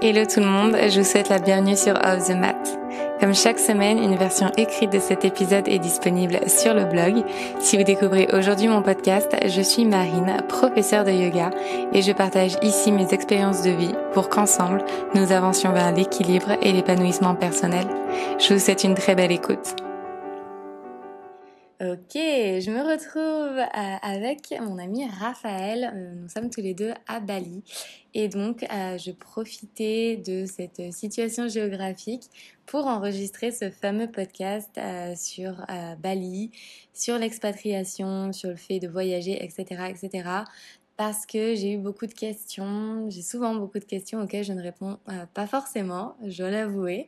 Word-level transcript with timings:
Hello 0.00 0.24
tout 0.24 0.38
le 0.38 0.46
monde, 0.46 0.76
je 0.88 1.00
vous 1.00 1.04
souhaite 1.04 1.28
la 1.28 1.40
bienvenue 1.40 1.76
sur 1.76 1.94
Off 1.94 2.28
the 2.28 2.36
Mat. 2.36 2.78
Comme 3.18 3.34
chaque 3.34 3.58
semaine, 3.58 3.98
une 3.98 4.14
version 4.14 4.48
écrite 4.56 4.92
de 4.92 5.00
cet 5.00 5.24
épisode 5.24 5.66
est 5.66 5.80
disponible 5.80 6.38
sur 6.46 6.72
le 6.72 6.84
blog. 6.84 7.24
Si 7.58 7.76
vous 7.76 7.82
découvrez 7.82 8.28
aujourd'hui 8.32 8.68
mon 8.68 8.80
podcast, 8.80 9.34
je 9.44 9.60
suis 9.60 9.84
Marine, 9.84 10.36
professeure 10.48 11.04
de 11.04 11.10
yoga, 11.10 11.50
et 11.92 12.00
je 12.00 12.12
partage 12.12 12.56
ici 12.62 12.92
mes 12.92 13.12
expériences 13.12 13.62
de 13.62 13.70
vie 13.70 13.94
pour 14.12 14.28
qu'ensemble, 14.28 14.84
nous 15.16 15.32
avancions 15.32 15.72
vers 15.72 15.90
l'équilibre 15.90 16.52
et 16.62 16.70
l'épanouissement 16.70 17.34
personnel. 17.34 17.88
Je 18.38 18.54
vous 18.54 18.60
souhaite 18.60 18.84
une 18.84 18.94
très 18.94 19.16
belle 19.16 19.32
écoute. 19.32 19.87
Ok, 21.80 22.14
je 22.14 22.70
me 22.72 22.80
retrouve 22.80 23.56
euh, 23.56 23.96
avec 24.02 24.52
mon 24.60 24.78
ami 24.78 25.06
Raphaël. 25.06 25.92
Euh, 25.94 26.12
nous 26.16 26.28
sommes 26.28 26.50
tous 26.50 26.60
les 26.60 26.74
deux 26.74 26.92
à 27.06 27.20
Bali. 27.20 27.62
Et 28.14 28.26
donc, 28.26 28.64
euh, 28.64 28.98
je 28.98 29.12
profitais 29.12 30.16
de 30.16 30.44
cette 30.44 30.92
situation 30.92 31.46
géographique 31.46 32.24
pour 32.66 32.88
enregistrer 32.88 33.52
ce 33.52 33.70
fameux 33.70 34.10
podcast 34.10 34.80
sur 35.14 35.64
Bali, 36.00 36.50
sur 36.92 37.16
l'expatriation, 37.16 38.32
sur 38.32 38.50
le 38.50 38.56
fait 38.56 38.80
de 38.80 38.88
voyager, 38.88 39.40
etc., 39.44 39.84
etc 39.88 40.24
parce 40.98 41.26
que 41.26 41.54
j'ai 41.54 41.74
eu 41.74 41.78
beaucoup 41.78 42.06
de 42.06 42.12
questions. 42.12 43.08
J'ai 43.08 43.22
souvent 43.22 43.54
beaucoup 43.54 43.78
de 43.78 43.84
questions 43.84 44.20
auxquelles 44.20 44.42
je 44.42 44.52
ne 44.52 44.60
réponds 44.60 44.98
euh, 45.08 45.26
pas 45.32 45.46
forcément, 45.46 46.16
je 46.26 46.42
l'avouer. 46.42 47.06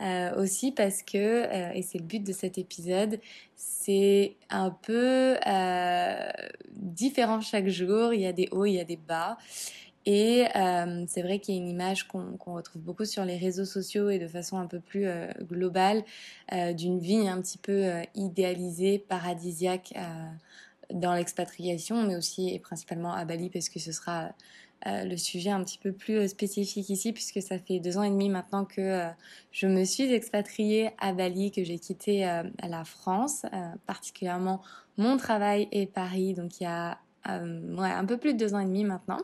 Euh, 0.00 0.40
aussi 0.40 0.70
parce 0.70 1.02
que, 1.02 1.18
euh, 1.18 1.72
et 1.74 1.82
c'est 1.82 1.98
le 1.98 2.04
but 2.04 2.22
de 2.22 2.32
cet 2.32 2.56
épisode, 2.56 3.18
c'est 3.56 4.36
un 4.48 4.70
peu 4.70 5.36
différent 6.70 7.40
chaque 7.40 7.66
jour. 7.66 8.14
Il 8.14 8.20
y 8.20 8.26
a 8.26 8.32
des 8.32 8.48
hauts, 8.52 8.64
il 8.64 8.74
y 8.74 8.80
a 8.80 8.84
des 8.84 8.96
bas. 8.96 9.36
Et 10.06 10.44
c'est 11.06 11.22
vrai 11.22 11.38
qu'il 11.38 11.54
y 11.54 11.58
a 11.58 11.60
une 11.60 11.68
image 11.68 12.08
qu'on 12.08 12.54
retrouve 12.54 12.82
beaucoup 12.82 13.04
sur 13.04 13.24
les 13.24 13.36
réseaux 13.36 13.64
sociaux 13.64 14.08
et 14.08 14.18
de 14.18 14.26
façon 14.26 14.58
un 14.58 14.66
peu 14.66 14.80
plus 14.80 15.06
globale 15.42 16.02
d'une 16.74 16.98
vie 16.98 17.28
un 17.28 17.40
petit 17.40 17.58
peu 17.58 18.02
idéalisée, 18.14 18.98
paradisiaque 18.98 19.94
dans 20.94 21.14
l'expatriation, 21.14 22.02
mais 22.02 22.16
aussi 22.16 22.54
et 22.54 22.58
principalement 22.58 23.12
à 23.12 23.24
Bali, 23.24 23.50
parce 23.50 23.68
que 23.68 23.78
ce 23.78 23.92
sera 23.92 24.32
euh, 24.86 25.04
le 25.04 25.16
sujet 25.16 25.50
un 25.50 25.62
petit 25.62 25.78
peu 25.78 25.92
plus 25.92 26.16
euh, 26.16 26.28
spécifique 26.28 26.90
ici, 26.90 27.12
puisque 27.12 27.40
ça 27.40 27.58
fait 27.58 27.78
deux 27.78 27.98
ans 27.98 28.02
et 28.02 28.10
demi 28.10 28.28
maintenant 28.28 28.64
que 28.64 28.80
euh, 28.80 29.08
je 29.52 29.68
me 29.68 29.84
suis 29.84 30.12
expatriée 30.12 30.90
à 30.98 31.12
Bali, 31.12 31.52
que 31.52 31.62
j'ai 31.62 31.78
quitté 31.78 32.20
la 32.68 32.84
France, 32.84 33.44
particulièrement 33.86 34.60
mon 34.96 35.16
travail 35.16 35.68
et 35.70 35.86
Paris, 35.86 36.34
donc 36.34 36.60
il 36.60 36.64
y 36.64 36.66
a 36.66 36.98
ouais, 37.26 37.90
un 37.90 38.04
peu 38.04 38.16
plus 38.16 38.34
de 38.34 38.38
deux 38.38 38.54
ans 38.54 38.58
et 38.58 38.64
demi 38.64 38.84
maintenant. 38.84 39.20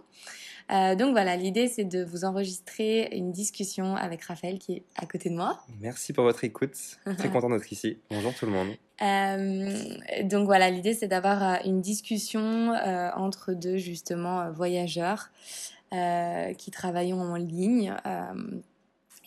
Donc 0.71 1.13
voilà, 1.13 1.37
l'idée 1.37 1.67
c'est 1.67 1.85
de 1.85 2.05
vous 2.05 2.25
enregistrer 2.25 3.09
une 3.13 3.33
discussion 3.33 3.97
avec 3.97 4.23
Raphaël 4.25 4.59
qui 4.59 4.75
est 4.75 4.83
à 4.97 5.07
côté 5.07 5.31
de 5.31 5.35
moi. 5.35 5.65
Merci 5.81 6.13
pour 6.13 6.25
votre 6.25 6.45
écoute. 6.45 6.77
Très 7.17 7.29
content 7.33 7.51
d'être 7.51 7.73
ici. 7.73 7.99
Bonjour 8.11 8.35
tout 8.35 8.47
le 8.47 8.53
monde. 8.53 8.69
Euh, 9.01 9.79
donc 10.25 10.47
voilà, 10.47 10.71
l'idée 10.71 10.95
c'est 10.95 11.09
d'avoir 11.09 11.43
euh, 11.43 11.57
une 11.65 11.81
discussion 11.81 12.73
entre 13.17 13.53
deux 13.53 13.77
justement 13.77 14.51
voyageurs 14.51 15.31
qui 15.91 16.71
travaillent 16.71 17.15
en 17.15 17.37
ligne 17.37 17.95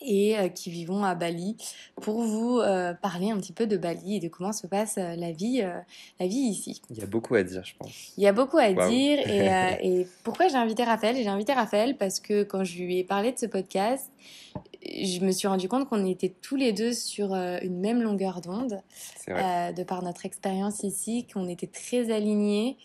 et 0.01 0.37
euh, 0.37 0.49
qui 0.49 0.69
vivons 0.69 1.03
à 1.03 1.15
Bali 1.15 1.57
pour 2.01 2.21
vous 2.21 2.59
euh, 2.59 2.93
parler 2.93 3.31
un 3.31 3.37
petit 3.37 3.53
peu 3.53 3.67
de 3.67 3.77
Bali 3.77 4.17
et 4.17 4.19
de 4.19 4.27
comment 4.27 4.53
se 4.53 4.67
passe 4.67 4.97
euh, 4.97 5.15
la 5.15 5.31
vie, 5.31 5.61
la 6.19 6.27
vie 6.27 6.37
ici. 6.37 6.81
Il 6.89 6.97
y 6.97 7.03
a 7.03 7.05
beaucoup 7.05 7.35
à 7.35 7.43
dire, 7.43 7.63
je 7.63 7.73
pense. 7.77 7.91
Il 8.17 8.23
y 8.23 8.27
a 8.27 8.33
beaucoup 8.33 8.57
à 8.57 8.71
dire 8.71 9.19
et, 9.27 9.49
et, 10.01 10.07
pourquoi 10.23 10.47
j'ai 10.47 10.55
invité 10.55 10.83
Raphaël? 10.83 11.15
J'ai 11.15 11.27
invité 11.27 11.53
Raphaël 11.53 11.95
parce 11.97 12.19
que 12.19 12.43
quand 12.43 12.63
je 12.63 12.81
lui 12.81 12.99
ai 12.99 13.03
parlé 13.03 13.31
de 13.31 13.37
ce 13.37 13.45
podcast, 13.45 14.09
je 14.83 15.19
me 15.23 15.31
suis 15.31 15.47
rendu 15.47 15.67
compte 15.67 15.87
qu'on 15.87 16.05
était 16.05 16.33
tous 16.41 16.55
les 16.55 16.73
deux 16.73 16.93
sur 16.93 17.33
une 17.33 17.79
même 17.79 18.01
longueur 18.01 18.41
d'onde, 18.41 18.81
de 19.27 19.83
par 19.83 20.03
notre 20.03 20.25
expérience 20.25 20.83
ici, 20.83 21.27
qu'on 21.31 21.47
était 21.47 21.67
très 21.67 22.11
alignés 22.11 22.77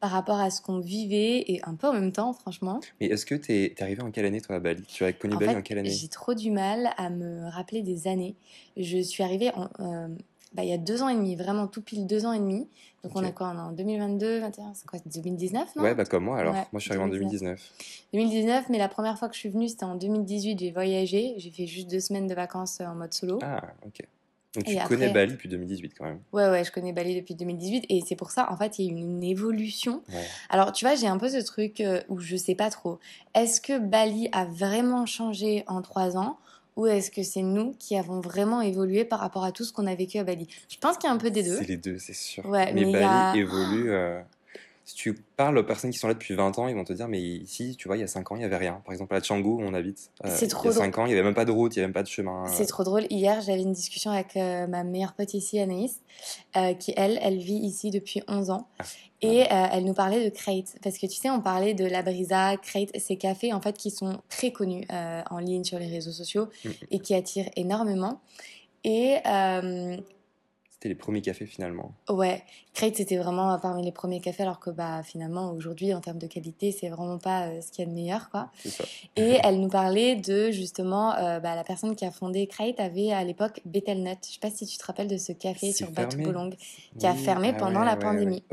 par 0.00 0.10
rapport 0.10 0.38
à 0.38 0.50
ce 0.50 0.60
qu'on 0.60 0.78
vivait 0.78 1.44
et 1.48 1.60
un 1.64 1.74
peu 1.74 1.86
en 1.86 1.92
même 1.92 2.12
temps, 2.12 2.32
franchement. 2.32 2.80
Mais 3.00 3.06
est-ce 3.06 3.26
que 3.26 3.34
tu 3.34 3.52
es, 3.52 3.82
arrivé 3.82 4.02
en 4.02 4.10
quelle 4.10 4.26
année, 4.26 4.40
toi, 4.40 4.56
à 4.56 4.60
Bali? 4.60 4.82
Tu 4.82 5.04
as 5.04 5.12
connu 5.12 5.36
Bali 5.36 5.56
en 5.56 5.62
quelle 5.62 5.78
année? 5.78 5.90
J'ai 5.90 6.08
trop 6.08 6.34
du 6.34 6.50
mal 6.50 6.90
à 6.96 7.10
me 7.10 7.48
rappeler 7.48 7.82
des 7.82 8.08
années. 8.08 8.36
Je 8.76 8.98
suis 8.98 9.22
arrivée 9.22 9.50
en, 9.54 9.68
euh, 9.80 10.08
bah, 10.52 10.64
il 10.64 10.70
y 10.70 10.72
a 10.72 10.78
deux 10.78 11.02
ans 11.02 11.08
et 11.08 11.14
demi, 11.14 11.36
vraiment 11.36 11.66
tout 11.66 11.82
pile 11.82 12.06
deux 12.06 12.24
ans 12.24 12.32
et 12.32 12.38
demi. 12.38 12.68
Donc 13.04 13.12
on 13.14 13.22
a 13.22 13.30
quoi? 13.30 13.52
On 13.54 13.58
est 13.58 13.60
en 13.60 13.72
2022, 13.72 14.40
2021, 14.40 14.74
c'est 14.74 14.86
quoi? 14.86 14.98
2019, 15.04 15.76
non? 15.76 15.82
Ouais, 15.82 15.94
bah 15.94 16.04
comme 16.04 16.24
moi 16.24 16.38
alors. 16.38 16.54
moi 16.54 16.66
je 16.74 16.80
suis 16.80 16.90
arrivée 16.90 17.04
en 17.04 17.08
2019. 17.08 17.72
2019, 18.12 18.68
mais 18.70 18.78
la 18.78 18.88
première 18.88 19.18
fois 19.18 19.28
que 19.28 19.34
je 19.34 19.40
suis 19.40 19.48
venue, 19.48 19.68
c'était 19.68 19.84
en 19.84 19.94
2018. 19.96 20.58
J'ai 20.58 20.70
voyagé. 20.72 21.34
J'ai 21.36 21.50
fait 21.50 21.66
juste 21.66 21.90
deux 21.90 22.00
semaines 22.00 22.26
de 22.26 22.34
vacances 22.34 22.80
en 22.80 22.94
mode 22.94 23.12
solo. 23.12 23.38
Ah, 23.42 23.62
ok. 23.84 24.00
Donc 24.56 24.64
tu 24.64 24.88
connais 24.88 25.10
Bali 25.10 25.32
depuis 25.32 25.48
2018 25.48 25.94
quand 25.96 26.04
même. 26.04 26.20
Ouais, 26.32 26.48
ouais, 26.48 26.64
je 26.64 26.72
connais 26.72 26.92
Bali 26.92 27.16
depuis 27.16 27.34
2018 27.34 27.86
et 27.88 28.02
c'est 28.06 28.16
pour 28.16 28.30
ça, 28.30 28.50
en 28.50 28.56
fait, 28.56 28.78
il 28.78 28.86
y 28.86 28.88
a 28.88 28.92
eu 28.92 28.96
une 28.96 29.22
évolution. 29.22 30.02
Alors, 30.48 30.72
tu 30.72 30.84
vois, 30.84 30.94
j'ai 30.94 31.06
un 31.06 31.18
peu 31.18 31.28
ce 31.28 31.44
truc 31.44 31.80
euh, 31.80 32.00
où 32.08 32.18
je 32.18 32.36
sais 32.36 32.54
pas 32.54 32.70
trop. 32.70 32.98
Est-ce 33.34 33.60
que 33.60 33.78
Bali 33.78 34.28
a 34.32 34.44
vraiment 34.44 35.06
changé 35.06 35.64
en 35.66 35.82
trois 35.82 36.16
ans 36.16 36.38
ou 36.76 36.86
est-ce 36.86 37.10
que 37.10 37.22
c'est 37.22 37.42
nous 37.42 37.74
qui 37.78 37.96
avons 37.96 38.20
vraiment 38.20 38.60
évolué 38.60 39.04
par 39.04 39.20
rapport 39.20 39.44
à 39.44 39.52
tout 39.52 39.64
ce 39.64 39.72
qu'on 39.72 39.86
a 39.86 39.94
vécu 39.94 40.18
à 40.18 40.24
Bali? 40.24 40.46
Je 40.68 40.76
pense 40.78 40.98
qu'il 40.98 41.08
y 41.08 41.10
a 41.10 41.14
un 41.14 41.18
peu 41.18 41.30
des 41.30 41.42
deux. 41.42 41.56
C'est 41.56 41.68
les 41.68 41.76
deux, 41.76 41.98
c'est 41.98 42.14
sûr. 42.14 42.44
Ouais, 42.46 42.72
mais, 42.72 42.92
Bali 42.92 43.40
évolue. 43.40 43.90
Euh, 43.90 44.20
si 44.86 44.94
tu 44.94 45.14
parles 45.14 45.58
aux 45.58 45.64
personnes 45.64 45.90
qui 45.90 45.98
sont 45.98 46.06
là 46.06 46.14
depuis 46.14 46.34
20 46.34 46.60
ans, 46.60 46.68
ils 46.68 46.76
vont 46.76 46.84
te 46.84 46.92
dire, 46.92 47.08
mais 47.08 47.20
ici, 47.20 47.74
tu 47.76 47.88
vois, 47.88 47.96
il 47.96 48.00
y 48.00 48.04
a 48.04 48.06
5 48.06 48.30
ans, 48.30 48.36
il 48.36 48.38
n'y 48.38 48.44
avait 48.44 48.56
rien. 48.56 48.80
Par 48.84 48.92
exemple, 48.92 49.16
à 49.16 49.20
Canggu, 49.20 49.48
où 49.48 49.60
on 49.60 49.74
habite, 49.74 50.12
euh, 50.24 50.28
il 50.40 50.48
y 50.48 50.68
a 50.68 50.72
5 50.72 50.98
ans, 50.98 51.06
il 51.06 51.08
n'y 51.08 51.14
avait 51.14 51.24
même 51.24 51.34
pas 51.34 51.44
de 51.44 51.50
route, 51.50 51.74
il 51.74 51.80
n'y 51.80 51.82
avait 51.82 51.88
même 51.88 51.92
pas 51.92 52.04
de 52.04 52.08
chemin. 52.08 52.46
C'est 52.46 52.66
trop 52.66 52.84
drôle. 52.84 53.04
Hier, 53.10 53.40
j'avais 53.40 53.62
une 53.62 53.72
discussion 53.72 54.12
avec 54.12 54.36
euh, 54.36 54.68
ma 54.68 54.84
meilleure 54.84 55.14
pote 55.14 55.34
ici, 55.34 55.58
Anaïs, 55.58 56.02
euh, 56.56 56.72
qui, 56.74 56.94
elle, 56.96 57.18
elle 57.20 57.38
vit 57.38 57.56
ici 57.56 57.90
depuis 57.90 58.22
11 58.28 58.50
ans. 58.50 58.68
Ah, 58.78 58.84
et 59.22 59.46
elle 59.50 59.84
nous 59.84 59.94
parlait 59.94 60.24
de 60.24 60.30
Crate. 60.32 60.76
Parce 60.84 60.98
que 60.98 61.06
tu 61.06 61.16
sais, 61.16 61.30
on 61.30 61.40
parlait 61.40 61.74
de 61.74 61.84
La 61.84 62.02
Brisa, 62.02 62.56
Crate, 62.58 62.90
ces 62.96 63.16
cafés, 63.16 63.52
en 63.52 63.60
fait, 63.60 63.76
qui 63.76 63.90
sont 63.90 64.20
très 64.28 64.52
connus 64.52 64.86
en 64.90 65.38
ligne 65.38 65.64
sur 65.64 65.80
les 65.80 65.88
réseaux 65.88 66.12
sociaux 66.12 66.48
mm. 66.64 66.70
et 66.92 66.98
qui 67.00 67.14
attirent 67.14 67.48
énormément. 67.56 68.20
Et 68.84 69.16
c'était 70.76 70.90
les 70.90 70.94
premiers 70.94 71.22
cafés 71.22 71.46
finalement. 71.46 71.94
Ouais, 72.10 72.42
Crate 72.74 72.96
c'était 72.96 73.16
vraiment 73.16 73.58
parmi 73.58 73.82
les 73.82 73.92
premiers 73.92 74.20
cafés 74.20 74.42
alors 74.42 74.60
que 74.60 74.68
bah 74.68 75.02
finalement 75.02 75.50
aujourd'hui 75.52 75.94
en 75.94 76.02
termes 76.02 76.18
de 76.18 76.26
qualité 76.26 76.70
c'est 76.70 76.90
vraiment 76.90 77.16
pas 77.16 77.46
euh, 77.46 77.62
ce 77.62 77.72
qu'il 77.72 77.82
y 77.82 77.88
a 77.88 77.90
de 77.90 77.94
meilleur 77.94 78.28
quoi. 78.28 78.50
Ça. 78.62 78.84
Et 79.16 79.38
elle 79.44 79.58
nous 79.58 79.70
parlait 79.70 80.16
de 80.16 80.50
justement 80.50 81.16
euh, 81.16 81.40
bah, 81.40 81.56
la 81.56 81.64
personne 81.64 81.96
qui 81.96 82.04
a 82.04 82.10
fondé 82.10 82.46
Crate 82.46 82.78
avait 82.78 83.10
à 83.10 83.24
l'époque 83.24 83.62
Betelnut. 83.64 84.18
Je 84.26 84.34
sais 84.34 84.38
pas 84.38 84.50
si 84.50 84.66
tu 84.66 84.76
te 84.76 84.84
rappelles 84.84 85.08
de 85.08 85.16
ce 85.16 85.32
café 85.32 85.72
sur 85.72 85.90
Batu 85.92 86.18
Bolong 86.18 86.54
qui 86.98 87.06
a 87.06 87.14
fermé 87.14 87.52
ah 87.54 87.58
pendant 87.58 87.82
la 87.82 87.96
pandémie. 87.96 88.44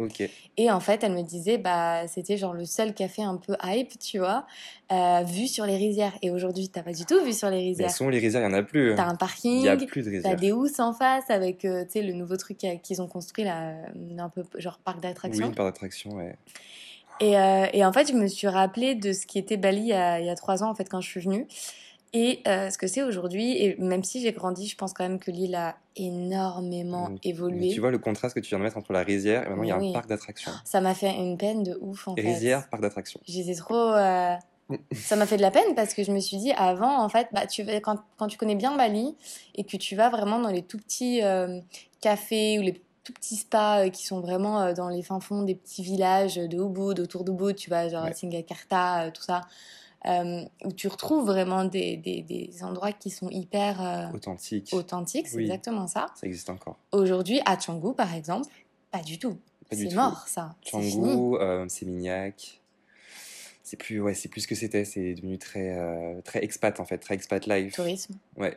Et 0.56 0.72
en 0.72 0.80
fait 0.80 1.04
elle 1.04 1.16
me 1.16 1.24
disait 1.24 1.58
bah 1.58 2.08
c'était 2.08 2.38
genre 2.38 2.54
le 2.54 2.64
seul 2.64 2.94
café 2.94 3.22
un 3.22 3.36
peu 3.36 3.58
hype 3.62 4.00
tu 4.00 4.20
vois 4.20 4.46
euh, 4.94 5.24
vu 5.24 5.48
sur 5.48 5.66
les 5.66 5.76
rizières 5.76 6.14
et 6.22 6.32
aujourd'hui 6.32 6.70
t'as 6.70 6.84
pas 6.84 6.94
du 6.94 7.06
tout 7.06 7.22
vu 7.26 7.34
sur 7.34 7.50
les 7.50 7.58
rizières. 7.58 7.90
Mais 7.90 7.94
sont 7.94 8.08
les 8.08 8.20
rizières? 8.20 8.44
Il 8.44 8.52
y 8.52 8.56
en 8.56 8.58
a 8.58 8.64
plus. 8.64 8.96
T'as 8.96 9.08
un 9.08 9.16
parking. 9.16 9.60
Il 9.60 9.66
y 9.66 9.68
a 9.68 9.76
plus 9.76 10.06
de 10.06 10.10
rizières. 10.10 10.32
T'as 10.32 10.40
des 10.40 10.54
housses 10.54 10.80
en 10.80 10.94
face 10.94 11.30
avec 11.30 11.60
tu 11.60 11.68
sais 11.90 12.02
le 12.02 12.13
nouveau 12.14 12.38
truc 12.38 12.58
qu'ils 12.58 13.02
ont 13.02 13.08
construit 13.08 13.44
là, 13.44 13.74
un 14.18 14.30
peu 14.30 14.44
genre 14.58 14.80
parc 14.80 15.02
d'attractions. 15.02 15.48
Oui, 15.48 15.54
parc 15.54 15.68
d'attractions, 15.68 16.12
ouais. 16.12 16.36
Et, 17.20 17.38
euh, 17.38 17.68
et, 17.74 17.86
en 17.86 17.94
fait, 17.94 18.08
je 18.10 18.14
me 18.14 18.28
suis 18.28 18.48
rappelé 18.48 18.96
de 18.96 19.14
ce 19.14 19.28
qui 19.28 19.38
était 19.38 19.58
Bali 19.58 19.82
il 19.82 19.88
y 19.88 19.94
a, 19.94 20.20
il 20.20 20.26
y 20.26 20.30
a 20.30 20.36
trois 20.36 20.64
ans, 20.64 20.70
en 20.70 20.76
fait, 20.76 20.90
quand 20.90 21.00
je 21.00 21.08
suis 21.08 21.22
venue. 21.22 21.48
Et 22.16 22.42
euh, 22.48 22.70
ce 22.70 22.78
que 22.78 22.86
c'est 22.86 23.02
aujourd'hui, 23.02 23.58
et 23.58 23.76
même 23.80 24.04
si 24.04 24.22
j'ai 24.22 24.32
grandi, 24.34 24.68
je 24.68 24.76
pense 24.76 24.94
quand 24.94 25.04
même 25.04 25.20
que 25.20 25.32
l'île 25.32 25.56
a 25.56 25.76
énormément 25.96 27.10
évolué. 27.24 27.70
tu 27.70 27.80
vois 27.80 27.90
le 27.90 27.98
contraste 27.98 28.36
que 28.36 28.40
tu 28.40 28.50
viens 28.50 28.60
de 28.60 28.64
mettre 28.64 28.78
entre 28.78 28.94
la 28.94 29.02
rizière 29.02 29.46
et 29.46 29.50
maintenant 29.50 29.64
il 29.64 29.70
y 29.70 29.72
a 29.72 29.78
un 29.78 29.94
parc 29.94 30.08
d'attractions. 30.08 30.52
Ça 30.64 30.80
m'a 30.80 30.94
fait 30.94 31.10
une 31.10 31.38
peine 31.40 31.64
de 31.64 31.76
ouf 31.82 32.08
en 32.08 32.16
fait. 32.16 32.22
Rizière, 32.22 32.70
parc 32.70 32.84
d'attractions. 32.84 33.20
J'étais 33.26 33.56
trop. 33.56 33.94
Euh, 33.94 34.36
ça 34.92 35.16
m'a 35.16 35.26
fait 35.26 35.38
de 35.38 35.42
la 35.42 35.52
peine 35.52 35.76
parce 35.76 35.94
que 35.94 36.04
je 36.04 36.12
me 36.12 36.20
suis 36.20 36.38
dit 36.38 36.52
avant, 36.54 37.04
en 37.04 37.10
fait, 37.10 37.28
bah, 37.32 37.46
tu, 37.48 37.66
quand, 37.82 37.98
quand 38.18 38.28
tu 38.28 38.38
connais 38.38 38.56
bien 38.56 38.76
Bali 38.76 39.16
et 39.56 39.64
que 39.64 39.78
tu 39.78 39.96
vas 39.96 40.10
vraiment 40.10 40.40
dans 40.40 40.50
les 40.50 40.64
tout 40.64 40.78
petits 40.78 41.22
cafés 42.02 42.60
ou 42.60 42.62
les 42.62 42.82
tout 43.04 43.14
petits 43.14 43.36
spas 43.36 43.86
euh, 43.86 43.90
qui 43.90 44.06
sont 44.06 44.22
vraiment 44.22 44.62
euh, 44.62 44.74
dans 44.74 44.90
les 44.90 45.04
fins 45.04 45.20
fonds 45.20 45.44
des 45.44 45.56
petits 45.56 45.84
villages 45.84 46.36
de 46.36 46.58
Ubud, 46.58 47.00
autour 47.00 47.24
d'Ubud, 47.24 47.56
tu 47.56 47.70
vois, 47.70 47.88
genre 47.90 48.08
Singakarta, 48.14 49.04
euh, 49.04 49.12
tout 49.12 49.22
ça, 49.22 49.42
où 50.66 50.72
tu 50.74 50.88
retrouves 50.88 51.26
vraiment 51.26 51.64
des, 51.64 51.96
des, 51.96 52.22
des, 52.22 52.64
endroits 52.64 52.92
qui 52.92 53.10
sont 53.10 53.30
hyper 53.30 54.12
authentiques. 54.14 54.70
Authentiques, 54.74 55.28
c'est 55.28 55.40
exactement 55.40 55.88
ça. 55.88 56.08
Ça 56.16 56.28
existe 56.28 56.50
encore. 56.50 56.78
Aujourd'hui, 56.92 57.40
à 57.46 57.56
Canggu, 57.56 57.94
par 57.94 58.14
exemple, 58.14 58.54
pas 58.92 59.02
du 59.02 59.18
tout. 59.18 59.38
C'est 59.72 59.94
mort, 59.94 60.28
ça. 60.28 60.56
Canggu, 60.70 61.38
c'est 61.70 61.86
Mignac. 61.86 62.62
C'est 63.74 63.78
plus, 63.78 64.00
ouais, 64.02 64.14
c'est 64.14 64.30
plus 64.30 64.42
ce 64.42 64.48
que 64.48 64.54
c'était. 64.54 64.86
C'est 64.86 65.16
devenu 65.16 65.40
très, 65.40 65.76
très 66.24 66.44
expat, 66.44 66.80
en 66.80 66.86
fait, 66.86 67.00
très 67.00 67.16
expat 67.16 67.48
life. 67.48 67.74
Tourisme. 67.74 68.14
Ouais. 68.38 68.56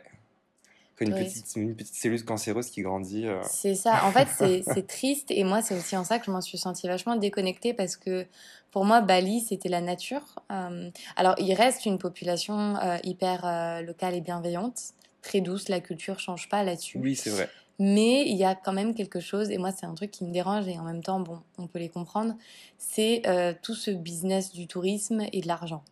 Une, 0.99 1.13
petite, 1.13 1.55
une 1.55 1.75
petite 1.75 1.93
cellule 1.93 2.23
cancéreuse 2.25 2.69
qui 2.69 2.81
grandit. 2.81 3.27
Euh. 3.27 3.41
C'est 3.43 3.75
ça. 3.75 4.05
En 4.05 4.11
fait, 4.11 4.27
c'est 4.73 4.87
triste. 4.87 5.29
Et 5.29 5.43
moi, 5.43 5.61
c'est 5.61 5.75
aussi 5.77 5.95
en 5.95 6.03
ça 6.03 6.17
que 6.17 6.25
je 6.25 6.31
m'en 6.31 6.41
suis 6.41 6.57
sentie 6.57 6.87
vachement 6.87 7.15
déconnectée 7.15 7.73
parce 7.73 7.97
que 7.97 8.25
pour 8.71 8.83
moi, 8.83 9.01
Bali, 9.01 9.41
c'était 9.41 9.69
la 9.69 9.81
nature. 9.81 10.39
Euh, 10.51 10.89
alors, 11.15 11.35
il 11.37 11.53
reste 11.53 11.85
une 11.85 11.99
population 11.99 12.77
euh, 12.77 12.97
hyper 13.03 13.81
locale 13.83 14.15
et 14.15 14.21
bienveillante, 14.21 14.79
très 15.21 15.41
douce. 15.41 15.69
La 15.69 15.81
culture 15.81 16.19
change 16.19 16.49
pas 16.49 16.63
là-dessus. 16.63 16.97
Oui, 16.97 17.15
c'est 17.15 17.29
vrai. 17.29 17.49
Mais 17.79 18.27
il 18.27 18.37
y 18.37 18.43
a 18.43 18.55
quand 18.55 18.73
même 18.73 18.95
quelque 18.95 19.19
chose, 19.19 19.51
et 19.51 19.57
moi 19.57 19.71
c'est 19.71 19.85
un 19.85 19.93
truc 19.93 20.11
qui 20.11 20.23
me 20.25 20.31
dérange, 20.31 20.67
et 20.67 20.77
en 20.79 20.83
même 20.83 21.03
temps, 21.03 21.19
bon, 21.19 21.39
on 21.57 21.67
peut 21.67 21.79
les 21.79 21.89
comprendre, 21.89 22.35
c'est 22.77 23.21
tout 23.61 23.75
ce 23.75 23.91
business 23.91 24.51
du 24.51 24.67
tourisme 24.67 25.23
et 25.31 25.41
de 25.41 25.47
l'argent. 25.47 25.83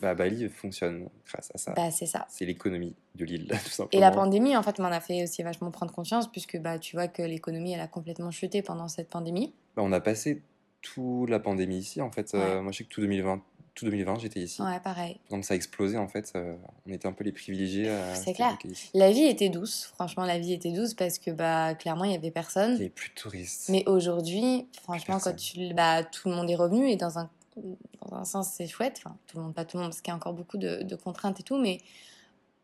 Bah, 0.00 0.14
Bali 0.14 0.48
fonctionne 0.48 1.08
grâce 1.26 1.50
à 1.54 1.58
ça. 1.58 1.74
Bah, 1.74 1.90
c'est 1.90 2.06
ça. 2.06 2.26
C'est 2.30 2.46
l'économie 2.46 2.94
de 3.14 3.24
l'île, 3.24 3.48
tout 3.64 3.70
simplement. 3.70 3.88
Et 3.92 4.00
la 4.00 4.10
pandémie, 4.10 4.56
en 4.56 4.62
fait, 4.62 4.78
m'en 4.78 4.86
a 4.86 5.00
fait 5.00 5.22
aussi 5.22 5.42
vachement 5.42 5.70
prendre 5.70 5.92
conscience, 5.92 6.30
puisque 6.30 6.58
bah, 6.58 6.78
tu 6.78 6.96
vois 6.96 7.08
que 7.08 7.22
l'économie, 7.22 7.72
elle 7.72 7.80
a 7.80 7.88
complètement 7.88 8.30
chuté 8.30 8.62
pendant 8.62 8.88
cette 8.88 9.10
pandémie. 9.10 9.52
Bah, 9.76 9.82
on 9.84 9.92
a 9.92 10.00
passé 10.00 10.42
toute 10.80 11.28
la 11.28 11.40
pandémie 11.40 11.78
ici, 11.78 12.00
en 12.00 12.10
fait. 12.10 12.34
Euh, 12.34 12.62
moi, 12.62 12.72
je 12.72 12.78
sais 12.78 12.84
que 12.84 12.88
tout 12.88 13.02
2020, 13.02 13.42
tout 13.76 13.84
2020 13.84 14.18
j'étais 14.18 14.40
ici. 14.40 14.60
Ouais, 14.60 14.80
pareil. 14.80 15.20
Donc 15.30 15.44
ça 15.44 15.54
a 15.54 15.56
explosé, 15.56 15.96
en 15.96 16.08
fait. 16.08 16.32
Euh, 16.34 16.56
on 16.88 16.92
était 16.92 17.06
un 17.06 17.12
peu 17.12 17.22
les 17.22 17.30
privilégiés. 17.30 17.88
c'est 18.14 18.32
clair. 18.32 18.58
La 18.94 19.12
vie 19.12 19.24
était 19.24 19.50
douce. 19.50 19.92
Franchement, 19.94 20.24
la 20.24 20.38
vie 20.38 20.52
était 20.52 20.72
douce 20.72 20.94
parce 20.94 21.18
que, 21.18 21.30
bah, 21.30 21.74
clairement, 21.74 22.04
il 22.04 22.12
y 22.12 22.16
avait 22.16 22.32
personne. 22.32 22.72
Il 22.72 22.76
n'y 22.76 22.80
avait 22.80 22.88
plus 22.88 23.10
de 23.10 23.14
touristes. 23.14 23.68
Mais 23.68 23.84
aujourd'hui, 23.86 24.66
franchement, 24.82 25.18
quand 25.22 25.36
tu, 25.36 25.72
bah, 25.74 26.02
tout 26.02 26.28
le 26.28 26.34
monde 26.34 26.50
est 26.50 26.56
revenu 26.56 26.88
et 26.88 26.96
dans 26.96 27.18
un 27.18 27.30
dans 27.56 28.16
un 28.16 28.24
sens, 28.24 28.50
c'est 28.52 28.66
chouette. 28.66 29.00
Enfin, 29.04 29.16
tout 29.26 29.38
le 29.38 29.44
monde, 29.44 29.54
pas 29.54 29.64
tout 29.64 29.76
le 29.76 29.82
monde, 29.82 29.92
parce 29.92 30.00
qu'il 30.00 30.10
y 30.10 30.14
a 30.14 30.16
encore 30.16 30.34
beaucoup 30.34 30.58
de, 30.58 30.94
contraintes 30.96 31.40
et 31.40 31.42
tout, 31.42 31.58
mais 31.58 31.80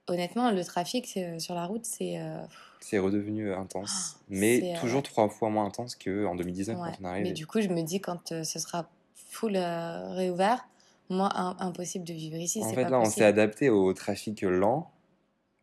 honnêtement, 0.07 0.51
le 0.51 0.65
trafic 0.65 1.17
euh, 1.17 1.39
sur 1.39 1.55
la 1.55 1.67
route, 1.67 1.85
c'est. 1.85 2.19
Euh, 2.19 2.43
c'est 2.81 2.99
redevenu 2.99 3.53
intense, 3.53 4.19
mais 4.29 4.75
toujours 4.81 5.05
trois 5.05 5.29
fois 5.29 5.51
moins 5.51 5.67
intense 5.67 5.95
qu'en 5.95 6.35
2019 6.35 6.77
quand 6.77 6.93
on 7.01 7.05
arrive. 7.05 7.23
Mais 7.23 7.33
du 7.33 7.47
coup, 7.47 7.61
je 7.61 7.69
me 7.69 7.83
dis, 7.83 8.01
quand 8.01 8.43
ce 8.43 8.59
sera 8.59 8.91
full 9.15 9.57
réouvert, 9.57 10.67
moi, 11.13 11.31
impossible 11.61 12.05
de 12.05 12.13
vivre 12.13 12.37
ici. 12.37 12.63
En 12.63 12.73
fait, 12.73 12.89
là, 12.89 12.99
on 13.01 13.05
s'est 13.05 13.25
adapté 13.25 13.71
au 13.71 13.93
trafic 13.93 14.43
lent, 14.43 14.91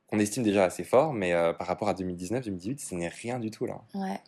qu'on 0.07 0.19
estime 0.19 0.43
déjà 0.43 0.65
assez 0.65 0.83
fort, 0.83 1.13
mais 1.13 1.33
par 1.57 1.67
rapport 1.67 1.89
à 1.89 1.93
2019, 1.93 2.45
2018, 2.45 2.79
ce 2.79 2.95
n'est 2.95 3.07
rien 3.09 3.39
du 3.39 3.51
tout 3.51 3.65
là. 3.65 3.81
Ouais. 3.93 4.19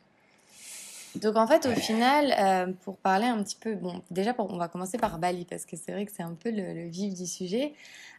Donc 1.15 1.35
en 1.35 1.45
fait, 1.45 1.65
au 1.65 1.73
final, 1.73 2.33
euh, 2.39 2.73
pour 2.83 2.97
parler 2.97 3.25
un 3.25 3.43
petit 3.43 3.57
peu, 3.59 3.75
bon, 3.75 4.01
déjà 4.11 4.33
on 4.37 4.57
va 4.57 4.67
commencer 4.67 4.97
par 4.97 5.19
Bali 5.19 5.45
parce 5.45 5.65
que 5.65 5.75
c'est 5.75 5.91
vrai 5.91 6.05
que 6.05 6.11
c'est 6.15 6.23
un 6.23 6.35
peu 6.35 6.51
le, 6.51 6.73
le, 6.73 6.87
vif 6.87 7.13
du 7.13 7.25
sujet. 7.25 7.73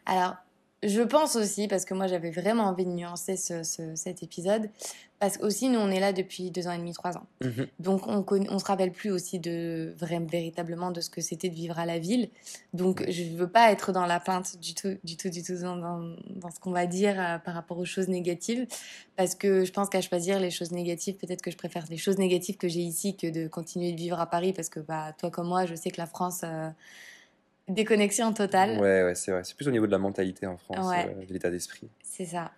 Alors 0.05 0.35
je 0.83 1.01
pense 1.01 1.35
aussi, 1.35 1.67
parce 1.67 1.85
que 1.85 1.93
moi 1.93 2.07
j'avais 2.07 2.31
vraiment 2.31 2.63
envie 2.63 2.85
de 2.85 2.91
nuancer 2.91 3.37
ce, 3.37 3.63
cet 3.95 4.23
épisode, 4.23 4.69
parce 5.19 5.37
qu'aussi 5.37 5.69
nous 5.69 5.79
on 5.79 5.89
est 5.89 5.99
là 5.99 6.11
depuis 6.11 6.51
deux 6.51 6.67
ans 6.67 6.73
et 6.73 6.77
demi, 6.77 6.93
trois 6.93 7.17
ans. 7.17 7.25
Mhm. 7.41 7.67
Donc 7.79 8.07
on, 8.07 8.25
on 8.29 8.59
se 8.59 8.65
rappelle 8.65 8.91
plus 8.91 9.09
aussi 9.09 9.39
de 9.39 9.93
vraiment, 9.97 10.27
véritablement 10.27 10.91
de 10.91 11.01
ce 11.01 11.09
que 11.09 11.21
c'était 11.21 11.49
de 11.49 11.55
vivre 11.55 11.79
à 11.79 11.85
la 11.85 11.99
ville. 11.99 12.29
Donc 12.73 13.03
je 13.09 13.23
veux 13.35 13.49
pas 13.49 13.71
être 13.71 13.91
dans 13.91 14.05
la 14.05 14.19
plainte 14.19 14.59
du 14.59 14.73
tout, 14.73 14.97
du 15.03 15.15
tout, 15.15 15.29
du 15.29 15.41
tout 15.43 15.55
dans, 15.55 15.77
dans, 15.77 16.51
ce 16.51 16.59
qu'on 16.59 16.71
va 16.71 16.85
dire 16.85 17.15
euh, 17.17 17.37
par 17.37 17.53
rapport 17.53 17.77
aux 17.77 17.85
choses 17.85 18.09
négatives, 18.09 18.67
parce 19.15 19.35
que 19.35 19.65
je 19.65 19.71
pense 19.71 19.89
qu'à 19.89 20.01
choisir 20.01 20.39
les 20.39 20.51
choses 20.51 20.71
négatives, 20.71 21.15
peut-être 21.15 21.41
que 21.41 21.51
je 21.51 21.57
préfère 21.57 21.85
les 21.89 21.97
choses 21.97 22.17
négatives 22.17 22.57
que 22.57 22.67
j'ai 22.67 22.81
ici 22.81 23.15
que 23.15 23.27
de 23.27 23.47
continuer 23.47 23.93
de 23.93 23.97
vivre 23.97 24.19
à 24.19 24.29
Paris, 24.29 24.53
parce 24.53 24.69
que 24.69 24.79
bah, 24.79 25.13
toi 25.17 25.31
comme 25.31 25.47
moi, 25.47 25.65
je 25.65 25.75
sais 25.75 25.91
que 25.91 26.01
la 26.01 26.07
France... 26.07 26.41
Euh, 26.43 26.69
déconnexion 27.67 28.33
totale. 28.33 28.79
Ouais, 28.79 29.03
ouais 29.03 29.15
c'est 29.15 29.31
vrai. 29.31 29.43
C'est 29.43 29.55
plus 29.55 29.67
au 29.67 29.71
niveau 29.71 29.87
de 29.87 29.91
la 29.91 29.97
mentalité 29.97 30.47
en 30.47 30.57
France, 30.57 30.93
euh, 30.95 31.25
de 31.25 31.33
l'état 31.33 31.49
d'esprit. 31.49 31.89
C'est 32.01 32.25
ça. 32.25 32.51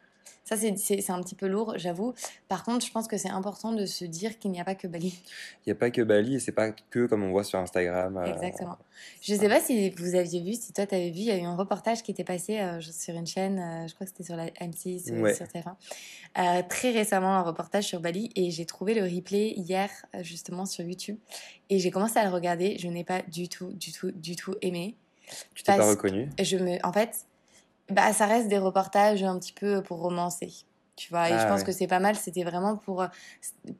Ça, 0.43 0.55
c'est 0.57 1.09
un 1.09 1.21
petit 1.23 1.33
peu 1.33 1.47
lourd, 1.47 1.73
j'avoue. 1.77 2.13
Par 2.47 2.63
contre, 2.63 2.85
je 2.85 2.91
pense 2.91 3.07
que 3.07 3.17
c'est 3.17 3.29
important 3.29 3.71
de 3.71 3.85
se 3.87 4.05
dire 4.05 4.37
qu'il 4.37 4.51
n'y 4.51 4.61
a 4.61 4.63
pas 4.63 4.75
que 4.75 4.87
Bali. 4.87 5.19
Il 5.65 5.69
n'y 5.69 5.71
a 5.71 5.75
pas 5.75 5.89
que 5.89 6.03
Bali 6.03 6.35
et 6.35 6.39
c'est 6.39 6.51
pas 6.51 6.71
que 6.71 7.07
comme 7.07 7.23
on 7.23 7.31
voit 7.31 7.43
sur 7.43 7.57
Instagram. 7.57 8.17
Euh, 8.17 8.31
Exactement. 8.31 8.77
Je 9.23 9.33
ne 9.33 9.39
sais 9.39 9.49
pas 9.49 9.59
si 9.59 9.89
vous 9.89 10.13
aviez 10.13 10.41
vu, 10.41 10.53
si 10.53 10.71
toi 10.71 10.85
tu 10.85 10.93
avais 10.93 11.09
vu, 11.09 11.19
il 11.19 11.25
y 11.25 11.31
a 11.31 11.37
eu 11.37 11.43
un 11.43 11.55
reportage 11.55 12.03
qui 12.03 12.11
était 12.11 12.23
passé 12.23 12.59
euh, 12.59 12.79
sur 12.79 13.15
une 13.15 13.25
chaîne, 13.25 13.87
je 13.87 13.93
crois 13.95 14.05
que 14.05 14.11
c'était 14.11 14.23
sur 14.23 14.35
la 14.35 14.47
M6 14.47 15.11
ou 15.11 15.33
sur 15.33 15.47
TF1. 15.47 16.67
très 16.67 16.91
récemment, 16.91 17.35
un 17.35 17.41
reportage 17.41 17.85
sur 17.85 17.99
Bali 17.99 18.29
et 18.35 18.51
j'ai 18.51 18.65
trouvé 18.65 18.93
le 18.93 19.03
replay 19.03 19.53
hier 19.57 19.89
justement 20.21 20.67
sur 20.67 20.85
YouTube 20.85 21.17
et 21.71 21.79
j'ai 21.79 21.89
commencé 21.89 22.19
à 22.19 22.23
le 22.23 22.29
regarder. 22.29 22.77
Je 22.77 22.87
n'ai 22.87 23.03
pas 23.03 23.23
du 23.23 23.49
tout, 23.49 23.71
du 23.73 23.91
tout, 23.91 24.11
du 24.11 24.35
tout 24.35 24.53
aimé. 24.61 24.95
Tu 25.55 25.63
t'es 25.63 25.75
pas 25.75 25.89
reconnu? 25.89 26.29
Je 26.39 26.57
me, 26.57 26.77
en 26.85 26.93
fait, 26.93 27.25
bah, 27.89 28.13
ça 28.13 28.25
reste 28.25 28.47
des 28.47 28.57
reportages 28.57 29.23
un 29.23 29.37
petit 29.39 29.53
peu 29.53 29.81
pour 29.81 29.99
romancer. 29.99 30.51
Tu 30.95 31.09
vois, 31.09 31.27
et 31.27 31.33
je 31.33 31.37
ah 31.39 31.45
pense 31.45 31.63
que 31.63 31.73
c'est 31.73 31.87
pas 31.87 31.99
mal. 31.99 32.15
C'était 32.15 32.43
vraiment 32.43 32.77
pour, 32.77 33.05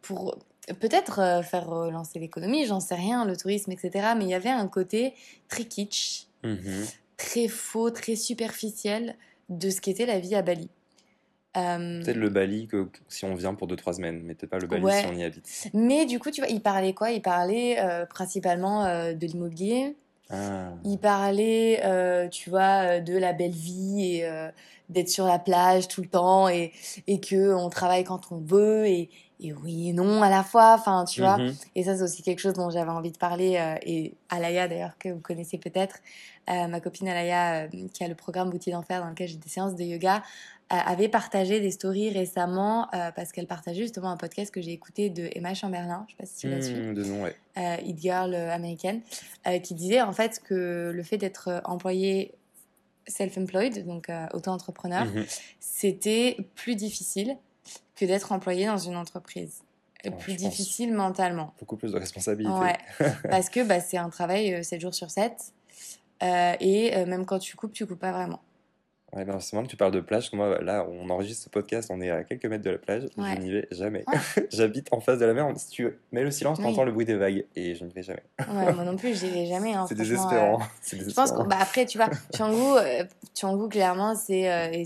pour 0.02 0.38
peut-être 0.74 1.20
euh, 1.20 1.42
faire 1.42 1.68
relancer 1.68 2.20
l'économie, 2.20 2.66
j'en 2.66 2.80
sais 2.80 2.96
rien, 2.96 3.26
le 3.26 3.38
tourisme, 3.38 3.72
etc. 3.72 4.10
Mais 4.18 4.26
il 4.26 4.30
y 4.30 4.34
avait 4.34 4.50
un 4.50 4.68
côté 4.68 5.14
très 5.48 5.64
kitsch, 5.64 6.28
mhm. 6.44 6.86
très 7.18 7.48
faux, 7.48 7.90
très 7.92 8.16
superficiel 8.16 9.16
de 9.50 9.70
ce 9.70 9.82
qu'était 9.82 10.06
la 10.06 10.20
vie 10.20 10.36
à 10.36 10.42
Bali. 10.42 10.70
Euh, 11.56 12.04
peut-être 12.04 12.18
le 12.18 12.30
Bali 12.30 12.68
que 12.68 12.90
si 13.08 13.24
on 13.24 13.34
vient 13.34 13.54
pour 13.54 13.70
2-3 13.70 13.94
semaines, 13.94 14.22
mais 14.24 14.36
peut-être 14.36 14.50
pas 14.50 14.60
le 14.60 14.68
Bali 14.68 14.84
si 14.92 15.06
on 15.06 15.16
y 15.16 15.24
habite. 15.24 15.70
Mais 15.74 16.06
du 16.06 16.20
coup, 16.20 16.32
tu 16.32 16.42
vois, 16.42 16.50
il 16.50 16.62
parlait 16.62 16.94
quoi? 16.94 17.12
Il 17.12 17.22
parlait 17.22 17.80
euh, 17.80 18.06
principalement 18.06 18.84
de 19.14 19.26
l'immobilier, 19.26 19.96
ah. 20.30 20.70
Il 20.84 20.98
parlait, 20.98 21.82
euh, 21.84 22.28
tu 22.30 22.50
vois, 22.50 23.00
de 23.00 23.16
la 23.18 23.34
belle 23.34 23.52
vie 23.52 24.16
et 24.16 24.26
euh, 24.26 24.50
d'être 24.90 25.10
sur 25.10 25.26
la 25.26 25.40
plage 25.40 25.88
tout 25.88 26.02
le 26.02 26.08
temps 26.08 26.50
et, 26.50 26.72
et 27.08 27.20
que 27.20 27.54
on 27.54 27.70
travaille 27.70 28.04
quand 28.04 28.32
on 28.32 28.38
veut 28.38 28.88
et, 28.88 29.10
et 29.40 29.54
oui 29.54 29.90
et 29.90 29.94
non 29.94 30.24
à 30.24 30.30
la 30.30 30.44
fois, 30.44 30.76
enfin, 30.80 31.06
tu 31.06 31.22
vois. 31.22 31.38
Mm-hmm. 31.38 31.66
Et 31.76 31.84
ça, 31.84 31.96
c'est 31.96 32.04
aussi 32.04 32.24
quelque 32.24 32.40
chose 32.40 32.54
dont 32.54 32.70
j'avais 32.70 32.92
envie 32.92 33.12
de 33.12 33.18
parler. 33.18 33.58
Euh, 33.58 33.76
et 33.84 34.16
Alaya, 34.30 34.68
d'ailleurs, 34.68 34.98
que 34.98 35.10
vous 35.10 35.22
connaissez 35.22 35.58
peut-être, 35.58 35.98
ma 36.48 36.80
copine 36.80 37.08
Alaya, 37.08 37.68
qui 37.92 38.04
a 38.04 38.08
le 38.08 38.14
programme 38.14 38.52
Boutique 38.52 38.72
d'Enfer 38.72 39.02
dans 39.02 39.10
lequel 39.10 39.28
j'ai 39.28 39.38
des 39.38 39.50
séances 39.50 39.76
de 39.76 39.84
yoga, 39.84 40.18
euh, 40.18 40.22
avait 40.70 41.10
partagé 41.10 41.60
des 41.60 41.72
stories 41.72 42.10
récemment 42.10 42.88
euh, 42.94 43.12
parce 43.12 43.32
qu'elle 43.32 43.48
partageait 43.48 43.84
justement 43.84 44.10
un 44.10 44.18
podcast 44.18 44.52
que 44.52 44.62
j'ai 44.62 44.72
écouté 44.72 45.10
de 45.10 45.30
Emma 45.34 45.54
Chamberlain, 45.54 46.06
je 46.08 46.14
sais 46.14 46.18
pas 46.18 46.26
si 46.26 46.38
tu 46.38 46.50
l'as 46.50 46.70
mmh, 46.70 46.94
de 46.94 47.04
nom, 47.04 47.24
ouais. 47.24 47.36
euh, 47.58 47.78
It 47.84 48.00
Girl 48.00 48.34
américaine, 48.34 49.02
qui 49.64 49.76
disait 49.76 50.02
en 50.02 50.14
fait 50.14 50.42
que 50.44 50.92
le 50.94 51.04
fait 51.04 51.18
d'être 51.18 51.62
employé 51.66 52.34
self-employed, 53.08 53.86
donc 53.86 54.10
auto-entrepreneur, 54.34 55.06
mmh 55.06 55.26
c'était 55.60 56.38
plus 56.56 56.76
difficile 56.76 57.36
que 57.96 58.06
d'être 58.06 58.32
employé 58.32 58.66
dans 58.66 58.78
une 58.78 58.96
entreprise. 58.96 59.62
plus 60.20 60.36
difficile 60.36 60.94
mentalement. 60.94 61.54
Beaucoup 61.60 61.76
plus 61.76 61.92
de 61.92 62.00
responsabilité. 62.00 62.54
Ouais, 62.54 62.78
parce 63.30 63.50
que 63.50 63.64
bah, 63.64 63.82
c'est 63.82 63.98
un 63.98 64.10
travail 64.10 64.64
7 64.64 64.82
jours 64.82 64.96
sur 64.96 65.12
7. 65.12 65.54
et 66.22 67.06
même 67.06 67.26
quand 67.26 67.40
tu 67.40 67.56
coupes, 67.56 67.74
tu 67.74 67.86
coupes 67.86 68.00
pas 68.00 68.14
vraiment. 68.14 68.42
Ouais, 69.16 69.24
non, 69.24 69.40
c'est 69.40 69.54
marrant 69.54 69.66
que 69.66 69.72
tu 69.72 69.78
parles 69.78 69.94
de 69.94 70.02
plage. 70.02 70.34
Moi, 70.34 70.62
là, 70.62 70.86
on 70.90 71.10
enregistre 71.10 71.46
ce 71.46 71.50
podcast, 71.50 71.90
on 71.90 72.02
est 72.02 72.10
à 72.10 72.26
quelques 72.26 72.46
mètres 72.46 72.66
de 72.66 72.72
la 72.72 72.78
plage. 72.78 73.04
Je 73.18 73.40
n'y 73.40 73.50
vais 73.50 73.68
jamais. 73.72 74.04
J'habite 74.52 74.90
en 74.92 75.00
face 75.00 75.20
de 75.20 75.26
la 75.26 75.34
mer. 75.34 75.48
Si 75.56 75.70
tu 75.70 75.98
mets 76.12 76.24
le 76.24 76.32
silence, 76.32 76.60
tu 76.60 76.66
entends 76.66 76.84
le 76.84 76.92
bruit 76.92 77.06
des 77.06 77.16
vagues. 77.16 77.46
Et 77.56 77.76
je 77.76 77.86
n'y 77.86 77.94
vais 77.94 78.04
jamais. 78.04 78.24
ouais, 78.40 78.74
moi 78.74 78.84
non 78.84 78.98
plus, 78.98 79.18
je 79.18 79.26
n'y 79.26 79.32
vais 79.32 79.46
jamais. 79.46 79.74
Hein, 79.74 79.86
c'est 79.90 79.96
désespérant. 79.96 80.60
Euh, 80.60 80.98
je 81.08 81.14
pense 81.14 81.32
que, 81.32 81.48
bah, 81.48 81.58
après, 81.62 81.86
tu 81.86 81.98
vois, 81.98 82.10
Canggu, 82.38 82.78
euh, 82.78 83.70
clairement, 83.70 84.16
c'est. 84.16 84.52
Euh, 84.52 84.84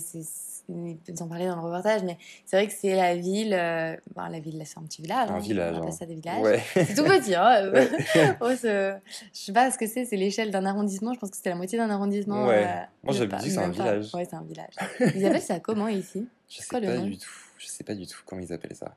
c'est 1.06 1.22
en 1.22 1.28
parler 1.28 1.48
dans 1.48 1.56
le 1.56 1.62
reportage, 1.62 2.04
mais 2.04 2.18
c'est 2.46 2.58
vrai 2.58 2.68
que 2.68 2.74
c'est 2.74 2.96
la 2.96 3.16
ville. 3.16 3.54
Euh, 3.54 3.96
la 4.16 4.40
ville, 4.40 4.62
c'est 4.66 4.78
un 4.78 4.84
petit 4.84 5.02
village. 5.02 5.30
Un 5.30 5.36
hein, 5.36 5.40
village. 5.40 5.74
On 5.74 5.78
appelle 5.78 5.90
hein. 5.90 5.92
ça 5.92 6.06
des 6.06 6.16
villages. 6.16 6.62
C'est 6.74 6.96
tout 6.96 7.04
petit. 7.04 7.36
Hein. 7.36 7.72
oh, 8.42 8.50
je 8.52 9.00
sais 9.34 9.54
pas 9.54 9.72
ce 9.72 9.78
que 9.78 9.88
c'est. 9.88 10.06
C'est 10.06 10.18
l'échelle 10.18 10.52
d'un 10.52 10.66
arrondissement. 10.66 11.14
Je 11.14 11.20
pense 11.20 11.32
que 11.32 11.38
c'était 11.38 11.50
la 11.50 11.56
moitié 11.56 11.78
d'un 11.78 11.90
arrondissement. 11.90 12.46
Ouais. 12.46 12.66
Euh, 12.68 12.82
Moi, 13.04 13.14
j'avais 13.14 13.38
dit 13.38 13.52
c'est 13.52 13.58
un 13.58 13.70
village. 13.70 14.14
Ouais, 14.14 14.26
c'est 14.26 14.36
un 14.36 14.44
village. 14.44 14.74
Ils 15.16 15.26
appellent 15.26 15.42
ça 15.42 15.60
comment 15.60 15.88
ici? 15.88 16.28
Je 16.48 16.58
sais 16.62 16.68
pas 16.70 16.80
du 16.80 17.18
tout. 17.18 17.30
Je 17.58 17.68
sais 17.68 17.84
pas 17.84 17.96
du 17.96 18.08
tout 18.08 18.20
comment 18.26 18.42
ils 18.42 18.54
appellent 18.54 18.76
ça. 18.76 18.96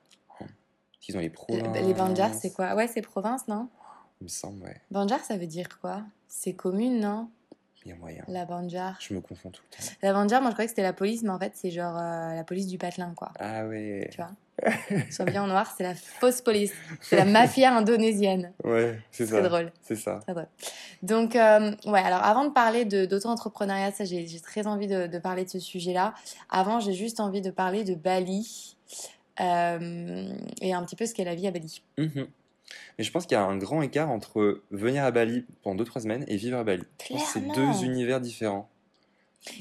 Ils 1.09 1.17
ont 1.17 1.21
les 1.21 1.31
provinces. 1.31 1.85
Les 1.85 1.95
Banjars, 1.95 2.35
c'est 2.35 2.53
quoi? 2.53 2.75
Ouais, 2.75 2.87
c'est 2.87 3.03
province, 3.03 3.49
non? 3.49 3.69
Il 4.21 4.25
me 4.25 4.29
semble, 4.29 4.63
ouais. 4.63 4.81
Banjar, 4.91 5.19
ça 5.25 5.37
veut 5.37 5.49
dire 5.49 5.69
quoi? 5.81 6.03
C'est 6.29 6.53
commune, 6.53 7.01
non? 7.01 7.29
Il 7.85 7.91
y 7.91 7.93
a 7.93 7.97
moyen. 7.97 8.25
La 8.29 8.45
Banjar. 8.45 8.97
Je 9.01 9.15
me 9.15 9.21
confonds 9.21 9.51
tout 9.51 9.63
le 9.71 9.77
temps. 9.77 9.93
La 10.03 10.13
Banjar, 10.13 10.41
moi 10.41 10.51
je 10.51 10.55
croyais 10.55 10.67
que 10.67 10.73
c'était 10.73 10.83
la 10.83 10.93
police, 10.93 11.23
mais 11.23 11.31
en 11.31 11.39
fait 11.39 11.53
c'est 11.55 11.71
genre 11.71 11.97
euh, 11.97 12.35
la 12.35 12.45
police 12.45 12.67
du 12.67 12.79
patelin, 12.79 13.13
quoi. 13.15 13.33
Ah 13.39 13.67
ouais. 13.67 14.09
Tu 14.11 14.19
vois? 14.19 14.31
Soit 15.11 15.25
bien 15.25 15.43
en 15.43 15.47
noir, 15.47 15.73
c'est 15.77 15.83
la 15.83 15.95
fausse 15.95 16.41
police. 16.41 16.73
C'est 17.01 17.17
la 17.17 17.25
mafia 17.25 17.75
indonésienne. 17.75 18.53
Ouais, 18.63 19.01
c'est 19.11 19.27
ça. 19.27 19.37
C'est 19.37 19.49
drôle. 19.49 19.73
C'est 19.83 19.97
ça. 19.97 20.21
Très 20.23 20.33
drôle. 20.33 20.49
Donc, 21.03 21.35
euh, 21.37 21.73
ouais, 21.87 22.01
alors 22.01 22.23
avant 22.23 22.45
de 22.45 22.51
parler 22.51 22.85
d'auto-entrepreneuriat, 22.85 23.93
ça 23.93 24.05
j'ai 24.05 24.41
très 24.41 24.67
envie 24.67 24.87
de, 24.87 25.07
de, 25.07 25.19
parler 25.19 25.45
de 25.45 25.51
ce 25.51 25.59
sujet-là. 25.59 26.15
Avant, 26.51 26.81
j'ai 26.81 26.93
juste 26.93 27.19
envie 27.19 27.41
de 27.41 27.51
parler 27.51 27.85
de 27.85 27.95
Bali 27.95 28.77
euh, 29.41 30.29
et 30.61 30.75
un 30.75 30.83
petit 30.85 30.97
peu 30.97 31.07
ce 31.07 31.15
qu'est 31.15 31.25
la 31.25 31.35
vie 31.35 31.47
à 31.47 31.51
Bali. 31.51 31.83
Mm 31.99 32.23
mais 32.99 33.05
je 33.05 33.11
pense 33.11 33.27
qu'il 33.27 33.37
y 33.37 33.41
a 33.41 33.45
un 33.45 33.57
grand 33.57 33.83
écart 33.83 34.11
entre 34.11 34.63
venir 34.71 35.05
à 35.05 35.11
Bali 35.11 35.45
pendant 35.63 35.83
2-3 35.83 36.03
semaines 36.03 36.25
et 36.29 36.37
vivre 36.37 36.59
à 36.59 36.65
Bali. 36.65 36.85
C'est 37.33 37.47
deux 37.47 37.85
univers 37.85 38.21
différents. 38.21 38.69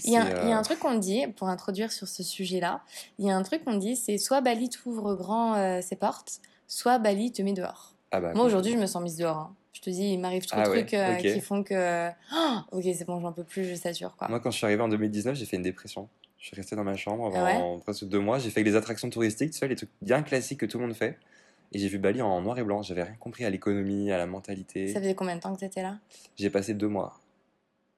Il 0.03 0.11
y, 0.11 0.17
a, 0.17 0.43
il 0.43 0.49
y, 0.49 0.51
a, 0.51 0.57
un 0.57 0.61
truc 0.61 0.77
qu'on 0.77 0.93
dit, 0.93 1.25
pour 1.35 1.47
introduire 1.47 1.91
sur 1.91 2.07
ce 2.07 2.21
sujet-là, 2.21 2.83
il 3.17 3.25
y 3.25 3.31
a 3.31 3.35
un 3.35 3.41
truc 3.41 3.65
qu'on 3.65 3.77
dit, 3.77 3.95
c'est 3.95 4.19
soit 4.19 4.39
Bali 4.39 4.69
t'ouvre 4.69 5.15
grand 5.15 5.81
ses 5.81 5.95
portes, 5.95 6.39
soit 6.67 6.99
Bali 6.99 7.31
te 7.31 7.41
met 7.41 7.53
dehors. 7.53 7.95
Ah 8.11 8.19
bah, 8.19 8.33
Moi 8.35 8.45
aujourd'hui, 8.45 8.73
je 8.73 8.77
me 8.77 8.85
sens 8.85 9.01
mise 9.01 9.17
dehors. 9.17 9.37
Hein. 9.37 9.55
Je 9.73 9.81
te 9.81 9.89
dis, 9.89 10.13
il 10.13 10.19
m'arrive 10.19 10.45
trop 10.45 10.57
de 10.57 10.61
ah 10.61 10.69
trucs 10.69 10.93
euh, 10.93 11.15
qui 11.15 11.41
font 11.41 11.63
que. 11.63 12.09
Oh, 12.35 12.57
ok, 12.73 12.83
c'est 12.83 13.05
bon, 13.05 13.19
j'en 13.19 13.31
peux 13.31 13.43
plus, 13.43 13.65
je 13.65 13.75
sature. 13.75 14.15
Quoi. 14.15 14.27
Moi, 14.27 14.39
quand 14.39 14.51
je 14.51 14.57
suis 14.57 14.65
arrivé 14.65 14.81
en 14.81 14.89
2019, 14.89 15.35
j'ai 15.35 15.45
fait 15.45 15.55
une 15.55 15.63
dépression. 15.63 16.07
Je 16.37 16.47
suis 16.47 16.55
resté 16.55 16.75
dans 16.75 16.83
ma 16.83 16.95
chambre 16.95 17.31
pendant 17.31 17.79
presque 17.79 18.05
deux 18.05 18.19
mois. 18.19 18.37
J'ai 18.37 18.49
fait 18.49 18.63
les 18.63 18.75
attractions 18.75 19.09
touristiques, 19.09 19.51
tu 19.51 19.57
sais, 19.57 19.67
les 19.67 19.75
trucs 19.75 19.89
bien 20.01 20.23
classiques 20.23 20.59
que 20.59 20.65
tout 20.65 20.77
le 20.77 20.85
monde 20.85 20.95
fait. 20.95 21.17
Et 21.71 21.79
j'ai 21.79 21.87
vu 21.87 21.97
Bali 21.99 22.21
en 22.21 22.41
noir 22.41 22.57
et 22.59 22.63
blanc. 22.63 22.81
J'avais 22.81 23.03
rien 23.03 23.15
compris 23.19 23.45
à 23.45 23.49
l'économie, 23.49 24.11
à 24.11 24.17
la 24.17 24.25
mentalité. 24.25 24.91
Ça 24.93 24.99
faisait 24.99 25.15
combien 25.15 25.35
de 25.35 25.41
temps 25.41 25.53
que 25.53 25.59
tu 25.59 25.65
étais 25.65 25.81
là? 25.81 25.99
J'ai 26.35 26.49
passé 26.49 26.73
deux 26.73 26.89
mois. 26.89 27.19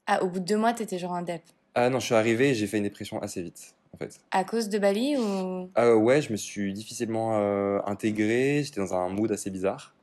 Ah, 0.05 0.21
au 0.23 0.27
bout 0.27 0.39
de 0.39 0.45
deux 0.45 0.57
mois, 0.57 0.73
tu 0.73 0.83
étais 0.83 0.99
genre 0.99 1.13
un 1.13 1.23
dep 1.23 1.41
Ah 1.75 1.89
non, 1.89 1.99
je 1.99 2.05
suis 2.05 2.15
arrivé 2.15 2.49
et 2.49 2.53
j'ai 2.55 2.67
fait 2.67 2.77
une 2.77 2.83
dépression 2.83 3.19
assez 3.21 3.41
vite. 3.41 3.73
En 3.93 3.97
fait. 3.97 4.19
À 4.31 4.43
cause 4.43 4.69
de 4.69 4.79
Bali 4.79 5.17
ou? 5.17 5.69
Euh, 5.77 5.95
Ouais, 5.95 6.21
je 6.21 6.31
me 6.31 6.37
suis 6.37 6.73
difficilement 6.73 7.37
euh, 7.39 7.79
intégré. 7.85 8.63
J'étais 8.63 8.81
dans 8.81 8.93
un 8.93 9.09
mood 9.09 9.31
assez 9.31 9.49
bizarre. 9.49 9.93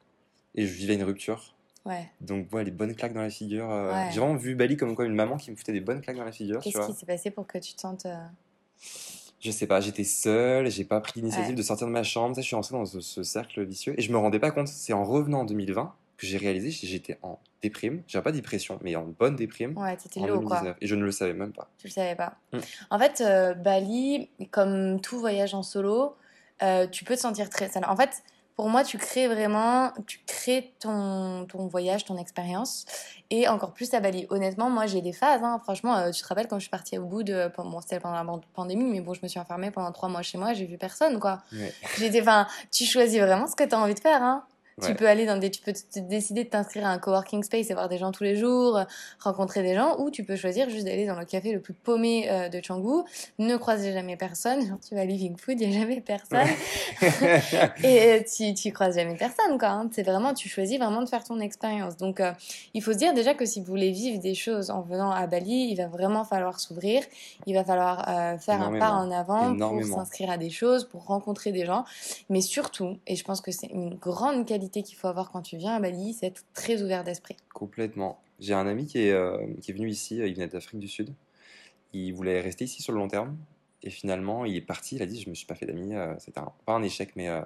Et 0.54 0.66
je 0.66 0.72
vivais 0.72 0.94
une 0.94 1.04
rupture. 1.04 1.54
Ouais. 1.84 2.08
Donc, 2.20 2.46
voilà, 2.50 2.64
les 2.64 2.70
bonnes 2.70 2.94
claques 2.94 3.14
dans 3.14 3.22
la 3.22 3.30
figure. 3.30 3.70
Euh, 3.70 3.92
j'ai 4.12 4.20
vraiment 4.20 4.36
vu 4.36 4.54
Bali 4.54 4.76
comme 4.76 4.94
quoi 4.94 5.06
une 5.06 5.14
maman 5.14 5.36
qui 5.36 5.50
me 5.50 5.56
foutait 5.56 5.72
des 5.72 5.80
bonnes 5.80 6.00
claques 6.00 6.16
dans 6.16 6.24
la 6.24 6.32
figure. 6.32 6.60
Qu'est-ce 6.60 6.86
qui 6.86 6.92
s'est 6.92 7.06
passé 7.06 7.30
pour 7.30 7.46
que 7.46 7.58
tu 7.58 7.74
te 7.74 7.80
sentes. 7.80 8.06
Euh, 8.06 8.16
je 9.40 9.50
sais 9.50 9.66
pas, 9.66 9.80
j'étais 9.80 10.04
seule, 10.04 10.70
j'ai 10.70 10.84
pas 10.84 11.00
pris 11.00 11.20
l'initiative 11.20 11.54
de 11.54 11.62
sortir 11.62 11.86
de 11.86 11.92
ma 11.92 12.02
chambre. 12.02 12.36
je 12.36 12.42
suis 12.42 12.54
rentré 12.54 12.74
dans 12.74 12.84
ce, 12.84 13.22
cercle 13.22 13.64
vicieux 13.64 13.94
et 13.98 14.02
je 14.02 14.12
me 14.12 14.18
rendais 14.18 14.38
pas 14.38 14.50
compte. 14.50 14.68
C'est 14.68 14.92
en 14.92 15.04
revenant 15.04 15.40
en 15.40 15.44
2020 15.44 15.94
que 16.18 16.26
j'ai 16.26 16.36
réalisé 16.36 16.68
que 16.68 16.86
j'étais 16.86 17.18
en 17.22 17.38
déprime. 17.62 18.02
J'ai 18.06 18.20
pas 18.20 18.32
dépression, 18.32 18.78
mais 18.82 18.94
en 18.96 19.04
bonne 19.04 19.36
déprime. 19.36 19.76
Ouais, 19.78 19.96
t'étais 19.96 20.20
lourd, 20.20 20.44
quoi. 20.44 20.76
Et 20.82 20.86
je 20.86 20.94
ne 20.94 21.02
le 21.02 21.12
savais 21.12 21.32
même 21.32 21.52
pas. 21.52 21.70
Tu 21.78 21.86
le 21.86 21.92
savais 21.92 22.14
pas. 22.14 22.34
Mm. 22.52 22.58
En 22.90 22.98
fait, 22.98 23.22
euh, 23.22 23.54
Bali, 23.54 24.28
comme 24.50 25.00
tout 25.00 25.18
voyage 25.18 25.54
en 25.54 25.62
solo, 25.62 26.16
tu 26.92 27.04
peux 27.04 27.14
te 27.14 27.20
sentir 27.20 27.48
très. 27.48 27.70
En 27.86 27.96
fait, 27.96 28.22
pour 28.60 28.68
moi, 28.68 28.84
tu 28.84 28.98
crées 28.98 29.26
vraiment, 29.26 29.90
tu 30.06 30.20
crées 30.26 30.74
ton, 30.80 31.46
ton 31.46 31.66
voyage, 31.66 32.04
ton 32.04 32.18
expérience, 32.18 32.84
et 33.30 33.48
encore 33.48 33.72
plus 33.72 33.94
à 33.94 34.00
Bali. 34.00 34.26
Honnêtement, 34.28 34.68
moi, 34.68 34.84
j'ai 34.84 35.00
des 35.00 35.14
phases. 35.14 35.42
Hein. 35.42 35.62
Franchement, 35.62 35.96
euh, 35.96 36.10
tu 36.10 36.20
te 36.22 36.28
rappelles 36.28 36.46
quand 36.46 36.58
je 36.58 36.64
suis 36.64 36.70
partie 36.70 36.98
au 36.98 37.06
bout 37.06 37.22
de, 37.22 37.50
bon, 37.56 37.80
c'était 37.80 38.00
pendant 38.00 38.22
la 38.22 38.38
pandémie, 38.52 38.84
mais 38.84 39.00
bon, 39.00 39.14
je 39.14 39.20
me 39.22 39.28
suis 39.28 39.40
enfermée 39.40 39.70
pendant 39.70 39.90
trois 39.92 40.10
mois 40.10 40.20
chez 40.20 40.36
moi, 40.36 40.52
j'ai 40.52 40.66
vu 40.66 40.76
personne, 40.76 41.18
quoi. 41.18 41.40
J'étais, 41.96 42.20
enfin, 42.20 42.46
tu 42.70 42.84
choisis 42.84 43.18
vraiment 43.18 43.46
ce 43.46 43.56
que 43.56 43.64
tu 43.64 43.74
as 43.74 43.78
envie 43.78 43.94
de 43.94 44.00
faire, 44.00 44.22
hein. 44.22 44.44
Tu 44.86 44.94
peux 44.94 45.08
aller 45.08 45.26
dans 45.26 45.36
des, 45.36 45.50
tu 45.50 45.62
peux 45.62 45.72
décider 45.96 46.44
de 46.44 46.48
t'inscrire 46.48 46.86
à 46.86 46.90
un 46.90 46.98
coworking 46.98 47.42
space 47.42 47.70
et 47.70 47.74
voir 47.74 47.88
des 47.88 47.98
gens 47.98 48.12
tous 48.12 48.24
les 48.24 48.36
jours, 48.36 48.80
rencontrer 49.18 49.62
des 49.62 49.74
gens, 49.74 49.98
ou 49.98 50.10
tu 50.10 50.24
peux 50.24 50.36
choisir 50.36 50.68
juste 50.70 50.84
d'aller 50.84 51.06
dans 51.06 51.18
le 51.18 51.24
café 51.24 51.52
le 51.52 51.60
plus 51.60 51.74
paumé 51.74 52.28
euh, 52.30 52.48
de 52.48 52.60
Canggu, 52.60 53.02
ne 53.38 53.56
croiser 53.56 53.92
jamais 53.92 54.16
personne. 54.16 54.66
Genre, 54.66 54.78
tu 54.86 54.94
vas 54.94 55.02
à 55.02 55.04
Living 55.04 55.36
Food, 55.36 55.60
il 55.60 55.68
n'y 55.68 55.76
a 55.76 55.80
jamais 55.80 56.00
personne. 56.00 56.46
et 57.84 58.24
tu, 58.36 58.54
tu 58.54 58.72
croises 58.72 58.96
jamais 58.96 59.16
personne, 59.16 59.58
quoi. 59.58 59.68
Hein. 59.68 59.90
C'est 59.92 60.02
vraiment, 60.02 60.34
tu 60.34 60.48
choisis 60.48 60.78
vraiment 60.78 61.02
de 61.02 61.08
faire 61.08 61.24
ton 61.24 61.40
expérience. 61.40 61.96
Donc, 61.96 62.20
euh, 62.20 62.32
il 62.74 62.82
faut 62.82 62.92
se 62.92 62.98
dire 62.98 63.14
déjà 63.14 63.34
que 63.34 63.44
si 63.44 63.60
vous 63.60 63.66
voulez 63.66 63.90
vivre 63.90 64.20
des 64.20 64.34
choses 64.34 64.70
en 64.70 64.82
venant 64.82 65.10
à 65.10 65.26
Bali, 65.26 65.68
il 65.70 65.76
va 65.76 65.86
vraiment 65.86 66.24
falloir 66.24 66.60
s'ouvrir, 66.60 67.02
il 67.46 67.54
va 67.54 67.64
falloir 67.64 68.08
euh, 68.08 68.38
faire 68.38 68.60
un 68.62 68.78
pas 68.78 68.92
en 68.92 69.10
avant 69.10 69.56
pour 69.56 69.84
s'inscrire 69.84 70.30
à 70.30 70.38
des 70.38 70.50
choses, 70.50 70.84
pour 70.84 71.04
rencontrer 71.06 71.52
des 71.52 71.66
gens. 71.66 71.84
Mais 72.28 72.40
surtout, 72.40 72.96
et 73.06 73.16
je 73.16 73.24
pense 73.24 73.40
que 73.40 73.50
c'est 73.50 73.68
une 73.68 73.94
grande 73.94 74.46
qualité 74.46 74.69
qu'il 74.70 74.96
faut 74.96 75.08
avoir 75.08 75.30
quand 75.30 75.42
tu 75.42 75.56
viens 75.56 75.74
à 75.74 75.80
Bali, 75.80 76.14
c'est 76.14 76.26
être 76.26 76.44
très 76.54 76.82
ouvert 76.82 77.04
d'esprit. 77.04 77.36
Complètement. 77.52 78.20
J'ai 78.38 78.54
un 78.54 78.66
ami 78.66 78.86
qui 78.86 78.98
est, 78.98 79.12
euh, 79.12 79.36
qui 79.60 79.70
est 79.70 79.74
venu 79.74 79.88
ici, 79.90 80.16
il 80.16 80.34
venait 80.34 80.48
d'Afrique 80.48 80.80
du 80.80 80.88
Sud. 80.88 81.14
Il 81.92 82.12
voulait 82.12 82.40
rester 82.40 82.64
ici 82.64 82.82
sur 82.82 82.92
le 82.92 82.98
long 82.98 83.08
terme. 83.08 83.36
Et 83.82 83.90
finalement, 83.90 84.44
il 84.44 84.56
est 84.56 84.60
parti. 84.60 84.96
Il 84.96 85.02
a 85.02 85.06
dit 85.06 85.20
Je 85.20 85.28
me 85.28 85.34
suis 85.34 85.46
pas 85.46 85.54
fait 85.54 85.66
d'amis. 85.66 85.94
Euh, 85.94 86.14
c'était 86.18 86.40
pas 86.64 86.72
un 86.72 86.82
échec, 86.82 87.12
mais 87.16 87.28
euh, 87.28 87.42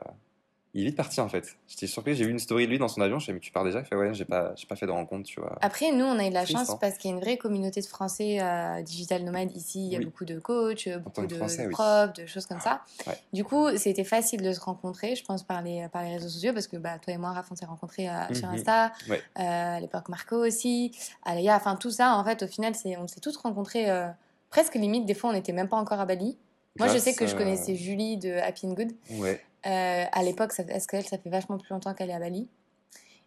il 0.74 0.82
est 0.82 0.86
vite 0.86 0.96
parti 0.96 1.20
en 1.20 1.28
fait. 1.28 1.56
J'étais 1.68 1.86
surpris, 1.86 2.16
j'ai 2.16 2.24
vu 2.24 2.32
une 2.32 2.40
story 2.40 2.66
de 2.66 2.70
lui 2.70 2.78
dans 2.78 2.88
son 2.88 3.00
avion, 3.00 3.20
je 3.20 3.30
me 3.30 3.34
mais 3.34 3.40
tu 3.40 3.52
pars 3.52 3.62
déjà? 3.62 3.78
Il 3.78 3.84
fait 3.84 3.94
ouais, 3.94 4.12
j'ai 4.12 4.24
pas, 4.24 4.52
j'ai 4.56 4.66
pas 4.66 4.74
fait 4.74 4.86
de 4.86 4.90
rencontre, 4.90 5.24
tu 5.24 5.40
vois. 5.40 5.56
Après, 5.62 5.92
nous, 5.92 6.04
on 6.04 6.18
a 6.18 6.26
eu 6.26 6.30
de 6.30 6.34
la 6.34 6.44
chance 6.44 6.68
hein. 6.68 6.78
parce 6.80 6.98
qu'il 6.98 7.10
y 7.10 7.14
a 7.14 7.16
une 7.16 7.22
vraie 7.22 7.36
communauté 7.36 7.80
de 7.80 7.86
Français 7.86 8.38
euh, 8.40 8.82
digital 8.82 9.22
nomades 9.22 9.56
ici. 9.56 9.86
Il 9.86 9.92
y 9.92 9.96
a 9.96 10.00
beaucoup 10.00 10.24
de 10.24 10.40
coachs, 10.40 10.88
beaucoup 10.98 11.26
de, 11.26 11.36
profs, 11.70 12.12
de 12.14 12.26
choses 12.26 12.46
comme 12.46 12.60
ça. 12.60 12.82
Du 13.32 13.44
coup, 13.44 13.68
c'était 13.76 14.04
facile 14.04 14.42
de 14.42 14.52
se 14.52 14.60
rencontrer, 14.60 15.14
je 15.14 15.24
pense, 15.24 15.44
par 15.44 15.62
les, 15.62 15.86
par 15.92 16.02
les 16.02 16.14
réseaux 16.14 16.28
sociaux 16.28 16.52
parce 16.52 16.66
que 16.66 16.76
bah, 16.76 16.98
toi 16.98 17.14
et 17.14 17.18
moi, 17.18 17.30
Raph, 17.30 17.52
on 17.52 17.56
s'est 17.56 17.66
rencontrés 17.66 18.08
euh, 18.08 18.34
sur 18.34 18.48
mhm. 18.48 18.54
Insta. 18.54 18.92
Euh, 19.08 19.16
à 19.36 19.80
l'époque, 19.80 20.08
Marco 20.08 20.44
aussi. 20.44 20.90
Alaya, 21.24 21.54
enfin 21.54 21.76
tout 21.76 21.90
ça, 21.90 22.16
en 22.16 22.24
fait, 22.24 22.42
au 22.42 22.48
final, 22.48 22.72
on 22.98 23.06
s'est 23.06 23.20
tous 23.20 23.36
rencontrés 23.36 23.86
presque 24.50 24.74
limite. 24.74 25.06
Des 25.06 25.14
fois, 25.14 25.30
on 25.30 25.34
n'était 25.34 25.52
même 25.52 25.68
pas 25.68 25.76
encore 25.76 26.00
à 26.00 26.04
Bali. 26.04 26.36
Moi, 26.80 26.88
je 26.88 26.98
sais 26.98 27.14
que 27.14 27.28
je 27.28 27.36
connaissais 27.36 27.76
Julie 27.76 28.16
de 28.16 28.32
Happy 28.32 28.66
and 28.66 28.72
Good. 28.72 28.92
Ouais. 29.12 29.40
Euh, 29.66 30.04
à 30.10 30.22
l'époque, 30.22 30.52
est-ce 30.58 30.86
qu'elle, 30.86 31.04
ça 31.04 31.18
fait 31.18 31.30
vachement 31.30 31.58
plus 31.58 31.70
longtemps 31.70 31.94
qu'elle 31.94 32.10
est 32.10 32.14
à 32.14 32.18
Bali? 32.18 32.48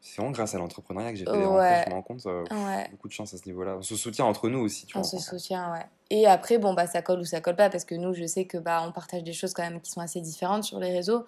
C'est 0.01 0.17
vraiment 0.17 0.31
grâce 0.31 0.53
à 0.53 0.59
l'entrepreneuriat 0.59 1.11
que 1.11 1.17
j'ai 1.17 1.25
fait 1.25 1.31
des 1.31 1.43
rencontres. 1.43 1.83
Je 1.83 1.89
me 1.89 1.95
rends 1.95 2.01
compte, 2.03 2.25
euh, 2.27 2.83
beaucoup 2.91 3.07
de 3.07 3.13
chance 3.13 3.33
à 3.33 3.37
ce 3.37 3.45
niveau-là. 3.45 3.77
On 3.77 3.81
se 3.81 3.95
soutient 3.95 4.25
entre 4.25 4.47
nous 4.49 4.59
aussi, 4.59 4.85
tu 4.85 4.97
On 4.97 5.03
se 5.03 5.17
soutient, 5.17 5.71
ouais. 5.73 5.85
Et 6.09 6.25
après, 6.25 6.57
bon, 6.57 6.73
bah, 6.73 6.87
ça 6.87 7.01
colle 7.01 7.19
ou 7.19 7.25
ça 7.25 7.41
colle 7.41 7.55
pas, 7.55 7.69
parce 7.69 7.83
que 7.83 7.95
nous, 7.95 8.13
je 8.13 8.25
sais 8.25 8.45
que 8.45 8.57
bah, 8.57 8.83
on 8.87 8.91
partage 8.91 9.23
des 9.23 9.33
choses 9.33 9.53
quand 9.53 9.63
même 9.63 9.81
qui 9.81 9.91
sont 9.91 10.01
assez 10.01 10.21
différentes 10.21 10.63
sur 10.63 10.79
les 10.79 10.91
réseaux. 10.91 11.25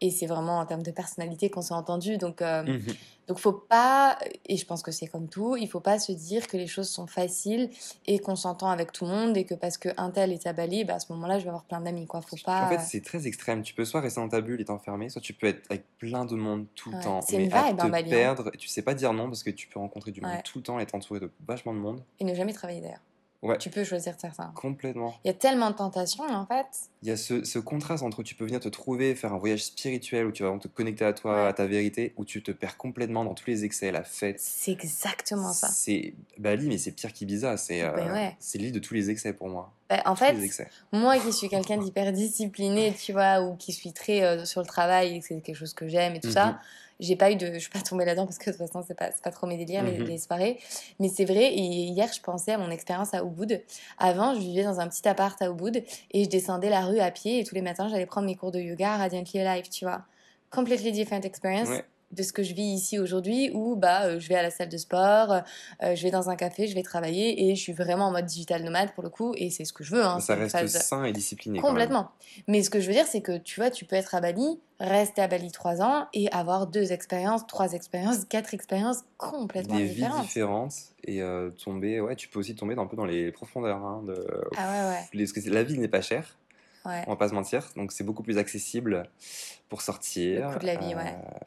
Et 0.00 0.10
c'est 0.10 0.26
vraiment 0.26 0.58
en 0.58 0.66
termes 0.66 0.82
de 0.82 0.90
personnalité 0.92 1.50
qu'on 1.50 1.62
s'est 1.62 1.74
entendu. 1.74 2.18
Donc, 2.18 2.40
euh, 2.40 2.62
mhm. 2.62 2.94
donc 3.26 3.38
faut 3.38 3.52
pas, 3.52 4.16
et 4.46 4.56
je 4.56 4.64
pense 4.64 4.82
que 4.82 4.92
c'est 4.92 5.08
comme 5.08 5.28
tout, 5.28 5.56
il 5.56 5.68
faut 5.68 5.80
pas 5.80 5.98
se 5.98 6.12
dire 6.12 6.46
que 6.46 6.56
les 6.56 6.68
choses 6.68 6.88
sont 6.88 7.08
faciles 7.08 7.70
et 8.06 8.20
qu'on 8.20 8.36
s'entend 8.36 8.68
avec 8.68 8.92
tout 8.92 9.06
le 9.06 9.10
monde 9.10 9.36
et 9.36 9.44
que 9.44 9.54
parce 9.54 9.76
qu'un 9.76 10.10
tel 10.10 10.30
est 10.32 10.46
à 10.46 10.52
Bali, 10.52 10.84
bah, 10.84 10.94
à 10.94 11.00
ce 11.00 11.12
moment-là, 11.14 11.38
je 11.38 11.44
vais 11.44 11.48
avoir 11.48 11.64
plein 11.64 11.80
d'amis. 11.80 12.06
Quoi. 12.06 12.20
Faut 12.20 12.36
pas... 12.44 12.66
En 12.66 12.68
fait, 12.68 12.80
c'est 12.80 13.02
très 13.02 13.26
extrême. 13.26 13.62
Tu 13.62 13.74
peux 13.74 13.84
soit 13.84 14.00
rester 14.00 14.20
dans 14.20 14.28
ta 14.28 14.40
bulle 14.40 14.60
et 14.60 14.66
t'enfermer, 14.66 15.08
soit 15.08 15.22
tu 15.22 15.32
peux 15.32 15.48
être 15.48 15.62
avec 15.70 15.84
plein 15.98 16.26
de 16.26 16.36
monde 16.36 16.66
tout 16.74 16.90
le 16.90 17.00
temps. 17.00 17.22
C'est 17.22 17.36
une 17.36 17.44
vibe, 17.44 17.54
à 17.54 17.72
te 17.72 17.86
Bali, 17.88 18.08
hein. 18.08 18.16
perdre, 18.16 18.50
tu 18.56 18.68
sais 18.68 18.82
pas 18.82 18.94
dire 18.94 19.12
non 19.12 19.26
parce 19.26 19.42
que 19.42 19.50
tu 19.50 19.68
peux 19.68 19.80
rencontrer 19.80 20.12
du 20.12 20.20
monde 20.20 20.42
tout 20.44 20.58
le 20.58 20.64
temps 20.64 20.78
et 20.78 20.82
être 20.82 20.94
entouré 20.94 21.18
de 21.18 21.30
vachement 21.46 21.72
de 21.72 21.78
monde. 21.78 22.02
Et 22.20 22.24
ne 22.24 22.34
jamais 22.34 22.52
travailler 22.52 22.82
d'ailleurs. 22.82 23.00
Tu 23.60 23.70
peux 23.70 23.84
choisir 23.84 24.14
certains. 24.18 24.52
Complètement. 24.56 25.14
Il 25.24 25.28
y 25.28 25.30
a 25.30 25.34
tellement 25.34 25.70
de 25.70 25.76
tentations 25.76 26.24
en 26.24 26.44
fait. 26.44 26.66
Il 27.02 27.08
y 27.08 27.12
a 27.12 27.16
ce, 27.16 27.44
ce, 27.44 27.60
contraste 27.60 28.02
entre 28.02 28.24
tu 28.24 28.34
peux 28.34 28.44
venir 28.44 28.58
te 28.58 28.68
trouver, 28.68 29.14
faire 29.14 29.32
un 29.32 29.38
voyage 29.38 29.64
spirituel 29.64 30.26
où 30.26 30.32
tu 30.32 30.42
vas 30.42 30.58
te 30.58 30.66
connecter 30.66 31.04
à 31.04 31.12
toi, 31.12 31.46
à 31.46 31.52
ta 31.52 31.66
vérité, 31.66 32.14
où 32.16 32.24
tu 32.24 32.42
te 32.42 32.50
perds 32.50 32.76
complètement 32.76 33.24
dans 33.24 33.34
tous 33.34 33.46
les 33.46 33.64
excès, 33.64 33.92
la 33.92 34.02
fête. 34.02 34.40
C'est 34.40 34.72
exactement 34.72 35.52
ça. 35.52 35.68
C'est 35.68 36.14
Bali, 36.36 36.66
mais 36.66 36.78
c'est 36.78 36.90
pire 36.90 37.12
qu'Ibiza. 37.12 37.56
C'est 37.56 37.82
ben 37.82 38.10
euh, 38.16 38.58
l'île 38.58 38.72
de 38.72 38.80
tous 38.80 38.94
les 38.94 39.08
excès 39.10 39.32
pour 39.32 39.48
moi. 39.48 39.72
Ben, 39.88 40.02
en 40.04 40.16
fait, 40.16 40.34
moi 40.92 41.18
qui 41.18 41.32
suis 41.32 41.48
quelqu'un 41.48 41.78
d'hyper 41.78 42.12
discipliné, 42.12 42.92
tu 42.92 43.12
vois, 43.12 43.40
ou 43.40 43.54
qui 43.54 43.72
suis 43.72 43.92
très 43.92 44.22
euh, 44.22 44.44
sur 44.44 44.60
le 44.60 44.66
travail, 44.66 45.22
c'est 45.22 45.40
quelque 45.40 45.56
chose 45.56 45.74
que 45.74 45.86
j'aime 45.86 46.16
et 46.16 46.20
tout 46.20 46.30
ça 46.30 46.46
mhm 46.46 46.58
j'ai 47.00 47.16
pas 47.16 47.30
eu 47.30 47.36
de 47.36 47.54
je 47.54 47.58
suis 47.58 47.70
pas 47.70 47.80
tombée 47.80 48.04
là-dedans 48.04 48.26
parce 48.26 48.38
que 48.38 48.50
de 48.50 48.56
toute 48.56 48.66
façon 48.66 48.84
c'est 48.86 48.94
pas 48.94 49.10
pas 49.22 49.30
trop 49.30 49.46
mes 49.46 49.56
délires 49.56 49.82
mhm. 49.82 50.04
les, 50.04 50.18
soirées. 50.18 50.58
Mais 51.00 51.08
c'est 51.08 51.24
vrai 51.24 51.52
et 51.52 51.60
hier 51.60 52.08
je 52.12 52.20
pensais 52.20 52.52
à 52.52 52.58
mon 52.58 52.70
expérience 52.70 53.14
à 53.14 53.22
Ubud. 53.22 53.62
Avant 53.98 54.34
je 54.34 54.40
vivais 54.40 54.64
dans 54.64 54.80
un 54.80 54.88
petit 54.88 55.06
appart 55.08 55.40
à 55.42 55.48
Ubud 55.48 55.84
et 56.10 56.24
je 56.24 56.28
descendais 56.28 56.70
la 56.70 56.82
rue 56.82 57.00
à 57.00 57.10
pied 57.10 57.40
et 57.40 57.44
tous 57.44 57.54
les 57.54 57.62
matins 57.62 57.88
j'allais 57.88 58.06
prendre 58.06 58.26
mes 58.26 58.36
cours 58.36 58.52
de 58.52 58.60
yoga 58.60 58.94
à 58.94 58.96
Radiantly 58.98 59.40
Alive 59.40 59.68
tu 59.68 59.84
vois. 59.84 60.02
Completely 60.50 60.92
different 60.92 61.24
experience 61.24 61.68
de 62.10 62.22
ce 62.22 62.32
que 62.32 62.42
je 62.42 62.54
vis 62.54 62.62
ici 62.74 62.98
aujourd'hui 62.98 63.50
où 63.52 63.76
bah 63.76 64.04
euh, 64.04 64.18
je 64.18 64.28
vais 64.28 64.34
à 64.34 64.42
la 64.42 64.50
salle 64.50 64.68
de 64.68 64.76
sport, 64.76 65.42
euh, 65.82 65.94
je 65.94 66.02
vais 66.02 66.10
dans 66.10 66.30
un 66.30 66.36
café, 66.36 66.66
je 66.66 66.74
vais 66.74 66.82
travailler 66.82 67.48
et 67.48 67.54
je 67.54 67.60
suis 67.60 67.72
vraiment 67.72 68.06
en 68.06 68.10
mode 68.10 68.24
digital 68.26 68.62
nomade 68.62 68.92
pour 68.94 69.02
le 69.04 69.10
coup 69.10 69.34
et 69.36 69.50
c'est 69.50 69.64
ce 69.64 69.72
que 69.72 69.84
je 69.84 69.94
veux. 69.94 70.04
Hein, 70.04 70.20
ça 70.20 70.34
reste 70.34 70.68
sain 70.68 71.04
et 71.04 71.12
discipliné. 71.12 71.60
Complètement. 71.60 72.10
Mais 72.46 72.62
ce 72.62 72.70
que 72.70 72.80
je 72.80 72.86
veux 72.86 72.94
dire 72.94 73.06
c'est 73.06 73.20
que 73.20 73.36
tu 73.36 73.60
vois, 73.60 73.70
tu 73.70 73.84
peux 73.84 73.96
être 73.96 74.14
à 74.14 74.20
Bali, 74.20 74.58
rester 74.80 75.20
à 75.20 75.28
Bali 75.28 75.50
trois 75.52 75.82
ans 75.82 76.06
et 76.14 76.30
avoir 76.32 76.66
deux 76.66 76.92
expériences, 76.92 77.46
trois 77.46 77.72
expériences, 77.72 78.24
quatre 78.24 78.54
expériences 78.54 79.04
complètement 79.18 79.76
Des 79.76 79.88
différentes. 79.88 80.20
vies 80.20 80.26
différentes 80.26 80.74
et 81.04 81.22
euh, 81.22 81.50
tomber, 81.50 82.00
ouais, 82.00 82.16
tu 82.16 82.28
peux 82.28 82.38
aussi 82.38 82.54
tomber 82.54 82.74
un 82.78 82.86
peu 82.86 82.96
dans 82.96 83.06
les 83.06 83.32
profondeurs. 83.32 83.78
Hein, 83.78 84.02
de, 84.06 84.26
ah 84.56 84.90
ouais, 84.90 85.24
ouais. 85.24 85.50
la 85.50 85.62
vie 85.62 85.78
n'est 85.78 85.88
pas 85.88 86.00
chère. 86.02 86.36
On 86.84 87.10
va 87.10 87.16
pas 87.16 87.28
se 87.28 87.34
mentir. 87.34 87.68
Donc 87.76 87.92
c'est 87.92 88.04
beaucoup 88.04 88.22
plus 88.22 88.38
accessible 88.38 89.04
pour 89.68 89.82
sortir. 89.82 90.58
de 90.58 90.66
la 90.66 90.76
vie, 90.76 90.94
euh, 90.94 90.98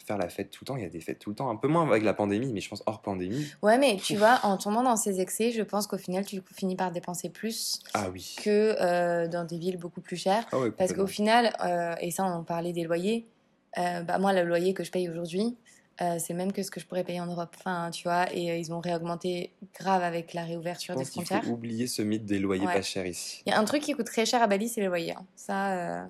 Faire 0.05 0.17
la 0.17 0.29
fête 0.29 0.51
tout 0.51 0.63
le 0.63 0.67
temps. 0.67 0.77
Il 0.77 0.83
y 0.83 0.85
a 0.85 0.89
des 0.89 1.01
fêtes 1.01 1.19
tout 1.19 1.29
le 1.29 1.35
temps. 1.35 1.50
Un 1.50 1.55
peu 1.55 1.67
moins 1.67 1.88
avec 1.88 2.03
la 2.03 2.13
pandémie, 2.13 2.53
mais 2.53 2.61
je 2.61 2.69
pense 2.69 2.83
hors 2.85 3.01
pandémie. 3.01 3.47
Ouais, 3.61 3.77
mais 3.77 3.97
tu 3.97 4.15
vois, 4.15 4.39
en 4.43 4.57
tombant 4.57 4.83
dans 4.83 4.95
ces 4.95 5.19
excès, 5.19 5.51
je 5.51 5.63
pense 5.63 5.88
qu'au 5.88 5.97
final, 5.97 6.25
tu 6.25 6.41
finis 6.55 6.75
par 6.75 6.91
dépenser 6.91 7.29
plus 7.29 7.79
ah, 7.93 8.09
oui. 8.11 8.35
que 8.43 8.75
euh, 8.79 9.27
dans 9.27 9.45
des 9.45 9.57
villes 9.57 9.77
beaucoup 9.77 10.01
plus 10.01 10.17
chères. 10.17 10.45
Ah 10.51 10.57
Parce 10.77 10.93
qu'au 10.93 11.07
final, 11.07 11.53
euh, 11.63 11.95
et 12.01 12.11
ça, 12.11 12.23
on 12.25 12.31
en 12.31 12.43
parlait 12.43 12.73
des 12.73 12.83
loyers. 12.83 13.27
bah, 13.75 14.19
moi, 14.19 14.33
le 14.33 14.43
loyer 14.43 14.73
que 14.73 14.83
je 14.83 14.91
paye 14.91 15.09
aujourd'hui, 15.09 15.57
euh, 16.01 16.17
c'est 16.20 16.34
même 16.34 16.51
que 16.51 16.63
ce 16.63 16.72
que 16.72 16.79
je 16.79 16.86
pourrais 16.86 17.03
payer 17.03 17.22
en 17.22 17.27
Europe. 17.27 17.53
Enfin, 17.60 17.89
tu 17.91 18.03
vois, 18.03 18.31
et 18.34 18.50
euh, 18.51 18.58
ils 18.58 18.74
ont 18.74 18.79
réaugmenté 18.79 19.51
grave 19.79 20.01
avec 20.01 20.34
la 20.34 20.43
réouverture 20.43 20.96
des 20.96 21.05
frontières. 21.05 21.41
Il 21.43 21.48
faut 21.48 21.53
oublier 21.53 21.86
ce 21.88 22.01
mythe 22.01 22.25
des 22.25 22.39
loyers 22.39 22.65
pas 22.65 22.81
chers 22.81 23.05
ici. 23.05 23.43
Il 23.46 23.51
y 23.51 23.53
a 23.53 23.60
un 23.60 23.65
truc 23.65 23.84
qui 23.84 23.93
coûte 23.93 24.08
très 24.08 24.25
cher 24.25 24.41
à 24.41 24.48
Bali, 24.48 24.67
c'est 24.67 24.81
les 24.81 24.88
loyers. 24.88 25.13
Hein. 25.13 25.25
Ça. 25.36 25.72
Euh, 25.74 26.03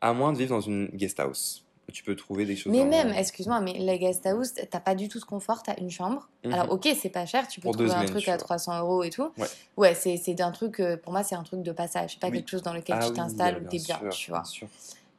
à 0.00 0.12
moins 0.12 0.32
de 0.32 0.38
vivre 0.38 0.50
dans 0.50 0.60
une 0.60 0.86
guest 0.88 1.18
house. 1.18 1.64
tu 1.92 2.04
peux 2.04 2.14
trouver 2.14 2.44
des 2.44 2.54
choses. 2.56 2.72
Mais 2.72 2.84
même, 2.84 3.10
excuse-moi, 3.10 3.60
mais 3.60 3.72
les 3.74 3.98
guest 3.98 4.24
house, 4.26 4.52
t'as 4.70 4.80
pas 4.80 4.94
du 4.94 5.08
tout 5.08 5.18
ce 5.18 5.24
confort, 5.24 5.62
t'as 5.62 5.76
une 5.80 5.90
chambre. 5.90 6.28
Mhm. 6.44 6.52
Alors, 6.54 6.70
ok, 6.72 6.88
c'est 7.00 7.08
pas 7.08 7.26
cher, 7.26 7.48
tu 7.48 7.60
peux 7.60 7.64
Pour 7.68 7.76
trouver 7.76 7.92
un 7.92 8.04
truc 8.04 8.28
à 8.28 8.36
vois. 8.36 8.44
300 8.44 8.78
euros 8.80 9.02
et 9.02 9.10
tout. 9.10 9.30
Ouais. 9.38 9.46
Ouais, 9.76 9.94
c'est 9.94 10.40
un 10.40 10.50
truc, 10.52 10.80
pour 11.02 11.12
moi, 11.12 11.22
c'est 11.24 11.34
un 11.34 11.42
truc 11.42 11.62
de 11.62 11.72
passage. 11.72 12.12
C'est 12.12 12.20
pas 12.20 12.28
Oui. 12.28 12.38
quelque 12.38 12.50
chose 12.50 12.62
dans 12.62 12.72
lequel 12.74 12.96
Ah 13.00 13.04
tu 13.04 13.10
oui, 13.10 13.16
t'installes 13.16 13.56
ou 13.62 13.68
t'es 13.68 13.78
bien, 13.78 13.98
sûr, 13.98 14.08
tu 14.10 14.30
vois. 14.30 14.40
bien 14.40 14.44
sûr. 14.50 14.68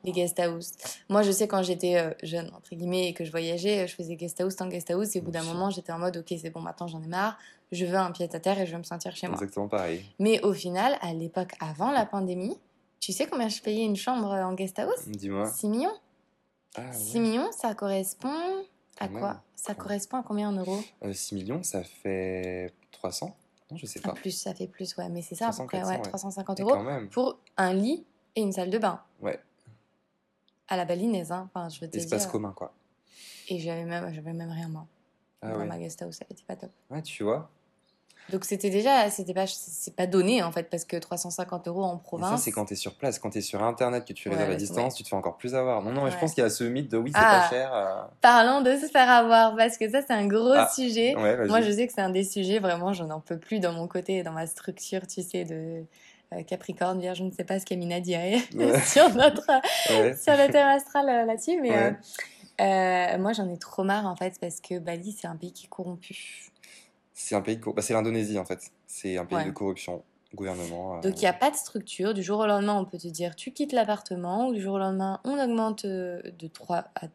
Les 0.06 0.12
guest 0.12 0.40
house. 0.40 0.74
Moi, 1.10 1.24
je 1.24 1.32
sais, 1.32 1.48
quand 1.48 1.64
j'étais 1.64 1.98
euh, 1.98 2.12
jeune, 2.24 2.52
entre 2.56 2.76
guillemets, 2.76 3.10
et 3.10 3.14
que 3.14 3.26
je 3.26 3.32
voyageais, 3.32 3.88
je 3.88 3.96
faisais 3.96 4.16
guest 4.16 4.40
house, 4.42 4.56
tant 4.56 4.68
guest 4.68 4.92
house, 4.92 5.16
et 5.16 5.20
au 5.20 5.24
bout 5.24 5.32
d'un 5.32 5.44
moment, 5.44 5.70
j'étais 5.72 5.92
en 5.92 5.98
mode, 6.00 6.18
ok, 6.18 6.38
c'est 6.40 6.50
bon, 6.52 6.62
maintenant 6.62 6.88
j'en 6.88 7.02
ai 7.02 7.08
marre, 7.08 7.38
je 7.72 7.86
veux 7.86 7.96
un 7.98 8.12
pied 8.12 8.30
à 8.32 8.40
terre 8.40 8.60
et 8.60 8.66
je 8.68 8.72
veux 8.74 8.78
me 8.78 8.84
sentir 8.84 9.16
chez 9.16 9.28
moi. 9.28 9.36
Exactement 9.38 9.68
pareil. 9.68 10.06
Mais 10.20 10.40
au 10.44 10.54
final, 10.54 10.98
à 11.02 11.14
l'époque 11.14 11.54
avant 11.60 11.92
la 11.92 12.06
pandémie, 12.06 12.58
tu 13.00 13.12
sais 13.12 13.26
combien 13.28 13.48
je 13.50 13.62
payais 13.62 13.84
une 13.86 13.96
chambre 13.96 14.32
euh, 14.32 14.44
en 14.44 14.54
guest 14.54 14.78
house 14.80 15.08
Dis-moi. 15.08 15.48
6 15.52 15.68
millions. 15.70 15.94
Ah, 16.76 16.82
ouais. 16.82 16.94
6 16.94 17.20
millions, 17.20 17.52
ça 17.52 17.74
correspond 17.74 18.30
à 19.00 19.08
quoi? 19.08 19.42
Ça 19.56 19.74
correspond 19.74 20.18
à 20.18 20.24
combien 20.24 20.50
en 20.50 20.54
euros? 20.54 20.80
Euh, 21.04 21.14
6 21.14 21.36
millions, 21.36 21.64
ça 21.64 21.84
fait 21.84 22.72
300 22.92 23.36
Non, 23.72 23.78
je 23.78 23.86
sais 23.88 24.00
Ah, 24.04 24.10
pas. 24.10 24.14
plus, 24.14 24.32
ça 24.32 24.54
fait 24.54 24.68
plus, 24.68 24.96
ouais. 24.98 25.10
Mais 25.10 25.22
c'est 25.24 25.36
ça, 25.36 25.48
à 25.48 25.50
peu 25.50 25.56
300, 25.56 25.66
près, 25.68 25.78
400, 25.80 25.92
ouais, 25.92 25.98
ouais. 25.98 26.02
350 26.04 26.60
Mais 26.60 26.64
euros 26.66 27.08
pour 27.12 27.40
un 27.58 27.74
lit 27.74 28.06
et 28.36 28.42
une 28.42 28.52
salle 28.52 28.70
de 28.70 28.78
bain. 28.78 29.02
Ouais. 29.22 29.40
À 30.68 30.78
la 30.78 30.86
balinaise, 30.86 31.32
hein. 31.32 31.50
Enfin, 31.54 31.70
je 31.70 31.80
veux 31.82 31.90
te 31.90 31.98
Espace 31.98 32.24
dire. 32.24 32.32
commun, 32.32 32.54
quoi. 32.56 32.74
Et 33.50 33.60
j'avais 33.60 33.86
même, 33.86 34.12
j'avais 34.14 34.34
même 34.34 34.50
rien, 34.52 34.68
moi. 34.68 34.86
Ah 35.42 35.52
dans 35.52 35.60
ouais. 35.60 35.66
ma 35.66 35.78
guest 35.78 36.02
house, 36.02 36.16
ça 36.16 36.26
était 36.30 36.44
pas 36.48 36.56
top. 36.56 36.72
Ouais, 36.90 37.02
tu 37.04 37.24
vois. 37.24 37.50
Donc 38.30 38.44
c'était 38.44 38.72
déjà, 38.72 39.08
c'était 39.12 39.36
pas, 39.36 39.46
c'est 39.46 39.96
pas 39.96 40.08
donné 40.08 40.42
en 40.42 40.52
fait, 40.52 40.68
parce 40.68 40.84
que 40.84 40.98
350 40.98 41.68
euros 41.68 41.84
en 41.84 41.92
Mais 41.94 41.98
ça, 42.00 42.04
province. 42.04 42.42
c'est 42.42 42.52
quand 42.52 42.66
tu 42.66 42.74
es 42.74 42.76
sur 42.76 42.96
place. 42.96 43.20
Quand 43.20 43.30
tu 43.30 43.38
es 43.38 43.42
sur 43.42 43.62
Internet, 43.62 44.04
que 44.04 44.14
tu 44.14 44.30
Ouais, 44.30 44.34
réserves 44.34 44.50
à 44.50 44.54
ouais, 44.54 44.58
distance, 44.58 44.96
tu 44.96 45.04
te 45.04 45.10
fais 45.10 45.16
encore 45.16 45.38
plus 45.38 45.54
avoir. 45.54 45.84
Non, 45.84 45.92
non, 45.92 46.04
mais 46.06 46.10
je 46.10 46.16
Ouais. 46.16 46.22
pense 46.22 46.34
qu'il 46.34 46.42
y 46.42 46.46
a 46.48 46.50
ce 46.50 46.64
mythe 46.64 46.90
de 46.90 46.98
oui, 46.98 47.12
c'est 47.14 47.20
Ah. 47.22 47.42
pas 47.42 47.50
cher. 47.52 47.72
euh, 47.72 48.02
Parlons 48.22 48.62
de 48.62 48.76
se 48.78 48.88
faire 48.88 49.08
avoir, 49.12 49.56
parce 49.56 49.78
que 49.78 49.88
ça, 49.92 50.02
c'est 50.02 50.14
un 50.14 50.26
gros 50.26 50.54
Ah, 50.56 50.68
sujet. 50.74 51.16
Ouais. 51.16 51.46
Moi, 51.46 51.62
je 51.62 51.70
sais 51.70 51.86
que 51.86 51.94
c'est 51.94 52.02
un 52.02 52.10
des 52.10 52.24
sujets, 52.24 52.58
vraiment, 52.58 52.94
je 52.94 53.04
n'en 53.04 53.20
peux 53.20 53.38
plus 53.38 53.60
dans 53.60 53.74
mon 53.74 53.88
côté, 53.88 54.24
dans 54.24 54.32
ma 54.32 54.48
structure, 54.48 55.06
tu 55.06 55.22
sais, 55.22 55.44
de 55.46 55.84
Capricorne, 56.44 57.00
Vierge, 57.00 57.18
je 57.20 57.24
ne 57.24 57.32
sais 57.32 57.44
pas 57.44 57.60
ce 57.60 57.66
qu'Amina 57.66 58.00
dirait 58.00 58.38
Ouais. 58.56 58.80
sur, 58.86 59.10
notre, 59.16 59.46
Ouais. 60.02 60.16
sur 60.22 60.34
le 60.34 60.52
thème 60.52 60.68
astral 60.68 61.08
euh, 61.10 61.26
là-dessus, 61.26 61.60
mais 61.62 61.70
Ouais. 61.72 61.96
euh, 62.62 63.16
euh, 63.16 63.18
moi, 63.20 63.34
j'en 63.34 63.50
ai 63.54 63.58
trop 63.58 63.84
marre, 63.84 64.06
en 64.06 64.16
fait, 64.16 64.40
parce 64.40 64.62
que 64.62 64.80
Bali, 64.80 65.12
c'est 65.12 65.28
un 65.28 65.36
pays 65.36 65.52
qui 65.52 65.66
est 65.66 65.70
corrompu. 65.70 66.52
C'est 67.14 67.36
un 67.36 67.42
pays 67.42 67.58
bah, 67.58 67.82
c'est 67.82 67.94
l'Indonésie 67.94 68.38
en 68.38 68.44
fait. 68.46 68.72
C'est 68.88 69.18
un 69.18 69.26
pays 69.26 69.44
de 69.46 69.52
corruption, 69.52 70.04
gouvernement. 70.34 70.98
euh, 70.98 71.02
Donc, 71.02 71.14
il 71.18 71.22
n'y 71.22 71.28
a 71.28 71.34
pas 71.34 71.50
de 71.50 71.56
structure. 71.56 72.14
Du 72.14 72.22
jour 72.24 72.40
au 72.40 72.46
lendemain, 72.46 72.76
on 72.78 72.84
peut 72.86 72.98
te 72.98 73.08
dire, 73.08 73.36
tu 73.38 73.52
quittes 73.52 73.72
l'appartement, 73.72 74.48
ou 74.48 74.54
du 74.54 74.62
jour 74.62 74.74
au 74.76 74.80
lendemain, 74.80 75.20
on 75.24 75.42
augmente 75.42 75.86
euh, 75.86 76.22
de 76.38 76.48
3 76.48 76.86
à 76.96 77.08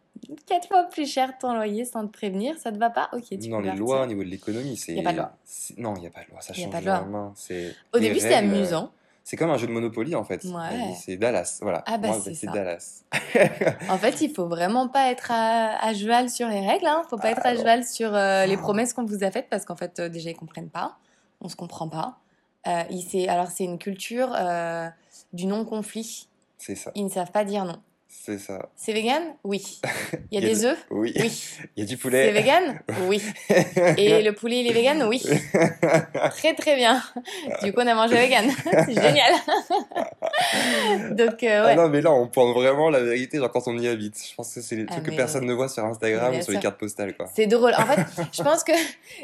4 0.46 0.68
fois 0.68 0.84
plus 0.84 1.06
cher 1.10 1.36
ton 1.38 1.52
loyer 1.54 1.84
sans 1.84 2.06
te 2.06 2.12
prévenir. 2.12 2.56
Ça 2.58 2.72
te 2.72 2.78
va 2.78 2.88
pas? 2.90 3.08
Ok, 3.12 3.24
tu 3.28 3.36
peux 3.50 3.60
les 3.60 3.72
lois, 3.76 4.02
au 4.02 4.06
niveau 4.06 4.24
de 4.24 4.28
l'économie, 4.28 4.76
c'est. 4.78 4.94
Y 4.94 5.00
a 5.00 5.02
pas 5.02 5.12
de 5.12 5.16
loi. 5.18 5.32
c'est- 5.44 5.78
Non, 5.78 5.94
il 5.96 6.00
n'y 6.00 6.06
a 6.06 6.10
pas 6.10 6.24
de 6.24 6.30
loi. 6.30 6.40
Ça 6.40 6.52
a 6.52 6.56
change 6.56 6.70
pas 6.70 6.78
de 6.78 6.82
du 6.82 6.86
loi. 6.88 6.98
au 6.98 7.00
lendemain. 7.02 7.32
C'est 7.36 7.74
Au 7.94 7.98
les 7.98 8.08
début, 8.08 8.20
c'était 8.20 8.34
euh, 8.34 8.38
amusant. 8.38 8.90
C'est 9.24 9.36
comme 9.36 9.50
un 9.50 9.56
jeu 9.58 9.66
de 9.66 9.72
Monopoly 9.72 10.14
en 10.16 10.24
fait. 10.24 10.42
Ouais. 10.44 10.94
C'est 11.00 11.16
Dallas, 11.16 11.58
voilà. 11.62 11.84
Ah 11.86 11.98
bah, 11.98 12.08
c'est. 12.22 12.46
Dallas. 12.46 13.04
En 13.88 13.98
fait, 13.98 14.20
il 14.22 14.32
faut 14.34 14.46
vraiment 14.48 14.88
pas 14.88 15.10
être 15.10 15.30
à, 15.30 15.84
à 15.84 15.94
cheval 15.94 16.28
sur 16.30 16.48
les 16.48 16.66
règles. 16.66 16.86
Hein. 16.86 17.02
Faut 17.08 17.16
pas 17.18 17.30
être 17.30 17.44
à 17.46 17.50
Ah, 17.50 17.52
non. 17.54 17.58
cheval 17.60 17.84
sur 17.84 18.14
euh, 18.14 18.46
les 18.46 18.54
Ah. 18.56 18.60
promesses 18.60 18.92
qu'on 18.92 19.04
vous 19.04 19.22
a 19.22 19.30
faites 19.30 19.48
parce 19.48 19.64
qu'en 19.64 19.76
fait, 19.76 20.00
euh, 20.00 20.08
déjà, 20.08 20.30
ils 20.30 20.36
comprennent 20.36 20.70
pas. 20.70 20.96
On 21.40 21.48
se 21.48 21.56
comprend 21.56 21.88
pas. 21.88 22.18
Euh, 22.66 22.82
alors, 23.28 23.48
c'est 23.48 23.64
une 23.64 23.78
culture 23.78 24.36
du 25.32 25.46
non-conflit. 25.46 26.28
C'est 26.58 26.74
ça. 26.74 26.90
Ils 26.94 27.04
ne 27.04 27.10
savent 27.10 27.30
pas 27.30 27.44
dire 27.44 27.64
non. 27.64 27.80
C'est 28.12 28.38
ça. 28.38 28.68
C'est 28.74 28.92
vegan? 28.92 29.22
Oui. 29.44 29.80
Il 30.32 30.40
y 30.40 30.44
a 30.44 30.46
des 30.48 30.64
œufs? 30.64 30.84
Oui. 30.90 31.12
Oui. 31.16 31.42
Il 31.76 31.80
y 31.80 31.86
a 31.86 31.86
du 31.86 31.94
C'est 31.94 32.00
poulet. 32.00 32.32
vegan? 32.32 32.80
Oui. 33.08 33.22
Et 33.96 34.20
le 34.22 34.32
poulet, 34.32 34.60
il 34.60 34.66
est 34.66 34.72
vegan? 34.72 35.02
Oui. 35.04 35.22
Très, 36.32 36.54
très 36.54 36.74
bien. 36.76 37.00
Du 37.62 37.72
coup, 37.72 37.80
on 37.82 37.86
a 37.86 37.94
mangé 37.94 38.16
vegan. 38.16 38.50
c'est 38.64 38.94
génial. 39.00 39.32
Donc, 41.12 41.42
euh, 41.42 41.60
Ah 41.62 41.66
ouais. 41.66 41.76
non, 41.76 41.88
mais 41.88 42.00
là, 42.00 42.12
on 42.12 42.26
pointe 42.28 42.54
vraiment 42.54 42.90
la 42.90 43.00
vérité, 43.00 43.38
genre 43.38 43.50
quand 43.50 43.66
on 43.68 43.78
y 43.78 43.86
habite. 43.88 44.16
Je 44.28 44.34
pense 44.34 44.54
que 44.54 44.60
c'est 44.60 44.76
les 44.76 44.86
Ah, 44.88 44.92
trucs 44.92 45.04
que 45.06 45.16
personne 45.16 45.46
ne 45.46 45.52
voit 45.54 45.68
sur 45.68 45.84
Instagram 45.84 46.34
ou 46.36 46.42
sur 46.42 46.52
les 46.52 46.58
cartes 46.58 46.78
postales, 46.78 47.16
quoi. 47.16 47.26
C'est 47.34 47.46
drôle. 47.46 47.72
En 47.78 47.86
fait, 47.86 48.00
je 48.32 48.42
pense 48.42 48.64
que 48.64 48.72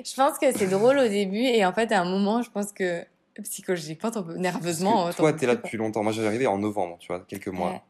je 0.05 0.15
pense 0.15 0.39
que 0.39 0.57
c'est 0.57 0.69
drôle 0.69 0.99
au 0.99 1.09
début 1.09 1.43
et 1.43 1.65
en 1.65 1.73
fait 1.73 1.91
à 1.93 2.01
un 2.01 2.05
moment, 2.05 2.43
je 2.43 2.51
pense 2.51 2.73
que 2.73 3.03
psychologiquement, 3.43 4.11
nerveusement. 4.37 5.05
Parce 5.05 5.17
que 5.17 5.21
toi, 5.23 5.33
t'es 5.33 5.47
là 5.47 5.57
depuis 5.57 5.77
longtemps. 5.77 6.03
Moi, 6.03 6.13
j'ai 6.13 6.27
arrivé 6.27 6.47
en 6.47 6.59
novembre, 6.59 6.97
tu 7.01 7.09
vois, 7.09 7.21
quelques 7.27 7.49
mois. 7.49 7.73
Ouais. 7.73 7.81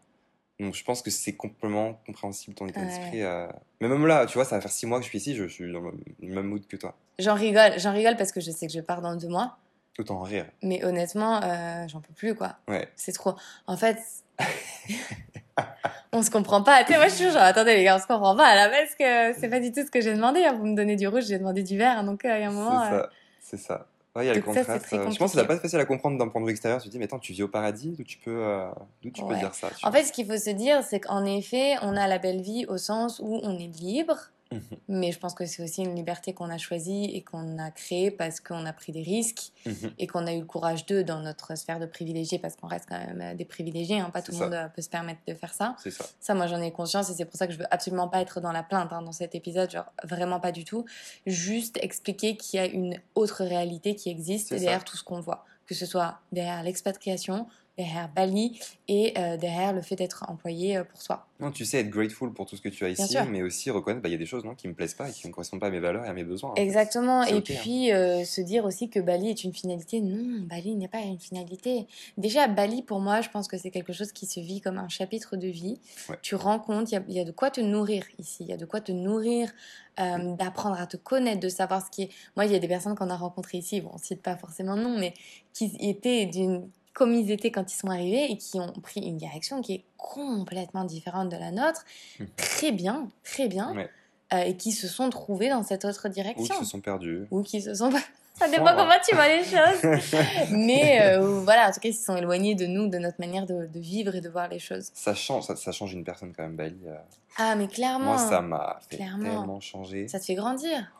Donc, 0.59 0.75
je 0.75 0.83
pense 0.85 1.03
que 1.03 1.11
c'est 1.11 1.35
complètement 1.35 2.01
compréhensible 2.07 2.55
ton 2.55 2.66
état 2.66 2.81
Ouais. 2.81 2.87
d'esprit. 2.87 3.23
euh. 3.23 3.47
Mais 3.81 3.88
même 3.88 4.07
là, 4.07 4.25
tu 4.27 4.35
vois, 4.35 4.45
ça 4.47 4.55
va 4.57 4.61
faire 4.62 4.71
six 4.73 4.87
mois 4.87 4.99
que 4.99 5.05
je 5.05 5.11
suis 5.11 5.19
ici, 5.19 5.35
je 5.35 5.45
suis 5.47 5.71
dans 5.73 5.81
le 5.81 5.92
même 6.21 6.47
mood 6.47 6.66
que 6.66 6.77
toi. 6.77 6.95
J'en 7.19 7.35
rigole, 7.35 7.79
j'en 7.79 7.92
rigole 7.92 8.16
parce 8.16 8.33
que 8.33 8.40
je 8.40 8.51
sais 8.51 8.66
que 8.66 8.73
je 8.73 8.81
pars 8.81 9.03
dans 9.03 9.16
deux 9.16 9.29
mois. 9.29 9.59
Autant 9.99 10.16
en 10.21 10.23
rire. 10.23 10.47
Mais 10.62 10.85
honnêtement, 10.85 11.42
euh, 11.42 11.87
j'en 11.88 12.01
peux 12.01 12.12
plus 12.14 12.35
quoi. 12.35 12.57
Ouais. 12.69 12.88
C'est 12.97 13.12
trop. 13.12 13.35
En 13.66 13.77
fait, 13.79 13.99
on 16.12 16.23
se 16.23 16.31
comprend 16.31 16.62
pas. 16.62 16.85
Tu 16.85 16.92
sais, 16.92 16.99
moi 16.99 17.09
je 17.09 17.12
suis 17.14 17.25
toujours 17.25 17.38
genre, 17.40 17.49
attendez 17.49 17.77
les 17.77 17.85
gars, 17.85 17.97
on 17.97 18.01
se 18.01 18.07
comprend 18.07 18.37
pas 18.37 18.55
là 18.55 18.69
parce 18.69 18.95
que 18.95 19.38
c'est 19.40 19.49
pas 19.49 19.61
du 19.61 19.73
tout 19.73 19.85
ce 19.85 19.90
que 19.90 20.01
j'ai 20.01 20.14
demandé. 20.14 20.45
hein. 20.45 20.53
Vous 20.55 20.66
me 20.66 20.75
donnez 20.77 20.97
du 20.97 21.09
rouge, 21.09 21.25
j'ai 21.27 21.38
demandé 21.38 21.62
du 21.62 21.77
vert. 21.79 22.05
Donc 22.05 22.25
euh, 22.25 22.37
il 22.38 22.42
y 22.42 22.45
a 22.45 22.49
un 22.49 22.51
C'est 22.51 22.57
moment. 22.57 22.83
euh, 22.83 22.90
ça. 22.90 23.11
C'est 23.40 23.57
ça. 23.59 23.87
Ouais, 24.16 24.24
il 24.24 24.29
y 24.29 24.31
a 24.31 24.35
le 24.35 24.40
Donc 24.40 24.55
ça, 24.55 24.64
c'est 24.64 24.79
contraste. 24.79 24.87
très 24.87 24.96
euh, 24.96 25.11
Je 25.11 25.18
pense 25.18 25.33
que 25.33 25.37
ça 25.37 25.42
va 25.42 25.48
pas 25.48 25.59
facile 25.61 25.79
à 25.79 25.85
comprendre 25.85 26.18
d'un 26.18 26.29
point 26.29 26.40
de 26.40 26.46
vue 26.46 26.52
extérieur. 26.52 26.81
Tu 26.81 26.88
te 26.88 26.92
dis, 26.92 26.98
mais 26.98 27.05
attends, 27.05 27.18
tu 27.18 27.33
vis 27.33 27.42
au 27.42 27.48
paradis, 27.48 27.92
d'où 27.92 28.02
tu 28.05 28.18
peux, 28.18 28.31
euh, 28.44 28.70
d'où 29.02 29.11
tu 29.11 29.22
peux 29.24 29.35
dire 29.37 29.55
ça 29.55 29.68
En 29.83 29.90
vois? 29.90 29.92
fait, 29.92 30.05
ce 30.05 30.12
qu'il 30.12 30.26
faut 30.26 30.38
se 30.38 30.50
dire, 30.50 30.83
c'est 30.83 31.00
qu'en 31.00 31.24
effet, 31.24 31.74
on 31.83 31.96
a 31.96 32.07
la 32.09 32.18
belle 32.18 32.40
vie 32.40 32.64
au 32.66 32.79
sens 32.79 33.20
où 33.20 33.38
on 33.42 33.59
est 33.59 33.66
libre, 33.68 34.31
Mhm. 34.52 34.61
mais 34.88 35.11
je 35.11 35.18
pense 35.18 35.35
que 35.35 35.44
c'est 35.44 35.62
aussi 35.62 35.82
une 35.82 35.96
liberté 35.96 36.32
qu'on 36.32 36.50
a 36.50 36.59
choisie 36.59 37.06
et 37.06 37.22
qu'on 37.22 37.59
a 37.59 37.70
créée 37.72 38.12
parce 38.12 38.38
qu'on 38.38 38.64
a 38.64 38.72
pris 38.72 38.92
des 38.92 39.02
risques 39.02 39.50
Mhm. 39.66 39.92
et 39.98 40.06
qu'on 40.06 40.24
a 40.26 40.32
eu 40.32 40.38
le 40.40 40.44
courage 40.46 40.87
d'eux 40.87 41.02
dans 41.02 41.20
notre 41.20 41.56
sphère 41.59 41.80
de 41.80 41.87
privilégiés, 41.87 42.38
parce 42.38 42.54
qu'on 42.54 42.68
reste 42.68 42.87
quand 42.88 42.98
même 42.98 43.20
euh, 43.20 43.35
des 43.35 43.44
privilégiés, 43.44 43.98
hein, 43.98 44.11
pas 44.11 44.22
tout 44.22 44.30
le 44.32 44.38
monde 44.38 44.54
euh, 44.54 44.68
peut 44.68 44.82
se 44.82 44.88
permettre 44.88 45.20
de 45.26 45.35
faire 45.35 45.52
ça. 45.52 45.74
Ça. 45.85 46.04
Ça, 46.20 46.35
moi, 46.35 46.46
j'en 46.46 46.61
ai 46.62 46.70
conscience 46.70 47.11
et 47.11 47.14
c'est 47.14 47.24
pour 47.24 47.37
ça 47.37 47.46
que 47.48 47.52
je 47.52 47.59
veux 47.59 47.66
absolument 47.72 48.06
pas 48.09 48.20
être 48.20 48.40
dans 48.40 48.52
la 48.52 48.62
plainte 48.62 48.92
hein, 48.92 49.02
dans 49.02 49.12
cet 49.12 49.35
épisode, 49.35 49.70
genre 49.70 49.92
vraiment 50.04 50.38
pas 50.38 50.52
du 50.52 50.64
tout. 50.64 50.85
Juste 51.26 51.78
expliquer 51.82 52.37
qu'il 52.37 52.59
y 52.59 52.62
a 52.62 52.66
une 52.66 53.00
autre 53.16 53.42
réalité 53.44 53.96
qui 53.96 54.11
existe 54.11 54.50
ça. 54.50 54.56
derrière 54.59 54.85
tout 54.85 54.96
ce 54.96 55.02
qu'on 55.02 55.20
voit, 55.20 55.44
que 55.66 55.74
ce 55.74 55.87
soit 55.87 56.20
derrière 56.30 56.62
l'expatriation, 56.62 57.48
derrière 57.76 58.08
Bali 58.14 58.58
et 58.88 59.12
euh, 59.18 59.36
derrière 59.36 59.72
le 59.72 59.82
fait 59.82 59.96
d'être 59.96 60.24
employé 60.28 60.76
euh, 60.78 60.84
pour 60.84 61.00
soi. 61.00 61.26
Non, 61.40 61.50
tu 61.50 61.64
sais 61.66 61.80
être 61.80 61.90
grateful 61.90 62.32
pour 62.32 62.46
tout 62.46 62.56
ce 62.56 62.62
que 62.62 62.70
tu 62.70 62.84
as 62.84 62.88
ici, 62.88 63.16
mais 63.30 63.42
aussi 63.42 63.70
reconnaître 63.70 64.02
bah, 64.02 64.08
il 64.08 64.12
y 64.12 64.14
a 64.14 64.18
des 64.18 64.24
choses 64.26 64.44
non, 64.44 64.54
qui 64.54 64.68
me 64.68 64.74
plaisent 64.74 64.94
pas 64.94 65.10
et 65.10 65.12
qui 65.12 65.26
ne 65.28 65.32
correspondent 65.32 65.60
pas 65.60 65.66
à 65.66 65.70
mes 65.70 65.80
valeurs 65.80 66.04
et 66.06 66.08
à 66.08 66.14
mes 66.14 66.24
besoins. 66.24 66.54
Exactement. 66.56 67.22
Et 67.24 67.34
hein. 67.34 67.40
puis 67.42 67.92
euh, 67.92 68.24
se 68.24 68.40
dire 68.40 68.64
aussi 68.64 68.88
que 68.88 68.98
Bali 69.00 69.28
est 69.28 69.44
une 69.44 69.52
finalité. 69.52 70.00
Non, 70.00 70.46
Bali 70.46 70.74
n'est 70.76 70.88
pas 70.88 71.00
une 71.00 71.18
finalité. 71.18 71.86
Déjà, 72.16 72.48
Bali, 72.48 72.82
pour 72.82 73.00
moi, 73.00 73.20
je 73.20 73.28
pense 73.28 73.48
que 73.48 73.58
c'est 73.58 73.70
quelque 73.70 73.92
chose 73.92 74.12
qui 74.12 74.24
se 74.24 74.40
vit 74.40 74.62
comme 74.62 74.78
un 74.78 74.88
chapitre 74.88 75.36
de 75.36 75.48
vie. 75.48 75.78
Ouais. 76.08 76.16
Tu 76.22 76.34
rends 76.34 76.58
compte, 76.58 76.90
il 76.90 76.94
y 76.94 76.98
a- 76.98 77.04
il 77.08 77.14
y, 77.14 77.20
a 77.20 77.24
de 77.24 77.32
quoi 77.32 77.50
te 77.50 77.60
nourrir 77.60 78.04
ici. 78.18 78.38
Il 78.40 78.46
y 78.48 78.52
a 78.54 78.56
de 78.56 78.64
quoi 78.64 78.80
te 78.80 78.92
nourrir, 78.92 79.52
Mm. 79.98 80.36
d'apprendre 80.36 80.78
à 80.78 80.86
te 80.86 80.98
connaître, 80.98 81.40
de 81.40 81.48
savoir 81.48 81.82
ce 81.84 81.90
qui 81.90 82.02
est. 82.02 82.10
Moi, 82.36 82.44
il 82.44 82.52
y 82.52 82.54
a 82.54 82.58
des 82.58 82.68
personnes 82.68 82.94
qu'on 82.94 83.08
a 83.08 83.16
rencontrées 83.16 83.56
ici, 83.58 83.80
bon, 83.80 83.90
on 83.94 83.98
cite 83.98 84.20
pas 84.20 84.36
forcément 84.36 84.76
non, 84.76 84.98
mais 84.98 85.14
qui 85.54 85.74
étaient 85.80 86.26
d'une 86.26 86.68
comme 86.96 87.12
ils 87.12 87.30
étaient 87.30 87.50
quand 87.50 87.70
ils 87.70 87.76
sont 87.76 87.88
arrivés 87.90 88.32
et 88.32 88.38
qui 88.38 88.59
ont 88.59 88.72
pris 88.82 89.00
une 89.00 89.18
direction 89.18 89.61
qui 89.61 89.74
est 89.74 89.85
complètement 89.98 90.85
différente 90.85 91.28
de 91.28 91.37
la 91.37 91.50
nôtre, 91.50 91.85
Mm. 92.18 92.24
très 92.37 92.72
bien, 92.72 93.09
très 93.22 93.48
bien, 93.48 93.74
Ouais. 93.76 93.90
euh, 94.32 94.38
et 94.38 94.56
qui 94.56 94.72
se 94.72 94.88
sont 94.88 95.11
trouvés 95.11 95.50
dans 95.50 95.62
cette 95.62 95.85
autre 95.85 96.06
Ou 96.09 96.12
direction 96.12 96.54
qui 96.59 96.64
se 96.64 96.70
sont 96.70 96.80
perdus. 96.80 97.26
ou 97.30 97.42
qui 97.42 97.61
se 97.61 97.74
sont 97.74 97.90
pas. 97.92 98.00
Ça 98.38 98.48
dépend 98.50 98.74
comment 98.74 98.92
tu 99.06 99.14
vois 99.14 99.28
les 99.28 99.44
choses. 99.44 99.82
Mais 100.50 101.00
euh, 101.02 101.40
voilà, 101.40 101.68
en 101.68 101.72
tout 101.72 101.80
cas, 101.80 101.88
ils 101.88 101.94
se 101.94 102.04
sont 102.04 102.16
éloignés 102.16 102.54
de 102.54 102.66
nous, 102.66 102.87
de 102.88 102.98
notre 102.98 103.18
manière 103.18 103.46
de, 103.46 103.66
de 103.66 103.80
vivre 103.80 104.14
et 104.14 104.20
de 104.20 104.28
voir 104.28 104.48
les 104.48 104.59
choses. 104.59 104.90
ça 104.94 105.14
change, 105.14 105.44
ça, 105.44 105.56
ça 105.56 105.72
change 105.72 105.92
une 105.94 106.04
personne 106.04 106.32
quand 106.37 106.42
même, 106.42 106.56
Bali. 106.56 106.76
euh. 106.87 106.96
Ah, 107.38 107.54
mais 107.56 107.66
clairement, 107.68 108.06
Moi, 108.14 108.18
ça 108.18 108.40
m'a 108.42 108.78
tellement 108.90 109.61
changer. 109.61 110.09
ça 110.09 110.18
te 110.20 110.24
fait 110.26 110.35
grandir. 110.35 110.92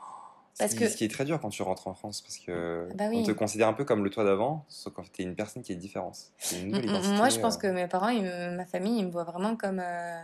Parce 0.59 0.71
Ce 0.73 0.77
qui- 0.77 0.83
que- 0.85 0.89
Ce 0.91 0.97
qui 0.97 1.05
est 1.05 1.09
très 1.11 1.25
dur 1.25 1.41
quand 1.41 1.51
tu 1.51 1.63
rentres 1.63 1.87
en 1.89 1.95
France, 1.95 2.21
parce 2.23 2.39
que 2.39 2.89
Ah 2.91 2.95
bah 2.95 3.05
oui. 3.11 3.19
on 3.19 3.23
te 3.23 3.33
considère 3.33 3.69
un 3.69 3.73
peu 3.75 3.85
comme 3.85 4.03
le 4.05 4.11
toi 4.11 4.25
d'avant, 4.25 4.65
sauf 4.69 4.93
quand 4.95 5.03
tu 5.13 5.23
es 5.23 5.25
une 5.25 5.35
personne 5.35 5.63
qui 5.63 5.73
est 5.73 5.77
différente. 5.77 6.17
C'est 6.39 6.61
une 6.61 6.69
nouvelle 6.69 6.85
M- 6.85 6.89
m- 6.91 6.97
identité, 6.97 7.17
Moi, 7.17 7.29
je 7.29 7.41
pense 7.41 7.57
euh. 7.57 7.59
que 7.59 7.67
mes 7.69 7.87
parents, 7.89 8.09
ils 8.09 8.23
me- 8.23 8.57
ma 8.57 8.65
famille, 8.67 8.99
ils 8.99 9.07
me 9.07 9.11
voient 9.11 9.25
vraiment 9.25 9.57
comme 9.57 9.81
euh, 9.81 10.21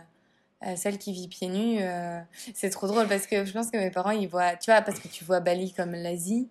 euh, 0.65 0.75
celle 0.75 0.97
qui 0.97 1.13
vit 1.13 1.27
pieds 1.27 1.49
nus. 1.49 1.77
euh. 1.81 2.19
C'est 2.53 2.69
trop 2.69 2.87
drôle 2.87 3.07
parce 3.07 3.27
que 3.27 3.45
je 3.45 3.51
pense 3.53 3.69
que 3.69 3.77
mes 3.77 3.91
parents, 3.91 4.11
ils 4.11 4.27
voient, 4.27 4.55
tu 4.55 4.71
vois, 4.71 4.81
parce 4.81 4.99
que 4.99 5.07
tu 5.07 5.23
vois 5.23 5.39
Bali 5.39 5.73
comme 5.73 5.91
l'Asie. 5.91 6.49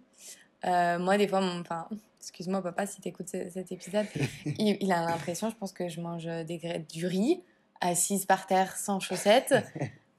Moi, 0.64 1.16
des 1.18 1.26
fois, 1.26 1.40
mon, 1.40 1.60
enfin, 1.60 1.88
excuse-moi, 2.20 2.62
papa, 2.62 2.86
si 2.86 3.00
t'écoutes 3.00 3.28
ce- 3.28 3.50
cet 3.50 3.72
épisode, 3.72 4.06
il, 4.46 4.76
il 4.80 4.92
a 4.92 5.04
l'impression, 5.06 5.50
je 5.50 5.56
pense 5.56 5.72
que 5.72 5.88
je 5.88 6.00
mange 6.00 6.24
des 6.26 6.84
du 6.92 7.06
riz, 7.06 7.42
assise 7.80 8.26
par 8.26 8.46
terre, 8.46 8.76
sans 8.76 9.00
chaussettes. 9.00 9.54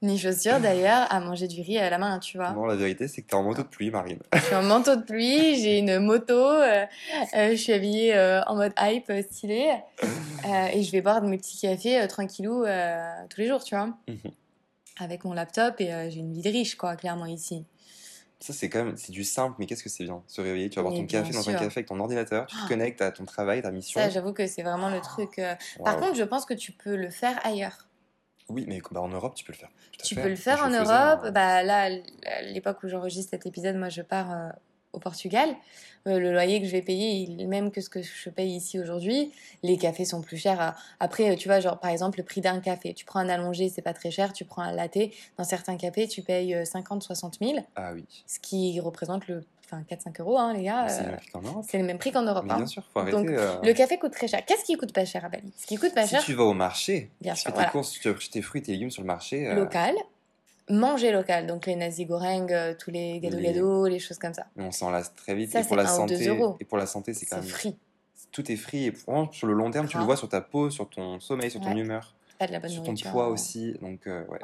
Ni 0.04 0.18
chaussures 0.18 0.60
d'ailleurs, 0.60 1.06
à 1.10 1.18
manger 1.20 1.48
du 1.48 1.62
riz 1.62 1.78
à 1.78 1.88
la 1.88 1.96
main, 1.96 2.18
tu 2.18 2.36
vois. 2.36 2.50
Non, 2.50 2.66
la 2.66 2.76
vérité, 2.76 3.08
c'est 3.08 3.22
que 3.22 3.28
t'es 3.28 3.34
en 3.34 3.42
manteau 3.42 3.62
de 3.62 3.68
pluie, 3.68 3.90
Marine. 3.90 4.18
Je 4.34 4.38
suis 4.40 4.54
en 4.54 4.62
manteau 4.62 4.96
de 4.96 5.02
pluie, 5.02 5.56
j'ai 5.58 5.78
une 5.78 5.98
moto, 5.98 6.34
euh, 6.34 6.84
euh, 7.34 7.50
je 7.52 7.56
suis 7.56 7.72
habillée 7.72 8.14
euh, 8.14 8.42
en 8.44 8.54
mode 8.54 8.74
hype, 8.78 9.10
stylé, 9.30 9.72
et 10.74 10.82
je 10.82 10.92
vais 10.92 11.00
boire 11.00 11.22
de 11.22 11.26
mes 11.26 11.38
petits 11.38 11.58
cafés 11.58 12.06
tranquillou 12.06 12.64
tous 13.30 13.40
les 13.40 13.48
jours, 13.48 13.64
tu 13.64 13.74
vois. 13.74 13.86
Mhm. 14.06 14.30
Avec 15.00 15.24
mon 15.24 15.32
laptop, 15.32 15.80
et 15.80 16.10
j'ai 16.10 16.20
une 16.20 16.34
vie 16.34 16.42
de 16.42 16.50
riche, 16.50 16.74
quoi, 16.76 16.96
clairement, 16.96 17.26
ici. 17.26 17.64
Ça, 18.40 18.52
c'est 18.52 18.68
quand 18.68 18.84
même, 18.84 18.98
c'est 18.98 19.10
du 19.12 19.24
simple, 19.24 19.56
mais 19.58 19.64
qu'est-ce 19.64 19.82
que 19.82 19.88
c'est 19.88 20.04
bien 20.04 20.22
Se 20.26 20.42
réveiller, 20.42 20.68
tu 20.68 20.76
vas 20.76 20.82
boire 20.82 20.94
ton 20.94 21.06
café 21.06 21.32
dans 21.32 21.48
un 21.48 21.54
café 21.54 21.78
avec 21.78 21.86
ton 21.86 21.98
ordinateur, 21.98 22.44
tu 22.46 22.56
te 22.56 22.60
Ah. 22.62 22.68
connectes 22.68 23.00
à 23.00 23.10
ton 23.10 23.24
travail, 23.24 23.62
ta 23.62 23.70
mission. 23.70 23.98
Ça, 24.02 24.10
j'avoue 24.10 24.34
que 24.34 24.46
c'est 24.46 24.62
vraiment 24.62 24.90
le 24.90 25.00
truc. 25.00 25.40
Par 25.82 25.96
contre, 25.96 26.14
je 26.14 26.24
pense 26.24 26.44
que 26.44 26.52
tu 26.52 26.72
peux 26.72 26.94
le 26.94 27.08
faire 27.08 27.40
ailleurs. 27.42 27.88
Oui, 28.48 28.64
mais 28.68 28.80
bah, 28.90 29.00
en 29.00 29.08
Europe, 29.08 29.34
tu 29.34 29.44
peux 29.44 29.52
le 29.52 29.58
faire. 29.58 29.70
Tu 30.02 30.14
fait. 30.14 30.22
peux 30.22 30.28
le 30.28 30.36
faire 30.36 30.58
Je 30.58 30.62
en 30.64 30.70
Europe. 30.70 31.20
hein. 31.24 31.30
Bah, 31.30 31.62
là, 31.62 31.88
à 32.26 32.42
l'époque 32.42 32.82
où 32.82 32.88
j'enregistre 32.88 33.30
cet 33.30 33.46
épisode, 33.46 33.76
moi, 33.76 33.88
je 33.88 34.02
pars 34.02 34.30
euh, 34.32 34.48
au 34.92 34.98
Portugal. 34.98 35.48
Euh, 36.06 36.18
le 36.18 36.30
loyer 36.32 36.60
que 36.60 36.66
je 36.66 36.72
vais 36.72 36.82
payer, 36.82 37.12
il 37.22 37.40
est 37.40 37.44
le 37.44 37.48
même 37.48 37.70
que 37.70 37.80
ce 37.80 37.88
que 37.88 38.02
je 38.02 38.28
paye 38.28 38.54
ici 38.54 38.78
aujourd'hui. 38.78 39.32
Les 39.62 39.78
cafés 39.78 40.04
sont 40.04 40.20
plus 40.20 40.36
chers. 40.36 40.60
à- 40.60 40.76
Après, 41.00 41.30
euh, 41.30 41.36
tu 41.36 41.48
vois, 41.48 41.60
genre, 41.60 41.80
par 41.80 41.90
exemple, 41.90 42.18
le 42.18 42.24
prix 42.24 42.42
d'un 42.42 42.60
café. 42.60 42.92
Tu 42.92 43.06
prends 43.06 43.20
un 43.20 43.30
allongé, 43.30 43.70
c'est 43.70 43.80
pas 43.82 43.94
très 43.94 44.10
cher. 44.10 44.34
Tu 44.34 44.44
prends 44.44 44.60
un 44.62 44.72
latte. 44.72 44.98
Dans 45.38 45.44
certains 45.44 45.78
cafés, 45.78 46.06
tu 46.06 46.20
payes 46.20 46.54
euh, 46.54 46.64
50, 46.66 47.02
60 47.02 47.38
000, 47.40 47.58
Ah 47.76 47.92
oui. 47.94 48.04
ce 48.26 48.38
qui 48.38 48.78
représente 48.80 49.26
le, 49.26 49.42
enfin, 49.74 50.10
4-5 50.10 50.20
euros, 50.20 50.38
hein, 50.38 50.52
les 50.54 50.62
gars. 50.64 50.88
C'est 50.88 51.02
euh, 51.02 51.04
le 51.06 51.10
même 51.12 51.18
prix 51.18 51.30
qu'en 51.32 51.42
Europe. 51.42 51.64
c'est 51.68 51.78
le 51.78 51.84
même 51.84 51.98
prix 51.98 52.12
qu'en 52.12 52.22
Europe. 52.22 52.46
Hein. 52.48 52.56
bien 52.56 52.66
sûr, 52.66 52.82
faut 52.92 53.00
arrêter. 53.00 53.16
Donc, 53.16 53.28
euh, 53.28 53.56
Le 53.62 53.72
café 53.72 53.98
coûte 53.98 54.12
très 54.12 54.28
cher. 54.28 54.44
Qu'est-ce 54.44 54.64
qui 54.64 54.76
coûte 54.76 54.92
pas 54.92 55.04
cher 55.04 55.24
à 55.24 55.28
Bali 55.28 55.52
Ce 55.56 55.66
qui 55.66 55.76
coûte 55.76 55.94
pas 55.94 56.04
Si 56.04 56.10
cher, 56.10 56.22
tu 56.24 56.34
vas 56.34 56.44
au 56.44 56.54
marché, 56.54 57.10
Bien 57.20 57.34
tu 57.34 57.40
sûr, 57.40 57.46
fais 57.48 57.52
tes 57.52 57.54
voilà. 57.56 57.70
courses, 57.70 57.92
tu 57.92 58.08
achètes 58.08 58.30
tes 58.32 58.42
fruits, 58.42 58.62
tes 58.62 58.72
légumes 58.72 58.90
sur 58.90 59.02
le 59.02 59.06
marché. 59.06 59.46
euh, 59.48 59.54
local. 59.54 59.94
Manger 60.70 61.12
local, 61.12 61.46
donc 61.46 61.66
les 61.66 61.76
nasi 61.76 62.06
goreng, 62.06 62.46
tous 62.78 62.90
les 62.90 63.20
gâteaux 63.20 63.86
Les- 63.86 63.98
choses 63.98 64.16
comme 64.18 64.32
ça. 64.32 64.46
mais 64.56 64.64
on 64.64 64.70
s'en 64.72 64.90
lasse 64.90 65.14
très 65.14 65.34
vite. 65.34 65.52
Ça, 65.52 65.60
et 65.60 65.64
pour 65.64 65.76
la 65.76 65.86
santé, 65.86 66.26
euros. 66.26 66.56
et 66.58 66.64
pour 66.64 66.78
la 66.78 66.86
santé, 66.86 67.12
c'est 67.12 67.26
quand 67.26 67.36
même 67.36 67.44
free, 67.44 67.76
tout 68.32 68.50
est 68.50 68.56
free. 68.56 68.86
Et 68.86 68.90
vraiment, 68.90 69.30
sur 69.30 69.46
le 69.46 69.52
long 69.52 69.70
terme, 69.70 69.86
tu 69.88 69.98
le 69.98 70.04
vois 70.04 70.16
sur 70.16 70.28
ta 70.30 70.40
peau, 70.40 70.70
sur 70.70 70.88
ton 70.88 71.20
sommeil, 71.20 71.50
sur 71.50 71.60
ton 71.60 71.74
Ouais. 71.74 71.80
humeur, 71.80 72.14
pas 72.38 72.46
de 72.46 72.52
la 72.52 72.60
bonne 72.60 72.70
sur 72.70 72.82
ton 72.82 72.94
poids 72.94 73.26
hein. 73.26 73.28
aussi. 73.28 73.74
Donc 73.82 74.06
ouais. 74.06 74.38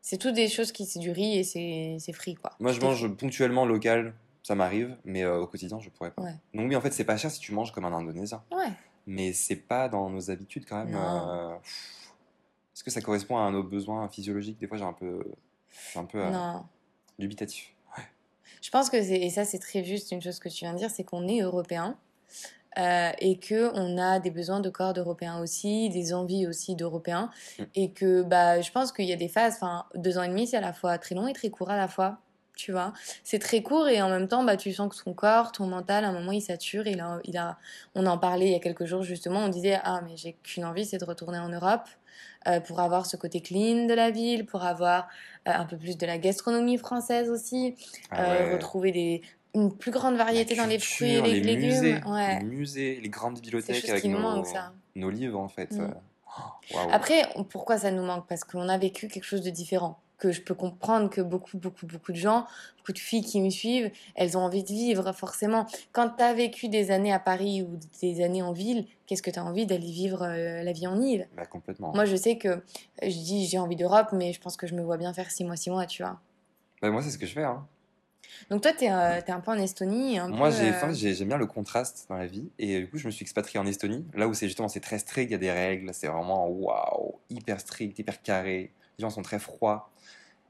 C'est 0.00 0.16
tout 0.16 0.30
des 0.30 0.48
choses 0.48 0.72
qui 0.72 0.86
c'est 0.86 0.98
du 0.98 1.10
riz 1.10 1.40
et 1.40 1.98
c'est 1.98 2.12
free 2.14 2.36
quoi. 2.36 2.52
Moi, 2.58 2.72
je 2.72 2.80
mange 2.80 3.06
ponctuellement 3.08 3.66
local, 3.66 4.14
ça 4.50 4.56
m'arrive, 4.56 4.96
mais 5.04 5.22
euh, 5.22 5.38
au 5.42 5.46
quotidien, 5.46 5.78
je 5.78 5.88
pourrais 5.90 6.10
pas. 6.10 6.22
Ouais. 6.22 6.34
Donc 6.54 6.68
oui, 6.68 6.74
en 6.74 6.80
fait, 6.80 6.90
c'est 6.90 7.04
pas 7.04 7.16
cher 7.16 7.30
si 7.30 7.38
tu 7.38 7.52
manges 7.52 7.70
comme 7.70 7.84
un 7.84 7.92
Indonésien, 7.92 8.42
Ouais. 8.50 8.72
mais 9.06 9.32
c'est 9.32 9.54
pas 9.54 9.88
dans 9.88 10.10
nos 10.10 10.28
habitudes 10.28 10.64
quand 10.68 10.84
même. 10.84 10.96
Euh. 10.96 11.54
Est-ce 12.74 12.82
que 12.82 12.90
ça 12.90 13.00
correspond 13.00 13.38
à 13.38 13.48
nos 13.52 13.62
besoins 13.62 14.08
physiologiques? 14.08 14.58
Des 14.58 14.66
fois, 14.66 14.76
j'ai 14.76 14.82
un 14.84 14.92
peu, 14.92 15.22
un 15.94 16.04
peu 16.04 16.18
euh, 16.18 16.30
Non. 16.30 16.64
dubitatif. 17.18 17.72
Ouais. 17.96 18.02
Je 18.60 18.70
pense 18.70 18.90
que 18.90 19.00
c'est 19.02 19.20
et 19.20 19.30
ça 19.30 19.44
c'est 19.44 19.60
très 19.60 19.84
juste 19.84 20.10
une 20.10 20.20
chose 20.20 20.40
que 20.40 20.48
tu 20.48 20.64
viens 20.64 20.72
de 20.72 20.78
dire, 20.78 20.90
c'est 20.90 21.04
qu'on 21.04 21.28
est 21.28 21.40
européen. 21.42 21.96
euh, 22.78 23.10
et 23.18 23.36
que 23.38 23.70
on 23.74 23.98
a 23.98 24.20
des 24.20 24.30
besoins 24.30 24.60
de 24.60 24.70
corps 24.70 24.92
d'européens 24.94 25.40
aussi, 25.40 25.88
des 25.90 26.12
envies 26.14 26.46
aussi 26.46 26.76
d'européens, 26.76 27.30
Mm. 27.58 27.62
et 27.74 27.90
que 27.92 28.22
bah 28.22 28.60
je 28.60 28.70
pense 28.70 28.92
qu'il 28.92 29.06
y 29.06 29.12
a 29.12 29.16
des 29.16 29.28
phases, 29.28 29.54
enfin 29.56 29.86
deux 29.96 30.18
ans 30.18 30.22
et 30.22 30.28
demi 30.28 30.46
c'est 30.46 30.56
à 30.56 30.60
la 30.60 30.72
fois 30.72 30.96
très 30.98 31.14
long 31.16 31.26
et 31.26 31.32
très 31.32 31.50
court 31.50 31.70
à 31.70 31.76
la 31.76 31.88
fois, 31.88 32.18
tu 32.56 32.72
vois. 32.72 32.92
C'est 33.24 33.38
très 33.38 33.62
court 33.62 33.88
et 33.88 34.02
en 34.02 34.08
même 34.08 34.28
temps 34.28 34.44
bah 34.44 34.56
tu 34.56 34.72
sens 34.72 34.94
que 34.94 35.02
ton 35.02 35.14
corps, 35.14 35.52
ton 35.52 35.66
mental, 35.66 36.04
à 36.04 36.08
un 36.08 36.12
moment 36.12 36.32
il 36.32 36.42
sature, 36.42 36.86
il 36.86 37.00
a, 37.00 37.20
il 37.24 37.36
a, 37.36 37.58
on 37.94 38.06
en 38.06 38.18
parlait 38.18 38.46
il 38.46 38.52
y 38.52 38.56
a 38.56 38.60
quelques 38.60 38.84
jours 38.84 39.02
justement, 39.02 39.40
on 39.40 39.48
disait 39.48 39.78
ah 39.82 40.00
mais 40.04 40.16
j'ai 40.16 40.36
qu'une 40.42 40.64
envie 40.64 40.84
c'est 40.84 40.98
de 40.98 41.04
retourner 41.04 41.38
en 41.38 41.48
Europe 41.48 41.88
euh, 42.46 42.58
pour 42.60 42.80
avoir 42.80 43.04
ce 43.04 43.16
côté 43.18 43.40
clean 43.40 43.86
de 43.86 43.92
la 43.92 44.10
ville, 44.10 44.46
pour 44.46 44.64
avoir 44.64 45.08
euh, 45.46 45.52
un 45.52 45.66
peu 45.66 45.76
plus 45.76 45.98
de 45.98 46.06
la 46.06 46.16
gastronomie 46.16 46.78
française 46.78 47.28
aussi, 47.28 47.74
Ah 48.10 48.32
euh, 48.32 48.52
retrouver 48.54 48.92
des, 48.92 49.22
une 49.54 49.76
plus 49.76 49.90
grande 49.90 50.16
variété 50.16 50.54
dans 50.54 50.66
les 50.66 50.78
fruits 50.78 51.16
et 51.16 51.20
les, 51.20 51.40
légumes. 51.40 51.66
musées, 51.66 52.00
Ouais. 52.06 52.38
les 52.38 52.44
musées, 52.44 53.00
les 53.02 53.08
grandes 53.10 53.40
bibliothèques 53.40 53.88
avec 53.88 54.04
nos, 54.04 54.18
manque, 54.18 54.46
nos 54.94 55.10
livres 55.10 55.38
en 55.38 55.48
fait. 55.48 55.70
Mm. 55.72 55.94
oh. 56.74 56.78
Après, 56.90 57.28
pourquoi 57.50 57.76
ça 57.76 57.90
nous 57.90 58.04
manque? 58.04 58.26
Parce 58.26 58.44
qu'on 58.44 58.68
a 58.70 58.78
vécu 58.78 59.08
quelque 59.08 59.24
chose 59.24 59.42
de 59.42 59.50
différent. 59.50 59.98
Que 60.20 60.32
je 60.32 60.42
peux 60.42 60.54
comprendre 60.54 61.08
que 61.08 61.22
beaucoup, 61.22 61.56
beaucoup, 61.56 61.86
beaucoup 61.86 62.12
de 62.12 62.16
gens, 62.18 62.46
beaucoup 62.78 62.92
de 62.92 62.98
filles 62.98 63.24
qui 63.24 63.40
me 63.40 63.48
suivent, 63.50 63.90
elles 64.14 64.36
ont 64.36 64.42
envie 64.42 64.62
de 64.62 64.68
vivre, 64.68 65.12
forcément. 65.12 65.66
Quand 65.92 66.10
tu 66.10 66.22
as 66.22 66.34
vécu 66.34 66.68
des 66.68 66.90
années 66.90 67.12
à 67.12 67.18
Paris 67.18 67.62
ou 67.62 67.78
des 68.02 68.22
années 68.22 68.42
en 68.42 68.52
ville, 68.52 68.86
qu'est-ce 69.06 69.22
que 69.22 69.30
tu 69.30 69.38
as 69.38 69.44
envie 69.44 69.64
d'aller 69.66 69.90
vivre 69.90 70.22
euh, 70.22 70.62
la 70.62 70.72
vie 70.72 70.86
en 70.86 71.00
île? 71.00 71.26
Bah, 71.36 71.46
complètement. 71.46 71.92
Moi, 71.94 72.04
je 72.04 72.16
sais 72.16 72.36
que 72.36 72.48
euh, 72.48 72.60
je 73.02 73.08
dis 73.08 73.46
j'ai 73.46 73.58
envie 73.58 73.76
d'Europe, 73.76 74.08
mais 74.12 74.32
je 74.32 74.40
pense 74.40 74.56
que 74.56 74.66
je 74.66 74.74
me 74.74 74.82
vois 74.82 74.98
bien 74.98 75.14
faire 75.14 75.30
6 75.30 75.44
mois, 75.44 75.56
6 75.56 75.70
mois, 75.70 75.86
tu 75.86 76.02
vois. 76.02 76.20
Bah, 76.82 76.90
moi, 76.90 77.02
c'est 77.02 77.10
ce 77.10 77.18
que 77.18 77.26
je 77.26 77.32
fais. 77.32 77.44
hein. 77.44 77.66
Donc 78.50 78.62
toi, 78.62 78.72
tu 78.72 78.84
es, 78.84 78.88
un 78.88 79.40
peu 79.40 79.50
en 79.50 79.58
Estonie. 79.58 80.18
Un 80.18 80.28
Moi, 80.28 80.50
euh, 80.52 80.92
j'aime 80.92 81.28
bien 81.28 81.36
le 81.36 81.46
contraste 81.46 82.06
dans 82.08 82.16
la 82.16 82.26
vie. 82.26 82.50
Et 82.58 82.80
du 82.80 82.90
coup, 82.90 82.98
je 82.98 83.06
me 83.06 83.10
suis 83.10 83.22
expatrié 83.22 83.58
en 83.58 83.66
Estonie, 83.66 84.06
là 84.14 84.28
où 84.28 84.34
c'est 84.34 84.46
justement 84.46 84.68
c'est 84.68 84.80
très 84.80 84.98
strict, 84.98 85.30
il 85.30 85.32
y 85.32 85.34
a 85.34 85.38
des 85.38 85.50
règles, 85.50 85.90
c'est 85.92 86.06
vraiment 86.06 86.46
waouh, 86.48 87.18
hyper 87.28 87.60
strict, 87.60 87.98
hyper 87.98 88.22
carré. 88.22 88.72
Les 89.00 89.02
gens 89.02 89.08
sont 89.10 89.22
très 89.22 89.38
froids. 89.38 89.88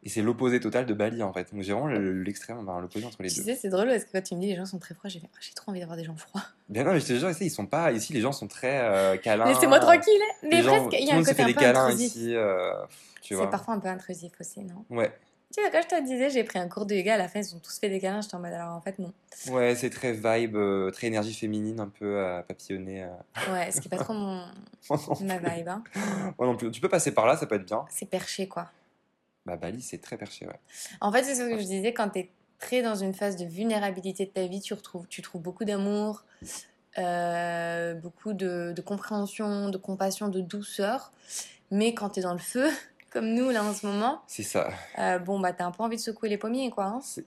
Et 0.02 0.08
c'est 0.08 0.22
l'opposé 0.22 0.58
total 0.58 0.86
de 0.86 0.94
Bali 0.94 1.22
en 1.22 1.32
fait. 1.32 1.52
Donc 1.54 1.62
j'ai 1.62 1.72
vraiment 1.72 1.86
le- 1.86 2.22
l'extrême, 2.24 2.58
enfin, 2.58 2.80
l'opposé 2.80 3.04
entre 3.06 3.22
les 3.22 3.28
Tu 3.28 3.36
deux. 3.40 3.44
sais, 3.44 3.54
c'est 3.54 3.68
drôle 3.68 3.86
parce 3.88 4.04
que 4.04 4.10
quand 4.12 4.22
tu 4.22 4.34
me 4.34 4.40
dis 4.40 4.46
les 4.48 4.56
gens 4.56 4.64
sont 4.64 4.78
très 4.80 4.94
froids, 4.94 5.08
j'ai 5.08 5.20
Ah, 5.22 5.28
j'ai 5.40 5.52
trop 5.54 5.70
envie 5.70 5.78
d'avoir 5.78 5.96
des 5.96 6.02
gens 6.04 6.16
froids. 6.16 6.42
Bien 6.68 6.82
non, 6.84 6.92
mais 6.94 7.00
je 7.00 7.06
te 7.06 7.12
jure, 7.12 7.30
ici, 7.30 7.44
ils 7.46 7.50
sont 7.50 7.66
pas. 7.66 7.92
Ici, 7.92 8.12
les 8.12 8.20
gens 8.22 8.32
sont 8.32 8.48
très 8.48 8.80
euh, 8.80 9.16
câlins. 9.18 9.44
Laissez-moi 9.44 9.78
tranquille. 9.78 10.20
Mais 10.42 10.48
Les 10.56 10.62
gens- 10.62 10.88
presque, 10.88 11.00
il 11.00 11.06
y 11.06 11.10
a 11.10 11.14
un 11.16 11.22
côté 11.22 11.42
un 11.42 11.52
peu 11.52 11.64
intrusif. 11.78 12.06
ici. 12.16 12.34
euh, 12.34 12.72
tu 13.22 13.34
vois. 13.34 13.44
C'est 13.44 13.50
parfois 13.50 13.74
un 13.74 13.78
peu 13.78 13.88
intrusif 13.88 14.32
aussi, 14.40 14.60
non? 14.62 14.84
Ouais. 14.90 15.12
Tu 15.52 15.60
sais, 15.60 15.70
quand 15.72 15.82
je 15.82 15.88
te 15.88 16.00
disais, 16.04 16.30
j'ai 16.30 16.44
pris 16.44 16.60
un 16.60 16.68
cours 16.68 16.86
de 16.86 16.94
yoga, 16.94 17.14
à 17.14 17.16
la 17.18 17.26
fin, 17.26 17.40
ils 17.40 17.56
ont 17.56 17.58
tous 17.58 17.76
fait 17.80 17.88
des 17.88 17.98
câlins, 17.98 18.20
j'étais 18.20 18.36
en 18.36 18.38
mode, 18.38 18.52
alors 18.52 18.72
en 18.72 18.80
fait, 18.80 18.98
non. 19.00 19.12
Ouais, 19.48 19.74
c'est 19.74 19.90
très 19.90 20.12
vibe, 20.12 20.54
euh, 20.54 20.90
très 20.92 21.08
énergie 21.08 21.34
féminine, 21.34 21.80
un 21.80 21.88
peu 21.88 22.18
euh, 22.18 22.40
papillonnée. 22.42 23.02
euh. 23.02 23.52
Ouais, 23.52 23.72
ce 23.72 23.80
qui 23.80 23.88
est 23.88 23.90
pas 23.90 23.96
trop 23.98 24.12
mon... 24.12 24.44
Ma 25.22 25.38
vibe, 25.38 25.68
hein. 25.68 25.82
Moi 26.38 26.46
non 26.46 26.56
plus. 26.56 26.70
Tu 26.70 26.80
peux 26.80 26.88
passer 26.88 27.12
par 27.12 27.26
là, 27.26 27.36
ça 27.36 27.46
peut 27.46 27.56
être 27.56 27.66
bien. 27.66 27.84
C'est 27.90 28.08
perché, 28.08 28.46
quoi. 28.46 28.70
Bah, 29.44 29.56
Bali, 29.56 29.82
c'est 29.82 29.98
très 29.98 30.16
perché, 30.16 30.46
ouais. 30.46 30.60
En 31.00 31.10
fait, 31.10 31.24
c'est 31.24 31.34
ce 31.34 31.42
que 31.42 31.58
je 31.58 31.64
disais, 31.64 31.92
quand 31.92 32.10
t'es 32.10 32.30
très 32.60 32.82
dans 32.82 32.94
une 32.94 33.12
phase 33.14 33.34
de 33.34 33.44
vulnérabilité 33.44 34.26
de 34.26 34.30
ta 34.30 34.46
vie, 34.46 34.60
tu, 34.60 34.72
retrouves, 34.74 35.08
tu 35.08 35.20
trouves 35.20 35.42
beaucoup 35.42 35.64
d'amour, 35.64 36.22
beaucoup 36.96 38.32
de, 38.34 38.72
de 38.76 38.82
compréhension, 38.82 39.68
de 39.68 39.78
compassion, 39.78 40.28
de 40.28 40.40
douceur. 40.40 41.10
Mais 41.72 41.92
quand 41.94 42.10
t'es 42.10 42.20
dans 42.20 42.32
le 42.34 42.38
feu, 42.38 42.68
comme 43.10 43.32
nous, 43.34 43.50
là, 43.50 43.62
en 43.64 43.72
ce 43.74 43.86
moment, 43.86 44.22
C'est 44.26 44.42
ça. 44.42 44.68
euh, 44.98 45.18
bon, 45.18 45.40
bah, 45.40 45.52
t'as 45.52 45.64
un 45.66 45.70
peu 45.70 45.82
envie 45.82 45.96
de 45.96 46.00
secouer 46.00 46.28
les 46.28 46.38
pommiers, 46.38 46.70
quoi. 46.70 46.84
Hein. 46.84 47.00
C'est- 47.02 47.24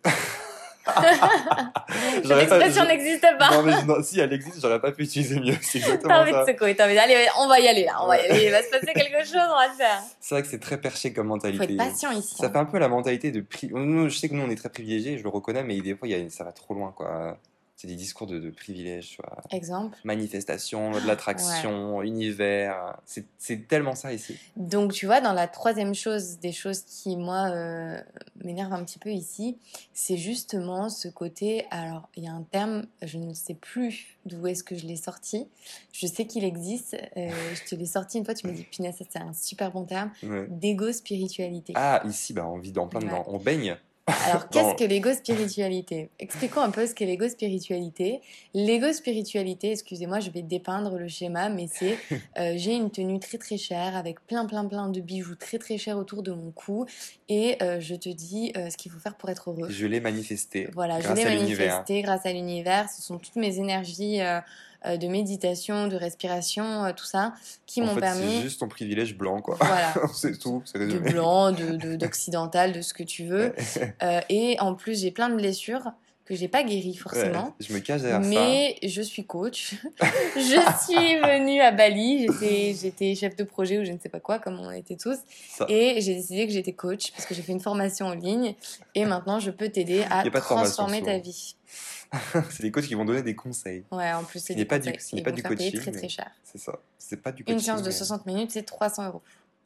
Cette 0.85 0.93
J'aurais 2.25 2.45
pas- 2.47 2.57
expression 2.57 2.83
je- 2.83 2.87
n'existe 2.89 3.25
pas. 3.39 3.51
Non, 3.51 3.63
mais 3.63 3.83
non, 3.83 4.03
si 4.03 4.19
elle 4.19 4.33
existe, 4.33 4.59
j'aurais 4.61 4.81
pas 4.81 4.91
pu 4.91 5.03
utiliser 5.03 5.39
mieux. 5.39 5.55
C'est 5.61 5.79
T'as 5.99 6.21
envie 6.21 6.33
de 6.33 6.43
secouer, 6.45 6.75
t'as 6.75 6.85
envie 6.87 6.95
d'aller, 6.95 7.25
on 7.39 7.47
va 7.47 7.59
y 7.61 7.67
aller 7.69 7.85
là, 7.85 7.99
on 8.03 8.07
va 8.07 8.17
y 8.17 8.25
aller, 8.29 8.45
il 8.45 8.51
va 8.51 8.61
se 8.61 8.69
passer 8.69 8.87
quelque 8.93 9.19
chose, 9.25 9.37
on 9.49 9.55
va 9.55 9.67
le 9.69 9.75
faire. 9.75 10.01
C'est 10.19 10.35
vrai 10.35 10.41
que 10.41 10.47
c'est 10.49 10.59
très 10.59 10.77
perché 10.81 11.13
comme 11.13 11.27
Faut 11.27 11.35
mentalité. 11.35 11.63
être 11.63 11.77
patient 11.77 12.11
ici. 12.11 12.35
Ça 12.35 12.47
hein. 12.47 12.49
fait 12.51 12.57
un 12.59 12.65
peu 12.65 12.79
la 12.79 12.89
mentalité 12.89 13.31
de 13.31 13.39
pri... 13.39 13.69
Je 13.73 14.09
sais 14.17 14.27
que 14.27 14.33
nous, 14.33 14.43
on 14.43 14.49
est 14.49 14.55
très 14.57 14.67
privilégiés, 14.69 15.17
je 15.17 15.23
le 15.23 15.29
reconnais, 15.29 15.63
mais 15.63 15.79
des 15.79 15.95
fois, 15.95 16.07
il 16.07 16.17
y 16.21 16.25
a... 16.25 16.29
ça 16.29 16.43
va 16.43 16.51
trop 16.51 16.73
loin, 16.73 16.91
quoi. 16.91 17.37
C'est 17.83 17.89
des 17.89 17.95
discours 17.97 18.27
de, 18.27 18.39
de 18.39 18.49
privilèges, 18.49 19.09
tu 19.09 19.21
vois. 19.21 19.41
Exemple. 19.51 19.97
Manifestation, 20.05 20.91
de 20.91 21.05
l'attraction, 21.05 22.01
univers. 22.01 22.97
C'est 23.37 23.67
tellement 23.67 23.93
ça 23.93 24.13
ici. 24.13 24.37
Donc, 24.55 24.93
tu 24.93 25.05
vois, 25.05 25.19
dans 25.19 25.33
la 25.33 25.49
troisième 25.49 25.93
chose, 25.93 26.39
des 26.39 26.53
choses 26.53 26.83
qui, 26.83 27.17
moi, 27.17 27.49
euh, 27.49 27.99
m'énervent 28.41 28.71
un 28.71 28.85
petit 28.85 28.99
peu 28.99 29.09
ici, 29.09 29.57
c'est 29.91 30.15
justement 30.15 30.87
ce 30.87 31.09
côté. 31.09 31.65
Alors, 31.71 32.07
il 32.15 32.23
y 32.23 32.27
a 32.29 32.31
un 32.31 32.43
terme, 32.43 32.85
je 33.01 33.17
ne 33.17 33.33
sais 33.33 33.53
plus 33.55 34.17
d'où 34.25 34.47
est-ce 34.47 34.63
que 34.63 34.77
je 34.77 34.85
l'ai 34.87 34.95
sorti. 34.95 35.49
Je 35.91 36.07
sais 36.07 36.25
qu'il 36.25 36.45
existe. 36.45 36.95
euh, 37.17 37.29
je 37.53 37.69
te 37.69 37.75
l'ai 37.75 37.85
sorti 37.85 38.17
une 38.17 38.23
fois, 38.23 38.33
tu 38.33 38.47
m'as 38.47 38.53
dit, 38.53 38.63
punaise, 38.63 38.95
ça, 38.97 39.03
c'est 39.09 39.19
un 39.19 39.33
super 39.33 39.71
bon 39.71 39.83
terme. 39.83 40.09
Ouais. 40.23 40.47
D'égo-spiritualité. 40.49 41.73
Ah, 41.75 42.01
ici, 42.07 42.31
bah, 42.31 42.47
on 42.47 42.59
vit 42.59 42.71
dans 42.71 42.87
plein 42.87 43.01
de... 43.01 43.07
Ouais. 43.07 43.23
On 43.27 43.39
baigne. 43.39 43.75
Alors, 44.05 44.49
qu'est-ce 44.49 44.75
que 44.75 44.83
l'égo-spiritualité 44.83 46.09
Expliquons 46.19 46.61
un 46.61 46.71
peu 46.71 46.85
ce 46.85 46.93
qu'est 46.93 47.05
l'égo-spiritualité. 47.05 48.21
L'égo-spiritualité, 48.53 49.71
excusez-moi, 49.71 50.19
je 50.19 50.29
vais 50.29 50.41
dépeindre 50.41 50.97
le 50.97 51.07
schéma, 51.07 51.47
mais 51.47 51.67
c'est 51.71 51.97
euh, 52.37 52.53
j'ai 52.57 52.75
une 52.75 52.91
tenue 52.91 53.19
très 53.19 53.37
très 53.37 53.57
chère 53.57 53.95
avec 53.95 54.25
plein 54.27 54.45
plein 54.45 54.65
plein 54.65 54.89
de 54.89 54.99
bijoux 54.99 55.35
très 55.35 55.57
très 55.57 55.77
chers 55.77 55.97
autour 55.97 56.21
de 56.21 56.33
mon 56.33 56.51
cou 56.51 56.85
et 57.29 57.55
euh, 57.61 57.79
je 57.79 57.95
te 57.95 58.09
dis 58.09 58.51
euh, 58.57 58.69
ce 58.69 58.75
qu'il 58.75 58.91
faut 58.91 58.99
faire 58.99 59.15
pour 59.15 59.29
être 59.29 59.49
heureux. 59.49 59.69
Je 59.69 59.85
l'ai 59.85 60.01
manifesté. 60.01 60.67
Voilà, 60.73 60.99
je 60.99 61.11
l'ai 61.13 61.23
manifesté 61.23 62.01
grâce 62.01 62.25
à 62.25 62.33
l'univers. 62.33 62.89
Ce 62.89 63.01
sont 63.01 63.19
toutes 63.19 63.37
mes 63.37 63.57
énergies 63.59 64.19
euh, 64.85 64.97
de 64.97 65.07
méditation, 65.07 65.87
de 65.87 65.95
respiration, 65.95 66.85
euh, 66.85 66.91
tout 66.91 67.05
ça, 67.05 67.33
qui 67.65 67.81
m'ont 67.81 67.95
permis. 67.95 68.35
c'est 68.37 68.41
juste 68.41 68.59
ton 68.59 68.67
privilège 68.67 69.17
blanc, 69.17 69.41
quoi. 69.41 69.57
Voilà. 69.59 69.93
c'est 70.13 70.37
tout, 70.37 70.61
c'est 70.65 70.79
de 70.79 70.99
blanc, 70.99 71.51
de, 71.51 71.75
de- 71.77 71.95
d'occidental, 71.95 72.71
de 72.73 72.81
ce 72.81 72.93
que 72.93 73.03
tu 73.03 73.25
veux. 73.25 73.53
Euh, 74.01 74.21
et 74.29 74.57
en 74.59 74.75
plus, 74.75 74.99
j'ai 75.01 75.11
plein 75.11 75.29
de 75.29 75.35
blessures 75.35 75.91
que 76.25 76.35
j'ai 76.35 76.47
pas 76.47 76.63
guéri 76.63 76.91
Ouais, 76.91 76.97
forcément. 76.97 77.53
je 77.59 77.73
me 77.73 77.79
cache 77.79 78.01
derrière 78.01 78.21
Mais 78.21 78.77
je 78.81 79.01
suis 79.01 79.25
coach. 79.25 79.75
je 80.35 80.85
suis 80.85 81.15
venue 81.19 81.59
à 81.61 81.71
Bali. 81.71 82.27
J'étais, 82.81 83.13
chef 83.15 83.35
de 83.35 83.43
projet 83.43 83.79
ou 83.79 83.83
je 83.85 83.91
ne 83.91 83.99
sais 83.99 84.09
pas 84.09 84.21
quoi, 84.21 84.39
comme 84.39 84.59
on 84.59 84.71
était 84.71 84.95
tous. 84.95 85.17
ça. 85.49 85.65
Et 85.67 85.99
j'ai 85.99 86.15
décidé 86.15 86.47
que 86.47 86.53
j'étais 86.53 86.71
coach 86.73 87.11
parce 87.11 87.25
que 87.25 87.35
j'ai 87.35 87.41
fait 87.41 87.51
une 87.51 87.59
formation 87.59 88.07
en 88.07 88.13
ligne. 88.13 88.55
Et 88.95 89.03
maintenant, 89.05 89.39
je 89.39 89.51
peux 89.51 89.67
t'aider 89.69 90.03
à 90.09 90.23
transformer 90.39 91.01
ta 91.01 91.17
vie. 91.17 91.55
C'est 92.49 92.63
des 92.63 92.71
coachs 92.71 92.85
qui 92.85 92.93
vont 92.95 93.05
donner 93.05 93.23
des 93.23 93.35
conseils. 93.35 93.83
Ouais, 93.91 94.11
en 94.13 94.23
plus, 94.23 94.39
c'est 94.39 94.47
Ce 94.47 94.53
n'est 94.53 94.57
des 94.59 94.65
pas 94.65 94.79
du- 94.79 94.93
ce 94.99 95.15
n'est 95.15 95.21
pas 95.23 95.31
vont 95.31 95.35
du 95.35 95.43
coaching, 95.43 95.79
très 95.79 95.91
très 95.91 96.09
cher. 96.09 96.29
C'est 96.43 96.57
ça. 96.59 96.79
C'est 96.97 97.17
pas 97.21 97.31
du 97.31 97.43
coaching. 97.43 97.55
Une 97.57 97.63
séance 97.63 97.81
de 97.81 97.87
mais 97.87 97.91
60 97.91 98.25
minutes, 98.25 98.51
c'est 98.51 98.63
300 98.63 99.07
euros. 99.07 99.21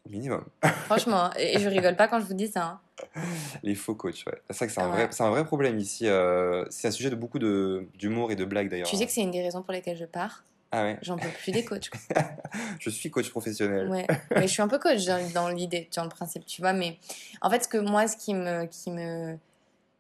Minimum. 0.10 0.46
Franchement, 0.86 1.26
hein. 1.26 1.32
et 1.38 1.60
je 1.60 1.68
rigole 1.68 1.98
pas 1.98 2.08
quand 2.08 2.20
je 2.22 2.26
vous 2.26 2.34
dis 2.34 2.48
ça. 2.48 2.64
hein. 2.66 2.80
Les 3.64 3.76
faux 3.76 3.94
coachs, 3.96 4.24
ouais. 4.26 4.42
C'est 4.50 4.56
vrai 4.58 4.68
que 4.68 4.74
c'est 4.74 4.82
un, 4.82 4.92
Ouais. 4.94 5.08
c'est 5.12 5.24
un 5.24 5.30
vrai 5.30 5.44
problème 5.46 5.78
ici. 5.80 6.08
euh, 6.08 6.64
c'est 6.70 6.88
un 6.88 6.92
sujet 6.92 7.10
de 7.10 7.16
beaucoup 7.16 7.40
de- 7.40 7.86
d'humour 7.96 8.32
et 8.32 8.36
de 8.36 8.46
blagues 8.46 8.70
d'ailleurs. 8.70 8.88
Tu 8.88 8.96
sais 8.96 9.06
que 9.06 9.12
c'est 9.12 9.22
une 9.22 9.32
des 9.32 9.44
raisons 9.44 9.62
pour 9.64 9.74
lesquelles 9.74 9.98
je 9.98 10.06
pars? 10.06 10.46
Ah 10.72 10.84
ouais. 10.84 10.98
J'en 11.02 11.18
peux 11.18 11.28
plus 11.30 11.52
des 11.52 11.64
coachs. 11.66 11.90
quoi. 11.90 12.00
Je 12.80 12.90
suis 12.90 13.10
coach 13.10 13.30
professionnel. 13.30 13.88
Ouais, 13.90 14.06
mais 14.32 14.48
je 14.48 14.52
suis 14.54 14.62
un 14.62 14.68
peu 14.68 14.80
coach 14.80 15.06
dans, 15.06 15.30
dans 15.34 15.48
l'idée, 15.50 15.90
dans 15.96 16.04
le 16.04 16.10
principe, 16.10 16.46
tu 16.46 16.62
vois. 16.62 16.74
Mais 16.74 16.98
en 17.42 17.50
fait, 17.50 17.64
ce 17.64 17.68
que 17.70 17.78
moi, 17.78 18.06
ce 18.08 18.18
qui 18.18 18.34
me, 18.34 18.66
qui 18.66 18.92
me, 18.92 19.38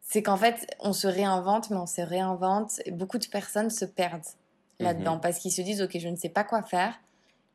c'est 0.09 0.23
qu'en 0.23 0.37
fait, 0.37 0.65
on 0.79 0.93
se 0.93 1.07
réinvente, 1.07 1.69
mais 1.69 1.77
on 1.77 1.85
se 1.85 2.01
réinvente. 2.01 2.81
et 2.85 2.91
Beaucoup 2.91 3.17
de 3.17 3.25
personnes 3.27 3.69
se 3.69 3.85
perdent 3.85 4.21
là-dedans 4.79 5.15
Mhm. 5.15 5.21
parce 5.21 5.39
qu'ils 5.39 5.51
se 5.51 5.61
disent, 5.61 5.81
ok, 5.81 5.97
je 5.99 6.07
ne 6.07 6.15
sais 6.15 6.29
pas 6.29 6.43
quoi 6.43 6.61
faire. 6.63 6.99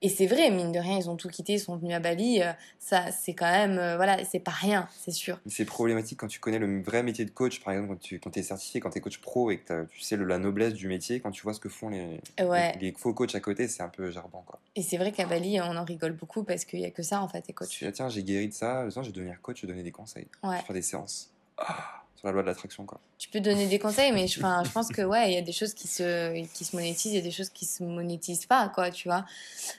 Et 0.04 0.08
c'est 0.08 0.26
vrai, 0.26 0.50
mine 0.50 0.72
de 0.72 0.80
rien, 0.80 0.98
ils 0.98 1.08
ont 1.08 1.14
tout 1.16 1.28
quitté, 1.28 1.52
ils 1.54 1.60
sont 1.60 1.76
venus 1.76 1.94
à 1.94 2.00
Bali. 2.00 2.42
euh, 2.42 2.52
ça, 2.80 3.12
c'est 3.12 3.34
quand 3.34 3.48
même, 3.50 3.78
euh, 3.78 3.94
voilà, 3.96 4.24
c'est 4.24 4.40
pas 4.40 4.50
rien, 4.50 4.88
c'est 5.00 5.12
sûr. 5.12 5.38
C'est 5.46 5.64
problématique 5.64 6.18
quand 6.18 6.26
tu 6.26 6.40
connais 6.40 6.58
le 6.58 6.82
vrai 6.82 7.04
métier 7.04 7.24
de 7.24 7.30
coach, 7.30 7.60
par 7.62 7.72
exemple, 7.72 7.90
quand 7.94 8.00
tu 8.00 8.18
quand 8.18 8.36
es 8.36 8.42
certifié, 8.42 8.80
quand 8.80 8.90
tu 8.90 8.98
es 8.98 9.00
coach 9.00 9.18
pro 9.18 9.52
et 9.52 9.58
que 9.58 9.84
tu 9.86 10.00
sais 10.00 10.16
le- 10.16 10.24
la 10.24 10.38
noblesse 10.38 10.74
du 10.74 10.88
métier, 10.88 11.20
quand 11.20 11.30
tu 11.30 11.42
vois 11.44 11.54
ce 11.54 11.60
que 11.60 11.68
font 11.68 11.88
les, 11.88 12.20
Ouais. 12.40 12.72
les, 12.80 12.90
les 12.90 12.92
faux 12.98 13.14
coachs 13.14 13.34
à 13.36 13.40
côté, 13.40 13.68
c'est 13.68 13.84
un 13.84 13.88
peu 13.88 14.10
gerbant. 14.10 14.42
Quoi. 14.44 14.58
Et 14.74 14.82
c'est 14.82 14.96
vrai 14.98 15.12
qu'à 15.12 15.24
Bali, 15.24 15.60
on 15.60 15.76
en 15.76 15.84
rigole 15.84 16.12
beaucoup 16.14 16.42
parce 16.42 16.64
qu'il 16.64 16.80
y 16.80 16.84
a 16.84 16.90
que 16.90 17.04
ça 17.04 17.22
en 17.22 17.28
fait, 17.28 17.46
les 17.46 17.54
coachs. 17.54 17.78
ah, 17.86 17.92
tiens, 17.92 18.08
j'ai 18.08 18.24
guéri 18.24 18.48
de 18.48 18.54
ça, 18.54 18.88
je 18.90 19.00
vais 19.00 19.12
devenir 19.12 19.40
coach, 19.40 19.58
je 19.60 19.66
vais 19.66 19.72
donner 19.72 19.84
des 19.84 19.92
conseils, 19.92 20.26
je 20.42 20.48
Ouais. 20.48 20.56
vais 20.56 20.62
faire 20.62 20.74
des 20.74 20.82
séances. 20.82 21.30
Ah, 21.58 22.01
la 22.24 22.32
loi 22.32 22.42
de 22.42 22.46
l'attraction. 22.46 22.86
Tu 23.18 23.28
peux 23.30 23.40
donner 23.40 23.66
des 23.66 23.78
conseils, 23.78 24.12
mais 24.12 24.26
je, 24.28 24.40
je 24.40 24.72
pense 24.72 24.88
que 24.88 25.02
ouais, 25.02 25.30
il 25.30 25.34
y 25.34 25.38
a 25.38 25.42
des 25.42 25.52
choses 25.52 25.74
qui 25.74 25.88
se, 25.88 26.44
qui 26.54 26.64
se 26.64 26.76
monétisent, 26.76 27.12
il 27.12 27.16
y 27.16 27.18
a 27.18 27.22
des 27.22 27.30
choses 27.30 27.50
qui 27.50 27.64
se 27.64 27.82
monétisent 27.82 28.46
pas, 28.46 28.68
quoi, 28.68 28.90
tu 28.90 29.08
vois. 29.08 29.24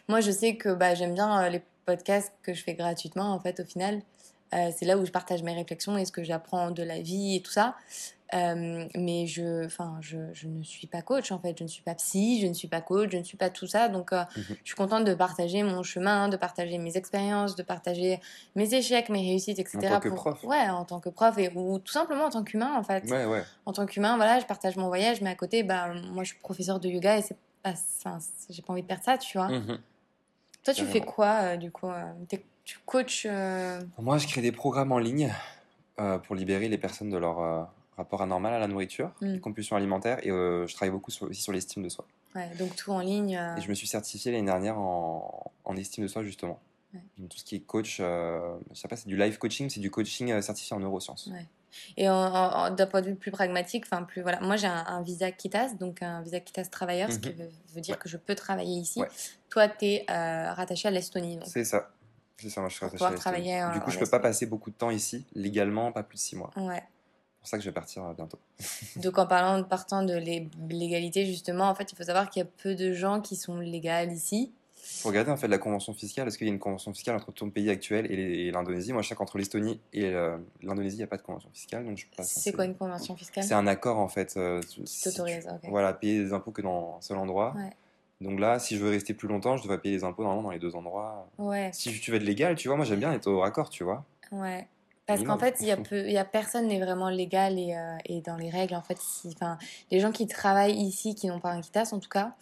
Moi, 0.09 0.19
je 0.19 0.31
sais 0.31 0.55
que 0.55 0.73
bah, 0.73 0.93
j'aime 0.95 1.13
bien 1.13 1.43
euh, 1.43 1.49
les 1.49 1.61
podcasts 1.85 2.33
que 2.41 2.53
je 2.53 2.63
fais 2.63 2.73
gratuitement, 2.73 3.33
en 3.33 3.39
fait, 3.39 3.59
au 3.59 3.65
final. 3.65 4.01
Euh, 4.53 4.71
c'est 4.75 4.85
là 4.85 4.97
où 4.97 5.05
je 5.05 5.11
partage 5.11 5.41
mes 5.43 5.53
réflexions 5.53 5.97
et 5.97 6.05
ce 6.05 6.11
que 6.11 6.23
j'apprends 6.23 6.71
de 6.71 6.83
la 6.83 7.01
vie 7.01 7.35
et 7.37 7.41
tout 7.41 7.51
ça. 7.51 7.75
Euh, 8.33 8.87
mais 8.95 9.27
je, 9.27 9.65
enfin, 9.65 9.97
je, 10.01 10.17
je 10.33 10.47
ne 10.47 10.63
suis 10.63 10.87
pas 10.87 11.03
coach, 11.03 11.31
en 11.31 11.37
fait. 11.39 11.55
Je 11.57 11.63
ne 11.63 11.67
suis 11.67 11.83
pas 11.83 11.93
psy, 11.93 12.39
je 12.41 12.47
ne 12.47 12.53
suis 12.53 12.67
pas 12.67 12.81
coach, 12.81 13.11
je 13.11 13.17
ne 13.17 13.23
suis 13.23 13.37
pas 13.37 13.51
tout 13.51 13.67
ça. 13.67 13.89
Donc, 13.89 14.11
euh, 14.11 14.23
Mhm. 14.35 14.43
je 14.49 14.55
suis 14.63 14.75
contente 14.75 15.05
de 15.05 15.13
partager 15.13 15.61
mon 15.61 15.83
chemin, 15.83 16.29
de 16.29 16.37
partager 16.37 16.79
mes 16.79 16.97
expériences, 16.97 17.55
de 17.55 17.61
partager 17.61 18.19
mes 18.55 18.73
échecs, 18.73 19.09
mes 19.09 19.21
réussites, 19.21 19.59
etc. 19.59 19.77
tant 19.87 19.99
que 19.99 20.07
pour- 20.09 20.17
prof. 20.17 20.43
Ouais, 20.45 20.67
en 20.69 20.83
tant 20.83 20.99
que 20.99 21.09
prof 21.09 21.37
et, 21.37 21.51
ou 21.55 21.77
tout 21.77 21.91
simplement 21.93 22.25
en 22.25 22.29
tant 22.31 22.43
qu'humain, 22.43 22.75
en 22.75 22.81
fait 22.83 23.03
Ouais, 23.11 23.25
ouais. 23.25 23.43
en 23.67 23.71
tant 23.73 23.85
qu'humain, 23.85 24.15
voilà, 24.15 24.39
je 24.39 24.45
partage 24.45 24.77
mon 24.77 24.87
voyage, 24.87 25.21
mais 25.21 25.29
à 25.29 25.35
côté, 25.35 25.61
bah, 25.61 25.93
moi, 26.11 26.23
je 26.23 26.29
suis 26.29 26.39
professeur 26.39 26.79
de 26.79 26.89
yoga 26.89 27.17
et 27.17 27.21
c'est 27.21 27.37
pas, 27.61 27.73
enfin, 27.99 28.17
j'ai 28.49 28.61
pas 28.63 28.73
envie 28.73 28.81
de 28.81 28.87
perdre 28.87 29.03
ça, 29.03 29.17
tu 29.19 29.37
vois. 29.37 29.49
Mhm. 29.49 29.77
Toi, 30.63 30.73
tu 30.73 30.85
fais 30.85 31.01
quoi, 31.01 31.39
euh, 31.41 31.57
du 31.57 31.69
coup 31.71 31.87
t'es- 32.29 32.43
Tu 32.63 32.79
coaches 32.85 33.27
euh, 33.29 33.81
Moi, 33.99 34.17
je 34.17 34.27
crée 34.27 34.41
des 34.41 34.51
programmes 34.51 34.91
en 34.91 34.99
ligne 34.99 35.33
euh, 35.99 36.17
pour 36.17 36.35
libérer 36.35 36.69
les 36.69 36.77
personnes 36.77 37.09
de 37.09 37.17
leur 37.17 37.39
euh, 37.41 37.63
rapport 37.97 38.21
anormal 38.21 38.53
à 38.53 38.59
la 38.59 38.67
nourriture, 38.67 39.11
Mm. 39.21 39.33
les 39.33 39.39
compulsions 39.39 39.75
alimentaires, 39.75 40.25
et 40.25 40.31
euh, 40.31 40.65
je 40.67 40.73
travaille 40.73 40.91
beaucoup 40.91 41.11
sur- 41.11 41.27
aussi 41.29 41.41
sur 41.41 41.51
l'estime 41.51 41.83
de 41.83 41.89
soi. 41.89 42.05
ouais, 42.35 42.49
donc 42.57 42.75
tout 42.75 42.91
en 42.91 42.99
ligne. 42.99 43.35
euh, 43.37 43.57
Et 43.57 43.61
je 43.61 43.69
me 43.69 43.73
suis 43.73 43.87
certifié 43.87 44.31
l'année 44.31 44.45
dernière 44.45 44.79
en, 44.79 45.51
en 45.65 45.75
estime 45.75 46.03
de 46.05 46.07
soi, 46.07 46.23
justement. 46.23 46.59
Ouais. 46.93 47.01
Donc, 47.17 47.29
tout 47.29 47.37
ce 47.37 47.43
qui 47.43 47.55
est 47.55 47.59
coach, 47.59 47.97
euh, 47.99 48.55
je 48.71 48.79
sais 48.79 48.87
pas, 48.87 48.95
c'est 48.95 49.07
du 49.07 49.17
life 49.17 49.37
coaching, 49.37 49.69
c'est 49.69 49.79
du 49.81 49.91
coaching 49.91 50.31
euh, 50.31 50.41
certifié 50.41 50.75
en 50.75 50.79
neurosciences. 50.79 51.27
Ouais. 51.33 51.45
Et 51.97 52.05
d'un 52.05 52.87
point 52.89 53.01
de 53.01 53.07
vue 53.07 53.15
plus 53.15 53.31
pragmatique, 53.31 53.85
enfin 53.87 54.03
plus 54.03 54.21
voilà, 54.21 54.39
moi 54.41 54.57
j'ai 54.57 54.67
un, 54.67 54.85
un 54.87 55.01
visa 55.01 55.31
Kitas, 55.31 55.73
donc 55.73 56.03
un 56.03 56.21
visa 56.21 56.39
Kitas 56.39 56.65
travailleur, 56.65 57.11
ce 57.11 57.17
qui 57.17 57.29
Mhm. 57.29 57.35
veut, 57.35 57.49
veut 57.73 57.81
dire 57.81 57.95
Ouais. 57.95 57.99
que 57.99 58.07
je 58.07 58.17
peux 58.17 58.35
travailler 58.35 58.77
ici. 58.79 58.99
Ouais. 58.99 59.07
Toi, 59.49 59.67
tu 59.67 59.85
es 59.85 60.05
rattaché 60.07 60.87
à 60.87 60.91
l'Estonie, 60.91 61.39
C'est 61.45 61.65
ça. 61.65 61.89
C'est 62.37 62.49
ça, 62.49 62.61
moi 62.61 62.69
je 62.69 62.75
suis 62.75 62.85
rattaché 62.85 63.05
à 63.05 63.13
travailler, 63.13 63.61
euh, 63.61 63.71
Du 63.73 63.79
coup, 63.79 63.91
je 63.91 63.99
peux 63.99 64.05
pas 64.09 64.19
passer 64.19 64.45
beaucoup 64.45 64.69
de 64.69 64.75
temps 64.75 64.89
ici, 64.89 65.25
légalement, 65.35 65.91
pas 65.91 66.03
plus 66.03 66.15
de 66.17 66.21
six 66.21 66.35
mois. 66.35 66.51
ouais. 66.57 66.83
C'est 66.83 67.39
pour 67.45 67.47
ça 67.49 67.57
que 67.57 67.63
je 67.63 67.69
vais 67.69 67.73
partir 67.73 68.03
euh, 68.05 68.13
bientôt. 68.13 68.39
Donc 68.97 69.17
en 69.17 69.27
parlant 69.27 69.61
partant 69.63 70.01
de 70.03 70.13
l'é- 70.13 70.49
l'égalité 70.69 71.25
justement, 71.25 71.65
en 71.69 71.75
fait, 71.75 71.91
il 71.91 71.95
faut 71.97 72.03
savoir 72.03 72.29
qu'il 72.29 72.41
y 72.41 72.45
a 72.45 72.49
peu 72.63 72.73
de 72.75 72.93
gens 72.93 73.19
qui 73.21 73.35
sont 73.35 73.59
légales 73.59 74.11
ici. 74.13 74.51
Faut 74.75 75.09
regarder 75.09 75.31
en 75.31 75.37
fait 75.37 75.47
la 75.49 75.57
convention 75.57 75.93
fiscale. 75.93 76.27
Est-ce 76.27 76.37
qu'il 76.37 76.47
y 76.47 76.49
a 76.49 76.53
une 76.53 76.59
convention 76.59 76.93
fiscale 76.93 77.15
entre 77.15 77.31
ton 77.33 77.49
pays 77.49 77.69
actuel 77.69 78.09
et 78.11 78.51
l'Indonésie? 78.51 78.91
Moi, 78.93 79.01
je 79.01 79.07
sais 79.09 79.15
qu'entre 79.15 79.37
l'Estonie 79.37 79.79
et 79.93 80.11
l'Indonésie, 80.61 80.95
il 80.95 80.99
n'y 80.99 81.03
a 81.03 81.07
pas 81.07 81.15
de 81.17 81.21
convention 81.21 81.49
fiscale. 81.53 81.85
Donc 81.85 81.97
je 81.97 82.05
C'est 82.23 82.51
quoi 82.53 82.65
une 82.65 82.75
convention 82.75 83.15
fiscale? 83.15 83.43
C'est 83.45 83.53
un 83.53 83.67
accord 83.67 83.97
en 83.99 84.07
fait. 84.09 84.35
euh, 84.37 84.61
qui 84.61 84.85
si 84.85 85.03
t'autorise. 85.09 85.47
Voilà, 85.69 85.93
payer 85.93 86.23
des 86.23 86.33
impôts 86.33 86.51
que 86.51 86.61
dans 86.61 86.95
un 86.97 87.01
seul 87.01 87.17
endroit. 87.17 87.53
Ouais. 87.57 87.71
Donc 88.21 88.39
là, 88.39 88.59
si 88.59 88.77
je 88.77 88.83
veux 88.83 88.89
rester 88.89 89.13
plus 89.13 89.27
longtemps, 89.27 89.57
je 89.57 89.63
devrais 89.63 89.79
payer 89.79 89.95
les 89.97 90.03
impôts 90.03 90.23
normalement 90.23 90.43
dans 90.43 90.51
les 90.51 90.59
deux 90.59 90.75
endroits. 90.75 91.27
Ouais, 91.37 91.69
Si 91.73 91.99
tu 91.99 92.11
veux 92.11 92.17
être 92.17 92.23
légal, 92.23 92.55
tu 92.55 92.67
vois, 92.69 92.77
moi 92.77 92.85
j'aime 92.85 92.99
bien 92.99 93.11
être 93.13 93.27
au 93.27 93.39
raccord, 93.41 93.69
tu 93.69 93.83
vois. 93.83 94.05
ouais. 94.31 94.67
Parce 95.05 95.21
qu'en 95.23 95.37
fait, 95.37 95.57
il 95.59 95.67
y 95.67 95.71
a 95.71 95.75
peu, 95.75 96.05
il 96.05 96.13
y 96.13 96.17
a 96.17 96.23
personne 96.23 96.67
n'est 96.67 96.79
vraiment 96.79 97.09
légal 97.09 97.59
et, 97.59 97.75
euh, 97.75 97.97
et 98.05 98.21
dans 98.21 98.37
les 98.37 98.49
règles. 98.49 98.73
En 98.75 98.81
fait, 98.81 98.97
si, 98.97 99.35
les 99.91 99.99
gens 99.99 100.13
qui 100.13 100.27
travaillent 100.27 100.77
ici, 100.79 101.13
qui 101.13 101.27
n'ont 101.27 101.41
pas 101.41 101.51
un 101.51 101.59
quitas 101.59 101.89
en 101.91 101.99
tout 101.99 102.07
cas, 102.07 102.35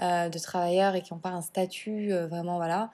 euh, 0.00 0.28
de 0.28 0.38
travailleurs 0.38 0.94
et 0.94 1.02
qui 1.02 1.12
n'ont 1.12 1.18
pas 1.18 1.30
un 1.30 1.42
statut 1.42 2.12
euh, 2.12 2.28
vraiment 2.28 2.54
voilà, 2.58 2.92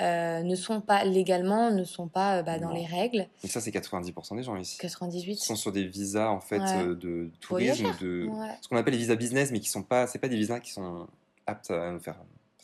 ne 0.00 0.54
sont 0.56 0.80
pas 0.80 1.04
légalement, 1.04 1.70
ne 1.70 1.84
sont 1.84 2.08
pas 2.08 2.42
bah, 2.42 2.58
dans 2.58 2.72
les 2.72 2.86
règles. 2.86 3.28
Et 3.44 3.46
ça, 3.48 3.60
c'est 3.60 3.70
90% 3.70 4.34
des 4.34 4.42
gens 4.42 4.56
ici. 4.56 4.78
98. 4.78 5.32
Ils 5.34 5.36
sont 5.44 5.54
sur 5.54 5.70
des 5.70 5.84
visas 5.86 6.30
en 6.30 6.40
fait 6.40 6.58
Ouais. 6.58 6.86
de 6.96 7.30
tourisme, 7.40 7.86
de 8.00 8.26
Ouais. 8.32 8.48
ce 8.62 8.68
qu'on 8.68 8.78
appelle 8.78 8.94
les 8.94 8.98
visas 8.98 9.14
business, 9.14 9.52
mais 9.52 9.60
qui 9.60 9.68
sont 9.68 9.84
pas, 9.84 10.08
c'est 10.08 10.18
pas 10.18 10.28
des 10.28 10.36
visas 10.36 10.58
qui 10.58 10.72
sont 10.72 11.06
aptes 11.50 11.70
à 11.70 11.90
nous 11.92 12.00
faire 12.00 12.16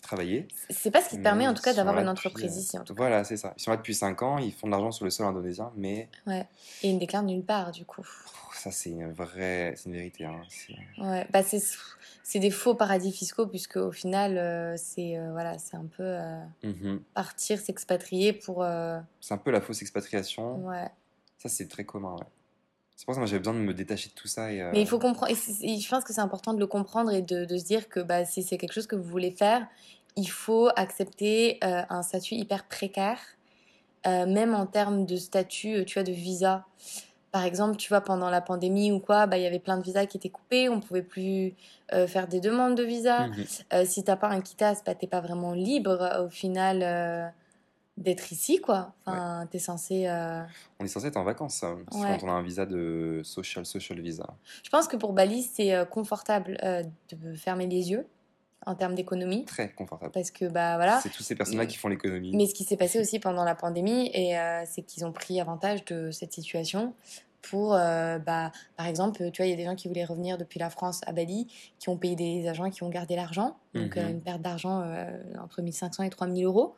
travailler. 0.03 0.47
C'est 0.71 0.91
pas 0.93 1.03
ce 1.03 1.09
qui 1.11 1.17
te 1.19 1.23
permet 1.23 1.49
en 1.49 1.55
tout 1.55 1.63
cas 1.63 1.75
d'avoir 1.75 1.99
une 1.99 2.09
entreprise 2.09 2.57
euh, 2.57 2.61
ici 2.61 2.79
en 2.79 2.85
tout 2.85 2.95
cas. 2.95 2.99
Voilà, 3.03 3.25
c'est 3.25 3.37
ça. 3.37 3.53
Ils 3.57 3.61
sont 3.63 3.73
là 3.73 3.77
depuis 3.77 3.95
5 3.95 4.23
ans, 4.23 4.39
ils 4.39 4.53
font 4.53 4.69
de 4.69 4.73
l'argent 4.73 4.93
sur 4.93 5.05
le 5.05 5.11
sol 5.11 5.27
indonésien, 5.27 5.73
mais 5.77 6.09
Ouais. 6.27 6.47
Et 6.83 6.91
ils 6.91 6.95
ne 6.95 7.01
déclarent 7.01 7.25
nulle 7.25 7.43
part 7.45 7.73
du 7.73 7.85
coup. 7.85 8.07
ça 8.55 8.71
c'est 8.71 8.91
une 8.91 9.11
vraie, 9.13 9.75
c'est 9.77 9.87
une 9.89 9.95
vérité. 9.97 10.25
hein. 10.25 10.41
C'est- 10.49 10.75
Ouais, 11.03 11.27
bah 11.33 11.41
c'est 11.43 12.39
des 12.39 12.51
faux 12.53 12.75
paradis 12.77 13.11
fiscaux 13.13 13.47
puisque 13.49 13.77
au 13.77 13.91
final 13.93 14.39
euh, 14.39 14.75
c'est 14.77 15.17
euh, 15.19 15.33
voilà 15.33 15.59
c'est 15.59 15.77
un 15.77 15.87
peu 15.87 16.03
euh, 16.05 16.41
Mhm. 16.63 17.01
partir 17.15 17.59
s'expatrier 17.59 18.33
pour 18.33 18.63
euh, 18.63 18.99
C'est 19.21 19.35
un 19.35 19.39
peu 19.39 19.51
la 19.51 19.61
fausse 19.61 19.83
expatriation. 19.83 20.67
ouais. 20.67 20.89
Ça 21.39 21.49
c'est 21.49 21.67
très 21.69 21.85
commun. 21.85 22.15
Ouais. 22.15 22.27
C'est 22.97 23.05
pour 23.05 23.15
ça 23.15 23.21
que 23.21 23.27
j'avais 23.27 23.41
besoin 23.41 23.55
de 23.55 23.59
me 23.59 23.75
détacher 23.75 24.09
de 24.09 24.15
tout 24.15 24.27
ça 24.27 24.51
et. 24.53 24.63
euh, 24.63 24.71
Mais 24.73 24.81
il 24.81 24.89
faut 24.89 24.99
comprendre. 24.99 25.31
et 25.31 25.79
je 25.79 25.89
pense 25.89 26.03
que 26.03 26.13
c'est 26.15 26.21
important 26.21 26.55
de 26.55 26.59
le 26.59 26.67
comprendre 26.67 27.13
et 27.13 27.21
de, 27.23 27.45
de 27.45 27.57
se 27.59 27.65
dire 27.65 27.89
que 27.91 28.01
bah, 28.01 28.25
si 28.25 28.43
c'est 28.43 28.57
quelque 28.57 28.73
chose 28.73 28.87
que 28.87 28.97
vous 28.97 29.03
voulez 29.09 29.31
faire, 29.31 29.67
il 30.17 30.31
faut 30.31 30.71
accepter 30.77 31.59
euh, 31.63 31.83
un 31.91 32.03
statut 32.03 32.35
hyper 32.37 32.65
précaire, 32.65 33.19
euh, 34.07 34.25
même 34.25 34.55
en 34.55 34.65
termes 34.67 35.05
de 35.05 35.17
statut, 35.17 35.85
tu 35.85 35.95
vois, 35.95 36.05
de 36.05 36.13
visa. 36.13 36.65
Par 37.33 37.45
exemple, 37.45 37.77
tu 37.77 37.91
vois, 37.91 38.01
pendant 38.01 38.31
la 38.31 38.41
pandémie 38.41 38.91
ou 38.93 38.99
quoi, 38.99 39.27
bah, 39.27 39.37
il 39.37 39.43
y 39.43 39.47
avait 39.47 39.59
plein 39.59 39.77
de 39.77 39.83
visas 39.83 40.07
qui 40.07 40.17
étaient 40.17 40.31
coupés, 40.31 40.71
on 40.71 40.81
pouvait 40.81 41.03
plus 41.03 41.55
faire 42.07 42.29
des 42.29 42.41
demandes 42.41 42.77
de 42.77 42.83
visa. 42.83 43.27
Euh, 43.75 43.85
si 43.85 44.03
t'as 44.05 44.17
pas 44.17 44.29
un 44.29 44.41
quitas, 44.41 44.81
bah, 44.87 44.95
t'es 44.95 45.07
pas 45.07 45.21
vraiment 45.21 45.53
libre 45.53 46.23
au 46.25 46.31
final 46.31 47.33
d'être 47.97 48.31
ici, 48.33 48.61
quoi. 48.61 48.93
Enfin, 49.07 49.47
t'es 49.51 49.59
censé. 49.59 50.07
euh, 50.07 50.43
On 50.81 50.85
est 50.85 50.89
censé 50.89 51.07
être 51.07 51.17
en 51.17 51.25
vacances 51.25 51.63
Ouais. 51.63 52.19
quand 52.21 52.27
on 52.27 52.29
a 52.29 52.33
un 52.33 52.43
visa 52.43 52.67
de 52.67 53.23
social 53.25 53.65
social 53.65 54.01
visa. 54.01 54.27
Je 54.63 54.69
pense 54.71 54.87
que 54.87 54.97
pour 54.97 55.13
Bali, 55.15 55.43
c'est 55.43 55.75
euh, 55.75 55.85
confortable 55.85 56.59
euh, 56.63 56.83
de 57.13 57.35
fermer 57.35 57.67
les 57.67 57.91
yeux 57.91 58.07
en 58.67 58.75
termes 58.75 58.95
d'économie. 58.95 59.45
Très 59.47 59.71
confortable. 59.71 60.13
Parce 60.13 60.31
que, 60.31 60.45
bah 60.47 60.77
voilà. 60.77 61.01
C'est 61.03 61.09
tous 61.11 61.23
ces 61.23 61.35
personnes-là 61.37 61.67
qui 61.67 61.77
font 61.77 61.89
l'économie. 61.89 62.33
Mais 62.37 62.47
ce 62.47 62.55
qui 62.55 62.65
s'est 62.65 62.77
passé 62.77 63.01
aussi 63.01 63.19
pendant 63.19 63.45
la 63.45 63.55
pandémie, 63.55 64.11
et 64.13 64.39
euh, 64.39 64.63
c'est 64.67 64.83
qu'ils 64.83 65.05
ont 65.07 65.13
pris 65.13 65.41
avantage 65.41 65.85
de 65.87 66.11
cette 66.11 66.33
situation 66.33 66.93
pour, 67.43 67.75
euh, 67.75 68.19
bah, 68.19 68.51
par 68.77 68.87
exemple, 68.87 69.31
tu 69.31 69.41
vois, 69.41 69.47
il 69.47 69.51
y 69.51 69.53
a 69.53 69.57
des 69.57 69.65
gens 69.65 69.77
qui 69.77 69.87
voulaient 69.87 70.05
revenir 70.05 70.37
depuis 70.37 70.59
la 70.59 70.69
France 70.69 71.01
à 71.07 71.13
Bali, 71.13 71.47
qui 71.79 71.89
ont 71.89 71.97
payé 71.97 72.17
des 72.17 72.49
agents 72.49 72.69
qui 72.71 72.83
ont 72.83 72.89
gardé 72.89 73.15
l'argent, 73.15 73.57
donc 73.73 73.97
Mhm. 73.97 74.05
euh, 74.05 74.11
une 74.11 74.21
perte 74.21 74.43
d'argent 74.43 74.83
euh, 74.85 75.07
entre 75.41 75.63
1500 75.63 76.03
et 76.03 76.11
3000 76.11 76.45
euros. 76.45 76.75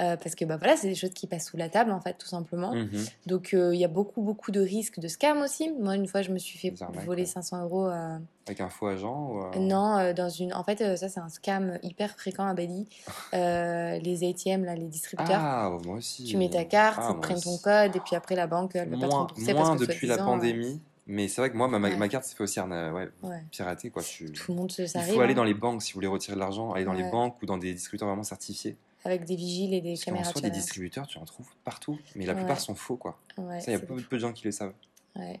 Euh, 0.00 0.16
parce 0.16 0.34
que 0.34 0.46
bah 0.46 0.56
voilà, 0.56 0.74
c'est 0.76 0.88
des 0.88 0.94
choses 0.94 1.10
qui 1.12 1.26
passent 1.26 1.48
sous 1.48 1.58
la 1.58 1.68
table 1.68 1.92
en 1.92 2.00
fait, 2.00 2.14
tout 2.14 2.26
simplement. 2.26 2.74
Mhm. 2.74 2.88
Donc 3.26 3.52
euh, 3.52 3.74
il 3.74 3.78
y 3.80 3.84
a 3.84 3.88
beaucoup 3.88 4.22
beaucoup 4.22 4.50
de 4.50 4.60
risques 4.60 4.98
de 4.98 5.06
scam 5.06 5.42
aussi. 5.42 5.70
Moi 5.78 5.94
une 5.96 6.06
fois 6.08 6.22
je 6.22 6.30
me 6.30 6.38
suis 6.38 6.58
fait 6.58 6.72
arnaques, 6.82 7.04
voler 7.04 7.22
ouais. 7.22 7.28
500 7.28 7.62
euros. 7.64 7.86
euh, 7.88 8.16
Avec 8.46 8.62
un 8.62 8.70
faux 8.70 8.86
agent 8.86 9.30
ou, 9.54 9.58
non, 9.60 10.12
dans 10.14 10.30
une. 10.30 10.54
En 10.54 10.64
fait, 10.64 10.96
ça 10.96 11.08
c'est 11.10 11.20
un 11.20 11.28
scam 11.28 11.78
hyper 11.82 12.16
fréquent 12.16 12.46
à 12.46 12.54
Bali. 12.54 12.88
Les 13.32 14.28
ATM 14.28 14.64
là, 14.64 14.74
les 14.74 14.86
distributeurs. 14.86 15.38
Ah, 15.40 15.76
moi 15.84 15.96
aussi. 15.96 16.24
tu 16.24 16.36
mets 16.36 16.48
ta 16.50 16.64
carte, 16.64 16.98
Ah, 17.02 17.08
ils 17.10 17.16
te 17.16 17.20
prennent 17.20 17.40
ton 17.40 17.58
code 17.58 17.94
et 17.94 18.00
puis 18.00 18.16
après 18.16 18.34
la 18.34 18.46
banque 18.46 18.74
elle 18.74 18.88
va 18.88 18.96
pas 18.98 19.08
te 19.08 19.12
rembourser 19.14 19.52
moins 19.54 19.62
parce 19.76 19.80
que 19.82 19.86
depuis 19.86 20.06
la 20.06 20.18
pandémie, 20.18 20.80
Mais 21.06 21.26
c'est 21.28 21.40
vrai 21.40 21.50
que 21.50 21.56
moi, 21.56 21.66
ma, 21.68 21.78
ma- 21.80 21.88
Ouais. 21.88 21.96
ma 21.96 22.08
carte 22.08 22.24
s'est 22.24 22.36
fait 22.36 22.44
aussi 22.44 22.60
arna- 22.60 22.92
ouais, 22.92 23.08
Ouais. 23.24 23.42
pirater. 23.50 23.90
Quoi. 23.90 24.02
Tu... 24.04 24.30
Tout 24.32 24.52
le 24.52 24.56
monde 24.58 24.70
se 24.70 24.82
Il 24.82 24.88
faut 24.88 25.20
aller 25.20 25.32
hein, 25.32 25.36
dans 25.36 25.44
les 25.44 25.52
banques 25.52 25.82
si 25.82 25.92
vous 25.92 25.96
voulez 25.96 26.06
retirer 26.06 26.34
de 26.36 26.40
l'argent, 26.40 26.72
aller 26.72 26.84
dans 26.84 26.92
les 26.92 27.10
banques 27.10 27.36
ou 27.42 27.46
dans 27.46 27.58
des 27.58 27.74
distributeurs 27.74 28.08
vraiment 28.08 28.22
certifiés. 28.22 28.76
Avec 29.04 29.24
des 29.24 29.36
vigiles 29.36 29.74
et 29.74 29.80
des 29.80 29.92
Parce 29.92 30.04
caméras 30.04 30.24
soi, 30.32 30.40
de 30.40 30.46
des 30.46 30.50
distributeurs, 30.52 31.06
tu 31.06 31.18
en 31.18 31.24
trouves 31.24 31.48
partout, 31.64 31.98
mais 32.14 32.24
la 32.26 32.32
Ouais. 32.34 32.38
plupart 32.38 32.60
sont 32.60 32.74
faux. 32.74 32.96
quoi. 32.96 33.18
Ouais, 33.38 33.60
Ça, 33.60 33.70
il 33.70 33.74
y 33.74 33.76
a 33.76 33.80
peu, 33.80 33.96
de 34.00 34.18
gens 34.18 34.32
qui 34.32 34.44
le 34.44 34.52
savent. 34.52 34.74
Ouais. 35.16 35.40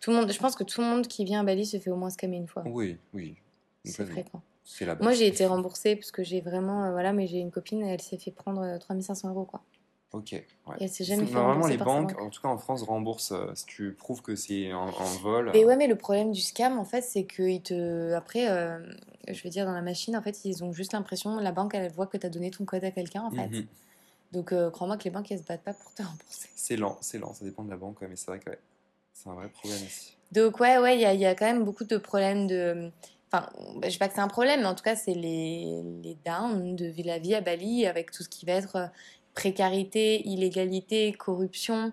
Tout 0.00 0.10
le 0.10 0.16
monde, 0.16 0.30
je 0.32 0.38
pense 0.38 0.54
que 0.54 0.64
tout 0.64 0.80
le 0.80 0.86
monde 0.86 1.06
qui 1.08 1.24
vient 1.24 1.40
à 1.40 1.44
Bali 1.44 1.66
se 1.66 1.78
fait 1.78 1.90
au 1.90 1.96
moins 1.96 2.10
scammer 2.10 2.36
une 2.36 2.46
fois. 2.46 2.62
Oui, 2.66 2.98
oui. 3.14 3.36
c'est 3.84 4.04
fréquent. 4.06 4.42
La. 4.82 4.94
Moi, 4.96 5.12
j'ai 5.12 5.26
été 5.26 5.46
remboursée 5.46 5.96
parce 5.96 6.10
que 6.10 6.22
j'ai 6.22 6.42
vraiment. 6.42 6.84
euh, 6.84 6.90
voilà, 6.92 7.14
mais 7.14 7.26
j'ai 7.26 7.38
une 7.38 7.50
copine, 7.50 7.82
elle 7.82 8.02
s'est 8.02 8.18
fait 8.18 8.30
prendre 8.30 8.60
euh, 8.60 8.78
3500 8.78 9.30
euros, 9.30 9.46
quoi. 9.46 9.62
Ok. 10.12 10.32
Ouais. 10.32 10.76
Et 10.80 10.88
s'est 10.88 11.04
jamais 11.04 11.26
fait 11.26 11.34
Normalement, 11.34 11.66
les 11.66 11.76
banques, 11.76 12.14
banque. 12.14 12.20
en 12.22 12.30
tout 12.30 12.40
cas 12.40 12.48
en 12.48 12.56
France, 12.56 12.82
remboursent 12.82 13.32
euh, 13.32 13.52
si 13.54 13.66
tu 13.66 13.92
prouves 13.92 14.22
que 14.22 14.36
c'est 14.36 14.72
en 14.72 14.90
vol. 15.22 15.50
Mais 15.52 15.64
ouais, 15.66 15.76
mais 15.76 15.86
le 15.86 15.96
problème 15.96 16.32
du 16.32 16.40
scam, 16.40 16.78
en 16.78 16.84
fait, 16.84 17.02
c'est 17.02 17.24
que 17.24 17.58
te. 17.58 18.14
Après, 18.14 18.48
euh, 18.48 18.78
je 19.28 19.42
veux 19.42 19.50
dire, 19.50 19.66
dans 19.66 19.72
la 19.72 19.82
machine, 19.82 20.16
en 20.16 20.22
fait, 20.22 20.44
ils 20.44 20.64
ont 20.64 20.72
juste 20.72 20.94
l'impression, 20.94 21.36
la 21.36 21.52
banque, 21.52 21.74
elle 21.74 21.92
voit 21.92 22.06
que 22.06 22.16
tu 22.16 22.26
as 22.26 22.30
donné 22.30 22.50
ton 22.50 22.64
code 22.64 22.84
à 22.84 22.90
quelqu'un, 22.90 23.22
en 23.22 23.30
fait. 23.30 23.48
Mhm. 23.48 23.66
Donc, 24.32 24.52
euh, 24.52 24.70
crois-moi 24.70 24.96
que 24.96 25.04
les 25.04 25.10
banques, 25.10 25.30
elles 25.30 25.40
se 25.40 25.44
battent 25.44 25.62
pas 25.64 25.74
pour 25.74 25.92
te 25.94 26.02
rembourser. 26.06 26.48
C'est 26.54 26.76
lent, 26.76 26.96
c'est 27.02 27.18
lent, 27.18 27.34
ça 27.34 27.44
dépend 27.44 27.64
de 27.64 27.70
la 27.70 27.76
banque, 27.76 28.00
ouais, 28.00 28.08
mais 28.08 28.16
c'est 28.16 28.26
vrai 28.30 28.38
que 28.38 28.48
ouais, 28.48 28.58
c'est 29.12 29.28
un 29.28 29.34
vrai 29.34 29.48
problème 29.48 29.80
aussi. 29.84 30.16
Donc, 30.32 30.58
ouais, 30.60 30.78
ouais, 30.78 30.96
il 30.96 31.00
y 31.02 31.06
a, 31.06 31.12
il 31.12 31.20
y 31.20 31.26
a 31.26 31.34
quand 31.34 31.46
même 31.46 31.64
beaucoup 31.64 31.84
de 31.84 31.96
problèmes 31.98 32.46
de. 32.46 32.90
Enfin, 33.30 33.50
bah, 33.76 33.88
je 33.88 33.90
sais 33.90 33.98
pas 33.98 34.08
que 34.08 34.14
c'est 34.14 34.20
un 34.22 34.28
problème, 34.28 34.60
mais 34.60 34.66
en 34.66 34.74
tout 34.74 34.82
cas, 34.82 34.96
c'est 34.96 35.12
les, 35.12 35.82
les 36.02 36.16
downs 36.24 36.76
de 36.76 36.90
la 37.04 37.18
vie 37.18 37.34
à 37.34 37.42
Bali 37.42 37.86
avec 37.86 38.10
tout 38.10 38.22
ce 38.22 38.28
qui 38.30 38.46
va 38.46 38.52
être 38.54 38.76
euh, 38.76 38.86
précarité, 39.42 40.26
illégalité, 40.28 41.12
corruption, 41.12 41.92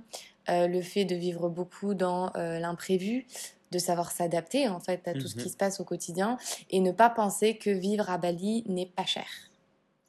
euh, 0.49 0.67
le 0.67 0.81
fait 0.81 1.05
de 1.05 1.13
vivre 1.15 1.47
beaucoup 1.47 1.93
dans 1.93 2.31
euh, 2.35 2.57
l'imprévu, 2.59 3.27
de 3.71 3.77
savoir 3.77 4.11
s'adapter 4.11 4.67
en 4.67 4.79
fait 4.79 5.07
à 5.07 5.13
tout 5.13 5.27
ce 5.27 5.37
Mhm. 5.37 5.43
qui 5.43 5.49
se 5.49 5.57
passe 5.57 5.79
au 5.79 5.83
quotidien 5.83 6.37
et 6.71 6.79
ne 6.79 6.91
pas 6.91 7.09
penser 7.11 7.55
que 7.57 7.69
vivre 7.69 8.09
à 8.09 8.17
Bali 8.17 8.63
n'est 8.67 8.87
pas 8.87 9.05
cher. 9.05 9.27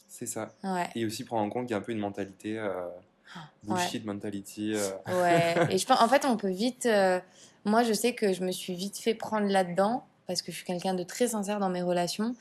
C'est 0.09 0.25
ça. 0.27 0.55
Ouais. 0.65 0.89
Et 0.95 1.05
aussi 1.05 1.25
prendre 1.25 1.43
en 1.45 1.51
compte 1.51 1.65
qu'il 1.67 1.73
y 1.73 1.75
a 1.75 1.79
un 1.79 1.83
peu 1.83 1.93
une 1.93 1.99
mentalité, 1.99 2.57
euh, 2.59 2.73
bullshit 3.65 4.07
mentality. 4.07 4.73
euh, 4.75 4.91
Ouais, 5.23 5.55
et 5.75 5.79
je 5.79 5.87
pense, 5.87 6.01
en 6.01 6.09
fait, 6.09 6.25
on 6.25 6.39
peut 6.39 6.49
vite. 6.51 6.89
moi, 7.67 7.83
je 7.83 7.93
sais 7.93 8.15
que 8.15 8.33
je 8.33 8.43
me 8.45 8.51
suis 8.53 8.75
vite 8.75 8.97
fait 8.99 9.15
prendre 9.15 9.47
là-dedans 9.47 10.07
parce 10.27 10.41
que 10.41 10.51
je 10.53 10.57
suis 10.57 10.65
quelqu'un 10.65 10.95
de 10.95 11.03
très 11.03 11.29
sincère 11.29 11.59
dans 11.61 11.69
mes 11.69 11.83
relations. 11.83 12.35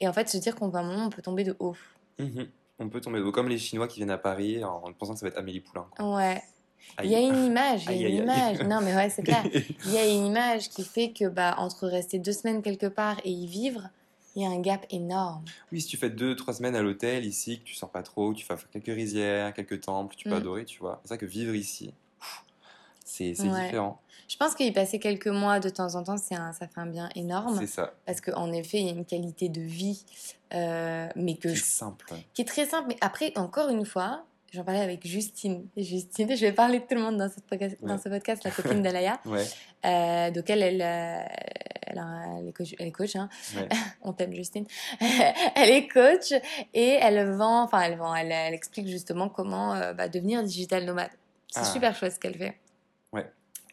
Et 0.00 0.08
en 0.08 0.12
fait, 0.12 0.28
se 0.28 0.38
dire 0.38 0.56
qu'on 0.56 0.68
va 0.68 0.80
un 0.80 0.82
moment, 0.82 1.06
on 1.06 1.10
peut 1.10 1.22
tomber 1.22 1.44
de 1.44 1.54
haut. 1.60 1.76
mhm. 2.18 2.48
On 2.80 2.88
peut 2.88 3.00
tomber 3.00 3.20
comme 3.30 3.48
les 3.48 3.58
Chinois 3.58 3.86
qui 3.86 3.98
viennent 3.98 4.10
à 4.10 4.18
Paris 4.18 4.64
en, 4.64 4.82
en 4.84 4.92
pensant 4.92 5.12
que 5.12 5.20
ça 5.20 5.26
va 5.26 5.30
être 5.30 5.38
Amélie 5.38 5.60
Poulain. 5.60 5.86
quoi. 5.96 6.16
Ouais. 6.16 6.42
Il 7.04 7.10
y 7.10 7.14
a 7.14 7.20
une 7.20 7.44
image, 7.44 7.84
il 7.86 7.96
y 8.00 8.04
a 8.06 8.08
une 8.08 8.16
image. 8.22 8.60
Non, 8.62 8.80
mais 8.80 8.94
ouais, 8.96 9.10
c'est 9.10 9.22
clair. 9.22 9.44
Il 9.86 9.92
y 9.92 9.98
a 9.98 10.06
une 10.06 10.26
image 10.26 10.68
qui 10.70 10.82
fait 10.82 11.12
que, 11.12 11.28
bah, 11.28 11.54
entre 11.58 11.86
rester 11.86 12.18
deux 12.18 12.32
semaines 12.32 12.62
quelque 12.62 12.86
part 12.86 13.20
et 13.24 13.30
y 13.30 13.46
vivre, 13.46 13.88
il 14.34 14.42
y 14.42 14.46
a 14.46 14.48
un 14.48 14.60
gap 14.60 14.84
énorme. 14.90 15.44
Oui, 15.72 15.80
si 15.80 15.88
tu 15.88 15.96
fais 15.96 16.10
deux, 16.10 16.34
trois 16.36 16.52
semaines 16.54 16.74
à 16.74 16.82
l'hôtel 16.82 17.24
ici, 17.26 17.60
que 17.60 17.64
tu 17.64 17.74
sors 17.74 17.90
pas 17.90 18.02
trop, 18.02 18.32
tu 18.34 18.44
faire 18.44 18.58
quelques 18.70 18.86
rizières, 18.86 19.52
quelques 19.54 19.82
temples, 19.82 20.16
tu 20.16 20.24
peux 20.28 20.34
Mm. 20.34 20.38
adorer, 20.38 20.64
tu 20.64 20.78
vois. 20.80 21.00
C'est 21.04 21.08
vrai 21.08 21.18
que 21.18 21.26
vivre 21.26 21.54
ici, 21.54 21.92
c'est 23.04 23.38
Ouais. 23.40 23.64
différent. 23.64 24.00
Je 24.30 24.36
pense 24.36 24.54
qu'y 24.54 24.70
passer 24.70 25.00
quelques 25.00 25.26
mois 25.26 25.58
de 25.58 25.68
temps 25.70 25.96
en 25.96 26.04
temps, 26.04 26.16
c'est 26.16 26.36
ça 26.36 26.52
fait 26.52 26.68
un 26.80 26.86
bien 26.86 27.08
énorme. 27.16 27.56
C'est 27.58 27.66
ça. 27.66 27.92
Parce 28.06 28.20
qu'en 28.20 28.52
effet, 28.52 28.78
il 28.78 28.86
y 28.86 28.88
a 28.88 28.92
une 28.92 29.04
qualité 29.04 29.48
de 29.48 29.60
vie, 29.60 30.04
euh, 30.54 31.08
mais 31.16 31.34
que 31.34 31.48
C'est 31.48 31.56
je 31.56 31.64
simple. 31.64 32.06
qui 32.32 32.42
est 32.42 32.44
très 32.44 32.64
simple. 32.66 32.86
Mais 32.90 32.96
après, 33.00 33.32
encore 33.36 33.70
une 33.70 33.84
fois, 33.84 34.24
j'en 34.52 34.62
parlais 34.62 34.82
avec 34.82 35.04
Justine. 35.04 35.66
Justine, 35.76 36.28
je 36.36 36.40
vais 36.46 36.52
parler 36.52 36.78
de 36.78 36.84
tout 36.84 36.94
le 36.94 37.00
monde 37.02 37.16
dans, 37.16 37.28
cette 37.28 37.44
podcast, 37.44 37.76
dans 37.82 37.98
ce 37.98 38.08
podcast, 38.08 38.44
la 38.44 38.52
copine 38.52 38.82
d'Alaya. 38.82 39.18
Ouais, 39.26 39.44
Euh, 39.84 40.30
donc 40.30 40.48
elle, 40.48 40.62
elle, 40.62 40.80
euh, 40.82 41.24
elle, 41.88 41.98
a- 41.98 42.38
elle 42.38 42.46
est 42.48 42.52
coach, 42.52 42.74
elle 42.78 42.86
est 42.86 42.92
coach 42.92 43.16
hein. 43.16 43.28
ouais. 43.56 43.68
on 44.02 44.12
t'aime 44.12 44.32
Justine. 44.32 44.66
elle 45.56 45.70
est 45.70 45.88
coach 45.88 46.32
et 46.72 46.98
elle 47.00 47.30
vend, 47.32 47.64
enfin 47.64 47.80
elle 47.80 47.96
vend, 47.96 48.14
elle, 48.14 48.30
elle 48.30 48.54
explique 48.54 48.86
justement 48.86 49.28
comment 49.28 49.74
euh, 49.74 49.92
bah, 49.92 50.08
devenir 50.08 50.44
digital 50.44 50.84
nomade. 50.84 51.10
C'est 51.48 51.60
Ah. 51.62 51.64
super 51.64 51.96
chouette 51.96 52.12
ce 52.12 52.20
qu'elle 52.20 52.36
fait. 52.36 52.56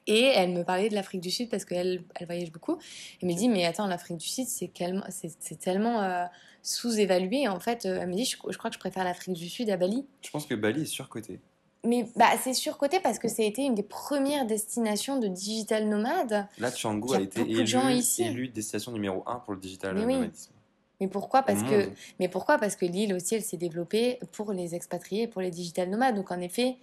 Et 0.07 0.23
elle 0.23 0.51
me 0.51 0.63
parlait 0.63 0.89
de 0.89 0.95
l'Afrique 0.95 1.21
du 1.21 1.31
Sud 1.31 1.49
parce 1.49 1.65
qu'elle 1.65 2.03
elle 2.15 2.25
voyage 2.25 2.51
beaucoup. 2.51 2.77
Elle 3.21 3.27
me 3.27 3.33
dit 3.33 3.49
mais 3.49 3.65
attends 3.65 3.87
l'Afrique 3.87 4.17
du 4.17 4.27
Sud 4.27 4.45
c'est 4.47 4.73
tellement, 4.73 6.01
euh, 6.01 6.25
sous-évalué 6.63 7.47
en 7.47 7.59
fait. 7.59 7.85
Elle 7.85 8.07
me 8.07 8.15
dit 8.15 8.25
je, 8.25 8.37
je 8.49 8.57
crois 8.57 8.69
que 8.69 8.75
je 8.75 8.79
préfère 8.79 9.03
l'Afrique 9.03 9.35
du 9.35 9.49
Sud 9.49 9.69
à 9.69 9.77
Bali. 9.77 10.05
Je 10.21 10.29
pense 10.29 10.45
que 10.45 10.55
Bali 10.55 10.83
est 10.83 10.85
surcoté. 10.85 11.39
Mais 11.87 12.05
bah, 12.15 12.31
c'est 12.41 12.53
surcoté 12.53 12.99
parce 12.99 13.19
que 13.19 13.27
ça 13.27 13.43
a 13.43 13.45
été 13.45 13.63
une 13.63 13.75
des 13.75 13.83
premières 13.83 14.45
destinations 14.45 15.19
de 15.19 15.27
digital 15.27 15.87
nomade. 15.87 16.47
Là, 16.57 16.69
y 16.69 16.87
a 16.87 17.17
a 17.17 17.21
été 17.21 17.41
élu, 17.41 18.49
destination 18.49 18.91
numéro 18.91 19.23
1 19.25 19.35
pour 19.39 19.53
le 19.53 19.59
digital 19.59 19.95
Mais 19.95 20.05
oui. 20.05 20.13
nomadisme. 20.15 20.51
Mais 20.99 21.07
pourquoi? 21.07 21.43
Parce 21.43 21.61
que. 21.63 21.89
Mais 22.19 22.27
pourquoi? 22.27 22.57
Parce 22.57 22.75
que 22.75 22.85
l'île 22.85 23.13
aussi, 23.13 23.35
elle 23.35 23.43
s'est 23.43 23.57
développée 23.57 24.19
pour 24.31 24.51
les 24.51 24.73
expatriés, 24.73 25.27
pour 25.27 25.41
les 25.41 25.51
digital 25.51 25.89
nomades. 25.89 26.15
Donc 26.15 26.31
en 26.31 26.41
effet, 26.41 26.77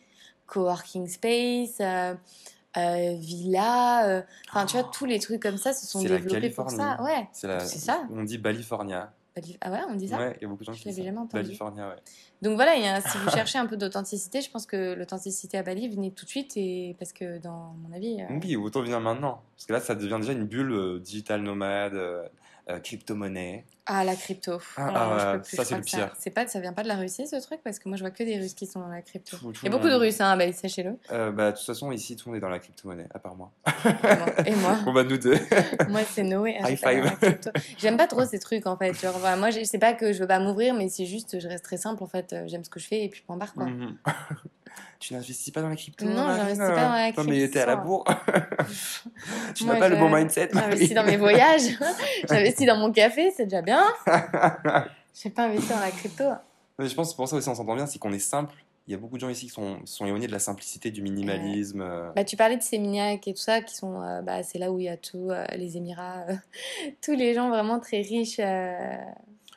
coworking 0.47 1.09
space, 1.09 1.79
euh, 1.81 2.15
euh, 2.77 3.15
villa, 3.19 4.07
euh, 4.09 4.23
enfin 4.51 4.67
tu 4.67 4.77
vois, 4.79 4.91
tous 4.93 5.05
les 5.05 5.19
trucs 5.19 5.41
comme 5.43 5.57
ça 5.57 5.73
se 5.73 5.87
sont 5.87 6.03
développés 6.03 6.51
pour 6.51 6.71
ça. 6.71 7.01
Ouais. 7.03 7.29
C'est 7.33 7.47
la... 7.47 7.61
Ça. 7.61 8.03
On 8.11 8.23
dit 8.25 8.39
Balifornia. 8.39 9.13
Bali- 9.37 9.59
Ah 9.61 9.71
ouais, 9.73 9.81
on 9.91 9.95
dit 9.97 10.07
ça? 10.09 10.17
Ouais, 10.19 10.37
il 10.39 10.43
y 10.43 10.45
a 10.45 10.49
beaucoup 10.49 10.61
de 10.63 10.67
gens 10.67 10.73
Je 10.75 10.83
qui 10.83 10.89
disent 10.91 10.99
ça. 10.99 11.03
jamais 11.05 11.19
entendu. 11.19 11.43
Balifornia, 11.45 11.89
ouais. 11.89 11.97
Donc 12.43 12.55
voilà, 12.55 12.77
y 12.77 12.87
a 12.87 13.01
si 13.01 13.19
vous 13.19 13.31
cherchez 13.31 13.59
un 13.59 13.67
peu 13.67 13.77
d'authenticité, 13.77 14.41
je 14.41 14.49
pense 14.51 14.65
que 14.65 14.93
l'authenticité 14.95 15.59
à 15.59 15.63
Bali, 15.65 15.89
venez 15.89 16.13
tout 16.13 16.25
de 16.25 16.31
suite. 16.31 16.53
Et 16.57 16.95
parce 17.01 17.13
que 17.13 17.39
dans 17.39 17.75
mon 17.83 17.93
avis. 17.97 18.21
euh, 18.23 18.39
Oui, 18.43 18.55
autant 18.55 18.83
venir 18.83 19.01
maintenant. 19.01 19.43
Parce 19.57 19.67
que 19.67 19.73
là, 19.73 19.81
ça 19.81 19.95
devient 19.97 20.19
déjà 20.21 20.33
une 20.33 20.45
bulle 20.45 20.71
euh, 20.73 21.01
digital 21.01 21.43
nomade, 21.43 21.95
euh, 21.95 22.23
euh, 22.71 22.79
crypto-monnaie. 22.81 23.65
Ah, 23.87 24.03
la 24.03 24.17
crypto. 24.17 24.53
Ah, 24.79 24.89
je 24.89 24.95
ah, 24.97 25.39
ça, 25.45 25.65
c'est 25.67 25.75
le 25.77 25.83
pire. 25.83 26.11
C'est 26.19 26.31
pas, 26.31 26.47
ça 26.47 26.59
vient 26.59 26.73
pas 26.73 26.83
de 26.83 26.89
la 26.89 26.97
Russie, 26.97 27.27
ce 27.27 27.37
truc 27.37 27.61
Parce 27.63 27.79
que 27.79 27.87
moi, 27.91 27.99
je 27.99 28.03
vois 28.03 28.11
que 28.11 28.23
des 28.25 28.39
Russes 28.39 28.55
qui 28.55 28.67
sont 28.67 28.81
dans 28.81 28.89
la 28.89 29.03
crypto. 29.03 29.37
Tout- 29.37 29.53
tout 29.53 29.61
Il 29.63 29.67
y 29.67 29.69
a 29.69 29.71
beaucoup 29.71 29.89
de 29.91 29.95
Russes, 29.95 30.23
hein, 30.23 30.35
Bali, 30.39 30.55
sachez-le. 30.55 30.97
Euh, 31.13 31.31
bah, 31.33 31.51
de 31.53 31.57
toute 31.59 31.67
façon, 31.67 31.93
ici, 31.93 32.17
tout 32.17 32.29
le 32.29 32.33
monde 32.33 32.39
est 32.39 32.41
dans 32.41 32.49
la 32.49 32.59
crypto-monnaie, 32.61 33.07
à 33.13 33.19
part 33.19 33.35
moi. 33.37 33.53
Et 34.47 34.55
moi. 34.57 34.79
Bon, 34.87 34.93
bah, 34.95 35.05
nous 35.05 35.19
deux. 35.19 35.37
Moi, 35.91 36.01
c'est 36.11 36.23
Noé. 36.23 36.57
Ah, 36.63 36.71
High 36.71 36.79
five. 36.79 37.39
J'aime 37.77 37.99
pas 37.99 38.07
trop 38.07 38.25
ces 38.31 38.39
trucs 38.39 38.67
en 38.67 38.79
fait. 38.79 38.95
Genre, 38.95 39.19
voilà, 39.19 39.37
moi, 39.37 39.51
je 39.51 39.63
sais 39.65 39.79
pas 39.79 39.93
que 39.93 40.15
je 40.15 40.21
veux 40.21 40.27
pas 40.27 40.39
m'ouvrir, 40.39 40.73
mais 40.73 40.89
c'est 40.89 41.05
juste, 41.05 41.39
je 41.39 41.47
reste 41.47 41.65
très 41.65 41.77
simple 41.77 42.03
en 42.03 42.07
fait. 42.07 42.33
Euh, 42.33 42.45
J'aime 42.47 42.65
ce 42.65 42.71
que 42.71 42.81
je 42.81 42.87
fais 42.89 43.05
et 43.05 43.11
puis 43.11 43.23
m'en 43.29 43.37
barre 43.37 43.53
quoi. 43.53 43.67
Mhm. 43.67 43.99
Tu 44.99 45.15
n'investis 45.15 45.51
pas 45.53 45.61
dans 45.63 45.69
la 45.69 45.77
crypto 45.77 46.05
Non, 46.05 46.35
j'investis 46.35 46.59
pas 46.59 46.69
dans 46.69 46.93
la 46.93 47.13
Non, 47.13 47.25
mais 47.25 47.49
t'es 47.49 47.61
à 47.61 47.67
la 47.67 47.73
crypto. 47.75 47.89
bourre. 47.89 48.05
tu 49.55 49.65
n'as 49.65 49.77
pas 49.79 49.89
le 49.89 49.97
bon 49.97 50.09
mindset. 50.15 50.49
J'investis 50.53 50.95
dans 50.95 51.05
mes 51.05 51.17
voyages, 51.17 51.63
j'investis 52.29 52.67
dans 52.67 52.77
mon 52.77 52.93
café, 52.93 53.33
c'est 53.37 53.45
déjà 53.45 53.63
bien. 53.63 53.85
J'ai 55.15 55.31
pas 55.31 55.45
investi 55.45 55.69
dans 55.69 55.81
la 55.81 55.91
crypto. 55.91 56.25
Mais 56.79 56.89
je 56.89 56.95
pense 56.95 57.07
que 57.09 57.11
c'est 57.11 57.17
pour 57.17 57.29
ça 57.29 57.37
aussi 57.37 57.49
on 57.49 57.55
s'entend 57.55 57.75
bien, 57.77 57.87
c'est 57.87 57.99
qu'on 57.99 58.13
est 58.13 58.19
simple. 58.19 58.55
Il 58.87 58.91
y 58.91 58.95
a 58.95 58.99
beaucoup 58.99 59.15
de 59.17 59.21
gens 59.21 59.31
ici 59.31 59.47
qui 59.47 59.53
sont, 59.53 59.79
sont 59.87 60.05
éloignés 60.05 60.27
de 60.27 60.33
la 60.33 60.39
simplicité, 60.39 60.91
du 60.91 61.01
minimalisme. 61.01 61.81
euh. 61.81 62.11
Bah, 62.15 62.25
tu 62.25 62.37
parlais 62.37 62.59
de 62.59 62.63
Sémignac 62.63 63.27
et 63.27 63.33
tout 63.33 63.41
ça, 63.41 63.63
qui 63.63 63.75
sont, 63.75 64.03
euh, 64.03 64.21
bah, 64.21 64.43
c'est 64.43 64.59
là 64.59 64.71
où 64.71 64.79
il 64.79 64.85
y 64.85 64.89
a 64.91 64.99
tout, 64.99 65.31
euh, 65.31 65.45
les 65.57 65.79
Émirats, 65.79 66.27
tous 67.03 67.13
les 67.15 67.33
gens 67.33 67.49
vraiment 67.49 67.81
très 67.81 68.03
riches. 68.03 68.41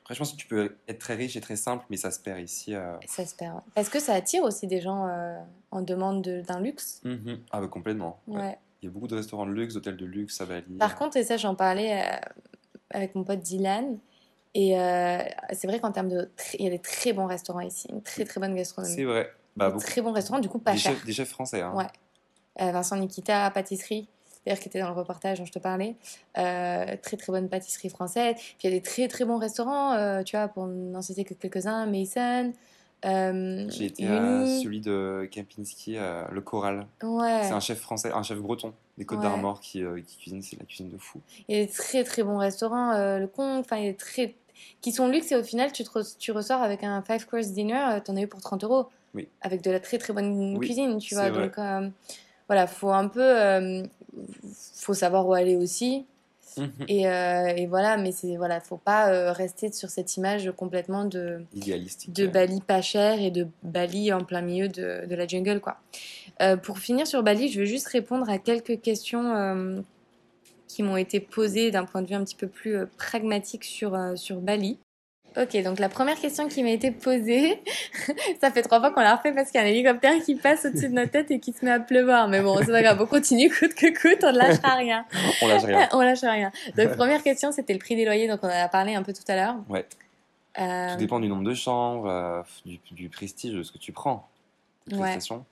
Après, 0.07 0.15
je 0.15 0.19
pense 0.19 0.31
que 0.31 0.37
tu 0.37 0.47
peux 0.47 0.77
être 0.87 0.99
très 0.99 1.15
riche 1.15 1.35
et 1.35 1.41
très 1.41 1.57
simple, 1.57 1.85
mais 1.89 1.97
ça 1.97 2.11
se 2.11 2.19
perd 2.21 2.39
ici. 2.39 2.73
euh. 2.73 2.95
ça 3.09 3.25
se 3.25 3.35
perd. 3.35 3.55
ouais. 3.55 3.61
Parce 3.75 3.89
que 3.89 3.99
ça 3.99 4.13
attire 4.13 4.43
aussi 4.43 4.65
des 4.65 4.79
gens 4.79 5.05
euh, 5.05 5.37
en 5.71 5.81
demande 5.81 6.21
de- 6.21 6.39
d'un 6.39 6.61
luxe. 6.61 7.01
Mhm. 7.03 7.39
Ah, 7.51 7.59
bah, 7.59 7.67
complètement. 7.67 8.21
ouais. 8.25 8.39
Ouais. 8.41 8.57
Il 8.81 8.85
y 8.85 8.87
a 8.87 8.91
beaucoup 8.91 9.07
de 9.07 9.15
restaurants 9.17 9.45
de 9.45 9.51
luxe, 9.51 9.73
d'hôtels 9.73 9.97
de 9.97 10.05
luxe 10.05 10.39
à 10.39 10.45
Bali. 10.45 10.77
Par 10.77 10.95
contre, 10.95 11.17
et 11.17 11.25
ça, 11.25 11.35
j'en 11.35 11.55
parlais 11.55 12.03
euh, 12.03 12.15
avec 12.91 13.15
mon 13.15 13.25
pote 13.25 13.41
Dylan. 13.41 13.97
Et 14.53 14.75
c'est 15.51 15.67
vrai 15.67 15.79
qu'en 15.81 15.91
termes 15.91 16.07
de. 16.07 16.31
Il 16.57 16.63
y 16.63 16.67
a 16.67 16.71
des 16.71 16.79
très 16.79 17.11
bons 17.11 17.25
restaurants 17.27 17.59
ici, 17.59 17.87
une 17.91 18.01
très 18.01 18.23
très 18.23 18.39
bonne 18.39 18.55
gastronomie. 18.55 18.95
c'est 18.95 19.03
vrai. 19.03 19.29
Bah, 19.57 19.67
Des 19.67 19.73
beaucoup. 19.73 19.85
très 19.85 20.01
bons 20.01 20.13
restaurants, 20.13 20.39
du 20.39 20.47
coup 20.47 20.57
pas 20.59 20.71
Des 20.71 20.77
cher. 20.79 20.93
chefs, 20.93 21.05
des 21.05 21.11
chefs 21.13 21.29
français. 21.29 21.61
Hein. 21.61 21.73
Ouais. 21.75 22.71
Vincent 22.71 22.95
Nikita, 22.95 23.51
pâtisserie, 23.51 24.07
d'ailleurs 24.47 24.59
qui 24.61 24.69
était 24.69 24.79
dans 24.79 24.89
le 24.89 24.95
reportage 24.95 25.39
dont 25.39 25.45
je 25.45 25.51
te 25.51 25.59
parlais. 25.59 25.95
Euh, 26.37 26.85
très 27.01 27.17
très 27.17 27.31
bonne 27.31 27.49
pâtisserie 27.49 27.89
française. 27.89 28.35
Puis 28.35 28.55
il 28.63 28.69
y 28.71 28.73
a 28.73 28.77
des 28.77 28.81
très 28.81 29.07
très 29.07 29.25
bons 29.25 29.37
restaurants, 29.37 29.93
euh, 29.93 30.23
tu 30.23 30.35
vois, 30.37 30.47
pour 30.47 30.65
n'en 30.67 31.01
citer 31.01 31.23
que 31.23 31.33
quelques-uns. 31.33 31.85
Mason, 31.85 32.53
euh, 33.05 33.67
J'ai 33.69 33.85
été 33.85 34.07
à 34.07 34.45
celui 34.61 34.81
de 34.81 35.27
Kempinski, 35.31 35.97
le 36.31 36.41
Choral. 36.41 36.87
Ouais. 37.03 37.41
C'est 37.43 37.51
un 37.51 37.59
chef 37.59 37.79
français, 37.79 38.11
un 38.11 38.23
chef 38.23 38.39
breton 38.39 38.73
des 38.97 39.05
Côtes 39.05 39.19
Ouais. 39.19 39.25
d'Armor 39.25 39.59
qui, 39.59 39.83
qui 40.07 40.17
cuisine, 40.17 40.41
c'est 40.41 40.57
la 40.59 40.65
cuisine 40.65 40.89
de 40.89 40.97
fou. 40.97 41.19
Il 41.47 41.55
y 41.57 41.61
a 41.61 41.65
des 41.65 41.71
très 41.71 42.03
très 42.03 42.23
bons 42.23 42.37
restaurants, 42.37 42.93
le 43.19 43.27
Con, 43.27 43.59
enfin 43.59 43.77
il 43.77 43.83
y 43.85 43.87
a 43.87 43.91
des 43.91 43.97
très 43.97 44.33
qui 44.81 44.91
sont 44.91 45.07
luxe 45.07 45.31
et 45.31 45.35
au 45.35 45.43
final 45.43 45.71
tu, 45.71 45.83
te 45.83 45.89
re- 45.89 46.17
tu 46.17 46.31
ressors 46.31 46.63
avec 46.63 46.83
un 46.83 47.03
five 47.03 47.27
course 47.27 47.49
dinner, 47.49 47.99
t'en 48.03 48.15
as 48.15 48.21
eu 48.21 48.27
pour 48.27 48.41
30 48.41 48.63
euros. 48.63 48.87
Oui. 49.13 49.27
Avec 49.41 49.61
de 49.61 49.69
la 49.69 49.79
très 49.79 49.99
très 49.99 50.13
bonne 50.13 50.57
Oui, 50.57 50.65
cuisine, 50.65 50.97
tu 50.97 51.13
vois. 51.13 51.29
Donc 51.29 51.57
euh, 51.59 51.87
voilà, 52.47 52.67
faut 52.67 52.91
un 52.91 53.07
peu, 53.07 53.21
euh, 53.21 53.83
faut 54.75 54.93
savoir 54.93 55.27
où 55.27 55.33
aller 55.33 55.55
aussi. 55.55 56.05
Mhm. 56.57 56.71
Et, 56.87 57.07
euh, 57.07 57.47
et 57.55 57.67
voilà, 57.67 57.97
mais 57.97 58.11
c'est 58.11 58.35
voilà, 58.35 58.59
faut 58.59 58.77
pas 58.77 59.11
euh, 59.11 59.31
rester 59.31 59.71
sur 59.71 59.89
cette 59.89 60.17
image 60.17 60.51
complètement 60.57 61.05
de 61.05 61.41
Idéalistique. 61.53 62.13
de 62.13 62.25
Bali 62.25 62.61
pas 62.61 62.81
cher 62.81 63.21
et 63.21 63.29
de 63.31 63.47
Bali 63.63 64.11
en 64.11 64.23
plein 64.23 64.41
milieu 64.41 64.67
de, 64.67 65.05
de 65.05 65.15
la 65.15 65.27
jungle 65.27 65.59
quoi. 65.59 65.77
Euh, 66.41 66.57
pour 66.57 66.79
finir 66.79 67.05
sur 67.05 67.21
Bali, 67.21 67.49
je 67.49 67.59
veux 67.59 67.65
juste 67.65 67.87
répondre 67.87 68.29
à 68.29 68.39
quelques 68.39 68.81
questions 68.81 69.83
qui 70.67 70.83
m'ont 70.83 70.97
été 70.97 71.19
posées 71.19 71.71
d'un 71.71 71.85
point 71.85 72.01
de 72.01 72.07
vue 72.07 72.15
un 72.15 72.23
petit 72.23 72.35
peu 72.35 72.47
plus 72.47 72.85
pragmatique 72.97 73.63
sur, 73.63 73.97
sur 74.15 74.41
Bali. 74.41 74.77
Ok, 75.39 75.61
donc 75.63 75.79
la 75.79 75.89
première 75.89 76.19
question 76.19 76.47
qui 76.47 76.63
m'a 76.63 76.71
été 76.71 76.91
posée, 76.91 77.61
ça 78.41 78.51
fait 78.51 78.63
trois 78.63 78.79
fois 78.79 78.91
qu'on 78.91 79.01
l'a 79.01 79.15
refait 79.15 79.31
parce 79.33 79.51
qu'il 79.51 79.61
y 79.61 79.63
a 79.63 79.67
un 79.67 79.69
hélicoptère 79.69 80.13
qui 80.23 80.35
passe 80.35 80.65
au-dessus 80.65 80.89
de 80.89 80.93
notre 80.93 81.11
tête 81.11 81.29
et 81.29 81.39
qui 81.39 81.53
se 81.53 81.63
met 81.63 81.71
à 81.71 81.79
pleuvoir. 81.79 82.27
Mais 82.27 82.41
bon, 82.41 82.57
c'est 82.57 82.71
pas 82.71 82.81
grave, 82.81 82.99
on 83.01 83.05
continue 83.05 83.49
coûte 83.49 83.75
que 83.75 83.87
coûte, 83.87 84.23
on 84.23 84.31
ne 84.31 84.37
lâchera 84.37 84.75
rien. 84.77 85.05
On 85.41 85.47
lâche 85.47 85.63
rien. 85.63 85.89
on 85.93 86.01
lâche 86.01 86.21
rien. 86.21 86.51
Donc 86.75 86.95
première 86.95 87.21
question, 87.21 87.51
c'était 87.51 87.73
le 87.73 87.79
prix 87.79 87.95
des 87.95 88.05
loyers, 88.05 88.27
donc 88.27 88.39
on 88.41 88.47
en 88.47 88.49
a 88.49 88.67
parlé 88.67 88.95
un 88.95 89.03
peu 89.03 89.13
tout 89.13 89.23
à 89.27 89.35
l'heure. 89.35 89.55
Ouais. 89.69 89.85
Euh, 90.59 90.93
Tout 90.93 90.97
dépend 90.97 91.19
du 91.19 91.27
nombre 91.27 91.43
de 91.43 91.53
chambres, 91.53 92.07
euh, 92.09 92.41
du, 92.65 92.79
du 92.91 93.09
prestige 93.09 93.53
de 93.53 93.61
ce 93.61 93.71
que 93.71 93.77
tu 93.77 93.91
prends. 93.91 94.27
Ouais. 94.91 94.97
prestations. 94.97 95.45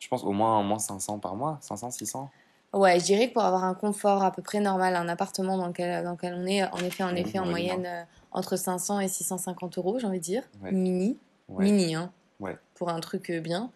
Je 0.00 0.08
pense 0.08 0.24
au 0.24 0.32
moins, 0.32 0.58
au 0.58 0.62
moins 0.64 0.78
500 0.78 1.18
par 1.18 1.36
mois, 1.36 1.58
500, 1.60 1.90
600. 1.92 2.30
Ouais, 2.74 2.98
je 2.98 3.04
dirais 3.04 3.28
que 3.28 3.34
pour 3.34 3.44
avoir 3.44 3.64
un 3.64 3.74
confort 3.74 4.24
à 4.24 4.32
peu 4.32 4.42
près 4.42 4.60
normal, 4.60 4.96
un 4.96 5.08
appartement 5.08 5.56
dans 5.56 5.68
lequel, 5.68 6.02
dans 6.04 6.12
lequel 6.12 6.34
on 6.34 6.44
est, 6.46 6.64
en 6.64 6.78
effet, 6.78 7.04
en 7.04 7.14
effet, 7.14 7.38
moyenne 7.40 7.86
euh, 7.86 8.02
entre 8.32 8.56
500 8.56 9.00
et 9.00 9.08
650 9.08 9.78
euros, 9.78 9.98
j'ai 9.98 10.06
envie 10.06 10.18
de 10.18 10.24
dire. 10.24 10.42
Ouais. 10.62 10.72
Mini. 10.72 11.16
Ouais. 11.48 11.64
Mini, 11.64 11.94
hein. 11.94 12.12
Ouais. 12.40 12.56
Pour 12.74 12.90
un 12.90 13.00
truc 13.00 13.30
euh, 13.30 13.40
bien. 13.40 13.70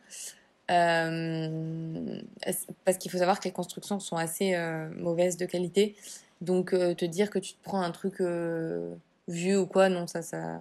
Euh, 0.71 2.21
parce 2.85 2.99
qu'il 2.99 3.11
faut 3.11 3.19
savoir 3.19 3.41
que 3.41 3.45
les 3.45 3.53
constructions 3.53 4.01
sont 4.01 4.17
assez 4.17 4.55
euh, 4.55 4.91
mauvaises 4.97 5.37
de 5.37 5.47
qualité. 5.47 5.97
Donc, 6.41 6.71
te 6.71 7.05
dire 7.05 7.31
que 7.31 7.39
tu 7.39 7.55
te 7.55 7.63
prends 7.65 7.81
un 7.81 7.91
truc 7.91 8.23
vieux 9.27 9.59
ou 9.59 9.67
quoi, 9.67 9.89
non, 9.89 10.07
ça, 10.07 10.23
ça. 10.23 10.61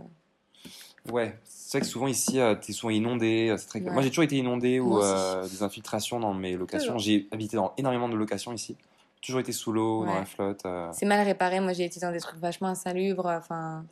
Ouais, 1.11 1.37
c'est 1.45 1.77
vrai 1.77 1.85
que 1.85 1.91
souvent 1.91 2.07
ici, 2.07 2.39
euh, 2.39 2.55
t'es 2.55 2.73
souvent 2.73 2.89
inondé. 2.91 3.49
euh, 3.49 3.57
c'est 3.57 3.67
très- 3.67 3.81
Ouais. 3.81 3.91
Moi, 3.91 4.01
j'ai 4.01 4.09
toujours 4.09 4.23
été 4.23 4.37
inondé 4.37 4.79
ou 4.79 5.01
euh, 5.01 5.47
des 5.47 5.63
infiltrations 5.63 6.19
dans 6.19 6.33
mes 6.33 6.55
locations. 6.57 6.97
J'ai 6.97 7.27
habité 7.31 7.55
dans 7.57 7.73
énormément 7.77 8.09
de 8.09 8.15
locations 8.15 8.51
ici. 8.53 8.75
Toujours 9.21 9.39
été 9.39 9.51
sous 9.51 9.71
l'eau, 9.71 10.05
dans 10.05 10.13
la 10.13 10.25
flotte. 10.25 10.61
euh. 10.65 10.89
C'est 10.93 11.05
mal 11.05 11.25
réparé. 11.25 11.59
Moi, 11.59 11.73
j'ai 11.73 11.85
été 11.85 11.99
dans 11.99 12.11
des 12.11 12.19
trucs 12.19 12.39
vachement 12.39 12.67
insalubres. 12.67 13.25
Enfin, 13.25 13.83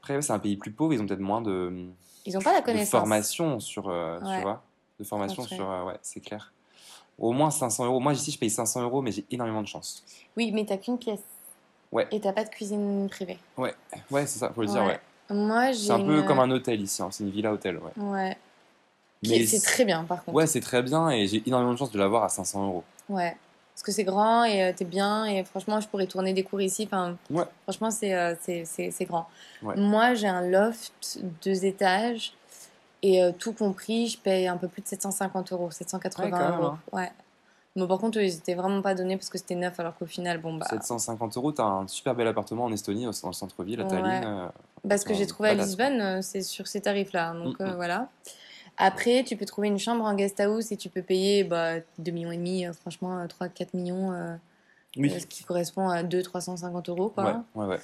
Après, 0.00 0.20
c'est 0.22 0.32
un 0.32 0.38
pays 0.38 0.56
plus 0.56 0.70
pauvre, 0.72 0.94
ils 0.94 1.00
ont 1.02 1.06
peut-être 1.06 1.20
moins 1.20 1.42
de, 1.42 1.86
ils 2.26 2.32
n'ont 2.34 2.40
pas 2.40 2.52
la 2.52 2.60
de 2.60 2.64
connaissance. 2.64 2.90
formation 2.90 3.60
sur, 3.60 3.86
Ouais. 3.86 4.18
tu 4.36 4.42
vois, 4.42 4.62
de 4.98 5.04
formation 5.04 5.42
sur, 5.44 5.66
ouais, 5.86 5.98
c'est 6.02 6.20
clair. 6.20 6.52
Au 7.18 7.32
moins 7.32 7.50
500 7.50 7.84
euros. 7.84 8.00
Moi, 8.00 8.14
ici, 8.14 8.30
je 8.30 8.38
paye 8.38 8.50
500 8.50 8.82
euros, 8.82 9.02
mais 9.02 9.12
j'ai 9.12 9.24
énormément 9.30 9.62
de 9.62 9.66
chance. 9.68 10.02
Oui, 10.36 10.50
mais 10.52 10.64
t'as 10.64 10.78
qu'une 10.78 10.98
pièce. 10.98 11.20
Ouais. 11.92 12.08
Et 12.10 12.20
t'as 12.20 12.32
pas 12.32 12.42
de 12.44 12.48
cuisine 12.48 13.06
privée. 13.10 13.38
Ouais, 13.58 13.74
ouais, 14.10 14.26
c'est 14.26 14.38
ça, 14.38 14.50
faut 14.54 14.62
le 14.62 14.68
dire, 14.68 14.82
Ouais. 14.82 14.98
Ouais. 15.30 15.36
Moi, 15.36 15.72
j'ai. 15.72 15.78
C'est 15.86 15.92
un 15.92 16.00
peu 16.00 16.18
une- 16.20 16.26
comme 16.26 16.40
un 16.40 16.50
hôtel 16.50 16.80
ici, 16.80 17.02
hein, 17.02 17.08
c'est 17.10 17.24
une 17.24 17.30
villa 17.30 17.52
hôtel, 17.52 17.78
ouais. 17.78 18.36
Mais 19.24 19.46
C'est 19.46 19.60
très 19.60 19.84
bien, 19.84 20.02
par 20.04 20.24
contre. 20.24 20.36
Ouais, 20.36 20.46
c'est 20.48 20.60
très 20.60 20.82
bien 20.82 21.08
et 21.10 21.26
j'ai 21.28 21.42
énormément 21.46 21.72
de 21.74 21.78
chance 21.78 21.92
de 21.92 21.98
l'avoir 21.98 22.24
à 22.24 22.28
500 22.28 22.66
euros. 22.66 22.84
Ouais. 23.08 23.36
Parce 23.74 23.84
que 23.84 23.92
c'est 23.92 24.04
grand 24.04 24.44
et 24.44 24.64
euh, 24.64 24.72
t'es 24.76 24.84
bien 24.84 25.24
et 25.26 25.44
franchement, 25.44 25.80
je 25.80 25.86
pourrais 25.88 26.06
tourner 26.08 26.32
des 26.34 26.42
cours 26.42 26.60
ici. 26.60 26.84
Enfin, 26.86 27.16
Ouais. 27.30 27.44
franchement, 27.62 27.90
c'est 27.92 28.14
euh, 28.14 28.34
c'est- 28.42 28.64
c'est- 28.64 28.90
c'est 28.90 29.04
grand. 29.04 29.28
Ouais. 29.62 29.76
Moi, 29.76 30.14
j'ai 30.14 30.26
un 30.26 30.42
loft, 30.46 31.20
deux 31.44 31.64
étages 31.64 32.34
et 33.02 33.22
euh, 33.22 33.30
tout 33.36 33.52
compris, 33.52 34.08
je 34.08 34.18
paye 34.18 34.46
un 34.48 34.56
peu 34.56 34.66
plus 34.68 34.82
de 34.82 34.88
750 34.88 35.52
euros, 35.52 35.70
780 35.70 36.24
Ouais, 36.24 36.30
quand 36.30 36.38
même, 36.50 36.58
euros. 36.60 36.66
hein. 36.66 36.78
Ouais. 36.92 37.10
Mais 37.74 37.86
par 37.86 37.98
contre, 37.98 38.18
ils 38.18 38.34
étaient 38.34 38.54
vraiment 38.54 38.82
pas 38.82 38.94
donnés 38.94 39.16
parce 39.16 39.30
que 39.30 39.38
c'était 39.38 39.54
neuf, 39.54 39.80
alors 39.80 39.96
qu'au 39.96 40.04
final, 40.06 40.38
bon, 40.40 40.54
bah. 40.54 40.66
750 40.68 41.36
euros, 41.38 41.52
t'as 41.52 41.64
un 41.64 41.88
super 41.88 42.14
bel 42.14 42.26
appartement 42.28 42.64
en 42.64 42.72
Estonie, 42.72 43.04
dans 43.04 43.28
le 43.28 43.32
centre-ville, 43.32 43.80
à 43.80 43.84
Tallinn. 43.84 44.04
Ouais. 44.04 44.26
euh, 44.26 44.48
Parce 44.88 45.04
que 45.04 45.14
j'ai 45.14 45.26
trouvé 45.26 45.50
à 45.50 45.54
Lisbonne, 45.54 46.00
euh, 46.00 46.22
c'est 46.22 46.42
sur 46.42 46.66
ces 46.66 46.80
tarifs-là. 46.82 47.32
Donc 47.32 47.58
Mm, 47.58 47.62
euh, 47.62 47.72
mm. 47.72 47.76
voilà. 47.76 48.08
Après, 48.76 49.24
tu 49.24 49.36
peux 49.36 49.44
trouver 49.46 49.68
une 49.68 49.78
chambre 49.78 50.04
en 50.04 50.14
guest 50.14 50.38
house 50.40 50.70
et 50.72 50.76
tu 50.76 50.88
peux 50.90 51.02
payer 51.02 51.44
bah, 51.44 51.74
2 51.98 52.10
millions 52.10 52.32
et 52.32 52.36
demi, 52.36 52.66
euh, 52.66 52.72
franchement, 52.74 53.24
3-4 53.26 53.68
millions, 53.74 54.12
euh, 54.12 54.34
Oui. 54.96 55.10
ce 55.18 55.26
qui 55.26 55.44
correspond 55.44 55.88
à 55.88 56.02
200-350 56.02 56.90
euros. 56.90 57.08
Quoi. 57.10 57.24
Ouais, 57.24 57.62
ouais, 57.62 57.66
ouais. 57.66 57.80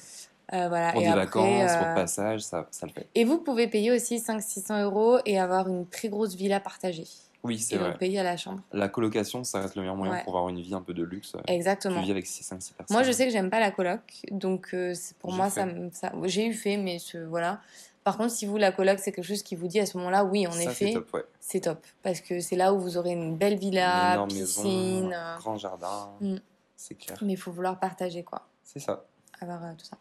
Euh, 0.55 0.69
voilà. 0.69 0.93
Pour 0.93 1.01
et 1.03 1.05
des 1.05 1.11
après, 1.11 1.25
vacances, 1.25 1.73
pour 1.77 1.87
euh, 1.87 1.89
le 1.91 1.95
passage, 1.95 2.41
ça, 2.41 2.67
ça 2.71 2.87
le 2.87 2.93
fait. 2.93 3.07
Et 3.15 3.25
vous 3.27 3.39
pouvez 3.39 3.69
payer 3.69 3.93
aussi 3.93 4.17
500-600 4.19 4.83
euros 4.83 5.19
et 5.27 5.39
avoir 5.39 5.69
une 5.69 5.87
très 5.87 6.09
grosse 6.09 6.35
villa 6.35 6.59
partagée. 6.61 7.07
Oui, 7.45 7.59
c'est 7.59 7.77
vrai. 7.77 7.91
donc 7.91 7.99
payer 7.99 8.19
à 8.19 8.23
la 8.25 8.37
chambre. 8.37 8.61
La 8.73 8.89
colocation, 8.89 9.45
ça 9.45 9.61
reste 9.61 9.77
le 9.77 9.83
meilleur 9.83 9.97
moyen 9.97 10.13
Ouais. 10.15 10.25
pour 10.25 10.37
avoir 10.37 10.49
une 10.49 10.61
vie 10.61 10.75
un 10.75 10.83
peu 10.83 10.93
de 10.93 11.03
luxe. 11.05 11.35
euh, 11.35 11.41
Tu 11.47 11.53
Exactement. 11.53 12.01
vis 12.03 12.11
avec 12.11 12.27
5-6 12.27 12.73
personnes. 12.75 12.87
Moi, 12.91 13.03
je 13.05 13.13
sais 13.13 13.27
que 13.27 13.33
j'aime 13.33 13.49
pas 13.51 13.61
la 13.61 13.71
coloc, 13.71 14.01
donc 14.33 14.71
euh, 14.75 14.93
pour 15.21 15.33
moi, 15.33 15.49
fait. 15.49 15.67
ça, 15.93 16.13
j'ai 16.25 16.47
eu 16.47 16.53
fait, 16.53 16.77
mais 16.77 16.99
voilà. 17.29 17.61
Par 18.05 18.17
contre, 18.17 18.33
si 18.33 18.47
vous, 18.47 18.57
la 18.57 18.73
coloc, 18.73 18.99
c'est 18.99 19.13
quelque 19.13 19.25
chose 19.25 19.43
qui 19.43 19.55
vous 19.55 19.69
dit 19.69 19.79
à 19.81 19.87
ce 19.87 19.97
moment-là, 19.99 20.25
oui, 20.25 20.47
en 20.47 20.51
Ça, 20.53 20.63
effet, 20.63 20.87
c'est 20.89 20.93
top, 20.95 21.13
ouais. 21.15 21.25
c'est 21.41 21.61
top. 21.61 21.87
Parce 22.03 22.21
que 22.23 22.41
c'est 22.41 22.57
là 22.57 22.73
où 22.73 22.81
vous 22.81 22.97
aurez 22.97 23.11
une 23.13 23.37
belle 23.37 23.59
villa, 23.59 24.17
Une 24.19 24.29
piscine, 24.29 25.09
maison, 25.09 25.13
euh, 25.13 25.37
grand 25.39 25.57
jardin. 25.59 26.11
Mm. 26.21 26.37
C'est 26.77 26.95
clair. 26.95 27.19
mais 27.23 27.35
il 27.35 27.37
faut 27.37 27.53
vouloir 27.53 27.79
partager, 27.79 28.23
quoi. 28.23 28.47
C'est 28.65 28.79
ça. 28.81 29.05
Avoir 29.41 29.63
euh, 29.65 29.73
tout 29.77 29.85
ça. 29.85 29.97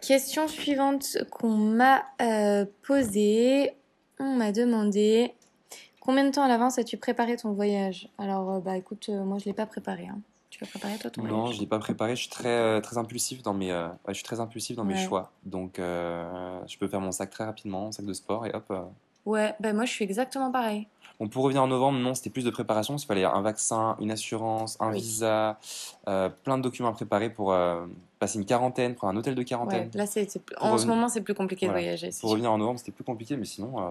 Question 0.00 0.48
suivante 0.48 1.18
qu'on 1.30 1.50
m'a 1.50 2.04
euh, 2.22 2.64
posée. 2.86 3.72
On 4.18 4.36
m'a 4.36 4.50
demandé 4.52 5.34
combien 6.10 6.24
de 6.24 6.30
temps 6.32 6.42
à 6.42 6.48
l'avance 6.48 6.76
as-tu 6.76 6.96
préparé 6.96 7.36
ton 7.36 7.52
voyage? 7.52 8.08
Alors, 8.18 8.50
euh, 8.50 8.58
bah 8.58 8.76
écoute, 8.76 9.06
euh, 9.10 9.22
moi 9.22 9.38
je 9.38 9.44
l'ai 9.44 9.52
pas 9.52 9.66
préparé. 9.66 10.08
hein. 10.08 10.18
Tu 10.50 10.58
l'as 10.60 10.66
préparé 10.66 10.98
toi 10.98 11.08
ton 11.08 11.22
Non, 11.22 11.42
voyage? 11.42 11.54
je 11.54 11.60
l'ai 11.60 11.68
pas 11.68 11.78
préparé. 11.78 12.16
Je 12.16 12.22
suis 12.22 12.30
très, 12.30 12.48
euh, 12.48 12.80
très 12.80 12.98
impulsif 12.98 13.42
dans 13.44 13.54
mes, 13.54 13.70
euh, 13.70 13.86
je 14.08 14.14
suis 14.14 14.24
très 14.24 14.40
impulsif 14.40 14.74
dans 14.76 14.82
mes 14.82 14.96
choix. 14.96 15.30
Donc, 15.44 15.78
euh, 15.78 16.58
je 16.66 16.76
peux 16.78 16.88
faire 16.88 17.00
mon 17.00 17.12
sac 17.12 17.30
très 17.30 17.44
rapidement, 17.44 17.82
mon 17.82 17.92
sac 17.92 18.04
de 18.04 18.12
sport, 18.12 18.44
et 18.44 18.50
hop. 18.52 18.64
euh. 18.72 18.82
Ouais, 19.24 19.54
bah 19.60 19.72
moi 19.72 19.84
je 19.84 19.92
suis 19.92 20.04
exactement 20.04 20.50
pareil. 20.50 20.88
Bon, 21.20 21.28
pour 21.28 21.44
revenir 21.44 21.62
en 21.62 21.68
novembre, 21.68 21.98
non, 22.00 22.14
c'était 22.14 22.30
plus 22.30 22.44
de 22.44 22.50
préparation. 22.50 22.96
Il 22.96 23.06
fallait 23.06 23.22
un 23.24 23.42
vaccin, 23.42 23.96
une 24.00 24.10
assurance, 24.10 24.76
un 24.80 24.90
Oui. 24.90 24.96
visa, 24.98 25.58
euh, 26.08 26.28
plein 26.30 26.56
de 26.58 26.62
documents 26.62 26.88
à 26.88 26.92
préparer 26.92 27.30
pour 27.30 27.52
euh, 27.52 27.86
passer 28.18 28.38
une 28.38 28.46
quarantaine, 28.46 28.96
prendre 28.96 29.12
un 29.14 29.16
hôtel 29.16 29.36
de 29.36 29.42
quarantaine. 29.44 29.90
Ouais, 29.92 29.98
là 29.98 30.06
c'est 30.06 30.26
en 30.58 30.76
ce 30.78 30.86
moment 30.86 31.08
c'est 31.08 31.20
plus 31.20 31.34
compliqué 31.34 31.66
Voilà. 31.66 31.80
de 31.80 31.84
voyager. 31.84 32.08
Pour 32.08 32.16
sûr. 32.20 32.30
revenir 32.30 32.50
en 32.50 32.58
novembre, 32.58 32.78
c'était 32.80 32.92
plus 32.92 33.04
compliqué, 33.04 33.36
mais 33.36 33.44
sinon, 33.44 33.78
euh, 33.78 33.90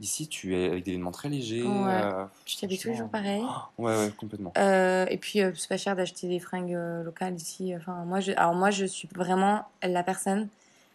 ici, 0.00 0.26
tu 0.28 0.56
es 0.56 0.66
avec 0.66 0.84
des 0.84 0.92
événements 0.92 1.10
très 1.10 1.28
légers. 1.28 1.62
Ouais. 1.62 2.00
euh, 2.02 2.24
Tu 2.44 2.56
t'habilles 2.56 2.76
franchement, 2.78 2.92
toujours 2.94 3.10
pareil. 3.10 3.42
Ouais, 3.78 3.96
ouais, 3.96 4.10
complètement. 4.16 4.52
Euh, 4.58 5.06
et 5.10 5.18
puis 5.18 5.40
euh, 5.42 5.52
c'est 5.54 5.68
pas 5.68 5.76
cher 5.76 5.94
d'acheter 5.94 6.28
des 6.28 6.40
fringues 6.40 6.74
euh, 6.74 7.02
locales 7.02 7.34
ici. 7.34 7.74
Enfin 7.76 8.04
moi 8.06 8.20
je, 8.20 8.32
alors 8.32 8.54
moi 8.54 8.70
je 8.70 8.86
suis 8.86 9.08
vraiment 9.14 9.64
la 9.82 10.02
personne. 10.02 10.48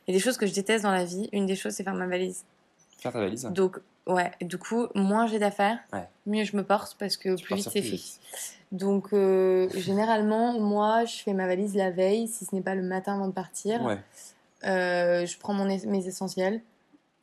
Il 0.07 0.11
y 0.13 0.15
a 0.15 0.17
des 0.19 0.23
choses 0.23 0.37
que 0.37 0.45
je 0.47 0.53
déteste 0.53 0.83
dans 0.83 0.91
la 0.91 1.05
vie. 1.05 1.29
Une 1.31 1.45
des 1.45 1.55
choses 1.55 1.73
c'est 1.73 1.83
faire 1.83 1.93
ma 1.93 2.07
valise. 2.07 2.43
Faire 2.99 3.11
ta 3.13 3.19
valise. 3.19 3.45
Donc 3.51 3.79
ouais, 4.07 4.31
du 4.41 4.57
coup 4.57 4.87
moins 4.95 5.27
j'ai 5.27 5.39
d'affaires, 5.39 5.79
Ouais. 5.93 6.07
mieux 6.25 6.43
je 6.43 6.55
me 6.57 6.63
porte 6.63 6.95
parce 6.99 7.17
que 7.17 7.35
Tu 7.35 7.43
plus 7.45 7.55
vite 7.55 7.69
c'est 7.71 7.81
fait. 7.81 7.89
vite. 7.89 8.19
Donc 8.71 9.11
généralement 9.73 10.59
moi 10.59 11.05
je 11.05 11.15
fais 11.17 11.33
ma 11.33 11.47
valise 11.47 11.75
la 11.75 11.91
veille 11.91 12.27
si 12.27 12.45
ce 12.45 12.53
n'est 12.55 12.61
pas 12.61 12.75
le 12.75 12.81
matin 12.81 13.15
avant 13.15 13.27
de 13.27 13.33
partir. 13.33 13.81
Ouais, 13.83 13.99
je 14.63 15.37
prends 15.37 15.53
mon 15.53 15.69
es- 15.69 15.85
mes 15.85 16.07
essentiels. 16.07 16.61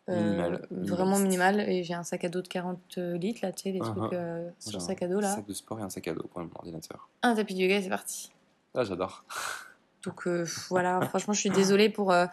Euh, 0.09 0.15
Minimal, 0.25 0.67
vraiment 0.71 1.19
minimal 1.19 1.61
et 1.61 1.85
j'ai 1.85 1.95
un 1.95 2.03
sac 2.03 2.25
à 2.25 2.29
dos 2.29 2.43
de 2.43 2.49
40 2.49 2.97
litres 2.99 3.39
là 3.43 3.53
tu 3.53 3.63
sais 3.63 3.71
les 3.71 3.79
trucs 3.79 4.13
euh, 4.13 4.51
J'ai 4.65 4.71
sur 4.73 4.81
un 4.81 4.85
sac 4.85 5.01
à 5.03 5.07
dos 5.07 5.21
là 5.21 5.29
sac 5.37 5.47
de 5.47 5.53
sport 5.53 5.79
et 5.79 5.83
un 5.83 5.91
sac 5.91 6.09
à 6.09 6.15
dos 6.15 6.25
pour 6.25 6.41
mon 6.41 6.51
ordinateur. 6.57 7.09
un 7.23 7.37
tapis 7.37 7.55
de 7.55 7.61
yoga 7.61 7.81
c'est 7.81 7.89
parti 7.89 8.33
Ah, 8.75 8.83
j'adore. 8.83 9.25
Donc 10.05 10.27
euh, 10.27 10.45
voilà, 10.71 11.01
franchement, 11.03 11.33
je 11.33 11.39
suis 11.39 11.51
désolée 11.51 11.89
pour. 11.89 12.11
euh, 12.11 12.27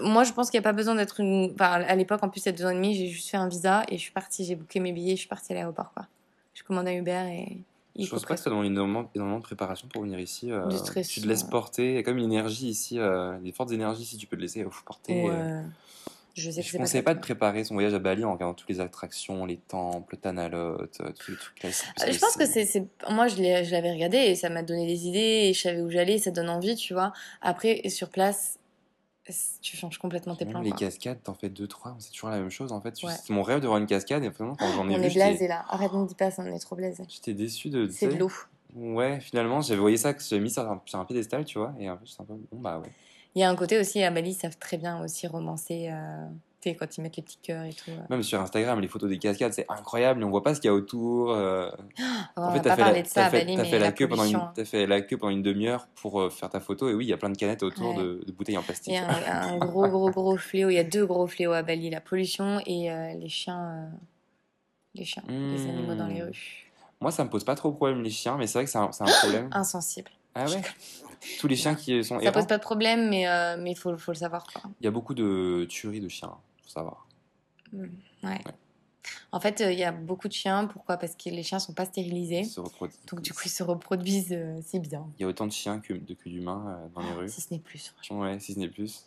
Moi, 0.00 0.24
je 0.24 0.32
pense 0.32 0.50
qu'il 0.50 0.58
n'y 0.58 0.64
a 0.64 0.68
pas 0.68 0.72
besoin 0.72 0.96
d'être 0.96 1.20
une. 1.20 1.52
Enfin, 1.54 1.70
à 1.70 1.94
l'époque, 1.94 2.20
en 2.24 2.28
plus, 2.28 2.40
il 2.40 2.46
y 2.46 2.48
a 2.48 2.52
deux 2.52 2.64
ans 2.64 2.70
et 2.70 2.74
demi, 2.74 2.96
j'ai 2.96 3.06
juste 3.06 3.28
fait 3.30 3.36
un 3.36 3.46
visa 3.48 3.84
et 3.88 3.96
je 3.96 4.02
suis 4.02 4.10
partie. 4.10 4.44
J'ai 4.44 4.56
booké 4.56 4.80
mes 4.80 4.90
billets, 4.92 5.14
je 5.14 5.20
suis 5.20 5.28
partie 5.28 5.52
à 5.52 5.54
l'aéroport, 5.54 5.92
quoi. 5.94 6.08
Je 6.54 6.64
commande 6.64 6.88
un 6.88 6.94
Uber 6.94 7.22
et. 7.30 7.58
il 7.94 8.04
Je 8.06 8.10
pense 8.10 8.24
pas 8.24 8.34
que 8.34 8.40
ça 8.40 8.50
demande 8.50 8.66
énormément, 8.66 9.08
énormément 9.14 9.38
de 9.38 9.44
préparation 9.44 9.86
pour 9.86 10.02
venir 10.02 10.18
ici. 10.18 10.50
euh, 10.50 10.66
Du 10.66 10.76
stress, 10.76 11.06
tu 11.06 11.20
te 11.20 11.28
laisses 11.28 11.44
porter. 11.44 11.90
Il 11.90 11.94
y 11.94 11.98
a 11.98 12.02
comme 12.02 12.18
une 12.18 12.24
énergie 12.24 12.66
ici, 12.68 12.98
euh, 12.98 13.38
des 13.38 13.52
fortes 13.52 13.70
énergies 13.70 14.04
si 14.04 14.16
tu 14.16 14.26
peux 14.26 14.36
te 14.36 14.42
laisser 14.42 14.66
porter. 14.84 15.28
Je 16.34 16.50
sais 16.50 16.60
que 16.60 16.66
Je 16.66 16.70
c'est 16.72 16.78
ne 16.78 16.82
conseille 16.84 17.02
pas 17.02 17.14
de 17.14 17.20
préparer 17.20 17.62
son 17.64 17.74
voyage 17.74 17.92
à 17.92 17.98
Bali 17.98 18.24
en 18.24 18.32
regardant 18.32 18.54
toutes 18.54 18.70
les 18.70 18.80
attractions, 18.80 19.44
les 19.44 19.58
temples, 19.58 20.16
Tanalot, 20.16 20.56
euh, 20.80 20.86
tous 21.18 21.30
les 21.30 21.36
trucs 21.36 21.64
Euh, 21.64 21.70
Je 22.10 22.18
pense 22.18 22.36
que 22.36 22.46
c'est. 22.46 22.86
Moi, 23.10 23.28
je 23.28 23.70
l'avais 23.70 23.92
regardé 23.92 24.16
et 24.16 24.34
ça 24.34 24.48
m'a 24.48 24.62
donné 24.62 24.86
des 24.86 25.06
idées 25.06 25.18
et 25.48 25.52
je 25.52 25.60
savais 25.60 25.80
où 25.82 25.90
j'allais, 25.90 26.18
ça 26.18 26.30
donne 26.30 26.48
envie, 26.48 26.74
tu 26.74 26.94
vois. 26.94 27.12
Après, 27.42 27.88
sur 27.90 28.08
place, 28.08 28.58
tu 29.60 29.76
changes 29.76 29.98
complètement 29.98 30.34
tes 30.34 30.46
plans. 30.46 30.60
les 30.62 30.70
quoi. 30.70 30.78
cascades, 30.78 31.22
t'en 31.22 31.34
fais 31.34 31.48
deux, 31.48 31.68
trois, 31.68 31.94
c'est 31.98 32.10
toujours 32.10 32.30
la 32.30 32.38
même 32.38 32.50
chose 32.50 32.72
en 32.72 32.80
fait. 32.80 32.94
Ouais. 33.02 33.12
C'est 33.22 33.32
mon 33.32 33.42
rêve 33.42 33.60
de 33.60 33.66
voir 33.66 33.78
une 33.78 33.86
cascade 33.86 34.24
et 34.24 34.30
finalement, 34.32 34.56
quand 34.56 34.72
j'en 34.72 34.88
ai 34.88 34.94
On 34.94 34.98
vu, 34.98 35.04
est 35.04 35.10
j'étais 35.10 35.28
blasé 35.30 35.48
là. 35.48 35.64
Arrête, 35.68 35.92
ne 35.92 36.06
dis 36.06 36.14
pas 36.14 36.30
ça, 36.30 36.42
on 36.42 36.46
est 36.46 36.58
trop 36.58 36.76
blasé. 36.76 37.04
j'étais 37.08 37.34
déçu 37.34 37.68
de. 37.68 37.88
C'est 37.88 38.08
de 38.08 38.16
l'eau. 38.18 38.32
Ouais, 38.74 39.20
finalement, 39.20 39.60
j'avais 39.60 39.80
voyé 39.80 39.98
ça, 39.98 40.14
que 40.14 40.22
j'avais 40.22 40.40
mis 40.40 40.48
ça 40.50 40.62
sur 40.62 40.70
un, 40.72 40.82
sur 40.86 40.98
un 40.98 41.04
piédestal, 41.04 41.44
tu 41.44 41.58
vois, 41.58 41.74
et 41.78 41.90
en 41.90 41.98
fait, 41.98 42.06
j'étais 42.06 42.22
un 42.22 42.24
peu. 42.24 42.34
Bon, 42.50 42.58
bah 42.58 42.78
ouais. 42.78 42.88
Il 43.34 43.40
y 43.40 43.44
a 43.44 43.50
un 43.50 43.56
côté 43.56 43.78
aussi, 43.80 44.02
à 44.02 44.10
Bali, 44.10 44.30
ils 44.30 44.34
savent 44.34 44.58
très 44.58 44.76
bien 44.76 45.02
aussi 45.02 45.26
romancer. 45.26 45.88
euh, 45.90 46.26
quand 46.78 46.96
ils 46.96 47.00
mettent 47.00 47.16
les 47.16 47.24
petits 47.24 47.38
cœurs 47.42 47.64
et 47.64 47.72
tout. 47.72 47.90
euh. 47.90 47.96
Même 48.08 48.22
sur 48.22 48.40
Instagram, 48.40 48.78
les 48.80 48.86
photos 48.86 49.10
des 49.10 49.18
cascades, 49.18 49.52
c'est 49.52 49.66
incroyable, 49.68 50.20
mais 50.20 50.26
on 50.26 50.30
voit 50.30 50.44
pas 50.44 50.54
ce 50.54 50.60
qu'il 50.60 50.68
y 50.68 50.70
a 50.70 50.74
autour. 50.74 51.32
euh. 51.32 51.68
Oh, 52.36 52.40
en 52.42 52.52
fait, 52.52 52.60
t'as 52.60 52.76
fait, 52.76 52.84
la, 52.84 53.02
de 53.02 53.06
ça 53.08 53.14
t'as 53.14 53.24
à 53.26 53.30
fait, 53.30 53.38
Bali, 53.44 53.56
fait 53.56 53.78
la, 53.80 53.86
la 53.86 53.92
queue 53.92 54.06
pendant 54.08 54.24
une, 54.24 54.40
t'as 54.54 54.64
fait 54.64 54.86
la 54.86 55.00
queue 55.00 55.16
pendant 55.16 55.32
une 55.32 55.42
demi-heure 55.42 55.88
pour 55.96 56.20
euh, 56.20 56.30
faire 56.30 56.50
ta 56.50 56.60
photo, 56.60 56.88
et 56.88 56.94
oui, 56.94 57.06
il 57.06 57.08
y 57.08 57.12
a 57.12 57.16
plein 57.16 57.30
de 57.30 57.36
canettes 57.36 57.64
autour 57.64 57.96
Ouais. 57.96 58.02
de, 58.04 58.22
de 58.24 58.30
bouteilles 58.32 58.58
en 58.58 58.62
plastique. 58.62 58.92
Il 58.92 58.94
y 58.94 58.98
a 58.98 59.08
un, 59.10 59.54
un 59.54 59.58
gros, 59.58 59.88
gros, 59.88 60.10
gros 60.10 60.36
fléau. 60.36 60.68
Il 60.70 60.74
y 60.74 60.78
a 60.78 60.84
deux 60.84 61.04
gros 61.04 61.26
fléaux 61.26 61.52
à 61.52 61.62
Bali 61.64 61.90
la 61.90 62.00
pollution 62.00 62.60
et 62.64 62.90
les 63.18 63.28
chiens. 63.28 63.88
Les 64.94 65.04
chiens, 65.04 65.24
les 65.26 65.62
animaux 65.68 65.94
dans 65.94 66.06
les 66.06 66.20
Hmm. 66.20 66.26
rues. 66.26 66.70
Moi, 67.00 67.10
ça 67.10 67.24
me 67.24 67.30
pose 67.30 67.42
pas 67.44 67.54
trop 67.56 67.70
de 67.70 67.74
problème, 67.76 68.02
les 68.02 68.10
chiens, 68.10 68.36
mais 68.38 68.46
c'est 68.46 68.58
vrai 68.58 68.66
que 68.66 68.70
c'est 68.70 68.78
un, 68.78 68.92
c'est 68.92 69.02
un 69.02 69.06
problème. 69.20 69.48
Insensible. 69.52 70.10
Ah 70.34 70.46
ouais 70.46 70.62
Tous 71.40 71.48
les 71.48 71.56
chiens 71.56 71.74
qui 71.74 72.02
sont 72.02 72.18
Ça 72.18 72.24
errants 72.24 72.32
pose 72.32 72.46
pas 72.46 72.58
de 72.58 72.62
problème, 72.62 73.08
mais 73.08 73.28
euh, 73.28 73.56
mais 73.58 73.74
faut, 73.74 73.96
faut 73.96 74.12
le 74.12 74.16
savoir. 74.16 74.46
Quoi. 74.46 74.62
Il 74.80 74.84
y 74.84 74.88
a 74.88 74.90
beaucoup 74.90 75.14
de 75.14 75.66
tueries 75.68 76.00
de 76.00 76.08
chiens, 76.08 76.32
faut 76.62 76.70
savoir. 76.70 77.06
Mm. 77.72 77.86
Ouais. 78.24 78.40
En 79.32 79.40
fait, 79.40 79.60
euh, 79.60 79.72
il 79.72 79.78
y 79.78 79.84
a 79.84 79.92
beaucoup 79.92 80.28
de 80.28 80.32
chiens. 80.32 80.66
Pourquoi? 80.66 80.96
Parce 80.96 81.14
que 81.16 81.30
les 81.30 81.42
chiens 81.42 81.58
sont 81.58 81.72
pas 81.72 81.86
stérilisés. 81.86 82.42
Donc 83.10 83.22
du 83.22 83.32
coup, 83.32 83.42
ils 83.46 83.50
se 83.50 83.62
reproduisent, 83.62 84.32
euh, 84.32 84.60
c'est 84.64 84.78
bien. 84.78 85.06
Il 85.18 85.22
y 85.22 85.24
a 85.24 85.28
autant 85.28 85.46
de 85.46 85.52
chiens 85.52 85.80
que, 85.80 85.94
que 85.94 86.28
d'humains 86.28 86.64
euh, 86.68 86.88
dans 86.94 87.00
les 87.00 87.12
rues. 87.12 87.28
Si 87.28 87.40
ce 87.40 87.52
n'est 87.52 87.60
plus. 87.60 87.92
franchement. 87.94 88.20
Ouais, 88.20 88.38
si 88.40 88.54
ce 88.54 88.58
n'est 88.58 88.68
plus. 88.68 89.04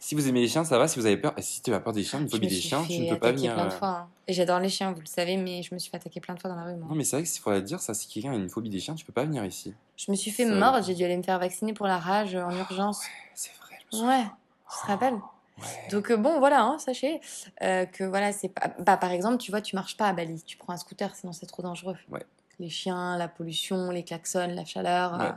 Si 0.00 0.14
vous 0.14 0.28
aimez 0.28 0.40
les 0.40 0.48
chiens, 0.48 0.64
ça 0.64 0.78
va. 0.78 0.86
Si 0.86 0.98
vous 0.98 1.06
avez 1.06 1.16
peur, 1.16 1.34
si 1.38 1.62
tu 1.62 1.72
as 1.72 1.80
peur 1.80 1.92
des 1.92 2.02
chiens, 2.02 2.20
une 2.20 2.28
phobie 2.28 2.46
des 2.46 2.60
chiens, 2.60 2.84
tu 2.84 3.00
ne 3.00 3.10
peux 3.10 3.18
pas 3.18 3.32
venir. 3.32 3.54
plein 3.54 3.66
de 3.66 3.72
euh, 3.72 3.78
fois. 3.78 3.88
hein. 3.88 4.08
Et 4.26 4.32
j'adore 4.32 4.60
les 4.60 4.68
chiens, 4.68 4.92
vous 4.92 5.00
le 5.00 5.06
savez, 5.06 5.36
mais 5.36 5.62
je 5.62 5.74
me 5.74 5.78
suis 5.78 5.90
fait 5.90 5.96
attaquer 5.96 6.20
plein 6.20 6.34
de 6.34 6.40
fois 6.40 6.50
dans 6.50 6.56
la 6.56 6.64
rue. 6.64 6.76
moi. 6.76 6.88
Non, 6.90 6.94
mais 6.94 7.04
c'est 7.04 7.16
vrai 7.16 7.22
que 7.22 7.28
s'il 7.28 7.42
le 7.46 7.62
dire, 7.62 7.80
ça, 7.80 7.94
si 7.94 8.08
quelqu'un 8.08 8.32
a 8.32 8.36
une 8.36 8.50
phobie 8.50 8.70
des 8.70 8.80
chiens, 8.80 8.94
tu 8.94 9.04
peux 9.04 9.12
pas 9.12 9.24
venir 9.24 9.44
ici. 9.44 9.74
Je 9.96 10.10
me 10.10 10.16
suis 10.16 10.30
fait 10.30 10.44
mordre, 10.44 10.84
j'ai 10.84 10.94
dû 10.94 11.04
aller 11.04 11.16
me 11.16 11.22
faire 11.22 11.38
vacciner 11.38 11.72
pour 11.72 11.86
la 11.86 11.98
rage 11.98 12.34
euh, 12.34 12.42
en 12.44 12.54
urgence. 12.56 13.00
C'est 13.34 13.52
vrai, 13.60 13.76
je 13.92 13.96
me. 13.98 14.06
Ouais, 14.06 14.24
tu 14.24 14.82
te 14.82 14.86
rappelles 14.86 15.18
Ouais. 15.56 15.88
Donc 15.92 16.10
euh, 16.10 16.16
bon, 16.16 16.40
voilà, 16.40 16.62
hein, 16.64 16.78
sachez 16.78 17.20
euh, 17.62 17.86
que 17.86 18.02
voilà, 18.02 18.32
c'est 18.32 18.48
pas. 18.48 18.74
Bah, 18.80 18.96
par 18.96 19.12
exemple, 19.12 19.36
tu 19.38 19.52
vois, 19.52 19.60
tu 19.60 19.76
marches 19.76 19.96
pas 19.96 20.08
à 20.08 20.12
Bali, 20.12 20.42
tu 20.42 20.56
prends 20.56 20.72
un 20.72 20.76
scooter, 20.76 21.14
sinon 21.14 21.32
c'est 21.32 21.46
trop 21.46 21.62
dangereux. 21.62 21.96
Ouais. 22.10 22.24
Les 22.58 22.68
chiens, 22.68 23.16
la 23.16 23.28
pollution, 23.28 23.90
les 23.90 24.02
klaxons, 24.02 24.52
la 24.52 24.64
chaleur. 24.64 25.12
Ouais. 25.12 25.26
euh, 25.26 25.32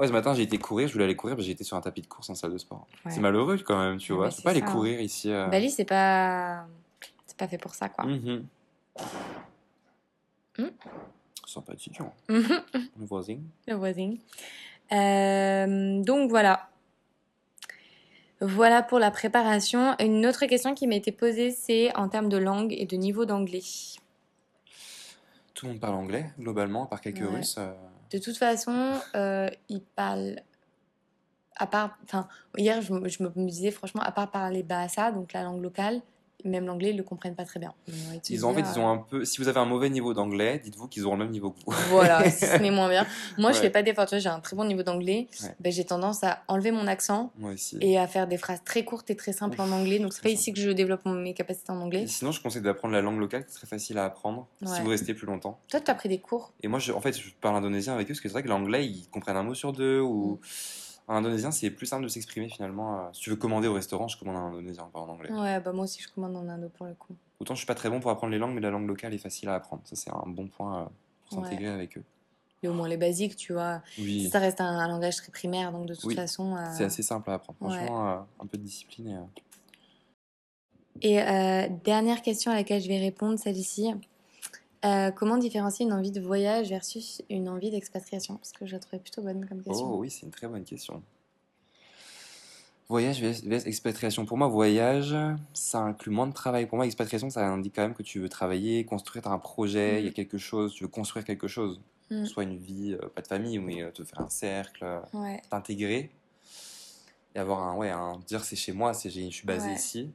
Ouais, 0.00 0.06
ce 0.08 0.12
matin, 0.12 0.32
j'ai 0.34 0.42
été 0.42 0.56
courir, 0.58 0.88
je 0.88 0.94
voulais 0.94 1.04
aller 1.04 1.14
courir, 1.16 1.36
mais 1.36 1.46
été 1.46 1.62
sur 1.62 1.76
un 1.76 1.80
tapis 1.82 2.00
de 2.00 2.06
course 2.06 2.30
en 2.30 2.34
salle 2.34 2.52
de 2.52 2.58
sport. 2.58 2.86
Ouais. 3.04 3.10
C'est 3.12 3.20
malheureux 3.20 3.58
quand 3.58 3.78
même, 3.78 3.98
tu 3.98 4.12
Ouais, 4.12 4.18
vois. 4.18 4.30
Je 4.30 4.36
peux 4.36 4.36
c'est 4.38 4.42
pas 4.44 4.50
aller 4.50 4.60
ça, 4.60 4.66
hein. 4.66 4.72
courir 4.72 5.00
ici. 5.00 5.30
euh. 5.30 5.46
Bali, 5.48 5.70
c'est 5.70 5.84
pas. 5.84 6.66
C'est 7.26 7.36
pas 7.36 7.46
fait 7.46 7.58
pour 7.58 7.74
ça, 7.74 7.88
quoi. 7.90 8.04
Mhm. 8.06 8.46
Hmm. 10.58 10.68
Sympathique, 11.46 12.00
hein. 12.00 12.10
Mhm. 12.28 12.62
le 12.98 13.06
voisin. 13.06 13.38
Le 13.68 13.74
voisin. 13.74 14.14
Euh, 14.92 16.02
donc 16.02 16.30
voilà. 16.30 16.68
Voilà 18.40 18.82
pour 18.82 18.98
la 18.98 19.10
préparation. 19.10 19.94
Une 20.00 20.24
autre 20.26 20.46
question 20.46 20.74
qui 20.74 20.86
m'a 20.86 20.94
été 20.94 21.12
posée, 21.12 21.50
c'est 21.50 21.94
en 21.94 22.08
termes 22.08 22.28
de 22.30 22.38
langue 22.38 22.72
et 22.72 22.86
de 22.86 22.96
niveau 22.96 23.26
d'anglais. 23.26 23.60
Tout 25.54 25.66
le 25.66 25.72
monde 25.72 25.80
parle 25.80 25.94
anglais, 25.96 26.30
globalement, 26.38 26.84
à 26.84 26.86
part 26.86 27.02
quelques 27.02 27.18
Ouais. 27.20 27.36
Russes. 27.36 27.56
euh, 27.58 27.72
De 28.10 28.18
toute 28.18 28.36
façon, 28.36 28.94
euh, 29.14 29.48
ils 29.68 29.82
parlent. 29.82 30.40
À 31.56 31.66
part. 31.66 31.98
Enfin, 32.04 32.26
hier, 32.56 32.80
je, 32.80 32.88
je 33.08 33.22
me 33.22 33.48
disais, 33.48 33.70
franchement, 33.70 34.02
à 34.02 34.12
part 34.12 34.30
parler 34.30 34.62
Bahasa, 34.62 35.12
donc 35.12 35.32
la 35.34 35.42
langue 35.42 35.62
locale, 35.62 36.00
même 36.44 36.66
l'anglais, 36.66 36.90
ils 36.90 36.96
le 36.96 37.02
comprennent 37.02 37.34
pas 37.34 37.44
très 37.44 37.60
bien. 37.60 37.72
Ils 38.28 38.44
ont, 38.46 38.50
en 38.50 38.54
fait, 38.54 38.60
ils 38.74 38.78
ont 38.78 38.88
un 38.88 38.98
peu. 38.98 39.24
Si 39.24 39.38
vous 39.38 39.48
avez 39.48 39.58
un 39.60 39.64
mauvais 39.64 39.90
niveau 39.90 40.14
d'anglais, 40.14 40.60
dites-vous 40.62 40.88
qu'ils 40.88 41.04
auront 41.06 41.16
le 41.16 41.24
même 41.24 41.32
niveau 41.32 41.50
que 41.50 41.58
vous. 41.66 41.72
Voilà, 41.90 42.28
si 42.30 42.46
ce 42.46 42.56
n'est 42.58 42.70
moins 42.70 42.88
bien. 42.88 43.06
Moi, 43.38 43.52
je 43.52 43.56
Ouais. 43.56 43.62
fais 43.64 43.70
pas 43.70 43.82
d'effort. 43.82 44.06
Tu 44.06 44.10
vois, 44.14 44.18
j'ai 44.20 44.28
un 44.28 44.40
très 44.40 44.56
bon 44.56 44.64
niveau 44.64 44.82
d'anglais. 44.82 45.28
Ouais. 45.42 45.54
Ben, 45.60 45.72
j'ai 45.72 45.84
tendance 45.84 46.22
à 46.24 46.42
enlever 46.48 46.70
mon 46.72 46.86
accent 46.86 47.32
Moi 47.38 47.52
aussi. 47.52 47.78
et 47.80 47.98
à 47.98 48.06
faire 48.06 48.26
des 48.26 48.36
phrases 48.38 48.62
très 48.64 48.84
courtes 48.84 49.10
et 49.10 49.16
très 49.16 49.32
simples 49.32 49.60
en 49.60 49.70
anglais. 49.70 49.98
Donc, 49.98 50.12
c'est 50.12 50.22
pas 50.22 50.28
ici 50.30 50.52
que 50.52 50.60
je 50.60 50.70
développe 50.70 51.04
mes 51.06 51.34
capacités 51.34 51.70
en 51.72 51.80
anglais. 51.80 52.02
Et 52.02 52.06
sinon, 52.06 52.32
je 52.32 52.40
conseille 52.42 52.62
d'apprendre 52.62 52.94
la 52.94 53.00
langue 53.02 53.18
locale, 53.18 53.44
qui 53.44 53.50
est 53.50 53.54
très 53.54 53.66
facile 53.66 53.98
à 53.98 54.04
apprendre 54.04 54.46
si 54.64 54.80
vous 54.82 54.88
restez 54.90 55.14
plus 55.14 55.26
longtemps. 55.26 55.58
Toi, 55.68 55.80
tu 55.80 55.90
as 55.90 55.94
pris 55.94 56.08
des 56.08 56.18
cours? 56.18 56.52
Et 56.62 56.68
moi, 56.68 56.78
je, 56.78 56.92
en 56.92 57.00
fait, 57.00 57.16
je 57.18 57.30
parle 57.40 57.56
indonésien 57.56 57.94
avec 57.94 58.06
eux 58.06 58.08
parce 58.14 58.20
que 58.20 58.28
c'est 58.28 58.32
vrai 58.32 58.42
que 58.42 58.48
l'anglais, 58.48 58.86
ils 58.86 59.08
comprennent 59.10 59.36
un 59.36 59.42
mot 59.42 59.54
sur 59.54 59.72
deux. 59.72 60.00
Ou 60.00 60.40
en 61.10 61.16
indonésien, 61.16 61.50
c'est 61.50 61.70
plus 61.70 61.86
simple 61.86 62.04
de 62.04 62.08
s'exprimer 62.08 62.48
finalement. 62.48 63.00
euh, 63.00 63.08
Si 63.12 63.20
tu 63.22 63.30
veux 63.30 63.36
commander 63.36 63.68
au 63.68 63.72
restaurant, 63.74 64.08
je 64.08 64.18
commande 64.18 64.36
en 64.36 64.46
indonésien, 64.46 64.84
pas 64.92 65.00
en 65.00 65.08
anglais. 65.08 65.30
Ouais, 65.32 65.60
bah 65.60 65.72
moi 65.72 65.84
aussi, 65.84 66.00
je 66.00 66.08
commande 66.08 66.36
en 66.36 66.48
indo 66.48 66.68
pour 66.68 66.86
le 66.86 66.94
coup. 66.94 67.14
Autant 67.40 67.54
je 67.54 67.58
suis 67.60 67.66
pas 67.66 67.74
très 67.74 67.88
bon 67.90 68.00
pour 68.00 68.10
apprendre 68.10 68.32
les 68.32 68.38
langues, 68.38 68.54
mais 68.54 68.60
la 68.60 68.70
langue 68.70 68.86
locale 68.86 69.12
est 69.14 69.18
facile 69.18 69.48
à 69.48 69.54
apprendre. 69.54 69.82
Ça, 69.84 69.96
c'est 69.96 70.10
un 70.10 70.24
bon 70.26 70.46
point 70.48 70.82
euh, 70.82 70.84
pour 71.28 71.38
Ouais. 71.38 71.44
s'intégrer 71.44 71.68
avec 71.68 71.98
eux. 71.98 72.04
Et 72.62 72.68
au 72.68 72.74
moins 72.74 72.88
les 72.88 72.98
basiques, 72.98 73.36
tu 73.36 73.54
vois. 73.54 73.82
Oui, 73.98 74.28
Ça 74.28 74.38
reste 74.38 74.60
un, 74.60 74.66
un 74.66 74.86
langage 74.88 75.16
très 75.16 75.32
primaire, 75.32 75.72
donc 75.72 75.86
de 75.86 75.94
toute 75.94 76.04
Oui, 76.04 76.14
façon. 76.14 76.56
euh, 76.56 76.60
c'est 76.76 76.84
assez 76.84 77.02
simple 77.02 77.30
à 77.30 77.34
apprendre. 77.34 77.58
ouais. 77.62 77.68
Franchement, 77.76 78.08
euh, 78.10 78.18
un 78.40 78.46
peu 78.46 78.58
de 78.58 78.62
discipline. 78.62 79.26
Et, 81.02 81.20
euh, 81.22 81.64
Et 81.64 81.68
dernière 81.84 82.20
question 82.22 82.52
à 82.52 82.54
laquelle 82.56 82.82
je 82.82 82.88
vais 82.88 82.98
répondre, 82.98 83.38
celle-ci. 83.38 83.94
Euh, 84.84 85.10
comment 85.10 85.36
différencier 85.36 85.84
une 85.84 85.92
envie 85.92 86.10
de 86.10 86.20
voyage 86.20 86.68
versus 86.70 87.22
une 87.28 87.48
envie 87.48 87.70
d'expatriation? 87.70 88.36
Parce 88.36 88.52
que 88.52 88.64
je 88.66 88.72
la 88.72 88.78
trouvais 88.78 88.98
plutôt 89.00 89.22
bonne 89.22 89.46
comme 89.46 89.62
question. 89.62 89.92
Oh 89.92 89.98
oui, 89.98 90.10
c'est 90.10 90.24
une 90.24 90.32
très 90.32 90.48
bonne 90.48 90.64
question. 90.64 91.02
Voyage 92.88 93.22
vs 93.22 93.66
expatriation. 93.66 94.24
Pour 94.26 94.36
moi, 94.36 94.48
voyage, 94.48 95.14
ça 95.52 95.78
inclut 95.80 96.10
moins 96.10 96.26
de 96.26 96.32
travail. 96.32 96.66
Pour 96.66 96.76
moi, 96.76 96.86
expatriation, 96.86 97.30
ça 97.30 97.46
indique 97.46 97.76
quand 97.76 97.82
même 97.82 97.94
que 97.94 98.02
tu 98.02 98.18
veux 98.18 98.28
travailler, 98.28 98.84
construire 98.84 99.28
un 99.28 99.38
projet, 99.38 100.00
il 100.00 100.04
y 100.04 100.08
a 100.08 100.10
Mm. 100.10 100.14
quelque 100.14 100.38
chose, 100.38 100.72
tu 100.74 100.82
veux 100.84 100.88
construire 100.88 101.24
quelque 101.24 101.46
chose. 101.46 101.80
Mm. 102.10 102.24
Soit 102.24 102.42
une 102.42 102.56
vie, 102.56 102.94
euh, 103.00 103.08
pas 103.14 103.22
de 103.22 103.28
famille, 103.28 103.58
mais 103.58 103.82
euh, 103.82 103.92
te 103.92 104.02
faire 104.02 104.20
un 104.20 104.28
cercle, 104.28 104.82
euh, 104.82 104.98
Ouais. 105.14 105.40
t'intégrer. 105.50 106.10
Et 107.36 107.38
avoir 107.38 107.60
un, 107.62 107.76
ouais, 107.76 107.90
un, 107.90 108.18
dire 108.26 108.42
c'est 108.42 108.56
chez 108.56 108.72
moi, 108.72 108.92
je 108.92 109.08
suis 109.08 109.46
basé 109.46 109.68
Ouais. 109.68 109.74
ici. 109.76 110.10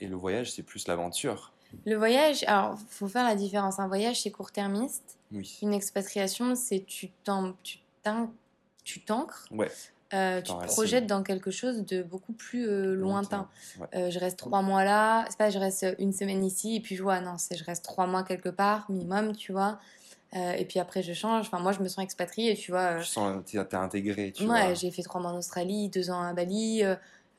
Et 0.00 0.08
le 0.08 0.16
voyage, 0.16 0.50
c'est 0.50 0.64
plus 0.64 0.88
l'aventure. 0.88 1.52
Le 1.86 1.96
voyage, 1.96 2.44
alors, 2.46 2.76
faut 2.88 3.08
faire 3.08 3.24
la 3.24 3.34
différence. 3.36 3.78
Un 3.78 3.88
voyage, 3.88 4.22
c'est 4.22 4.30
court-termiste. 4.30 5.16
Oui. 5.32 5.58
Une 5.62 5.72
expatriation, 5.74 6.54
c'est 6.54 6.84
tu 6.86 7.10
tu 8.82 9.00
t'ancres, 9.00 9.46
Ouais. 9.52 9.70
euh, 10.14 10.40
tu 10.42 10.52
te 10.52 10.66
projettes 10.66 11.06
dans 11.06 11.22
quelque 11.22 11.50
chose 11.50 11.84
de 11.84 12.02
beaucoup 12.02 12.32
plus 12.32 12.66
euh, 12.66 12.94
lointain. 12.94 13.48
Ouais. 13.78 13.86
Euh, 13.94 14.10
je 14.10 14.18
reste 14.18 14.38
trois 14.38 14.62
mois 14.62 14.82
là, 14.84 15.24
c'est 15.28 15.38
pas 15.38 15.50
je 15.50 15.58
reste 15.58 15.86
une 15.98 16.12
semaine 16.12 16.42
ici 16.44 16.76
et 16.76 16.80
puis 16.80 16.96
je 16.96 17.02
vois, 17.02 17.20
non, 17.20 17.36
c'est 17.38 17.56
je 17.56 17.62
reste 17.64 17.84
trois 17.84 18.06
mois 18.06 18.24
quelque 18.24 18.48
part, 18.48 18.90
minimum, 18.90 19.36
tu 19.36 19.52
vois. 19.52 19.78
Et 20.32 20.64
puis 20.64 20.78
après 20.78 21.02
je 21.02 21.12
change. 21.12 21.46
Enfin, 21.46 21.58
moi 21.58 21.72
je 21.72 21.80
me 21.80 21.88
sens 21.88 22.02
expatriée, 22.04 22.54
tu 22.56 22.70
vois. 22.70 22.98
Tu 23.00 23.04
sens, 23.06 23.42
t'es, 23.44 23.64
t'es 23.64 23.76
intégré, 23.76 24.32
tu 24.32 24.46
ouais, 24.48 24.74
j'ai 24.76 24.90
fait 24.92 25.02
trois 25.02 25.20
mois 25.20 25.32
en 25.32 25.36
Australie, 25.38 25.88
deux 25.88 26.10
ans 26.10 26.22
à 26.22 26.32
Bali. 26.32 26.82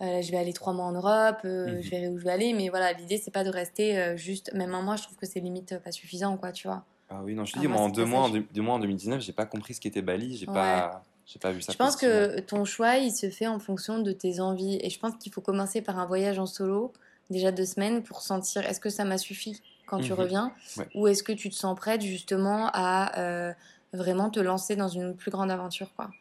Euh, 0.01 0.21
je 0.21 0.31
vais 0.31 0.37
aller 0.37 0.53
trois 0.53 0.73
mois 0.73 0.85
en 0.85 0.91
Europe, 0.93 1.39
euh, 1.45 1.75
Mhm. 1.75 1.81
je 1.83 1.89
verrai 1.89 2.07
où 2.09 2.17
je 2.17 2.23
vais 2.23 2.31
aller, 2.31 2.53
mais 2.53 2.69
voilà, 2.69 2.93
l'idée 2.93 3.17
c'est 3.17 3.31
pas 3.31 3.43
de 3.43 3.49
rester 3.49 3.97
euh, 3.97 4.17
juste, 4.17 4.51
même 4.53 4.73
un 4.73 4.81
mois, 4.81 4.95
je 4.95 5.03
trouve 5.03 5.17
que 5.17 5.25
c'est 5.25 5.39
limite 5.39 5.77
pas 5.83 5.91
suffisant, 5.91 6.37
quoi, 6.37 6.51
tu 6.51 6.67
vois. 6.67 6.83
Ah 7.09 7.21
oui, 7.23 7.35
non, 7.35 7.45
je 7.45 7.53
te 7.53 7.59
dis, 7.59 7.67
moi, 7.67 7.81
en 7.81 7.89
deux 7.89 8.05
mois, 8.05 8.21
en 8.21 8.27
je- 8.29 8.33
deux, 8.33 8.47
deux 8.53 8.61
mois 8.61 8.75
en 8.75 8.79
2019, 8.79 9.21
j'ai 9.21 9.33
pas 9.33 9.45
compris 9.45 9.73
ce 9.73 9.81
qu'était 9.81 10.01
Bali, 10.01 10.37
j'ai 10.37 10.47
Ouais. 10.47 10.53
pas, 10.53 11.03
j'ai 11.25 11.39
pas 11.39 11.51
vu 11.51 11.61
ça 11.61 11.73
Je 11.73 11.77
pense 11.77 11.95
que 11.97 12.39
ton 12.39 12.63
choix, 12.65 12.97
il 12.97 13.11
se 13.11 13.29
fait 13.29 13.47
en 13.47 13.59
fonction 13.59 13.99
de 13.99 14.11
tes 14.13 14.39
envies. 14.39 14.79
Et 14.81 14.89
je 14.89 14.97
pense 14.97 15.15
qu'il 15.19 15.31
faut 15.31 15.41
commencer 15.41 15.81
par 15.81 15.99
un 15.99 16.05
voyage 16.05 16.39
en 16.39 16.45
solo, 16.45 16.93
déjà 17.29 17.51
deux 17.51 17.65
semaines, 17.65 18.01
pour 18.01 18.21
sentir 18.21 18.65
est-ce 18.65 18.79
que 18.79 18.89
ça 18.89 19.03
m'a 19.03 19.17
suffi 19.17 19.61
quand 19.87 19.99
tu 19.99 20.13
Mhm. 20.13 20.19
reviens 20.19 20.53
Ouais. 20.77 20.87
Ou 20.95 21.07
est-ce 21.09 21.21
que 21.21 21.33
tu 21.33 21.49
te 21.49 21.55
sens 21.55 21.77
prête 21.77 22.01
justement 22.01 22.69
à 22.73 23.53
vraiment 23.93 24.29
te 24.29 24.39
lancer 24.39 24.77
dans 24.77 24.87
une 24.87 25.13
plus 25.13 25.31
grande 25.31 25.51
aventure 25.51 25.93
quoi. 25.97 26.11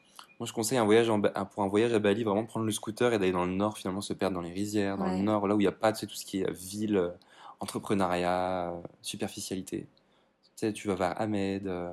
Moi, 0.41 0.47
je 0.47 0.53
conseille 0.55 0.79
un 0.79 0.85
voyage 0.87 1.11
en 1.11 1.21
pour 1.21 1.63
un 1.63 1.69
voyage 1.69 1.93
à 1.93 1.99
Bali, 1.99 2.25
vraiment 2.25 2.47
prendre 2.47 2.65
le 2.65 2.73
scooter 2.73 3.13
et 3.13 3.19
d'aller 3.19 3.31
dans 3.33 3.45
le 3.45 3.53
nord, 3.53 3.77
finalement 3.77 4.01
se 4.01 4.15
perdre 4.15 4.35
dans 4.37 4.41
les 4.41 4.51
rizières, 4.53 4.97
dans 4.97 5.05
Ouais. 5.05 5.19
le 5.19 5.23
nord, 5.23 5.47
là 5.47 5.55
où 5.55 5.61
il 5.61 5.65
n'y 5.65 5.69
a 5.69 5.73
pas 5.73 5.93
tu 5.93 6.01
sais, 6.01 6.07
tout 6.07 6.15
ce 6.15 6.25
qui 6.25 6.41
est 6.41 6.51
ville, 6.51 6.97
euh, 6.97 7.11
entrepreneuriat, 7.61 8.71
euh, 8.73 8.81
superficialité. 9.03 9.87
Tu 10.57 10.67
sais, 10.67 10.73
tu 10.73 10.89
vas 10.89 10.95
vers 10.95 11.21
Ahmed, 11.21 11.67
euh, 11.67 11.91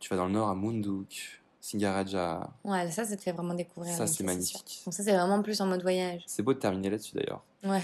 tu 0.00 0.08
vas 0.08 0.16
dans 0.16 0.24
le 0.24 0.32
nord 0.32 0.48
à 0.48 0.54
Munduk, 0.54 1.42
Singaraja. 1.60 2.48
Ouais, 2.64 2.90
ça, 2.90 3.04
ça 3.04 3.14
te 3.16 3.20
fait 3.22 3.32
vraiment 3.32 3.52
découvrir. 3.54 3.92
Ça, 3.94 4.06
c'est 4.06 4.24
magnifique. 4.24 4.80
Donc 4.86 4.94
ça, 4.94 5.02
c'est 5.02 5.12
vraiment 5.12 5.42
plus 5.42 5.60
en 5.60 5.66
mode 5.66 5.82
voyage. 5.82 6.22
C'est 6.26 6.42
beau 6.42 6.54
de 6.54 6.58
terminer 6.58 6.88
là-dessus 6.88 7.14
d'ailleurs. 7.14 7.42
Ouais. 7.62 7.82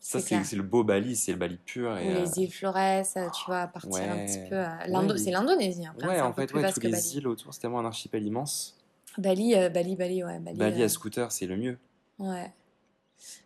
Ça, 0.00 0.20
C'est 0.20 0.56
le 0.56 0.62
beau 0.62 0.82
Bali, 0.84 1.14
c'est 1.16 1.32
le 1.32 1.38
Bali 1.38 1.58
pur. 1.64 1.96
Et, 1.96 2.08
euh, 2.12 2.24
les 2.24 2.38
îles 2.40 2.52
Flores, 2.52 2.76
euh, 2.76 3.28
tu 3.30 3.44
vois, 3.46 3.66
partir 3.68 3.94
un 3.94 4.16
ouais. 4.16 4.26
petit 4.26 4.48
peu. 4.48 4.56
à 4.58 4.88
Ouais, 4.88 5.18
c'est 5.18 5.30
l'Indonésie. 5.32 5.82
Ouais, 6.02 6.18
un 6.18 6.26
en 6.26 6.32
fait, 6.32 6.52
ouais, 6.52 6.62
vaste 6.62 6.74
tous 6.74 6.80
que 6.80 6.86
les 6.86 6.92
Bali. 6.92 7.16
îles 7.16 7.26
autour, 7.28 7.52
c'est 7.54 7.60
tellement 7.60 7.80
un 7.80 7.84
archipel 7.84 8.24
immense. 8.24 8.76
Bali, 9.18 9.54
euh, 9.54 9.68
Bali, 9.68 9.96
Bali, 9.96 10.24
ouais. 10.24 10.38
Bali, 10.38 10.56
Bali 10.58 10.82
euh, 10.82 10.86
à 10.86 10.88
scooter, 10.88 11.32
c'est 11.32 11.46
le 11.46 11.56
mieux. 11.56 11.78
Ouais. 12.18 12.52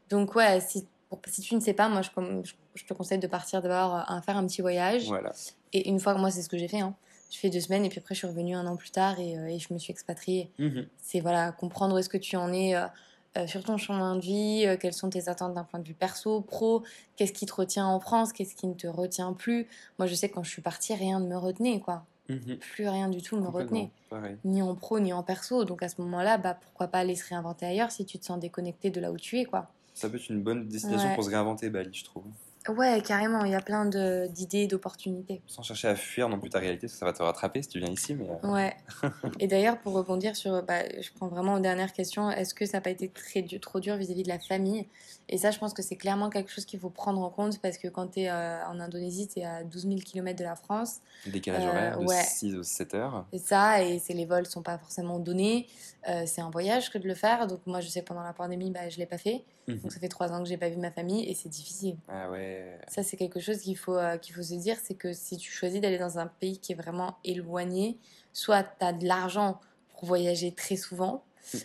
Donc 0.08 0.34
ouais, 0.34 0.60
si, 0.60 0.86
pour- 1.08 1.20
si 1.26 1.40
tu 1.42 1.54
ne 1.54 1.60
sais 1.60 1.74
pas, 1.74 1.88
moi 1.88 2.02
je, 2.02 2.10
je- 2.44 2.52
je 2.74 2.84
te 2.84 2.94
conseille 2.94 3.18
de 3.18 3.26
partir 3.26 3.62
d'abord 3.62 3.94
euh, 3.96 4.02
à 4.06 4.20
faire 4.22 4.36
un 4.36 4.46
petit 4.46 4.62
voyage. 4.62 5.06
Voilà. 5.06 5.32
Et 5.72 5.88
une 5.88 6.00
fois, 6.00 6.14
moi 6.14 6.30
c'est 6.30 6.42
ce 6.42 6.48
que 6.48 6.58
j'ai 6.58 6.68
fait. 6.68 6.80
Hein. 6.80 6.94
Je 7.30 7.38
fais 7.38 7.50
deux 7.50 7.60
semaines 7.60 7.84
et 7.84 7.88
puis 7.88 8.00
après 8.00 8.14
je 8.14 8.20
suis 8.20 8.26
revenue 8.26 8.54
un 8.56 8.66
an 8.66 8.76
plus 8.76 8.90
tard 8.90 9.20
et, 9.20 9.32
et 9.54 9.58
je 9.60 9.72
me 9.72 9.78
suis 9.78 9.92
expatriée. 9.92 10.50
Mhm. 10.58 10.86
C'est 10.98 11.20
voilà, 11.20 11.52
comprendre 11.52 11.94
où 11.94 11.98
est-ce 11.98 12.08
que 12.08 12.18
tu 12.18 12.36
en 12.36 12.52
es 12.52 12.74
euh, 12.74 13.46
sur 13.46 13.62
ton 13.62 13.76
chemin 13.76 14.16
de 14.16 14.20
vie, 14.20 14.64
euh, 14.66 14.76
quelles 14.76 14.92
sont 14.92 15.08
tes 15.10 15.28
attentes 15.28 15.54
d'un 15.54 15.62
point 15.62 15.78
de 15.78 15.86
vue 15.86 15.94
perso, 15.94 16.40
pro, 16.40 16.82
qu'est-ce 17.14 17.32
qui 17.32 17.46
te 17.46 17.54
retient 17.54 17.86
en 17.86 18.00
France, 18.00 18.32
qu'est-ce 18.32 18.56
qui 18.56 18.66
ne 18.66 18.74
te 18.74 18.88
retient 18.88 19.32
plus. 19.32 19.68
Moi 20.00 20.06
je 20.08 20.14
sais 20.16 20.28
que 20.28 20.34
quand 20.34 20.42
je 20.42 20.50
suis 20.50 20.62
partie, 20.62 20.92
rien 20.94 21.20
ne 21.20 21.28
me 21.28 21.36
retenait 21.36 21.78
quoi. 21.78 22.04
Mhm. 22.30 22.56
Plus 22.58 22.88
rien 22.88 23.08
du 23.08 23.22
tout 23.22 23.36
ne 23.36 23.42
me 23.42 23.48
retenait. 23.48 23.90
Pareil. 24.08 24.36
Ni 24.44 24.62
en 24.62 24.74
pro, 24.74 25.00
ni 25.00 25.12
en 25.12 25.22
perso. 25.22 25.64
Donc 25.64 25.82
à 25.82 25.88
ce 25.88 26.00
moment-là, 26.02 26.38
bah, 26.38 26.56
pourquoi 26.60 26.88
pas 26.88 26.98
aller 26.98 27.16
se 27.16 27.28
réinventer 27.28 27.66
ailleurs 27.66 27.90
si 27.90 28.04
tu 28.06 28.18
te 28.18 28.24
sens 28.24 28.38
déconnecté 28.38 28.90
de 28.90 29.00
là 29.00 29.10
où 29.12 29.16
tu 29.16 29.38
es 29.38 29.44
quoi. 29.44 29.68
Ça 29.94 30.08
peut 30.08 30.16
être 30.16 30.28
une 30.30 30.42
bonne 30.42 30.68
destination 30.68 31.08
Ouais. 31.08 31.14
pour 31.14 31.24
se 31.24 31.30
réinventer, 31.30 31.68
Bali, 31.70 31.90
je 31.92 32.04
trouve. 32.04 32.24
Ouais, 32.68 33.02
carrément, 33.02 33.42
il 33.46 33.52
y 33.52 33.54
a 33.54 33.60
plein 33.62 33.86
de- 33.86 34.26
d'idées, 34.30 34.66
d'opportunités. 34.66 35.40
Sans 35.46 35.62
chercher 35.62 35.88
à 35.88 35.96
fuir 35.96 36.28
non 36.28 36.38
plus 36.38 36.50
ta 36.50 36.58
réalité, 36.58 36.82
parce 36.82 36.92
que 36.92 36.98
ça 36.98 37.06
va 37.06 37.14
te 37.14 37.22
rattraper 37.22 37.62
si 37.62 37.68
tu 37.70 37.78
viens 37.78 37.88
ici. 37.90 38.14
Mais 38.14 38.28
euh, 38.28 38.50
Ouais. 38.52 38.76
Et 39.40 39.46
d'ailleurs, 39.46 39.78
pour 39.80 39.94
rebondir 39.94 40.36
sur, 40.36 40.62
bah, 40.62 40.82
je 41.00 41.08
prends 41.16 41.28
vraiment 41.28 41.54
aux 41.54 41.60
dernières 41.60 41.92
questions, 41.94 42.30
est-ce 42.30 42.52
que 42.52 42.66
ça 42.66 42.76
n'a 42.76 42.80
pas 42.82 42.90
été 42.90 43.08
très 43.08 43.42
trop 43.60 43.80
dur 43.80 43.96
vis-à-vis 43.96 44.24
de 44.24 44.28
la 44.28 44.38
famille? 44.38 44.86
Et 45.32 45.38
ça, 45.38 45.50
je 45.52 45.58
pense 45.60 45.72
que 45.72 45.80
c'est 45.82 45.94
clairement 45.96 46.28
quelque 46.28 46.50
chose 46.50 46.64
qu'il 46.64 46.80
faut 46.80 46.90
prendre 46.90 47.20
en 47.22 47.30
compte 47.30 47.60
parce 47.60 47.78
que 47.78 47.86
quand 47.88 48.08
tu 48.08 48.20
es 48.22 48.30
en 48.32 48.80
Indonésie, 48.80 49.28
tu 49.28 49.38
es 49.40 49.44
à 49.44 49.62
12 49.62 49.82
000 49.86 49.94
km 50.04 50.36
de 50.38 50.44
la 50.44 50.56
France. 50.56 50.96
décalage 51.24 51.64
Euh, 51.64 51.68
horaire 51.68 51.98
de 52.00 52.04
ouais. 52.06 52.22
6 52.24 52.56
ou 52.56 52.62
7 52.64 52.94
heures. 52.94 53.26
C'est 53.32 53.38
ça, 53.38 53.80
et 53.82 54.00
les 54.08 54.24
vols 54.26 54.46
sont 54.46 54.62
pas 54.62 54.76
forcément 54.76 55.18
donnés. 55.20 55.68
Euh, 56.08 56.24
c'est 56.26 56.40
un 56.40 56.50
voyage 56.50 56.90
que 56.90 56.98
de 56.98 57.06
le 57.06 57.14
faire. 57.14 57.46
Donc 57.46 57.60
moi, 57.66 57.80
je 57.80 57.88
sais 57.88 58.00
que 58.00 58.06
pendant 58.06 58.22
la 58.24 58.32
pandémie, 58.32 58.70
bah, 58.72 58.88
je 58.88 58.98
l'ai 58.98 59.06
pas 59.06 59.18
fait. 59.18 59.44
Mhm. 59.68 59.78
Donc 59.78 59.92
ça 59.92 60.00
fait 60.00 60.08
trois 60.08 60.32
ans 60.32 60.42
que 60.42 60.48
j'ai 60.48 60.56
pas 60.56 60.68
vu 60.68 60.76
ma 60.78 60.90
famille 60.90 61.24
et 61.28 61.34
c'est 61.34 61.48
difficile. 61.48 61.96
Ah 62.08 62.28
ouais. 62.30 62.78
Ça, 62.88 63.02
c'est 63.04 63.16
quelque 63.16 63.38
chose 63.38 63.58
qu'il 63.58 63.76
faut, 63.78 63.96
euh, 63.96 64.16
qu'il 64.18 64.34
faut 64.34 64.42
se 64.42 64.54
dire, 64.54 64.76
c'est 64.82 64.94
que 64.94 65.12
si 65.12 65.36
tu 65.36 65.50
choisis 65.52 65.80
d'aller 65.80 65.98
dans 65.98 66.18
un 66.18 66.26
pays 66.26 66.58
qui 66.58 66.72
est 66.72 66.76
vraiment 66.76 67.18
éloigné, 67.24 67.98
soit 68.32 68.64
tu 68.64 68.84
as 68.84 68.92
de 68.92 69.06
l'argent 69.06 69.60
pour 69.90 70.06
voyager 70.06 70.50
très 70.52 70.76
souvent, 70.76 71.22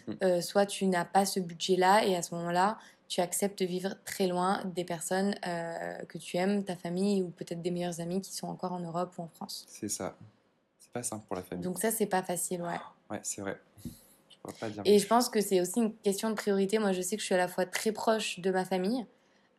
Mhm. 0.07 0.17
euh, 0.23 0.41
soit 0.41 0.65
tu 0.65 0.85
n'as 0.87 1.05
pas 1.05 1.25
ce 1.25 1.39
budget-là 1.39 2.05
et 2.05 2.15
à 2.15 2.21
ce 2.21 2.33
moment-là, 2.35 2.77
tu 3.15 3.21
acceptes 3.21 3.59
de 3.61 3.65
vivre 3.65 3.95
très 4.03 4.27
loin 4.27 4.61
des 4.75 4.83
personnes 4.83 5.35
euh, 5.47 5.99
que 6.09 6.17
tu 6.17 6.35
aimes, 6.35 6.65
ta 6.65 6.75
famille 6.75 7.23
ou 7.23 7.29
peut-être 7.29 7.61
des 7.61 7.71
meilleurs 7.71 8.01
amis 8.01 8.19
qui 8.19 8.33
sont 8.33 8.47
encore 8.47 8.73
en 8.73 8.81
Europe 8.81 9.13
ou 9.17 9.21
en 9.21 9.29
France. 9.29 9.63
C'est 9.69 9.87
ça. 9.87 10.17
C'est 10.77 10.91
pas 10.91 11.01
simple 11.01 11.23
pour 11.25 11.37
la 11.37 11.43
famille. 11.43 11.63
Donc 11.63 11.79
ça, 11.79 11.91
c'est 11.91 12.07
pas 12.07 12.23
facile, 12.23 12.61
ouais. 12.61 12.75
Ouais, 13.09 13.21
c'est 13.23 13.39
vrai. 13.39 13.57
Je 13.85 14.35
pourrais 14.41 14.53
pas 14.59 14.69
dire. 14.69 14.81
Et 14.83 14.95
mieux. 14.95 14.99
je 14.99 15.07
pense 15.07 15.29
que 15.29 15.39
c'est 15.39 15.61
aussi 15.61 15.79
une 15.79 15.95
question 15.95 16.29
de 16.29 16.35
priorité. 16.35 16.77
Moi, 16.77 16.91
je 16.91 17.01
sais 17.01 17.15
que 17.15 17.21
je 17.21 17.25
suis 17.25 17.35
à 17.35 17.37
la 17.37 17.47
fois 17.47 17.65
très 17.65 17.93
proche 17.93 18.41
de 18.41 18.51
ma 18.51 18.65
famille 18.65 19.05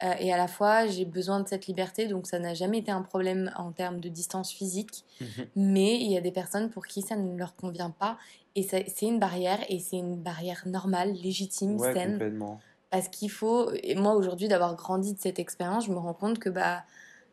euh, 0.02 0.12
et 0.20 0.30
à 0.34 0.36
la 0.36 0.48
fois 0.48 0.86
j'ai 0.86 1.07
besoin 1.07 1.40
de 1.40 1.48
cette 1.48 1.66
liberté. 1.66 2.09
Donc, 2.09 2.26
ça 2.26 2.38
n'a 2.38 2.52
jamais 2.52 2.80
été 2.80 2.90
un 2.90 3.00
problème 3.00 3.50
en 3.57 3.72
termes 3.72 4.00
de 4.00 4.11
distance 4.11 4.52
physique. 4.52 5.02
Mhm. 5.22 5.28
Mais 5.57 5.94
il 5.98 6.12
y 6.12 6.18
a 6.18 6.20
des 6.20 6.30
personnes 6.30 6.68
pour 6.68 6.86
qui 6.86 7.00
ça 7.00 7.16
ne 7.16 7.38
leur 7.38 7.57
convient 7.57 7.88
pas. 7.88 8.18
Et 8.54 8.62
c'est 8.62 9.07
une 9.07 9.18
barrière 9.18 9.61
et 9.70 9.78
c'est 9.78 9.96
une 9.96 10.16
barrière 10.16 10.62
normale, 10.66 11.14
légitime, 11.14 11.76
Ouais, 11.80 11.94
saine. 11.94 12.12
complètement. 12.12 12.61
Parce 12.97 13.09
qu'il 13.09 13.30
faut. 13.30 13.70
Et 13.82 13.94
moi, 13.94 14.14
aujourd'hui, 14.14 14.49
d'avoir 14.49 14.74
grandi 14.74 15.12
de 15.12 15.18
cette 15.20 15.38
expérience, 15.38 15.84
je 15.84 15.90
me 15.92 15.99
rends 15.99 16.14
compte 16.14 16.38
que, 16.38 16.49
bah, 16.49 16.82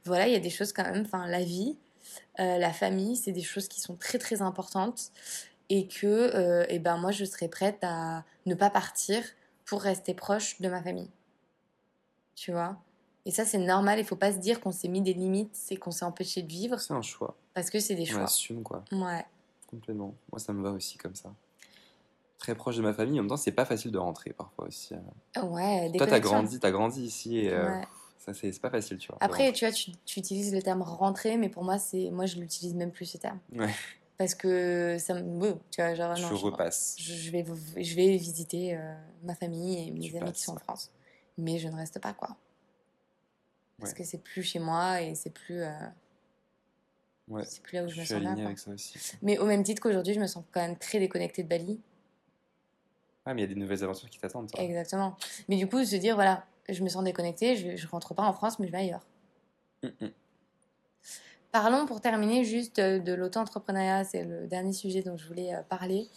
voilà, 0.04 0.28
il 0.28 0.34
y 0.34 0.36
a 0.36 0.40
des 0.42 0.50
choses 0.50 0.74
quand 0.74 0.84
même. 0.84 1.04
Enfin, 1.06 1.26
la 1.28 1.42
vie, 1.42 1.78
euh, 2.42 2.58
la 2.58 2.74
famille, 2.74 3.16
c'est 3.16 3.32
des 3.32 3.42
choses 3.44 3.70
qui 3.70 3.80
sont 3.80 3.96
très, 3.96 4.18
très 4.20 4.42
importantes. 4.42 5.12
Et 5.70 5.88
que, 5.88 6.06
euh, 6.36 6.66
eh 6.68 6.80
ben, 6.80 6.98
moi, 6.98 7.12
je 7.12 7.24
serais 7.24 7.48
prête 7.48 7.78
à 7.82 8.26
ne 8.46 8.56
pas 8.56 8.70
partir 8.70 9.24
pour 9.64 9.82
rester 9.82 10.14
proche 10.14 10.60
de 10.60 10.68
ma 10.68 10.84
famille. 10.84 11.10
Tu 12.36 12.52
vois? 12.52 12.76
Et 13.26 13.32
ça, 13.32 13.46
c'est 13.46 13.58
normal. 13.58 14.00
Il 14.00 14.06
faut 14.06 14.18
pas 14.18 14.34
se 14.34 14.40
dire 14.40 14.60
qu'on 14.60 14.74
s'est 14.74 14.90
mis 14.90 15.02
des 15.02 15.14
limites 15.14 15.58
et 15.70 15.78
qu'on 15.78 15.92
s'est 15.92 16.04
empêché 16.04 16.42
de 16.42 16.50
vivre 16.52 16.78
C'est 16.82 16.94
un 16.94 17.02
choix. 17.02 17.38
parce 17.54 17.70
que 17.70 17.80
c'est 17.80 17.96
des 17.96 18.04
On 18.04 18.16
choix. 18.16 18.24
assume 18.24 18.64
quoi. 18.64 18.84
Ouais. 18.92 19.26
Complètement. 19.70 20.14
Moi, 20.30 20.40
ça 20.40 20.52
me 20.52 20.62
va 20.62 20.72
aussi 20.72 20.98
comme 20.98 21.16
ça. 21.16 21.34
Très 22.44 22.56
proche 22.56 22.76
de 22.76 22.82
ma 22.82 22.94
famille. 22.94 23.18
En 23.20 23.24
même 23.24 23.30
temps, 23.30 23.38
c'est 23.38 23.54
pas 23.54 23.64
facile 23.64 23.92
de 23.92 23.98
rentrer 23.98 24.34
parfois 24.34 24.68
aussi. 24.68 24.94
euh. 24.94 25.42
Ouais, 25.44 25.90
Toi, 25.98 26.06
t'as 26.08 26.20
grandi, 26.20 26.60
t'as 26.60 26.72
grandi 26.72 27.02
ici 27.02 27.38
et 27.40 27.54
euh, 27.54 27.70
Ouais. 27.80 27.86
ça, 28.20 28.34
c'est 28.34 28.60
pas 28.62 28.70
facile, 28.70 28.98
tu 28.98 29.08
vois. 29.08 29.18
Après, 29.22 29.54
tu 29.54 29.64
vois, 29.66 29.72
tu, 29.74 29.92
tu 30.06 30.20
utilises 30.20 30.54
le 30.54 30.62
terme 30.62 30.82
rentrer, 30.82 31.38
mais 31.38 31.48
pour 31.48 31.64
moi, 31.64 31.80
c'est 31.80 32.10
moi, 32.12 32.26
je 32.26 32.36
l'utilise 32.38 32.76
même 32.76 32.92
plus 32.92 33.06
ce 33.06 33.18
terme. 33.18 33.40
Ouais. 33.56 33.74
Parce 34.18 34.36
que 34.36 34.98
ça 35.00 35.14
me. 35.14 35.54
tu 35.72 35.82
vois, 35.82 35.96
genre, 35.96 36.16
je 36.18 36.22
non, 36.22 36.36
je, 36.36 36.46
repasse. 36.46 36.96
je- 37.00 37.14
je 37.14 37.32
vais, 37.32 37.46
je 37.82 37.96
vais 37.96 38.18
visiter 38.18 38.76
euh, 38.76 38.94
ma 39.24 39.36
famille 39.36 39.88
et 39.88 39.92
mes 39.92 40.02
Tu 40.10 40.18
amis 40.18 40.26
passes, 40.26 40.34
qui 40.38 40.44
sont 40.44 40.54
en. 40.56 40.60
France. 40.60 40.92
Mais 41.38 41.60
je 41.60 41.70
ne 41.70 41.76
reste 41.78 42.00
pas, 42.00 42.12
quoi. 42.14 42.36
Parce 43.80 43.92
Ouais. 43.94 43.98
que 44.00 44.04
c'est 44.04 44.22
plus 44.22 44.44
chez 44.44 44.60
moi 44.60 45.02
et 45.02 45.16
c'est 45.16 45.30
plus, 45.32 45.62
euh, 45.64 45.72
Ouais. 47.30 47.44
c'est 47.46 47.64
plus 47.64 47.76
là 47.78 47.84
où 47.86 47.88
je, 47.88 47.96
Je 47.96 48.00
me 48.02 48.06
suis 48.06 48.14
sens 48.16 48.22
quoi. 48.36 48.44
avec 48.46 48.60
ça 48.60 48.72
aussi. 48.72 49.00
Mais 49.22 49.38
au 49.38 49.46
même 49.46 49.64
titre 49.64 49.82
qu'aujourd'hui, 49.82 50.14
je 50.14 50.20
me 50.20 50.28
sens 50.28 50.44
quand 50.52 50.60
même 50.62 50.78
très 50.78 51.00
déconnectée 51.00 51.42
de 51.44 51.48
Bali. 51.48 51.80
Ah, 53.26 53.34
mais 53.34 53.42
il 53.42 53.48
y 53.48 53.52
a 53.52 53.54
des 53.54 53.60
nouvelles 53.60 53.84
aventures 53.84 54.10
qui 54.10 54.20
t'attendent. 54.20 54.50
Exactement. 54.58 55.16
Mais 55.48 55.56
du 55.56 55.68
coup, 55.68 55.84
se 55.86 55.96
dire, 55.96 56.16
voilà, 56.16 56.46
je 56.70 56.84
me 56.84 56.90
sens 56.90 57.04
déconnectée, 57.04 57.56
je, 57.56 57.76
je 57.76 57.88
rentre 57.88 58.14
pas 58.14 58.24
en 58.24 58.34
France, 58.34 58.60
mais 58.60 58.68
je 58.68 58.72
vais 58.72 58.80
ailleurs. 58.80 59.06
Mm, 59.84 59.88
mm. 60.02 60.12
Parlons 61.52 61.86
pour 61.86 62.02
terminer 62.02 62.44
juste 62.44 62.80
de, 62.80 62.98
de 62.98 63.14
l'auto-entrepreneuriat, 63.14 64.04
c'est 64.04 64.24
le 64.24 64.48
dernier 64.48 64.74
sujet 64.74 65.04
dont 65.04 65.18
je 65.18 65.28
voulais 65.28 65.54
euh, 65.54 65.62
parler. 65.70 66.08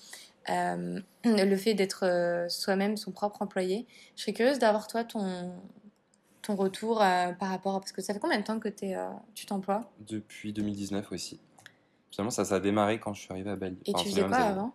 Euh, 0.49 1.01
le 1.25 1.57
fait 1.57 1.75
d'être 1.75 2.05
euh, 2.05 2.49
soi-même 2.49 2.97
son 2.97 3.13
propre 3.13 3.43
employé. 3.43 3.87
Je 4.17 4.23
serais 4.23 4.33
curieuse 4.33 4.59
d'avoir 4.59 4.87
toi 4.87 5.05
ton, 5.05 5.53
ton 6.43 6.55
retour 6.55 7.03
euh, 7.03 7.33
par 7.33 7.49
rapport 7.49 7.75
à... 7.77 7.81
Parce 7.81 7.93
que 7.93 8.01
ça 8.01 8.15
fait 8.15 8.21
combien 8.21 8.39
de 8.39 8.45
temps 8.45 8.59
que 8.59 8.69
euh, 8.69 9.09
tu 9.35 9.47
t'emploies? 9.47 9.91
Depuis 10.07 10.53
2019 10.53 11.11
aussi. 11.13 11.41
Finalement, 12.11 12.31
ça, 12.31 12.45
ça 12.45 12.57
a 12.57 12.61
démarré 12.61 13.01
quand 13.01 13.13
je 13.13 13.21
suis 13.21 13.33
arrivé 13.33 13.51
à 13.51 13.57
Bali. 13.57 13.77
Et 13.85 13.93
Enfin, 13.95 14.05
tu 14.05 14.11
faisais 14.11 14.25
quoi 14.25 14.37
avant? 14.37 14.73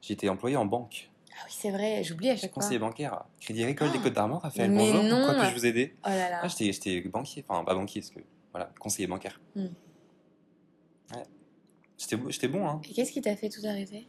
J'étais 0.00 0.28
employé 0.28 0.56
en 0.56 0.64
banque. 0.64 1.10
Ah 1.40 1.44
oui, 1.46 1.52
c'est 1.56 1.70
vrai, 1.70 2.02
j'oublie 2.02 2.30
à 2.30 2.36
chaque 2.36 2.52
fois. 2.52 2.62
conseiller 2.62 2.78
bancaire. 2.78 3.24
Crédit 3.40 3.62
Agricole 3.62 3.90
des 3.92 3.98
Ah. 3.98 4.02
Côtes 4.04 4.12
d'Armor, 4.12 4.42
Raphaël, 4.42 4.70
Mais 4.70 4.78
bonjour. 4.90 5.02
non. 5.04 5.16
Pourquoi 5.26 5.42
puis-je 5.44 5.54
vous 5.54 5.66
aider? 5.66 5.94
Oh 6.04 6.08
là 6.08 6.30
là. 6.30 6.40
Ah, 6.42 6.48
j'étais, 6.48 7.00
banquier. 7.02 7.44
Enfin, 7.48 7.64
pas 7.64 7.74
banquier, 7.74 8.00
parce 8.00 8.10
que... 8.10 8.20
Voilà, 8.52 8.70
conseiller 8.80 9.06
bancaire. 9.06 9.40
Hmm. 9.54 9.66
Ouais. 11.14 11.22
J'étais, 12.30 12.48
bon, 12.48 12.66
hein. 12.68 12.80
Et 12.88 12.92
qu'est-ce 12.94 13.12
qui 13.12 13.20
t'a 13.20 13.36
fait 13.36 13.48
tout 13.48 13.60
arrêter? 13.66 14.06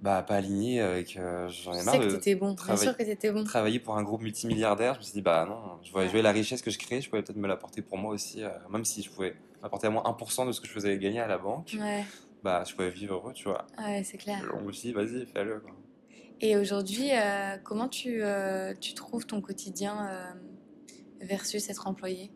Bah, 0.00 0.22
pas 0.22 0.36
aligné 0.36 0.80
avec... 0.80 1.16
euh, 1.16 1.48
j'en 1.48 1.72
Je 1.72 1.78
ai 1.78 1.80
sais 1.80 1.84
marre 1.86 1.98
que 1.98 2.04
de 2.04 2.10
t'étais 2.16 2.34
bon, 2.34 2.54
bien 2.54 2.76
sûr 2.76 2.96
que 2.96 3.02
t'étais 3.02 3.30
bon. 3.32 3.44
travailler 3.44 3.78
pour 3.80 3.96
un 3.96 4.02
groupe 4.02 4.22
multimilliardaire. 4.22 4.94
Je 4.94 4.98
me 4.98 5.04
suis 5.04 5.12
dit, 5.14 5.22
bah 5.22 5.46
non, 5.48 5.78
je 5.82 5.90
voyais, 5.92 6.08
je 6.08 6.14
Ouais. 6.14 6.22
la 6.22 6.32
richesse 6.32 6.60
que 6.62 6.70
je 6.70 6.78
crée, 6.78 7.00
je 7.00 7.08
pouvais 7.08 7.22
peut-être 7.22 7.38
me 7.38 7.48
l'apporter 7.48 7.80
pour 7.82 7.96
moi 7.98 8.12
aussi. 8.12 8.42
euh, 8.42 8.50
même 8.70 8.84
si 8.84 9.02
je 9.02 9.10
pouvais 9.10 9.34
apporter 9.62 9.86
à 9.86 9.90
moi 9.90 10.02
1% 10.04 10.46
de 10.46 10.52
ce 10.52 10.60
que 10.60 10.66
je 10.66 10.72
faisais 10.72 10.96
gagner 10.98 11.20
à 11.20 11.26
la 11.26 11.38
banque, 11.38 11.76
Ouais, 11.80 12.04
bah 12.42 12.64
je 12.66 12.74
pouvais 12.74 12.90
vivre 12.90 13.14
heureux, 13.14 13.32
tu 13.32 13.44
vois. 13.44 13.66
ouais 13.78 14.02
c'est 14.04 14.18
clair. 14.18 14.42
On 14.58 14.60
me 14.62 14.72
dit, 14.72 14.92
vas-y, 14.92 15.24
fais-le. 15.26 15.60
quoi. 15.60 15.70
Et 16.40 16.56
aujourd'hui, 16.56 17.10
euh, 17.12 17.56
comment 17.62 17.88
tu, 17.88 18.22
euh, 18.22 18.74
tu 18.80 18.94
trouves 18.94 19.26
ton 19.26 19.40
quotidien 19.40 20.06
euh, 20.08 20.32
versus 21.22 21.68
être 21.70 21.86
employé? 21.86 22.30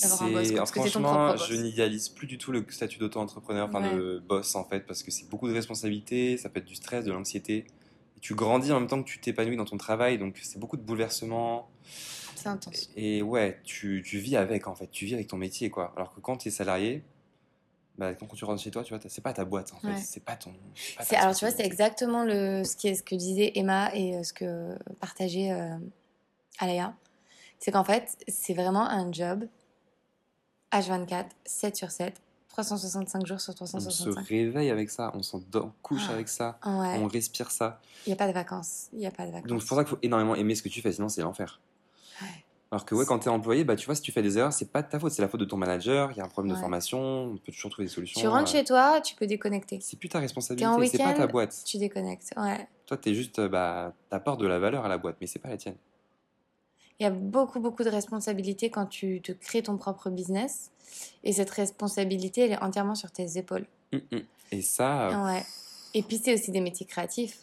D'avoir 0.00 0.22
un 0.22 0.30
boss, 0.32 0.44
C'est, 0.46 0.50
quoi, 0.52 0.58
parce 0.60 0.70
que 0.72 0.82
c'est 0.82 0.90
ton 0.90 1.00
franchement, 1.02 1.32
boss. 1.32 1.48
je 1.48 1.54
n'idéalise 1.54 2.08
plus 2.08 2.26
du 2.26 2.38
tout 2.38 2.52
le 2.52 2.64
statut 2.68 2.98
d'auto-entrepreneur, 2.98 3.68
enfin 3.68 3.82
Ouais. 3.82 3.94
de 3.96 4.22
boss 4.26 4.54
en 4.54 4.64
fait, 4.64 4.86
parce 4.86 5.02
que 5.02 5.10
c'est 5.10 5.28
beaucoup 5.28 5.48
de 5.48 5.52
responsabilités, 5.52 6.36
ça 6.36 6.48
peut 6.48 6.60
être 6.60 6.66
du 6.66 6.74
stress, 6.76 7.04
de 7.04 7.12
l'anxiété. 7.12 7.66
Tu 8.20 8.34
grandis 8.34 8.70
en 8.72 8.80
même 8.80 8.88
temps 8.88 9.02
que 9.02 9.08
tu 9.08 9.18
t'épanouis 9.20 9.56
dans 9.56 9.64
ton 9.64 9.78
travail, 9.78 10.18
donc 10.18 10.38
c'est 10.42 10.58
beaucoup 10.58 10.76
de 10.76 10.82
bouleversements. 10.82 11.70
C'est 12.36 12.48
intense. 12.48 12.90
Et 12.96 13.22
ouais, 13.22 13.60
tu, 13.64 14.02
tu 14.06 14.18
vis 14.18 14.36
avec 14.36 14.66
en 14.68 14.74
fait, 14.74 14.90
tu 14.90 15.04
vis 15.06 15.14
avec 15.14 15.26
ton 15.26 15.36
métier 15.38 15.70
quoi. 15.70 15.92
Alors 15.96 16.14
que 16.14 16.20
quand 16.20 16.36
tu 16.38 16.48
es 16.48 16.50
salarié, 16.50 17.02
bah, 18.00 18.14
quand 18.14 18.26
tu 18.34 18.44
rentres 18.46 18.62
chez 18.62 18.70
toi, 18.70 18.82
tu 18.82 18.94
vois, 18.94 19.02
c'est 19.08 19.20
pas 19.20 19.32
ta 19.34 19.44
boîte 19.44 19.72
en 19.74 19.78
fait, 19.80 19.88
Ouais. 19.88 19.96
c'est 20.02 20.24
pas 20.24 20.34
ton. 20.36 20.52
pas 20.96 21.04
ta 21.04 21.20
alors 21.20 21.36
tu 21.36 21.44
vois, 21.44 21.54
c'est 21.54 21.64
exactement 21.66 22.24
le, 22.24 22.64
ce, 22.64 22.74
qui 22.74 22.88
est, 22.88 22.94
ce 22.94 23.02
que 23.02 23.14
disait 23.14 23.52
Emma 23.54 23.94
et 23.94 24.16
euh, 24.16 24.22
ce 24.22 24.32
que 24.32 24.74
partageait 25.00 25.52
euh, 25.52 25.76
Alaya. 26.58 26.94
C'est 27.58 27.70
qu'en 27.72 27.84
fait, 27.84 28.16
c'est 28.26 28.54
vraiment 28.54 28.88
un 28.88 29.12
job 29.12 29.46
H24, 30.72 31.26
7 31.44 31.76
sur 31.76 31.90
7, 31.90 32.14
365 32.48 33.26
jours 33.26 33.40
sur 33.40 33.52
On 33.60 33.66
se 33.66 33.76
365. 33.76 34.26
réveille 34.26 34.70
avec 34.70 34.88
ça, 34.90 35.10
on 35.14 35.22
s'en 35.22 35.42
couche 35.82 36.06
Ah. 36.08 36.14
avec 36.14 36.28
ça, 36.28 36.58
Ouais, 36.64 36.96
on 36.98 37.06
respire 37.06 37.50
ça. 37.50 37.80
il 38.06 38.10
n'y 38.10 38.12
a 38.14 38.16
pas 38.16 38.28
de 38.28 38.32
vacances. 38.32 38.88
Il 38.92 38.98
n'y 39.00 39.06
a 39.06 39.10
pas 39.10 39.26
de 39.26 39.32
vacances. 39.32 39.48
Donc 39.48 39.60
c'est 39.62 39.68
pour 39.68 39.76
ça 39.76 39.84
qu'il 39.84 39.90
faut 39.90 39.98
énormément 40.02 40.34
aimer 40.34 40.54
ce 40.54 40.62
que 40.62 40.68
tu 40.68 40.80
fais, 40.80 40.92
sinon 40.92 41.08
c'est 41.10 41.22
l'enfer. 41.22 41.60
Ouais. 42.22 42.44
Alors 42.72 42.84
que 42.84 42.94
ouais, 42.94 43.04
quand 43.04 43.18
tu 43.18 43.26
es 43.26 43.30
employé, 43.32 43.64
bah, 43.64 43.74
tu 43.74 43.86
vois, 43.86 43.96
si 43.96 44.02
tu 44.02 44.12
fais 44.12 44.22
des 44.22 44.38
erreurs, 44.38 44.52
c'est 44.52 44.70
pas 44.70 44.82
de 44.82 44.88
ta 44.88 45.00
faute, 45.00 45.10
c'est 45.10 45.22
la 45.22 45.28
faute 45.28 45.40
de 45.40 45.44
ton 45.44 45.56
manager, 45.56 46.12
il 46.12 46.18
y 46.18 46.20
a 46.20 46.24
un 46.24 46.28
problème 46.28 46.52
Ouais. 46.52 46.56
de 46.58 46.60
formation, 46.60 47.00
on 47.24 47.36
peut 47.36 47.50
toujours 47.50 47.70
trouver 47.72 47.86
des 47.88 47.92
solutions. 47.92 48.20
Tu 48.20 48.28
rentres 48.28 48.50
euh, 48.54 48.58
chez 48.58 48.64
toi, 48.64 49.00
tu 49.00 49.16
peux 49.16 49.26
déconnecter. 49.26 49.80
C'est 49.80 49.98
plus 49.98 50.08
ta 50.08 50.20
responsabilité, 50.20 50.86
c'est 50.86 50.98
pas 50.98 51.12
ta 51.14 51.26
boîte. 51.26 51.62
tu 51.66 51.78
déconnectes. 51.78 52.32
Ouais. 52.36 52.68
Toi, 52.86 52.96
t'es 52.96 53.12
juste, 53.14 53.40
euh, 53.40 53.48
bah, 53.48 53.92
t'apportes 54.08 54.40
de 54.40 54.46
la 54.46 54.60
valeur 54.60 54.84
à 54.84 54.88
la 54.88 54.98
boîte, 54.98 55.16
mais 55.20 55.26
c'est 55.26 55.40
pas 55.40 55.48
la 55.48 55.56
tienne. 55.56 55.74
Il 57.00 57.02
y 57.02 57.06
a 57.06 57.10
beaucoup, 57.10 57.58
beaucoup 57.60 57.82
de 57.82 57.88
responsabilités 57.88 58.70
quand 58.70 58.86
tu 58.86 59.20
te 59.20 59.32
crées 59.32 59.62
ton 59.62 59.76
propre 59.76 60.10
business. 60.10 60.70
Et 61.24 61.32
cette 61.32 61.50
responsabilité, 61.50 62.42
elle 62.42 62.52
est 62.52 62.62
entièrement 62.62 62.94
sur 62.94 63.10
tes 63.10 63.36
épaules. 63.38 63.66
Hum, 63.92 64.00
hum. 64.12 64.20
Et 64.52 64.62
ça, 64.62 65.08
euh, 65.08 65.24
Ouais. 65.32 65.42
Et 65.94 66.02
puis, 66.02 66.20
c'est 66.22 66.34
aussi 66.34 66.52
des 66.52 66.60
métiers 66.60 66.86
créatifs. 66.86 67.38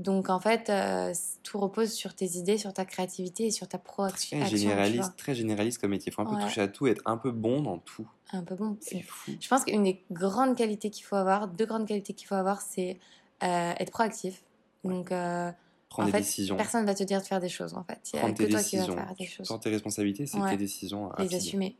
Donc, 0.00 0.28
en 0.28 0.40
fait, 0.40 0.70
euh, 0.70 1.12
tout 1.44 1.58
repose 1.58 1.92
sur 1.92 2.14
tes 2.14 2.36
idées, 2.36 2.58
sur 2.58 2.72
ta 2.72 2.84
créativité 2.84 3.46
et 3.46 3.50
sur 3.52 3.68
ta 3.68 3.78
proaction. 3.78 4.40
très 4.40 4.48
généraliste, 4.56 5.16
très 5.16 5.34
généraliste 5.36 5.80
comme 5.80 5.90
métier. 5.90 6.10
Faut 6.10 6.22
un 6.22 6.26
peu 6.26 6.34
Ouais. 6.34 6.42
toucher 6.42 6.62
à 6.62 6.68
tout, 6.68 6.88
être 6.88 7.02
un 7.04 7.16
peu 7.16 7.30
bon 7.30 7.62
dans 7.62 7.78
tout. 7.78 8.08
Un 8.32 8.42
peu 8.42 8.56
bon. 8.56 8.76
C'est 8.80 9.02
fou. 9.02 9.32
Je 9.40 9.48
pense 9.48 9.64
qu'une 9.64 9.84
des 9.84 10.02
grandes 10.10 10.56
qualités 10.56 10.90
qu'il 10.90 11.04
faut 11.04 11.14
avoir, 11.14 11.46
deux 11.46 11.66
grandes 11.66 11.86
qualités 11.86 12.12
qu'il 12.12 12.26
faut 12.26 12.34
avoir, 12.34 12.60
c'est 12.60 12.98
euh, 13.44 13.72
être 13.78 13.92
proactif. 13.92 14.42
Donc, 14.82 15.12
euh, 15.12 15.52
Prendre 15.88 16.08
en 16.08 16.10
des 16.10 16.12
fait, 16.18 16.24
décisions, 16.24 16.56
personne 16.56 16.84
va 16.86 16.94
te 16.94 17.04
dire 17.04 17.20
de 17.22 17.26
faire 17.26 17.40
des 17.40 17.48
choses, 17.48 17.74
en 17.74 17.84
fait. 17.84 18.00
Il 18.12 18.16
n'y 18.16 18.18
a 18.18 18.22
prendre 18.22 18.36
que 18.36 18.44
toi 18.50 18.62
qui 18.62 18.76
vas 18.76 18.84
faire 18.86 19.14
des 19.16 19.26
choses. 19.26 19.46
prends 19.46 19.58
tes 19.58 19.70
responsabilités, 19.70 20.26
c'est 20.26 20.38
Ouais. 20.38 20.50
tes 20.50 20.56
décisions. 20.56 21.10
les 21.20 21.34
assumer. 21.36 21.76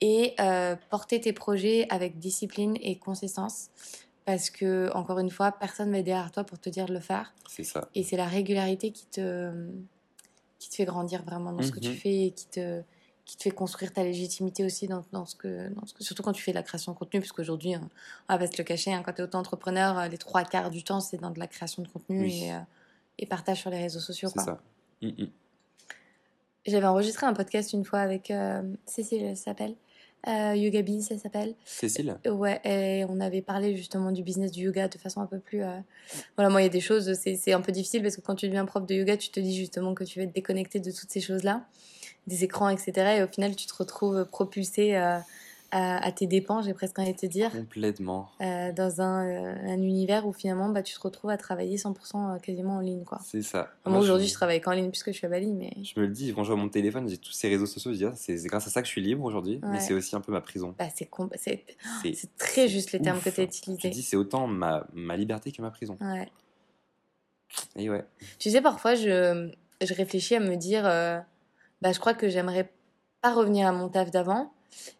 Et 0.00 0.34
euh, 0.38 0.76
porter 0.90 1.20
tes 1.20 1.32
projets 1.32 1.86
avec 1.90 2.18
discipline 2.20 2.76
et 2.82 2.98
consistance. 2.98 3.70
Parce 4.26 4.50
que, 4.50 4.90
encore 4.92 5.18
une 5.20 5.30
fois, 5.30 5.52
personne 5.52 5.90
va 5.90 5.98
être 5.98 6.04
derrière 6.04 6.30
toi 6.32 6.44
pour 6.44 6.58
te 6.58 6.68
dire 6.68 6.84
de 6.86 6.92
le 6.92 7.00
faire. 7.00 7.32
C'est 7.48 7.64
ça. 7.64 7.88
Et 7.94 8.02
c'est 8.02 8.16
la 8.18 8.26
régularité 8.26 8.90
qui 8.90 9.06
te, 9.06 9.50
qui 10.58 10.68
te 10.68 10.74
fait 10.74 10.84
grandir 10.84 11.22
vraiment 11.22 11.52
dans 11.52 11.62
ce 11.62 11.70
que 11.70 11.78
tu 11.80 11.90
Mhm. 11.90 11.94
fais 11.96 12.26
et 12.26 12.30
qui 12.32 12.46
te, 12.48 12.82
qui 13.24 13.36
te 13.36 13.44
fait 13.44 13.50
construire 13.52 13.92
ta 13.92 14.02
légitimité 14.02 14.64
aussi 14.64 14.86
dans, 14.88 15.04
dans, 15.12 15.26
ce 15.26 15.34
que, 15.36 15.68
dans 15.74 15.86
ce 15.86 15.94
que. 15.94 16.02
Surtout 16.04 16.22
quand 16.24 16.32
tu 16.32 16.42
fais 16.42 16.50
de 16.50 16.56
la 16.56 16.62
création 16.64 16.92
de 16.92 16.98
contenu, 16.98 17.20
puisqu'aujourd'hui, 17.20 17.74
hein, 17.74 17.88
on 18.28 18.36
va 18.36 18.46
se 18.46 18.58
le 18.58 18.64
cacher, 18.64 18.92
hein, 18.92 19.02
quand 19.04 19.12
tu 19.12 19.20
es 19.20 19.24
auto-entrepreneur, 19.24 19.96
euh, 19.98 20.08
les 20.08 20.18
trois 20.18 20.42
quarts 20.44 20.70
du 20.70 20.82
temps, 20.82 21.00
c'est 21.00 21.16
dans 21.18 21.30
de 21.30 21.38
la 21.38 21.46
création 21.46 21.82
de 21.82 21.88
contenu 21.88 22.20
Oui. 22.22 22.44
et, 22.44 22.52
euh, 22.52 22.58
et 23.18 23.26
partage 23.26 23.60
sur 23.60 23.70
les 23.70 23.78
réseaux 23.78 24.00
sociaux. 24.00 24.28
C'est 24.34 24.42
ça. 24.42 24.60
Mm. 25.02 25.26
J'avais 26.66 26.86
enregistré 26.86 27.26
un 27.26 27.32
podcast 27.32 27.72
une 27.74 27.84
fois 27.84 28.00
avec 28.00 28.30
euh, 28.32 28.60
Cécile, 28.86 29.22
elle 29.22 29.36
s'appelle. 29.36 29.76
Euh, 30.28 30.56
Yoga 30.56 30.82
ça 31.02 31.16
s'appelle. 31.18 31.54
Cécile? 31.64 32.18
Ouais, 32.26 32.60
et 32.64 33.04
on 33.08 33.20
avait 33.20 33.42
parlé 33.42 33.76
justement 33.76 34.10
du 34.10 34.22
business 34.24 34.50
du 34.50 34.64
yoga 34.64 34.88
de 34.88 34.98
façon 34.98 35.20
un 35.20 35.26
peu 35.26 35.38
plus. 35.38 35.62
euh, 35.62 35.78
Voilà, 36.36 36.50
moi, 36.50 36.60
il 36.62 36.64
y 36.64 36.66
a 36.66 36.70
des 36.70 36.80
choses, 36.80 37.12
c'est 37.14 37.52
un 37.52 37.60
peu 37.60 37.70
difficile 37.70 38.02
parce 38.02 38.16
que 38.16 38.20
quand 38.22 38.34
tu 38.34 38.46
deviens 38.46 38.64
prof 38.64 38.84
de 38.86 38.94
yoga, 38.94 39.16
tu 39.16 39.30
te 39.30 39.38
dis 39.38 39.56
justement 39.56 39.94
que 39.94 40.02
tu 40.04 40.18
vas 40.18 40.26
te 40.26 40.32
déconnecter 40.32 40.80
de 40.80 40.90
toutes 40.90 41.10
ces 41.10 41.20
choses-là, 41.20 41.64
des 42.26 42.42
écrans, 42.42 42.68
etc. 42.68 42.92
Et 43.18 43.22
au 43.22 43.28
final, 43.28 43.54
tu 43.54 43.66
te 43.66 43.74
retrouves 43.74 44.24
propulsé 44.24 44.96
euh, 44.96 45.18
à, 45.70 46.04
à 46.04 46.12
tes 46.12 46.26
dépens, 46.26 46.62
j'ai 46.62 46.74
presque 46.74 46.98
envie 46.98 47.12
de 47.12 47.18
te 47.18 47.26
dire, 47.26 47.50
Complètement. 47.52 48.28
euh, 48.40 48.72
dans 48.72 49.00
un, 49.00 49.26
euh, 49.26 49.54
un 49.68 49.82
univers 49.82 50.26
où 50.26 50.32
finalement, 50.32 50.68
bah, 50.68 50.82
tu 50.82 50.94
te 50.94 51.00
retrouves 51.00 51.30
à 51.30 51.36
travailler 51.36 51.76
100% 51.76 52.40
quasiment 52.40 52.76
en 52.76 52.80
ligne, 52.80 53.04
quoi. 53.04 53.18
C'est 53.24 53.42
ça. 53.42 53.68
Moi, 53.84 53.98
aujourd'hui, 53.98 54.26
je... 54.26 54.30
je 54.32 54.36
travaille 54.36 54.60
qu'en 54.60 54.72
ligne 54.72 54.90
puisque 54.90 55.08
je 55.12 55.16
suis 55.16 55.26
à 55.26 55.30
Bali, 55.30 55.52
mais 55.52 55.72
je 55.82 55.98
me 56.00 56.06
le 56.06 56.12
dis, 56.12 56.32
quand 56.34 56.44
je 56.44 56.52
vois 56.52 56.60
mon 56.60 56.68
téléphone, 56.68 57.08
j'ai 57.08 57.18
tous 57.18 57.32
ces 57.32 57.48
réseaux 57.48 57.66
sociaux, 57.66 57.92
je 57.92 57.96
dis, 57.98 58.04
ah, 58.04 58.12
c'est 58.16 58.36
grâce 58.46 58.66
à 58.66 58.70
ça 58.70 58.80
que 58.82 58.86
je 58.86 58.92
suis 58.92 59.02
libre 59.02 59.24
aujourd'hui, 59.24 59.60
mais 59.64 59.80
c'est 59.80 59.94
aussi 59.94 60.14
un 60.16 60.20
peu 60.20 60.32
ma 60.32 60.40
prison. 60.40 60.74
bah, 60.78 60.86
c'est 60.94 61.06
com- 61.06 61.30
très 62.38 62.68
juste 62.68 62.92
les 62.92 63.00
termes 63.00 63.20
que 63.20 63.30
tu 63.30 63.40
as 63.40 63.44
utilisés. 63.44 63.88
dis, 63.90 64.02
c'est 64.02 64.16
autant 64.16 64.46
ma, 64.46 64.86
ma 64.92 65.16
liberté 65.16 65.52
que 65.52 65.62
ma 65.62 65.70
prison. 65.70 65.96
Ouais. 66.00 66.28
Et 67.76 67.88
ouais. 67.90 68.04
Tu 68.38 68.50
sais, 68.50 68.60
parfois, 68.60 68.94
je, 68.94 69.50
je 69.82 69.94
réfléchis 69.94 70.34
à 70.34 70.40
me 70.40 70.56
dire, 70.56 70.86
euh, 70.86 71.18
bah, 71.82 71.92
je 71.92 72.00
crois 72.00 72.14
que 72.14 72.28
j'aimerais 72.28 72.70
pas 73.22 73.32
revenir 73.34 73.66
à 73.66 73.72
mon 73.72 73.88
taf 73.88 74.10
d'avant, 74.10 74.52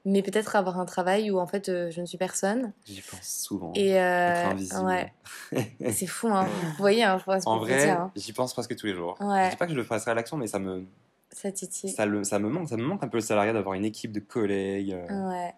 mais 0.05 0.23
peut-être 0.23 0.57
avoir 0.57 0.79
un 0.81 0.85
travail 0.87 1.31
où 1.31 1.39
en 1.39 1.47
fait 1.47 1.69
euh, 1.69 1.91
je 1.91 2.01
ne 2.01 2.07
suis 2.07 2.19
personne. 2.19 2.73
J'y 2.85 3.01
pense 3.03 3.23
souvent. 3.23 3.73
Et 3.75 4.01
euh, 4.01 4.53
ouais, 4.83 5.13
c'est 5.93 6.07
fou, 6.07 6.29
hein. 6.29 6.45
Vous 6.45 6.77
voyez, 6.79 7.05
hein, 7.05 7.19
En 7.47 7.59
vrai, 7.59 7.89
hein. 7.91 8.11
j'y 8.17 8.33
pense 8.33 8.53
presque 8.53 8.75
tous 8.77 8.87
les 8.87 8.95
jours. 8.95 9.17
Ouais. 9.21 9.47
Je 9.47 9.51
dis 9.51 9.57
pas 9.57 9.67
que 9.67 9.73
je 9.73 9.77
le 9.77 9.85
passerai 9.85 10.13
à 10.13 10.15
l'action, 10.15 10.37
mais 10.37 10.47
ça 10.47 10.59
me, 10.59 10.85
ça 11.31 11.51
titille. 11.53 11.91
ça, 11.91 12.07
le, 12.07 12.25
ça 12.25 12.39
me 12.39 12.49
manque. 12.49 12.69
Ça 12.69 12.77
me 12.77 12.83
manque 12.85 13.03
un 13.03 13.09
peu 13.09 13.19
le 13.19 13.23
salariat 13.23 13.53
d'avoir 13.53 13.75
une 13.75 13.85
équipe 13.85 14.13
de 14.13 14.21
collègues. 14.21 14.93
euh, 14.93 15.29
Ouais. 15.31 15.55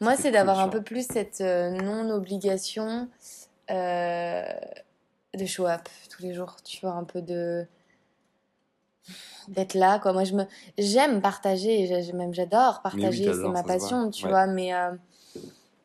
Moi, 0.00 0.16
c'est 0.16 0.30
d'avoir 0.30 0.60
un 0.60 0.68
peu 0.68 0.82
plus 0.82 1.06
cette 1.06 1.40
euh, 1.40 1.70
non-obligation 1.70 3.08
euh, 3.70 4.42
de 5.34 5.46
show 5.46 5.66
up 5.66 5.88
tous 6.10 6.22
les 6.22 6.34
jours, 6.34 6.56
tu 6.62 6.80
vois, 6.82 6.92
un 6.92 7.04
peu 7.04 7.22
de 7.22 7.66
d'être 9.48 9.74
là 9.74 9.98
quoi 9.98 10.12
moi 10.12 10.24
je 10.24 10.34
me 10.34 10.44
j'aime 10.78 11.20
partager 11.20 12.12
même 12.12 12.32
j'adore 12.32 12.80
partager 12.82 13.24
c'est 13.24 13.48
ma 13.48 13.62
passion 13.62 14.10
tu 14.10 14.24
Ouais. 14.24 14.30
vois 14.30 14.46
mais 14.46 14.72
euh, 14.74 14.92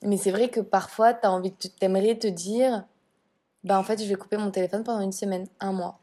mais 0.04 0.18
c'est 0.18 0.32
vrai 0.32 0.50
que 0.50 0.60
parfois 0.60 1.14
tu 1.14 1.26
as 1.26 1.32
envie 1.32 1.52
de 1.52 1.68
t'aimerais 1.80 2.18
te 2.18 2.28
dire 2.28 2.86
bah 3.64 3.80
en 3.80 3.84
fait 3.84 4.02
je 4.02 4.08
vais 4.08 4.16
couper 4.16 4.38
mon 4.38 4.52
téléphone 4.52 4.84
pendant 4.84 5.02
une 5.02 5.12
semaine 5.12 5.48
un 5.60 5.72
mois 5.74 6.00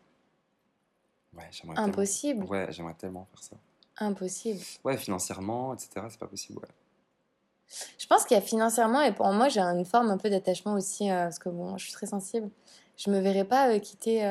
Ouais, 1.37 1.49
j'aimerais 1.51 1.75
tellement. 1.77 1.91
impossible 1.91 2.45
Ouais, 2.45 2.67
j'aimerais 2.71 2.95
tellement 2.95 3.27
faire 3.33 3.43
ça. 3.43 3.57
impossible 3.99 4.61
Ouais, 4.85 4.97
financièrement, 4.97 5.75
etc., 5.75 6.07
c'est 6.09 6.19
pas 6.21 6.29
possible. 6.29 6.61
Ouais. 6.61 6.69
Je 7.99 8.07
pense 8.07 8.25
qu'il 8.25 8.37
y 8.37 8.39
a 8.39 8.41
financièrement, 8.41 9.01
et 9.01 9.13
pour 9.13 9.27
moi, 9.33 9.49
j'ai 9.49 9.61
une 9.61 9.85
forme 9.85 10.11
un 10.11 10.17
peu 10.17 10.31
d'attachement 10.31 10.75
aussi, 10.75 11.11
euh, 11.11 11.25
parce 11.25 11.41
que 11.41 11.49
bon, 11.49 11.77
je 11.77 11.85
suis 11.87 11.93
très 11.93 12.07
sensible. 12.07 12.51
Je 12.97 13.11
me 13.11 13.19
verrais 13.19 13.45
pas 13.45 13.69
euh, 13.71 13.81
quitter 13.81 14.25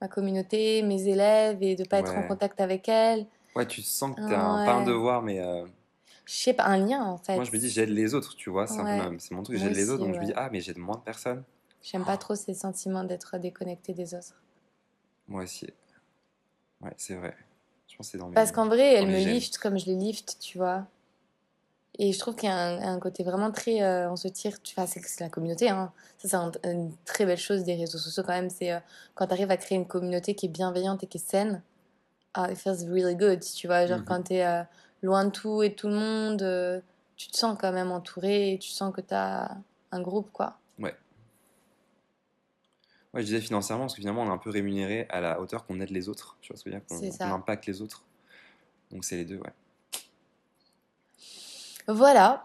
ma 0.00 0.08
communauté, 0.08 0.82
mes 0.82 1.08
élèves, 1.08 1.62
et 1.62 1.76
de 1.76 1.84
pas 1.84 1.98
être 1.98 2.16
en 2.16 2.26
contact 2.26 2.60
avec 2.60 2.88
elles. 2.88 3.26
Ouais, 3.56 3.66
tu 3.66 3.82
sens 3.82 4.14
que 4.14 4.20
t'as 4.20 4.38
un, 4.40 4.64
pas 4.64 4.74
un 4.74 4.84
devoir, 4.84 5.22
mais 5.22 5.40
euh, 5.40 5.66
Je 6.24 6.34
sais 6.34 6.54
pas, 6.54 6.64
un 6.64 6.78
lien 6.78 7.04
en 7.04 7.18
fait. 7.18 7.34
moi 7.34 7.44
je 7.44 7.50
me 7.50 7.58
dis 7.58 7.68
j'aide 7.68 7.88
les 7.90 8.14
autres, 8.14 8.36
tu 8.36 8.50
vois, 8.50 8.66
c'est 8.66 8.82
Ouais. 8.82 9.10
mon 9.30 9.42
truc, 9.42 9.58
j'aide 9.58 9.74
les 9.74 9.90
autres, 9.90 10.04
donc 10.04 10.14
je 10.14 10.20
me 10.20 10.26
dis 10.26 10.32
ah, 10.36 10.48
mais 10.52 10.60
j'aide 10.60 10.78
moins 10.78 10.96
de 10.96 11.02
personnes. 11.02 11.42
J'aime 11.82 12.04
pas 12.04 12.16
trop 12.16 12.34
ces 12.34 12.54
sentiments 12.54 13.04
d'être 13.04 13.38
déconnecté 13.38 13.92
des 13.94 14.14
autres. 14.14 14.40
Moi 15.26 15.44
aussi. 15.44 15.68
Ouais, 16.80 16.92
c'est 16.96 17.14
vrai. 17.14 17.36
Je 17.88 17.96
pense 17.96 18.06
que 18.08 18.12
c'est 18.12 18.18
dans 18.18 18.28
mes. 18.28 18.34
Parce 18.34 18.52
qu'en 18.52 18.66
vrai, 18.66 19.00
les 19.00 19.06
me 19.06 19.18
gènes. 19.18 19.34
liftent 19.34 19.58
comme 19.58 19.78
je 19.78 19.86
les 19.86 19.94
lift, 19.96 20.38
tu 20.40 20.58
vois. 20.58 20.86
Et 22.00 22.12
je 22.12 22.18
trouve 22.18 22.36
qu'il 22.36 22.48
y 22.48 22.52
a 22.52 22.56
un, 22.56 22.94
un 22.94 22.98
côté 23.00 23.24
vraiment 23.24 23.50
très. 23.50 23.82
euh, 23.82 24.10
on 24.10 24.16
se 24.16 24.28
tire. 24.28 24.62
tu- 24.62 24.74
Enfin, 24.78 24.86
c'est 24.86 25.20
la 25.20 25.28
communauté, 25.28 25.68
hein. 25.68 25.92
Ça, 26.18 26.28
c'est 26.28 26.36
un- 26.36 26.52
une 26.70 26.92
très 27.04 27.26
belle 27.26 27.38
chose 27.38 27.64
des 27.64 27.74
réseaux 27.74 27.98
sociaux 27.98 28.22
quand 28.24 28.32
même. 28.34 28.50
C'est 28.50 28.72
euh, 28.72 28.78
quand 29.14 29.26
tu 29.26 29.32
arrives 29.32 29.50
à 29.50 29.56
créer 29.56 29.76
une 29.76 29.86
communauté 29.86 30.34
qui 30.34 30.46
est 30.46 30.48
bienveillante 30.50 31.02
et 31.02 31.06
qui 31.06 31.18
est 31.18 31.28
saine. 31.28 31.62
Ah, 32.34 32.50
it 32.52 32.56
feels 32.58 32.88
really 32.88 33.16
good, 33.16 33.40
tu 33.40 33.66
vois. 33.66 33.86
Genre, 33.86 33.98
Mhm. 33.98 34.04
quand 34.04 34.22
tu 34.24 34.34
es 34.34 34.64
loin 35.02 35.24
de 35.24 35.30
tout 35.30 35.62
et 35.62 35.70
de 35.70 35.74
tout 35.74 35.88
le 35.88 35.94
monde, 35.94 36.42
euh, 36.42 36.80
tu 37.16 37.28
te 37.28 37.36
sens 37.36 37.56
quand 37.60 37.72
même 37.72 37.90
entouré 37.90 38.52
et 38.52 38.58
tu 38.58 38.68
sens 38.70 38.94
que 38.94 39.00
tu 39.00 39.14
as 39.14 39.56
un 39.90 40.00
groupe, 40.00 40.30
quoi. 40.32 40.58
Ouais, 43.14 43.22
je 43.22 43.26
disais 43.26 43.40
financièrement, 43.40 43.84
parce 43.84 43.94
que 43.94 44.00
finalement 44.02 44.22
on 44.22 44.26
est 44.26 44.32
un 44.34 44.38
peu 44.38 44.50
rémunéré 44.50 45.06
à 45.08 45.20
la 45.22 45.40
hauteur 45.40 45.64
qu'on 45.64 45.80
aide 45.80 45.88
les 45.90 46.10
autres. 46.10 46.36
Tu 46.42 46.52
vois 46.52 46.58
ce 46.58 46.64
que 46.64 46.70
je 46.70 46.74
veux 46.76 46.80
dire? 46.80 46.86
Qu'on 46.86 46.96
impacte 47.32 47.64
les 47.66 47.80
autres. 47.80 48.04
Donc 48.90 49.04
c'est 49.04 49.16
les 49.16 49.24
deux, 49.24 49.38
ouais. 49.38 49.52
Voilà. 51.88 52.44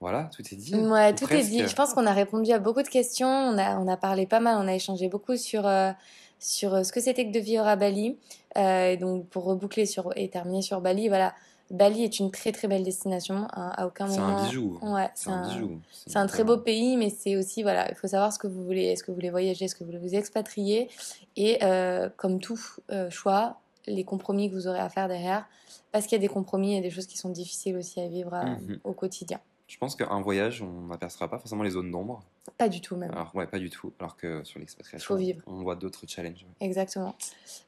Voilà, 0.00 0.24
tout 0.34 0.42
est 0.42 0.56
dit. 0.56 0.74
Ouais, 0.74 1.14
tout 1.14 1.32
est 1.32 1.44
dit. 1.44 1.64
Je 1.66 1.74
pense 1.76 1.94
qu'on 1.94 2.06
a 2.06 2.12
répondu 2.12 2.50
à 2.50 2.58
beaucoup 2.58 2.82
de 2.82 2.88
questions. 2.88 3.28
On 3.28 3.56
a, 3.56 3.78
on 3.78 3.86
a 3.86 3.96
parlé 3.96 4.26
pas 4.26 4.40
mal, 4.40 4.56
on 4.58 4.66
a 4.66 4.74
échangé 4.74 5.08
beaucoup 5.08 5.36
sur, 5.36 5.64
euh, 5.64 5.92
sur 6.40 6.74
euh, 6.74 6.82
ce 6.82 6.92
que 6.92 7.00
c'était 7.00 7.24
que 7.24 7.32
de 7.32 7.38
vivre 7.38 7.64
à 7.66 7.76
Bali. 7.76 8.18
Euh, 8.58 8.90
et 8.90 8.96
donc, 8.96 9.28
pour 9.28 9.44
reboucler 9.44 9.86
sur, 9.86 10.12
et 10.16 10.28
terminer 10.28 10.60
sur 10.60 10.80
Bali, 10.80 11.06
voilà. 11.08 11.32
Bali 11.70 12.02
est 12.02 12.18
une 12.18 12.30
très 12.32 12.50
très 12.52 12.66
belle 12.68 12.82
destination. 12.82 13.46
hein, 13.54 13.72
à 13.76 13.86
aucun 13.86 14.08
C'est 14.08 14.18
moment. 14.18 14.38
un 14.38 14.44
bijou. 14.46 14.78
Ouais, 14.82 15.08
C'est 15.14 15.30
un 15.30 15.48
bijou. 15.48 15.78
C'est 15.92 16.18
un 16.18 16.26
très 16.26 16.42
beau 16.44 16.58
pays, 16.58 16.96
mais 16.96 17.08
c'est 17.08 17.36
aussi, 17.36 17.62
voilà, 17.62 17.88
il 17.88 17.94
faut 17.94 18.08
savoir 18.08 18.32
ce 18.32 18.38
que 18.40 18.48
vous 18.48 18.62
voulez. 18.64 18.86
Est-ce 18.86 19.04
que 19.04 19.10
vous 19.12 19.14
voulez 19.14 19.30
voyager? 19.30 19.64
Est-ce 19.66 19.74
que 19.76 19.84
vous 19.84 19.90
voulez 19.92 19.98
vous 20.04 20.14
expatrier? 20.16 20.90
Et 21.36 21.60
euh, 21.62 22.10
comme 22.16 22.40
tout 22.40 22.60
choix, 23.08 23.60
les 23.86 24.04
compromis 24.04 24.48
que 24.50 24.54
vous 24.54 24.66
aurez 24.68 24.78
à 24.80 24.88
faire 24.88 25.08
derrière. 25.08 25.46
Parce 25.90 26.06
qu'il 26.06 26.16
y 26.16 26.20
a 26.20 26.26
des 26.26 26.28
compromis 26.32 26.74
et 26.76 26.80
des 26.80 26.90
choses 26.90 27.06
qui 27.06 27.18
sont 27.18 27.30
difficiles 27.30 27.76
aussi 27.76 28.00
à 28.00 28.08
vivre 28.08 28.34
euh, 28.34 28.44
Mhm. 28.44 28.80
au 28.84 28.92
quotidien. 28.92 29.40
Je 29.68 29.78
pense 29.78 29.96
qu'un 29.96 30.20
voyage, 30.20 30.60
on 30.60 30.88
n'apercevra 30.88 31.28
pas 31.28 31.38
forcément 31.38 31.62
les 31.62 31.70
zones 31.70 31.90
d'ombre. 31.90 32.22
Pas 32.58 32.68
du 32.68 32.82
tout, 32.82 32.94
même. 32.94 33.10
Alors, 33.12 33.34
ouais, 33.34 33.46
pas 33.46 33.58
du 33.58 33.70
tout. 33.70 33.90
Alors 34.00 34.16
que 34.16 34.44
sur 34.44 34.58
l'expatriation, 34.60 35.06
Faut 35.06 35.16
vivre. 35.16 35.40
on 35.46 35.62
voit 35.62 35.76
d'autres 35.76 36.04
challenges. 36.06 36.44
Exactement. 36.60 37.14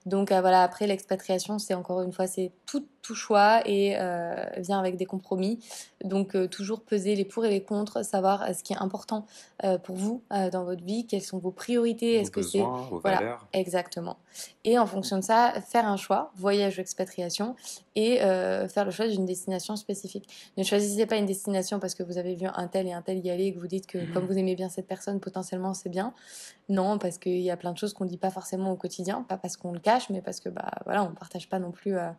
Donc 0.04 0.30
euh, 0.30 0.40
voilà, 0.42 0.62
après 0.64 0.86
l'expatriation, 0.86 1.58
c'est 1.58 1.72
encore 1.72 2.02
une 2.02 2.12
fois, 2.12 2.26
c'est 2.26 2.52
tout, 2.66 2.86
tout 3.04 3.14
choix 3.14 3.60
et 3.66 3.96
euh, 3.98 4.34
vient 4.56 4.78
avec 4.78 4.96
des 4.96 5.04
compromis. 5.04 5.60
Donc 6.02 6.34
euh, 6.34 6.48
toujours 6.48 6.80
peser 6.80 7.14
les 7.14 7.24
pour 7.24 7.44
et 7.44 7.50
les 7.50 7.62
contre, 7.62 8.02
savoir 8.04 8.42
euh, 8.42 8.52
ce 8.54 8.62
qui 8.62 8.72
est 8.72 8.78
important 8.78 9.26
euh, 9.62 9.78
pour 9.78 9.96
vous 9.96 10.22
dans 10.52 10.64
votre 10.64 10.82
vie, 10.82 11.06
quelles 11.06 11.22
sont 11.22 11.38
vos 11.38 11.50
priorités, 11.50 12.14
est-ce 12.14 12.30
que 12.30 12.42
c'est 12.42 12.64
voilà. 12.90 13.18
valeurs. 13.18 13.46
exactement. 13.52 14.16
Et 14.64 14.78
en 14.78 14.86
fonction 14.86 15.16
de 15.18 15.22
ça, 15.22 15.52
faire 15.60 15.86
un 15.86 15.96
choix, 15.96 16.32
voyage 16.36 16.78
ou 16.78 16.80
expatriation, 16.80 17.54
et 17.94 18.18
faire 18.18 18.84
le 18.84 18.90
choix 18.90 19.06
d'une 19.06 19.26
destination 19.26 19.76
spécifique. 19.76 20.26
Ne 20.56 20.64
choisissez 20.64 21.06
pas 21.06 21.16
une 21.16 21.26
destination 21.26 21.78
parce 21.78 21.94
que 21.94 22.02
vous 22.02 22.18
avez 22.18 22.34
vu 22.34 22.46
un 22.52 22.66
tel 22.66 22.86
et 22.88 22.92
un 22.92 23.02
tel 23.02 23.24
y 23.24 23.30
aller 23.30 23.44
et 23.46 23.54
que 23.54 23.60
vous 23.60 23.66
dites 23.66 23.86
que 23.86 23.98
Mhm. 23.98 24.12
comme 24.12 24.26
vous 24.26 24.38
aimez 24.38 24.54
bien 24.56 24.68
cette 24.70 24.86
personne, 24.88 25.20
potentiellement 25.20 25.74
c'est 25.74 25.90
bien. 25.90 26.14
Non, 26.68 26.98
parce 26.98 27.18
qu'il 27.18 27.40
y 27.40 27.50
a 27.50 27.56
plein 27.56 27.72
de 27.72 27.78
choses 27.78 27.92
qu'on 27.92 28.06
dit 28.06 28.16
pas 28.16 28.30
forcément 28.30 28.72
au 28.72 28.76
quotidien, 28.76 29.22
pas 29.22 29.36
parce 29.36 29.56
qu'on 29.56 29.72
le 29.72 29.80
cache, 29.80 30.08
mais 30.10 30.22
parce 30.22 30.40
que 30.40 30.48
bah 30.48 30.70
voilà, 30.84 31.04
on 31.04 31.12
partage 31.12 31.48
pas 31.48 31.58
non 31.58 31.72
plus 31.72 31.96
euh, 31.96 32.10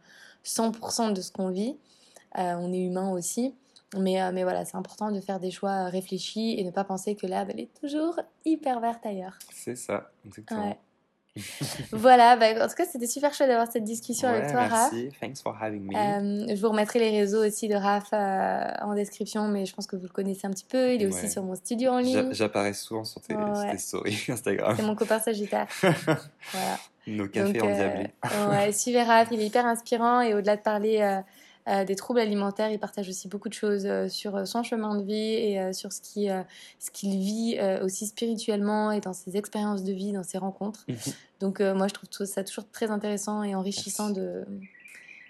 100% 0.43 1.13
de 1.13 1.21
ce 1.21 1.31
qu'on 1.31 1.49
vit. 1.49 1.77
Euh, 2.37 2.55
on 2.59 2.71
est 2.71 2.79
humain 2.79 3.11
aussi. 3.11 3.55
Mais, 3.97 4.21
euh, 4.21 4.31
mais 4.33 4.43
voilà, 4.43 4.65
c'est 4.65 4.75
important 4.75 5.11
de 5.11 5.19
faire 5.21 5.39
des 5.39 5.51
choix 5.51 5.85
réfléchis 5.85 6.59
et 6.59 6.63
ne 6.63 6.71
pas 6.71 6.83
penser 6.83 7.15
que 7.15 7.25
l'herbe, 7.25 7.49
elle 7.51 7.61
est 7.61 7.79
toujours 7.79 8.19
hyper 8.43 8.79
verte 8.79 9.05
ailleurs. 9.05 9.37
C'est 9.53 9.75
ça, 9.75 10.11
exactement. 10.25 10.69
Ouais. 10.69 10.79
voilà, 11.91 12.36
bah, 12.38 12.63
en 12.63 12.67
tout 12.67 12.75
cas, 12.75 12.86
c'était 12.86 13.07
super 13.07 13.33
chouette 13.33 13.49
d'avoir 13.49 13.69
cette 13.69 13.83
discussion 13.83 14.27
avec 14.29 14.49
toi, 14.51 14.61
Raph. 14.61 14.91
merci. 14.93 15.09
Thanks 15.19 15.41
for 15.41 15.55
having 15.61 15.81
me. 15.81 15.95
Euh, 15.95 16.55
je 16.55 16.61
vous 16.61 16.69
remettrai 16.69 16.99
les 16.99 17.11
réseaux 17.11 17.45
aussi 17.45 17.67
de 17.67 17.75
Raph 17.75 18.09
euh, 18.13 18.71
en 18.81 18.93
description, 18.93 19.47
mais 19.47 19.65
je 19.65 19.75
pense 19.75 19.86
que 19.88 19.95
vous 19.95 20.03
le 20.03 20.09
connaissez 20.09 20.47
un 20.47 20.51
petit 20.51 20.65
peu. 20.65 20.93
Il 20.93 21.01
est 21.01 21.07
aussi 21.07 21.29
sur 21.29 21.43
mon 21.43 21.55
studio 21.55 21.91
en 21.91 21.99
ligne. 21.99 22.29
J'apparais 22.31 22.73
souvent 22.73 23.03
sur 23.03 23.21
tes, 23.21 23.36
ouais. 23.36 23.77
stories 23.77 24.25
Instagram. 24.29 24.75
C'est 24.77 24.83
mon 24.83 24.95
copain 24.95 25.19
Sagittaire. 25.19 25.67
voilà. 25.81 26.77
Nos 27.07 27.27
cafés 27.27 27.53
Donc, 27.53 27.69
endiablés. 27.69 28.07
euh, 28.33 28.49
ouais, 28.49 28.71
suivez 28.71 29.03
Raph, 29.03 29.27
il 29.31 29.39
est 29.39 29.45
hyper 29.45 29.65
inspirant 29.65 30.21
et 30.21 30.33
au-delà 30.33 30.55
de 30.55 30.61
parler 30.61 31.01
euh, 31.01 31.19
des 31.66 31.95
troubles 31.95 32.20
alimentaires, 32.20 32.70
il 32.70 32.80
partage 32.80 33.09
aussi 33.09 33.28
beaucoup 33.28 33.49
de 33.49 33.53
choses 33.53 33.86
euh, 33.86 34.07
sur 34.07 34.36
euh, 34.36 34.45
son 34.45 34.61
chemin 34.61 34.95
de 34.95 35.03
vie 35.03 35.13
et 35.13 35.59
euh, 35.59 35.74
sur 35.74 35.91
ce 35.91 35.99
qui, 35.99 36.30
euh, 36.30 36.43
ce 36.80 36.91
qu'il 36.91 37.18
vit 37.18 37.57
euh, 37.59 37.84
aussi 37.84 38.05
spirituellement 38.05 38.91
et 38.91 38.99
dans 38.99 39.13
ses 39.13 39.36
expériences 39.36 39.84
de 39.84 39.91
vie, 39.91 40.11
dans 40.11 40.24
ses 40.24 40.38
rencontres. 40.38 40.86
Mhm. 40.88 40.97
Donc 41.39 41.61
euh, 41.61 41.74
moi, 41.74 41.88
je 41.88 41.93
trouve 41.93 42.09
ça 42.28 42.43
toujours 42.43 42.70
très 42.70 42.91
intéressant 42.91 43.41
et 43.41 43.55
enrichissant 43.55 44.11
de, 44.11 44.45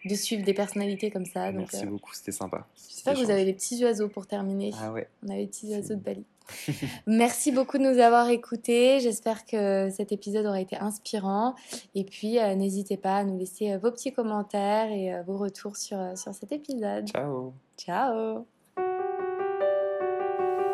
de 0.04 0.16
suivre 0.16 0.44
des 0.44 0.54
personnalités 0.54 1.10
comme 1.10 1.26
ça. 1.26 1.52
Donc, 1.54 1.72
Merci 1.72 1.86
euh, 1.86 1.90
beaucoup, 1.90 2.14
c'était 2.14 2.34
sympa. 2.34 2.68
J'espère 2.90 3.14
que 3.14 3.20
vous 3.24 3.32
avez 3.32 3.46
des 3.46 3.54
petits 3.54 3.82
oiseaux 3.84 4.10
pour 4.10 4.28
terminer. 4.28 4.72
Ah 4.82 4.92
ouais, 4.92 5.08
On 5.26 5.30
a 5.30 5.36
les 5.38 5.48
petits 5.48 5.74
oiseaux 5.74 5.96
de 5.96 6.02
Bali. 6.02 6.26
Merci 7.08 7.52
beaucoup 7.52 7.78
de 7.78 7.84
nous 7.84 8.00
avoir 8.00 8.30
écoutés. 8.30 9.00
J'espère 9.00 9.46
que 9.46 9.90
cet 9.92 10.12
épisode 10.12 10.46
aura 10.46 10.62
été 10.62 10.78
inspirant. 10.78 11.56
Et 11.94 12.04
puis, 12.04 12.40
euh, 12.40 12.56
n'hésitez 12.56 12.98
pas 12.98 13.18
à 13.18 13.24
nous 13.24 13.38
laisser 13.38 13.74
euh, 13.74 13.78
vos 13.78 13.92
petits 13.92 14.14
commentaires 14.14 14.92
et 14.92 15.14
euh, 15.14 15.24
vos 15.24 15.38
retours 15.38 15.78
sur, 15.78 15.98
sur 16.18 16.34
cet 16.34 16.52
épisode. 16.52 17.08
Ciao. 17.08 17.54
Ciao. 17.78 18.55